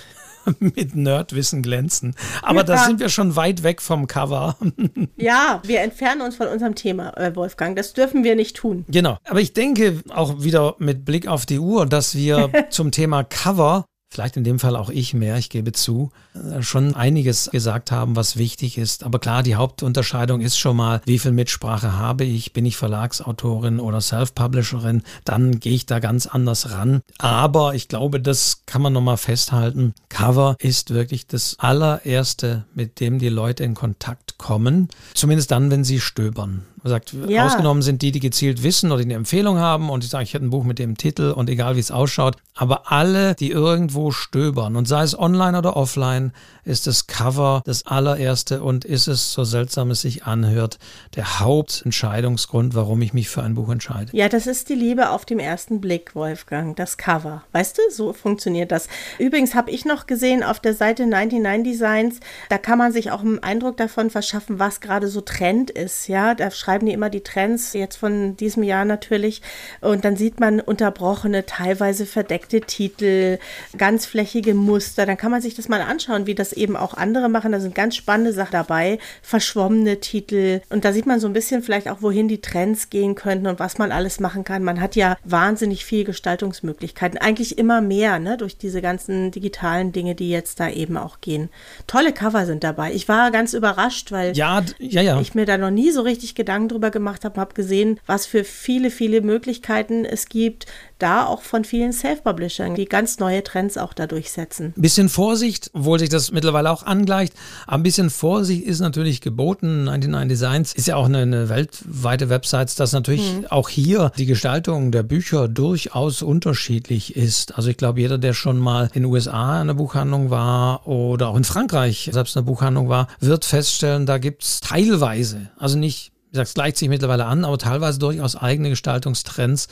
mit 0.58 0.94
Nerdwissen 0.94 1.62
glänzen. 1.62 2.14
Aber 2.42 2.60
ja. 2.60 2.64
da 2.64 2.78
sind 2.78 3.00
wir 3.00 3.08
schon 3.08 3.36
weit 3.36 3.62
weg 3.62 3.80
vom 3.80 4.06
Cover. 4.06 4.56
ja, 5.16 5.60
wir 5.64 5.80
entfernen 5.80 6.22
uns 6.22 6.36
von 6.36 6.48
unserem 6.48 6.74
Thema, 6.74 7.16
äh, 7.16 7.34
Wolfgang. 7.36 7.76
Das 7.76 7.92
dürfen 7.92 8.24
wir 8.24 8.34
nicht 8.34 8.56
tun. 8.56 8.84
Genau. 8.88 9.18
Aber 9.24 9.40
ich 9.40 9.52
denke 9.52 10.02
auch 10.10 10.42
wieder 10.42 10.76
mit 10.78 11.04
Blick 11.04 11.26
auf 11.26 11.46
die 11.46 11.58
Uhr, 11.58 11.86
dass 11.86 12.14
wir 12.14 12.50
zum 12.70 12.90
Thema 12.90 13.24
Cover 13.24 13.84
vielleicht 14.12 14.36
in 14.36 14.44
dem 14.44 14.58
Fall 14.58 14.76
auch 14.76 14.90
ich 14.90 15.14
mehr, 15.14 15.38
ich 15.38 15.48
gebe 15.48 15.72
zu, 15.72 16.10
äh, 16.34 16.62
schon 16.62 16.94
einiges 16.94 17.50
gesagt 17.50 17.90
haben, 17.90 18.14
was 18.14 18.36
wichtig 18.36 18.76
ist. 18.76 19.04
Aber 19.04 19.18
klar, 19.18 19.42
die 19.42 19.54
Hauptunterscheidung 19.54 20.40
ist 20.42 20.58
schon 20.58 20.76
mal, 20.76 21.00
wie 21.06 21.18
viel 21.18 21.32
Mitsprache 21.32 21.94
habe 21.96 22.24
ich? 22.24 22.52
Bin 22.52 22.66
ich 22.66 22.76
Verlagsautorin 22.76 23.80
oder 23.80 24.00
Self-Publisherin? 24.00 25.02
Dann 25.24 25.58
gehe 25.60 25.74
ich 25.74 25.86
da 25.86 25.98
ganz 25.98 26.26
anders 26.26 26.70
ran. 26.72 27.00
Aber 27.18 27.74
ich 27.74 27.88
glaube, 27.88 28.20
das 28.20 28.62
kann 28.66 28.82
man 28.82 28.92
nochmal 28.92 29.16
festhalten. 29.16 29.94
Cover 30.10 30.56
ist 30.58 30.92
wirklich 30.92 31.26
das 31.26 31.56
allererste, 31.58 32.66
mit 32.74 33.00
dem 33.00 33.18
die 33.18 33.30
Leute 33.30 33.64
in 33.64 33.74
Kontakt 33.74 34.36
kommen. 34.36 34.88
Zumindest 35.14 35.50
dann, 35.50 35.70
wenn 35.70 35.84
sie 35.84 36.00
stöbern. 36.00 36.66
Man 36.82 36.90
sagt, 36.90 37.14
ja. 37.28 37.46
ausgenommen 37.46 37.82
sind 37.82 38.02
die, 38.02 38.12
die 38.12 38.20
gezielt 38.20 38.62
wissen 38.62 38.90
oder 38.92 38.98
die 38.98 39.06
eine 39.06 39.14
Empfehlung 39.14 39.58
haben 39.58 39.90
und 39.90 40.04
ich 40.04 40.10
sage, 40.10 40.24
ich 40.24 40.34
hätte 40.34 40.44
ein 40.44 40.50
Buch 40.50 40.64
mit 40.64 40.78
dem 40.78 40.96
Titel 40.96 41.32
und 41.32 41.50
egal 41.50 41.76
wie 41.76 41.80
es 41.80 41.90
ausschaut. 41.90 42.36
Aber 42.54 42.92
alle, 42.92 43.34
die 43.34 43.50
irgendwo 43.50 44.10
stöbern 44.10 44.76
und 44.76 44.86
sei 44.86 45.02
es 45.02 45.18
online 45.18 45.58
oder 45.58 45.76
offline, 45.76 46.32
ist 46.64 46.86
das 46.86 47.06
Cover 47.06 47.62
das 47.64 47.86
allererste 47.86 48.62
und 48.62 48.84
ist 48.84 49.08
es, 49.08 49.32
so 49.32 49.44
seltsam 49.44 49.90
es 49.90 50.02
sich 50.02 50.24
anhört, 50.24 50.78
der 51.16 51.40
Hauptentscheidungsgrund, 51.40 52.74
warum 52.74 53.02
ich 53.02 53.12
mich 53.12 53.28
für 53.28 53.42
ein 53.42 53.54
Buch 53.54 53.70
entscheide. 53.70 54.16
Ja, 54.16 54.28
das 54.28 54.46
ist 54.46 54.68
die 54.68 54.74
Liebe 54.74 55.10
auf 55.10 55.24
den 55.24 55.40
ersten 55.40 55.80
Blick, 55.80 56.14
Wolfgang, 56.14 56.76
das 56.76 56.96
Cover. 56.96 57.42
Weißt 57.52 57.78
du, 57.78 57.82
so 57.90 58.12
funktioniert 58.12 58.70
das. 58.70 58.88
Übrigens 59.18 59.54
habe 59.54 59.70
ich 59.70 59.84
noch 59.84 60.06
gesehen 60.06 60.42
auf 60.42 60.60
der 60.60 60.74
Seite 60.74 61.06
99 61.06 61.72
Designs, 61.72 62.20
da 62.48 62.58
kann 62.58 62.78
man 62.78 62.92
sich 62.92 63.10
auch 63.10 63.20
einen 63.20 63.42
Eindruck 63.42 63.76
davon 63.76 64.10
verschaffen, 64.10 64.58
was 64.58 64.80
gerade 64.80 65.08
so 65.08 65.20
Trend 65.20 65.70
ist. 65.70 66.08
Ja, 66.08 66.34
da 66.34 66.50
schreiben 66.72 66.86
die 66.86 66.92
immer 66.94 67.10
die 67.10 67.20
Trends, 67.20 67.74
jetzt 67.74 67.96
von 67.96 68.34
diesem 68.36 68.62
Jahr 68.62 68.86
natürlich. 68.86 69.42
Und 69.82 70.06
dann 70.06 70.16
sieht 70.16 70.40
man 70.40 70.58
unterbrochene, 70.58 71.44
teilweise 71.44 72.06
verdeckte 72.06 72.62
Titel, 72.62 73.38
ganz 73.76 74.06
flächige 74.06 74.54
Muster. 74.54 75.04
Dann 75.04 75.18
kann 75.18 75.30
man 75.30 75.42
sich 75.42 75.54
das 75.54 75.68
mal 75.68 75.82
anschauen, 75.82 76.26
wie 76.26 76.34
das 76.34 76.54
eben 76.54 76.74
auch 76.74 76.94
andere 76.94 77.28
machen. 77.28 77.52
Da 77.52 77.60
sind 77.60 77.74
ganz 77.74 77.94
spannende 77.94 78.32
Sachen 78.32 78.52
dabei, 78.52 78.98
verschwommene 79.20 80.00
Titel. 80.00 80.62
Und 80.70 80.86
da 80.86 80.94
sieht 80.94 81.04
man 81.04 81.20
so 81.20 81.26
ein 81.26 81.34
bisschen 81.34 81.62
vielleicht 81.62 81.90
auch, 81.90 82.00
wohin 82.00 82.26
die 82.26 82.40
Trends 82.40 82.88
gehen 82.88 83.16
könnten 83.16 83.48
und 83.48 83.58
was 83.58 83.76
man 83.76 83.92
alles 83.92 84.18
machen 84.18 84.42
kann. 84.42 84.64
Man 84.64 84.80
hat 84.80 84.96
ja 84.96 85.18
wahnsinnig 85.24 85.84
viel 85.84 86.04
Gestaltungsmöglichkeiten. 86.04 87.18
Eigentlich 87.18 87.58
immer 87.58 87.82
mehr, 87.82 88.18
ne, 88.18 88.38
durch 88.38 88.56
diese 88.56 88.80
ganzen 88.80 89.30
digitalen 89.30 89.92
Dinge, 89.92 90.14
die 90.14 90.30
jetzt 90.30 90.58
da 90.58 90.70
eben 90.70 90.96
auch 90.96 91.20
gehen. 91.20 91.50
Tolle 91.86 92.14
Cover 92.14 92.46
sind 92.46 92.64
dabei. 92.64 92.94
Ich 92.94 93.08
war 93.08 93.30
ganz 93.30 93.52
überrascht, 93.52 94.10
weil 94.10 94.34
ja, 94.34 94.64
ja, 94.78 95.02
ja. 95.02 95.20
ich 95.20 95.34
mir 95.34 95.44
da 95.44 95.58
noch 95.58 95.70
nie 95.70 95.90
so 95.90 96.00
richtig 96.00 96.34
Gedanken 96.34 96.61
drüber 96.68 96.90
gemacht 96.90 97.24
habe, 97.24 97.40
habe 97.40 97.54
gesehen, 97.54 98.00
was 98.06 98.26
für 98.26 98.44
viele, 98.44 98.90
viele 98.90 99.20
Möglichkeiten 99.20 100.04
es 100.04 100.28
gibt, 100.28 100.66
da 100.98 101.26
auch 101.26 101.42
von 101.42 101.64
vielen 101.64 101.92
Self-Publishern, 101.92 102.74
die 102.74 102.84
ganz 102.84 103.18
neue 103.18 103.42
Trends 103.42 103.76
auch 103.76 103.92
da 103.92 104.06
durchsetzen. 104.06 104.72
Ein 104.76 104.82
bisschen 104.82 105.08
Vorsicht, 105.08 105.70
obwohl 105.74 105.98
sich 105.98 106.08
das 106.08 106.30
mittlerweile 106.30 106.70
auch 106.70 106.84
angleicht, 106.84 107.34
aber 107.66 107.78
ein 107.78 107.82
bisschen 107.82 108.10
Vorsicht 108.10 108.64
ist 108.64 108.80
natürlich 108.80 109.20
geboten. 109.20 109.84
99 109.84 110.28
Designs 110.28 110.72
ist 110.72 110.86
ja 110.86 110.96
auch 110.96 111.06
eine, 111.06 111.18
eine 111.18 111.48
weltweite 111.48 112.28
Website, 112.28 112.78
dass 112.78 112.92
natürlich 112.92 113.34
mhm. 113.34 113.46
auch 113.46 113.68
hier 113.68 114.12
die 114.16 114.26
Gestaltung 114.26 114.92
der 114.92 115.02
Bücher 115.02 115.48
durchaus 115.48 116.22
unterschiedlich 116.22 117.16
ist. 117.16 117.56
Also 117.56 117.70
ich 117.70 117.76
glaube, 117.76 118.00
jeder, 118.00 118.18
der 118.18 118.32
schon 118.32 118.58
mal 118.58 118.84
in 118.94 119.02
den 119.02 119.04
USA 119.06 119.56
in 119.56 119.62
einer 119.62 119.74
Buchhandlung 119.74 120.30
war 120.30 120.86
oder 120.86 121.28
auch 121.28 121.36
in 121.36 121.44
Frankreich 121.44 122.10
selbst 122.12 122.36
in 122.36 122.40
einer 122.40 122.46
Buchhandlung 122.46 122.88
war, 122.88 123.08
wird 123.18 123.44
feststellen, 123.44 124.06
da 124.06 124.18
gibt 124.18 124.44
es 124.44 124.60
teilweise, 124.60 125.50
also 125.58 125.78
nicht 125.78 126.12
wie 126.32 126.36
gesagt, 126.36 126.48
es 126.48 126.54
gleicht 126.54 126.78
sich 126.78 126.88
mittlerweile 126.88 127.26
an, 127.26 127.44
aber 127.44 127.58
teilweise 127.58 127.98
durchaus 127.98 128.36
eigene 128.36 128.70
Gestaltungstrends. 128.70 129.68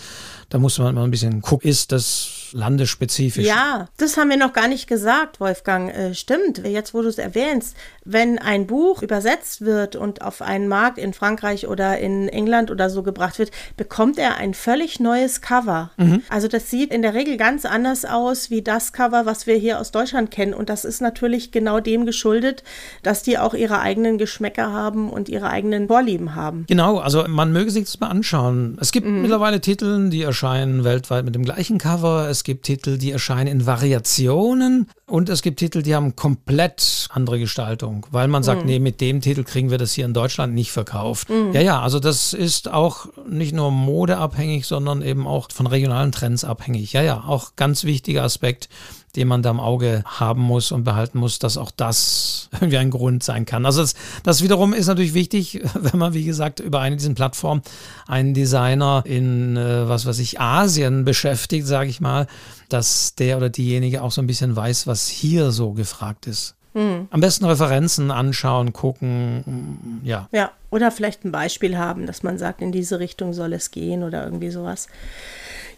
Da 0.50 0.58
muss 0.58 0.78
man 0.78 0.94
mal 0.94 1.04
ein 1.04 1.10
bisschen 1.10 1.40
gucken, 1.40 1.70
ist 1.70 1.90
das 1.90 2.28
landesspezifisch. 2.52 3.46
Ja, 3.46 3.88
das 3.96 4.16
haben 4.16 4.30
wir 4.30 4.36
noch 4.36 4.52
gar 4.52 4.68
nicht 4.68 4.86
gesagt, 4.86 5.40
Wolfgang. 5.40 5.94
Äh, 5.94 6.14
stimmt, 6.14 6.58
jetzt 6.66 6.94
wo 6.94 7.02
du 7.02 7.08
es 7.08 7.18
erwähnst, 7.18 7.76
wenn 8.04 8.38
ein 8.38 8.66
Buch 8.66 9.02
übersetzt 9.02 9.62
wird 9.62 9.96
und 9.96 10.22
auf 10.22 10.42
einen 10.42 10.68
Markt 10.68 10.98
in 10.98 11.12
Frankreich 11.12 11.66
oder 11.66 11.98
in 11.98 12.28
England 12.28 12.70
oder 12.70 12.90
so 12.90 13.02
gebracht 13.02 13.38
wird, 13.38 13.50
bekommt 13.76 14.18
er 14.18 14.36
ein 14.36 14.54
völlig 14.54 15.00
neues 15.00 15.40
Cover. 15.40 15.90
Mhm. 15.96 16.22
Also 16.28 16.48
das 16.48 16.70
sieht 16.70 16.92
in 16.92 17.02
der 17.02 17.14
Regel 17.14 17.36
ganz 17.36 17.64
anders 17.64 18.04
aus 18.04 18.50
wie 18.50 18.62
das 18.62 18.92
Cover, 18.92 19.26
was 19.26 19.46
wir 19.46 19.56
hier 19.56 19.80
aus 19.80 19.90
Deutschland 19.90 20.30
kennen. 20.30 20.54
Und 20.54 20.68
das 20.68 20.84
ist 20.84 21.00
natürlich 21.00 21.52
genau 21.52 21.80
dem 21.80 22.06
geschuldet, 22.06 22.64
dass 23.02 23.22
die 23.22 23.38
auch 23.38 23.54
ihre 23.54 23.80
eigenen 23.80 24.18
Geschmäcker 24.18 24.72
haben 24.72 25.10
und 25.10 25.28
ihre 25.28 25.50
eigenen 25.50 25.88
Vorlieben 25.88 26.34
haben. 26.34 26.64
Genau, 26.68 26.98
also 26.98 27.24
man 27.28 27.52
möge 27.52 27.70
sich 27.70 27.84
das 27.84 28.00
mal 28.00 28.08
anschauen. 28.08 28.78
Es 28.80 28.92
gibt 28.92 29.06
mhm. 29.06 29.22
mittlerweile 29.22 29.60
Titel, 29.60 30.08
die 30.10 30.22
erscheinen 30.22 30.84
weltweit 30.84 31.24
mit 31.24 31.34
dem 31.34 31.44
gleichen 31.44 31.78
Cover. 31.78 32.28
Es 32.28 32.39
es 32.40 32.44
gibt 32.44 32.64
Titel, 32.64 32.96
die 32.96 33.10
erscheinen 33.10 33.48
in 33.48 33.66
Variationen 33.66 34.88
und 35.04 35.28
es 35.28 35.42
gibt 35.42 35.58
Titel, 35.58 35.82
die 35.82 35.94
haben 35.94 36.16
komplett 36.16 37.06
andere 37.10 37.38
Gestaltung, 37.38 38.06
weil 38.12 38.28
man 38.28 38.42
sagt, 38.42 38.62
mhm. 38.62 38.66
nee, 38.66 38.78
mit 38.78 39.02
dem 39.02 39.20
Titel 39.20 39.44
kriegen 39.44 39.70
wir 39.70 39.76
das 39.76 39.92
hier 39.92 40.06
in 40.06 40.14
Deutschland 40.14 40.54
nicht 40.54 40.72
verkauft. 40.72 41.28
Mhm. 41.28 41.52
Ja, 41.52 41.60
ja, 41.60 41.82
also 41.82 42.00
das 42.00 42.32
ist 42.32 42.72
auch 42.72 43.08
nicht 43.28 43.52
nur 43.54 43.70
modeabhängig, 43.70 44.66
sondern 44.66 45.02
eben 45.02 45.26
auch 45.26 45.52
von 45.52 45.66
regionalen 45.66 46.12
Trends 46.12 46.42
abhängig. 46.42 46.94
Ja, 46.94 47.02
ja, 47.02 47.24
auch 47.26 47.56
ganz 47.56 47.84
wichtiger 47.84 48.22
Aspekt 48.22 48.70
den 49.16 49.28
man 49.28 49.42
da 49.42 49.50
im 49.50 49.60
Auge 49.60 50.02
haben 50.06 50.42
muss 50.42 50.72
und 50.72 50.84
behalten 50.84 51.18
muss, 51.18 51.38
dass 51.38 51.56
auch 51.56 51.70
das 51.70 52.48
irgendwie 52.54 52.78
ein 52.78 52.90
Grund 52.90 53.22
sein 53.22 53.46
kann. 53.46 53.66
Also 53.66 53.82
das, 53.82 53.94
das 54.22 54.42
wiederum 54.42 54.72
ist 54.72 54.86
natürlich 54.86 55.14
wichtig, 55.14 55.62
wenn 55.74 55.98
man, 55.98 56.14
wie 56.14 56.24
gesagt, 56.24 56.60
über 56.60 56.80
eine 56.80 56.96
dieser 56.96 57.14
Plattformen 57.14 57.62
einen 58.06 58.34
Designer 58.34 59.02
in, 59.04 59.56
äh, 59.56 59.88
was 59.88 60.06
weiß 60.06 60.18
ich, 60.18 60.40
Asien 60.40 61.04
beschäftigt, 61.04 61.66
sage 61.66 61.90
ich 61.90 62.00
mal, 62.00 62.26
dass 62.68 63.14
der 63.14 63.36
oder 63.36 63.50
diejenige 63.50 64.02
auch 64.02 64.12
so 64.12 64.22
ein 64.22 64.26
bisschen 64.26 64.54
weiß, 64.54 64.86
was 64.86 65.08
hier 65.08 65.50
so 65.50 65.72
gefragt 65.72 66.26
ist. 66.26 66.54
Mhm. 66.74 67.08
Am 67.10 67.20
besten 67.20 67.44
Referenzen 67.44 68.10
anschauen, 68.10 68.72
gucken, 68.72 70.00
ja. 70.04 70.28
Ja, 70.32 70.52
oder 70.70 70.90
vielleicht 70.92 71.24
ein 71.24 71.32
Beispiel 71.32 71.76
haben, 71.76 72.06
dass 72.06 72.22
man 72.22 72.38
sagt, 72.38 72.62
in 72.62 72.70
diese 72.70 73.00
Richtung 73.00 73.32
soll 73.32 73.52
es 73.52 73.72
gehen 73.72 74.04
oder 74.04 74.24
irgendwie 74.24 74.50
sowas. 74.50 74.86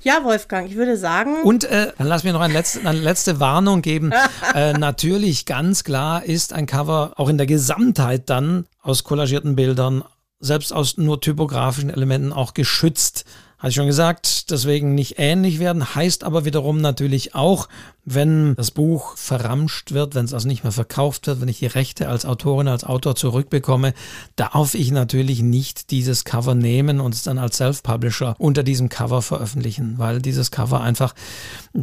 Ja, 0.03 0.25
Wolfgang, 0.25 0.69
ich 0.69 0.77
würde 0.77 0.97
sagen. 0.97 1.43
Und 1.43 1.65
äh, 1.65 1.93
dann 1.97 2.09
lass 2.09 2.25
mir 2.25 2.33
noch 2.33 2.41
eine 2.41 2.53
letzte, 2.53 2.81
eine 2.81 2.99
letzte 2.99 3.39
Warnung 3.39 3.83
geben. 3.83 4.13
äh, 4.55 4.73
natürlich, 4.73 5.47
ganz 5.47 5.85
klar 5.85 6.25
ist 6.25 6.53
ein 6.53 6.67
Cover 6.67 7.13
auch 7.17 7.29
in 7.29 7.39
der 7.39 7.47
Gesamtheit 7.47 8.29
dann 8.29 8.67
aus 8.81 9.05
kollagierten 9.05 9.55
Bildern, 9.55 10.03
selbst 10.41 10.73
aus 10.73 10.97
nur 10.97 11.21
typografischen 11.21 11.91
Elementen 11.91 12.33
auch 12.33 12.53
geschützt. 12.53 13.25
Hatte 13.63 13.69
ich 13.69 13.77
schon 13.77 13.87
gesagt, 13.87 14.51
deswegen 14.51 14.97
nicht 14.97 15.21
ähnlich 15.21 15.61
werden, 15.61 15.95
heißt 15.95 16.25
aber 16.25 16.45
wiederum 16.45 16.81
natürlich 16.81 17.37
auch, 17.37 17.69
wenn 18.05 18.57
das 18.57 18.73
Buch 18.73 19.17
verramscht 19.17 19.93
wird, 19.93 20.17
wenn 20.17 20.25
es 20.25 20.35
also 20.35 20.49
nicht 20.49 20.65
mehr 20.65 20.73
verkauft 20.73 21.29
wird, 21.29 21.41
wenn 21.41 21.47
ich 21.47 21.61
die 21.61 21.67
Rechte 21.67 22.09
als 22.09 22.27
Autorin, 22.27 22.67
als 22.67 22.83
Autor 22.83 23.15
zurückbekomme, 23.15 23.95
darf 24.35 24.75
ich 24.75 24.91
natürlich 24.91 25.43
nicht 25.43 25.93
dieses 25.93 26.25
Cover 26.25 26.57
nehmen 26.57 26.99
und 26.99 27.15
es 27.15 27.23
dann 27.23 27.39
als 27.39 27.59
Self-Publisher 27.59 28.35
unter 28.39 28.65
diesem 28.65 28.89
Cover 28.89 29.23
veröffentlichen, 29.23 29.95
weil 29.97 30.21
dieses 30.21 30.51
Cover 30.51 30.81
einfach, 30.81 31.15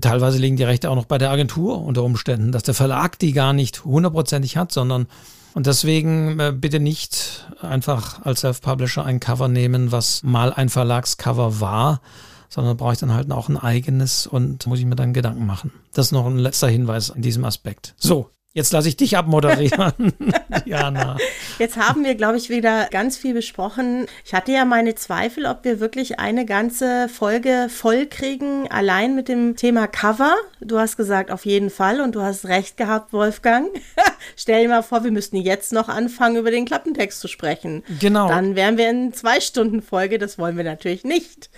teilweise 0.01 0.38
liegen 0.38 0.57
die 0.57 0.63
Rechte 0.63 0.89
auch 0.89 0.95
noch 0.95 1.05
bei 1.05 1.17
der 1.17 1.32
Agentur 1.32 1.82
unter 1.82 2.03
Umständen, 2.03 2.51
dass 2.51 2.63
der 2.63 2.73
Verlag 2.73 3.17
die 3.19 3.32
gar 3.32 3.53
nicht 3.53 3.86
hundertprozentig 3.86 4.57
hat, 4.57 4.73
sondern 4.73 5.07
und 5.60 5.68
deswegen 5.68 6.39
äh, 6.39 6.53
bitte 6.55 6.80
nicht 6.80 7.45
einfach 7.60 8.26
als 8.26 8.39
Self-Publisher 8.39 9.03
ein 9.03 9.20
Cover 9.20 9.49
nehmen, 9.49 9.91
was 9.91 10.24
mal 10.24 10.53
ein 10.53 10.70
Verlagscover 10.70 11.60
war, 11.60 11.99
sondern 12.47 12.78
brauche 12.78 12.93
ich 12.93 12.99
dann 12.99 13.14
halt 13.14 13.30
auch 13.30 13.49
ein 13.49 13.57
eigenes 13.57 14.26
und 14.26 14.66
muss 14.68 14.80
ich 14.80 14.86
mir 14.86 14.95
dann 14.95 15.12
Gedanken 15.12 15.45
machen. 15.45 15.74
Das 15.91 16.05
ist 16.05 16.12
noch 16.14 16.26
ein 16.28 16.38
letzter 16.38 16.70
Hinweis 16.70 17.10
in 17.10 17.22
diesem 17.22 17.43
Aspekt. 17.43 17.93
So, 17.97 18.30
Jetzt 18.54 18.74
lasse 18.74 18.89
ich 18.89 18.97
dich 18.97 19.16
abmoderieren, 19.16 19.93
Jana. 20.66 21.18
Jetzt 21.60 21.78
haben 21.78 22.04
wir, 22.04 22.16
glaube 22.16 22.38
ich, 22.38 22.50
wieder 22.50 22.88
ganz 22.89 23.16
viel 23.16 23.36
besprochen. 23.36 24.08
Ich 24.26 24.34
hatte 24.34 24.52
ja 24.52 24.66
meine 24.66 24.95
Zweifel, 24.95 25.45
ob 25.45 25.64
wir 25.64 25.80
wirklich 25.80 26.20
eine 26.20 26.47
ganze 26.47 27.10
Folge 27.10 27.68
voll 27.70 28.08
kriegen, 28.08 28.68
allein 28.72 29.14
mit 29.14 29.28
dem 29.28 29.56
Thema 29.56 29.86
Cover. 29.86 30.34
Du 30.62 30.80
hast 30.80 30.97
gesagt, 30.97 31.30
auf 31.30 31.45
jeden 31.45 31.70
Fall 31.70 32.02
und 32.02 32.16
du 32.16 32.22
hast 32.22 32.45
recht 32.45 32.76
gehabt, 32.76 33.14
Wolfgang. 33.14 33.70
Stell 34.36 34.64
dir 34.64 34.70
mal 34.70 34.82
vor, 34.82 35.04
wir 35.04 35.12
müssten 35.12 35.38
jetzt 35.38 35.72
noch 35.72 35.88
anfangen, 35.88 36.38
über 36.38 36.50
den 36.50 36.66
Klappentext 36.66 37.20
zu 37.20 37.28
sprechen. 37.28 37.84
Genau. 38.00 38.30
Dann 38.30 38.56
wären 38.56 38.78
wir 38.78 38.89
in 38.89 39.14
zwei 39.14 39.41
Stunden 39.41 39.84
Folge. 39.84 40.18
Das 40.18 40.39
wollen 40.39 40.58
wir 40.58 40.64
natürlich 40.64 41.04
nicht. 41.04 41.52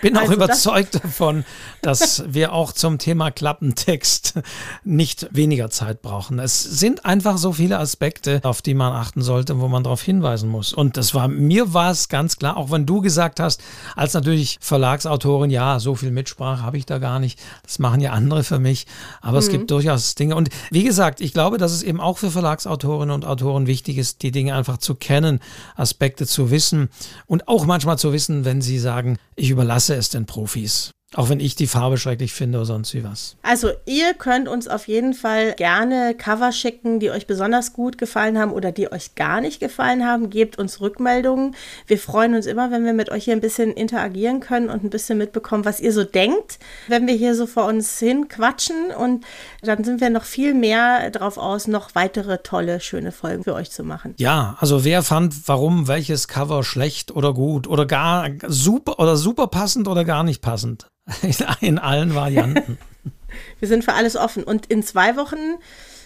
Bin 0.00 0.16
auch 0.16 0.22
also 0.22 0.34
überzeugt 0.34 0.94
davon, 0.94 1.44
dass 1.82 2.24
wir 2.26 2.54
auch 2.54 2.72
zum 2.72 2.98
Thema 2.98 3.30
Klappentext 3.30 4.34
nicht 4.82 5.28
weniger 5.30 5.68
Zeit 5.68 6.00
brauchen 6.00 6.31
brauchen. 6.32 6.44
Es 6.44 6.62
sind 6.62 7.04
einfach 7.04 7.38
so 7.38 7.52
viele 7.52 7.78
Aspekte, 7.78 8.40
auf 8.42 8.62
die 8.62 8.74
man 8.74 8.92
achten 8.92 9.22
sollte, 9.22 9.60
wo 9.60 9.68
man 9.68 9.84
darauf 9.84 10.02
hinweisen 10.02 10.48
muss. 10.48 10.72
Und 10.72 10.96
das 10.96 11.14
war, 11.14 11.28
mir 11.28 11.74
war 11.74 11.90
es 11.90 12.08
ganz 12.08 12.36
klar, 12.36 12.56
auch 12.56 12.70
wenn 12.70 12.86
du 12.86 13.00
gesagt 13.00 13.40
hast, 13.40 13.62
als 13.96 14.14
natürlich 14.14 14.58
Verlagsautorin, 14.60 15.50
ja, 15.50 15.78
so 15.80 15.94
viel 15.94 16.10
Mitsprache 16.10 16.62
habe 16.62 16.78
ich 16.78 16.86
da 16.86 16.98
gar 16.98 17.18
nicht. 17.18 17.38
Das 17.62 17.78
machen 17.78 18.00
ja 18.00 18.12
andere 18.12 18.44
für 18.44 18.58
mich. 18.58 18.86
Aber 19.20 19.32
mhm. 19.32 19.38
es 19.38 19.48
gibt 19.48 19.70
durchaus 19.70 20.14
Dinge. 20.14 20.36
Und 20.36 20.48
wie 20.70 20.84
gesagt, 20.84 21.20
ich 21.20 21.32
glaube, 21.32 21.58
dass 21.58 21.72
es 21.72 21.82
eben 21.82 22.00
auch 22.00 22.18
für 22.18 22.30
Verlagsautorinnen 22.30 23.14
und 23.14 23.24
Autoren 23.24 23.66
wichtig 23.66 23.98
ist, 23.98 24.22
die 24.22 24.32
Dinge 24.32 24.54
einfach 24.54 24.78
zu 24.78 24.94
kennen, 24.94 25.40
Aspekte 25.76 26.26
zu 26.26 26.50
wissen 26.50 26.88
und 27.26 27.48
auch 27.48 27.66
manchmal 27.66 27.98
zu 27.98 28.12
wissen, 28.12 28.44
wenn 28.44 28.62
sie 28.62 28.78
sagen, 28.78 29.18
ich 29.36 29.50
überlasse 29.50 29.94
es 29.94 30.10
den 30.10 30.26
Profis. 30.26 30.92
Auch 31.14 31.28
wenn 31.28 31.40
ich 31.40 31.54
die 31.54 31.66
Farbe 31.66 31.98
schrecklich 31.98 32.32
finde 32.32 32.58
oder 32.58 32.66
sonst 32.66 32.94
wie 32.94 33.04
was. 33.04 33.36
Also 33.42 33.70
ihr 33.84 34.14
könnt 34.14 34.48
uns 34.48 34.66
auf 34.66 34.88
jeden 34.88 35.12
Fall 35.12 35.52
gerne 35.54 36.14
Cover 36.14 36.52
schicken, 36.52 37.00
die 37.00 37.10
euch 37.10 37.26
besonders 37.26 37.74
gut 37.74 37.98
gefallen 37.98 38.38
haben 38.38 38.52
oder 38.52 38.72
die 38.72 38.90
euch 38.90 39.14
gar 39.14 39.40
nicht 39.42 39.60
gefallen 39.60 40.06
haben. 40.06 40.30
Gebt 40.30 40.58
uns 40.58 40.80
Rückmeldungen. 40.80 41.54
Wir 41.86 41.98
freuen 41.98 42.34
uns 42.34 42.46
immer, 42.46 42.70
wenn 42.70 42.84
wir 42.84 42.94
mit 42.94 43.10
euch 43.10 43.24
hier 43.24 43.34
ein 43.34 43.40
bisschen 43.40 43.72
interagieren 43.72 44.40
können 44.40 44.70
und 44.70 44.84
ein 44.84 44.90
bisschen 44.90 45.18
mitbekommen, 45.18 45.64
was 45.66 45.80
ihr 45.80 45.92
so 45.92 46.04
denkt, 46.04 46.58
wenn 46.88 47.06
wir 47.06 47.14
hier 47.14 47.34
so 47.34 47.46
vor 47.46 47.66
uns 47.66 47.98
hin 47.98 48.28
quatschen. 48.28 48.90
Und 48.96 49.24
dann 49.60 49.84
sind 49.84 50.00
wir 50.00 50.08
noch 50.08 50.24
viel 50.24 50.54
mehr 50.54 51.10
drauf 51.10 51.36
aus, 51.36 51.68
noch 51.68 51.94
weitere 51.94 52.38
tolle, 52.38 52.80
schöne 52.80 53.12
Folgen 53.12 53.44
für 53.44 53.54
euch 53.54 53.70
zu 53.70 53.84
machen. 53.84 54.14
Ja, 54.16 54.56
also 54.60 54.84
wer 54.84 55.02
fand, 55.02 55.46
warum 55.46 55.88
welches 55.88 56.26
Cover 56.26 56.64
schlecht 56.64 57.10
oder 57.10 57.34
gut 57.34 57.66
oder 57.66 57.84
gar 57.84 58.30
super 58.46 58.98
oder 58.98 59.16
super 59.16 59.48
passend 59.48 59.88
oder 59.88 60.04
gar 60.04 60.24
nicht 60.24 60.40
passend? 60.40 60.86
In 61.60 61.78
allen 61.78 62.14
Varianten. 62.14 62.78
wir 63.60 63.68
sind 63.68 63.84
für 63.84 63.94
alles 63.94 64.16
offen. 64.16 64.44
Und 64.44 64.66
in 64.66 64.82
zwei 64.82 65.16
Wochen 65.16 65.58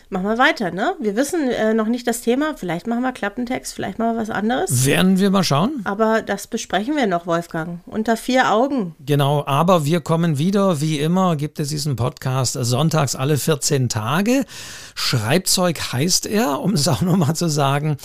machen 0.08 0.24
wir 0.24 0.38
weiter, 0.38 0.70
ne? 0.70 0.94
Wir 1.00 1.16
wissen 1.16 1.50
äh, 1.50 1.74
noch 1.74 1.86
nicht 1.86 2.06
das 2.06 2.20
Thema. 2.20 2.54
Vielleicht 2.56 2.86
machen 2.86 3.02
wir 3.02 3.12
Klappentext, 3.12 3.74
vielleicht 3.74 3.98
machen 3.98 4.14
wir 4.14 4.20
was 4.20 4.30
anderes. 4.30 4.86
Werden 4.86 5.18
wir 5.18 5.30
mal 5.30 5.42
schauen. 5.42 5.80
Aber 5.84 6.22
das 6.22 6.46
besprechen 6.46 6.96
wir 6.96 7.06
noch, 7.06 7.26
Wolfgang. 7.26 7.80
Unter 7.86 8.16
vier 8.16 8.52
Augen. 8.52 8.94
Genau, 9.04 9.44
aber 9.46 9.84
wir 9.84 10.00
kommen 10.00 10.38
wieder. 10.38 10.80
Wie 10.80 10.98
immer 10.98 11.36
gibt 11.36 11.58
es 11.58 11.68
diesen 11.68 11.96
Podcast 11.96 12.52
sonntags 12.54 13.16
alle 13.16 13.36
14 13.36 13.88
Tage. 13.88 14.44
Schreibzeug 14.94 15.92
heißt 15.92 16.26
er, 16.26 16.60
um 16.60 16.74
es 16.74 16.86
auch 16.88 17.02
nochmal 17.02 17.34
zu 17.34 17.48
sagen. 17.48 17.96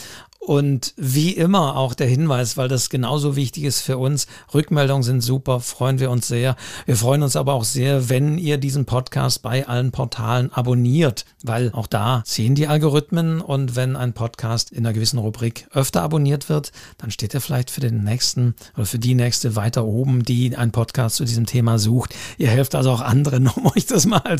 Und 0.43 0.95
wie 0.97 1.33
immer 1.33 1.77
auch 1.77 1.93
der 1.93 2.07
Hinweis, 2.07 2.57
weil 2.57 2.67
das 2.67 2.89
genauso 2.89 3.35
wichtig 3.35 3.63
ist 3.63 3.81
für 3.81 3.99
uns. 3.99 4.25
Rückmeldungen 4.55 5.03
sind 5.03 5.21
super, 5.21 5.59
freuen 5.59 5.99
wir 5.99 6.09
uns 6.09 6.27
sehr. 6.27 6.55
Wir 6.87 6.95
freuen 6.95 7.21
uns 7.21 7.35
aber 7.35 7.53
auch 7.53 7.63
sehr, 7.63 8.09
wenn 8.09 8.39
ihr 8.39 8.57
diesen 8.57 8.85
Podcast 8.85 9.43
bei 9.43 9.67
allen 9.67 9.91
Portalen 9.91 10.51
abonniert, 10.51 11.25
weil 11.43 11.71
auch 11.73 11.85
da 11.85 12.23
sehen 12.25 12.55
die 12.55 12.65
Algorithmen 12.65 13.39
und 13.39 13.75
wenn 13.75 13.95
ein 13.95 14.13
Podcast 14.13 14.71
in 14.71 14.79
einer 14.79 14.93
gewissen 14.93 15.19
Rubrik 15.19 15.67
öfter 15.73 16.01
abonniert 16.01 16.49
wird, 16.49 16.71
dann 16.97 17.11
steht 17.11 17.35
er 17.35 17.41
vielleicht 17.41 17.69
für 17.69 17.81
den 17.81 18.03
nächsten 18.03 18.55
oder 18.75 18.87
für 18.87 18.99
die 18.99 19.13
nächste 19.13 19.55
weiter 19.55 19.85
oben, 19.85 20.23
die 20.23 20.57
einen 20.57 20.71
Podcast 20.71 21.17
zu 21.17 21.23
diesem 21.23 21.45
Thema 21.45 21.77
sucht. 21.77 22.15
Ihr 22.39 22.49
helft 22.49 22.73
also 22.73 22.89
auch 22.89 23.01
anderen, 23.01 23.47
um 23.55 23.67
euch 23.67 23.85
das 23.85 24.07
mal 24.07 24.39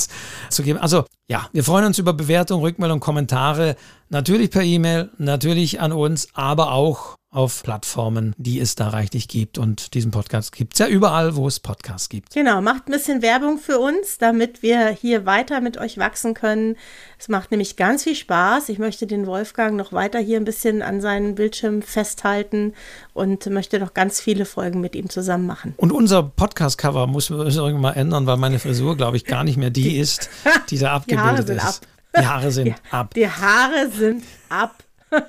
zu 0.49 0.63
geben. 0.63 0.79
Also 0.79 1.05
ja, 1.27 1.47
wir 1.53 1.63
freuen 1.63 1.85
uns 1.85 1.99
über 1.99 2.11
Bewertungen, 2.11 2.63
Rückmeldungen, 2.63 2.99
Kommentare. 2.99 3.77
Natürlich 4.11 4.51
per 4.51 4.61
E-Mail, 4.61 5.09
natürlich 5.17 5.79
an 5.79 5.93
uns, 5.93 6.27
aber 6.33 6.73
auch 6.73 7.15
auf 7.29 7.63
Plattformen, 7.63 8.35
die 8.37 8.59
es 8.59 8.75
da 8.75 8.89
reichlich 8.89 9.29
gibt. 9.29 9.57
Und 9.57 9.93
diesen 9.93 10.11
Podcast 10.11 10.51
gibt 10.51 10.73
es 10.73 10.79
ja 10.79 10.87
überall, 10.87 11.37
wo 11.37 11.47
es 11.47 11.61
Podcasts 11.61 12.09
gibt. 12.09 12.33
Genau, 12.33 12.61
macht 12.61 12.89
ein 12.89 12.91
bisschen 12.91 13.21
Werbung 13.21 13.57
für 13.57 13.79
uns, 13.79 14.17
damit 14.17 14.61
wir 14.61 14.89
hier 14.89 15.25
weiter 15.25 15.61
mit 15.61 15.77
euch 15.77 15.97
wachsen 15.97 16.33
können. 16.33 16.75
Es 17.17 17.29
macht 17.29 17.51
nämlich 17.51 17.77
ganz 17.77 18.03
viel 18.03 18.15
Spaß. 18.15 18.67
Ich 18.67 18.79
möchte 18.79 19.07
den 19.07 19.27
Wolfgang 19.27 19.77
noch 19.77 19.93
weiter 19.93 20.19
hier 20.19 20.35
ein 20.35 20.43
bisschen 20.43 20.81
an 20.81 20.99
seinen 20.99 21.35
Bildschirm 21.35 21.81
festhalten 21.81 22.73
und 23.13 23.45
möchte 23.45 23.79
noch 23.79 23.93
ganz 23.93 24.19
viele 24.19 24.43
Folgen 24.43 24.81
mit 24.81 24.93
ihm 24.93 25.09
zusammen 25.09 25.47
machen. 25.47 25.73
Und 25.77 25.93
unser 25.93 26.23
Podcast-Cover 26.23 27.07
muss 27.07 27.29
man 27.29 27.47
irgendwann 27.47 27.79
mal 27.79 27.93
ändern, 27.93 28.25
weil 28.25 28.35
meine 28.35 28.59
Frisur, 28.59 28.97
glaube 28.97 29.15
ich, 29.15 29.23
gar 29.23 29.45
nicht 29.45 29.55
mehr 29.55 29.69
die 29.69 29.95
ist, 29.95 30.29
die 30.69 30.79
da 30.79 30.91
abgebildet 30.95 31.47
die 31.47 31.53
ist. 31.53 31.63
Ab. 31.63 31.90
Die 32.17 32.25
Haare 32.25 32.51
sind 32.51 32.65
die, 32.67 32.75
ab. 32.91 33.13
Die 33.13 33.27
Haare 33.27 33.89
sind 33.89 34.23
ab. 34.49 34.83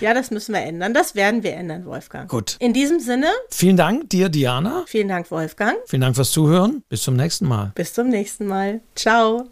ja, 0.00 0.12
das 0.12 0.30
müssen 0.30 0.54
wir 0.54 0.60
ändern. 0.60 0.92
Das 0.92 1.14
werden 1.14 1.42
wir 1.42 1.54
ändern, 1.54 1.84
Wolfgang. 1.86 2.28
Gut. 2.28 2.56
In 2.58 2.72
diesem 2.72 2.98
Sinne. 3.00 3.28
Vielen 3.50 3.76
Dank 3.76 4.10
dir, 4.10 4.28
Diana. 4.28 4.84
Vielen 4.86 5.08
Dank, 5.08 5.30
Wolfgang. 5.30 5.76
Vielen 5.86 6.02
Dank 6.02 6.16
fürs 6.16 6.32
Zuhören. 6.32 6.82
Bis 6.88 7.02
zum 7.02 7.14
nächsten 7.14 7.46
Mal. 7.46 7.72
Bis 7.74 7.92
zum 7.92 8.08
nächsten 8.08 8.46
Mal. 8.46 8.80
Ciao. 8.96 9.48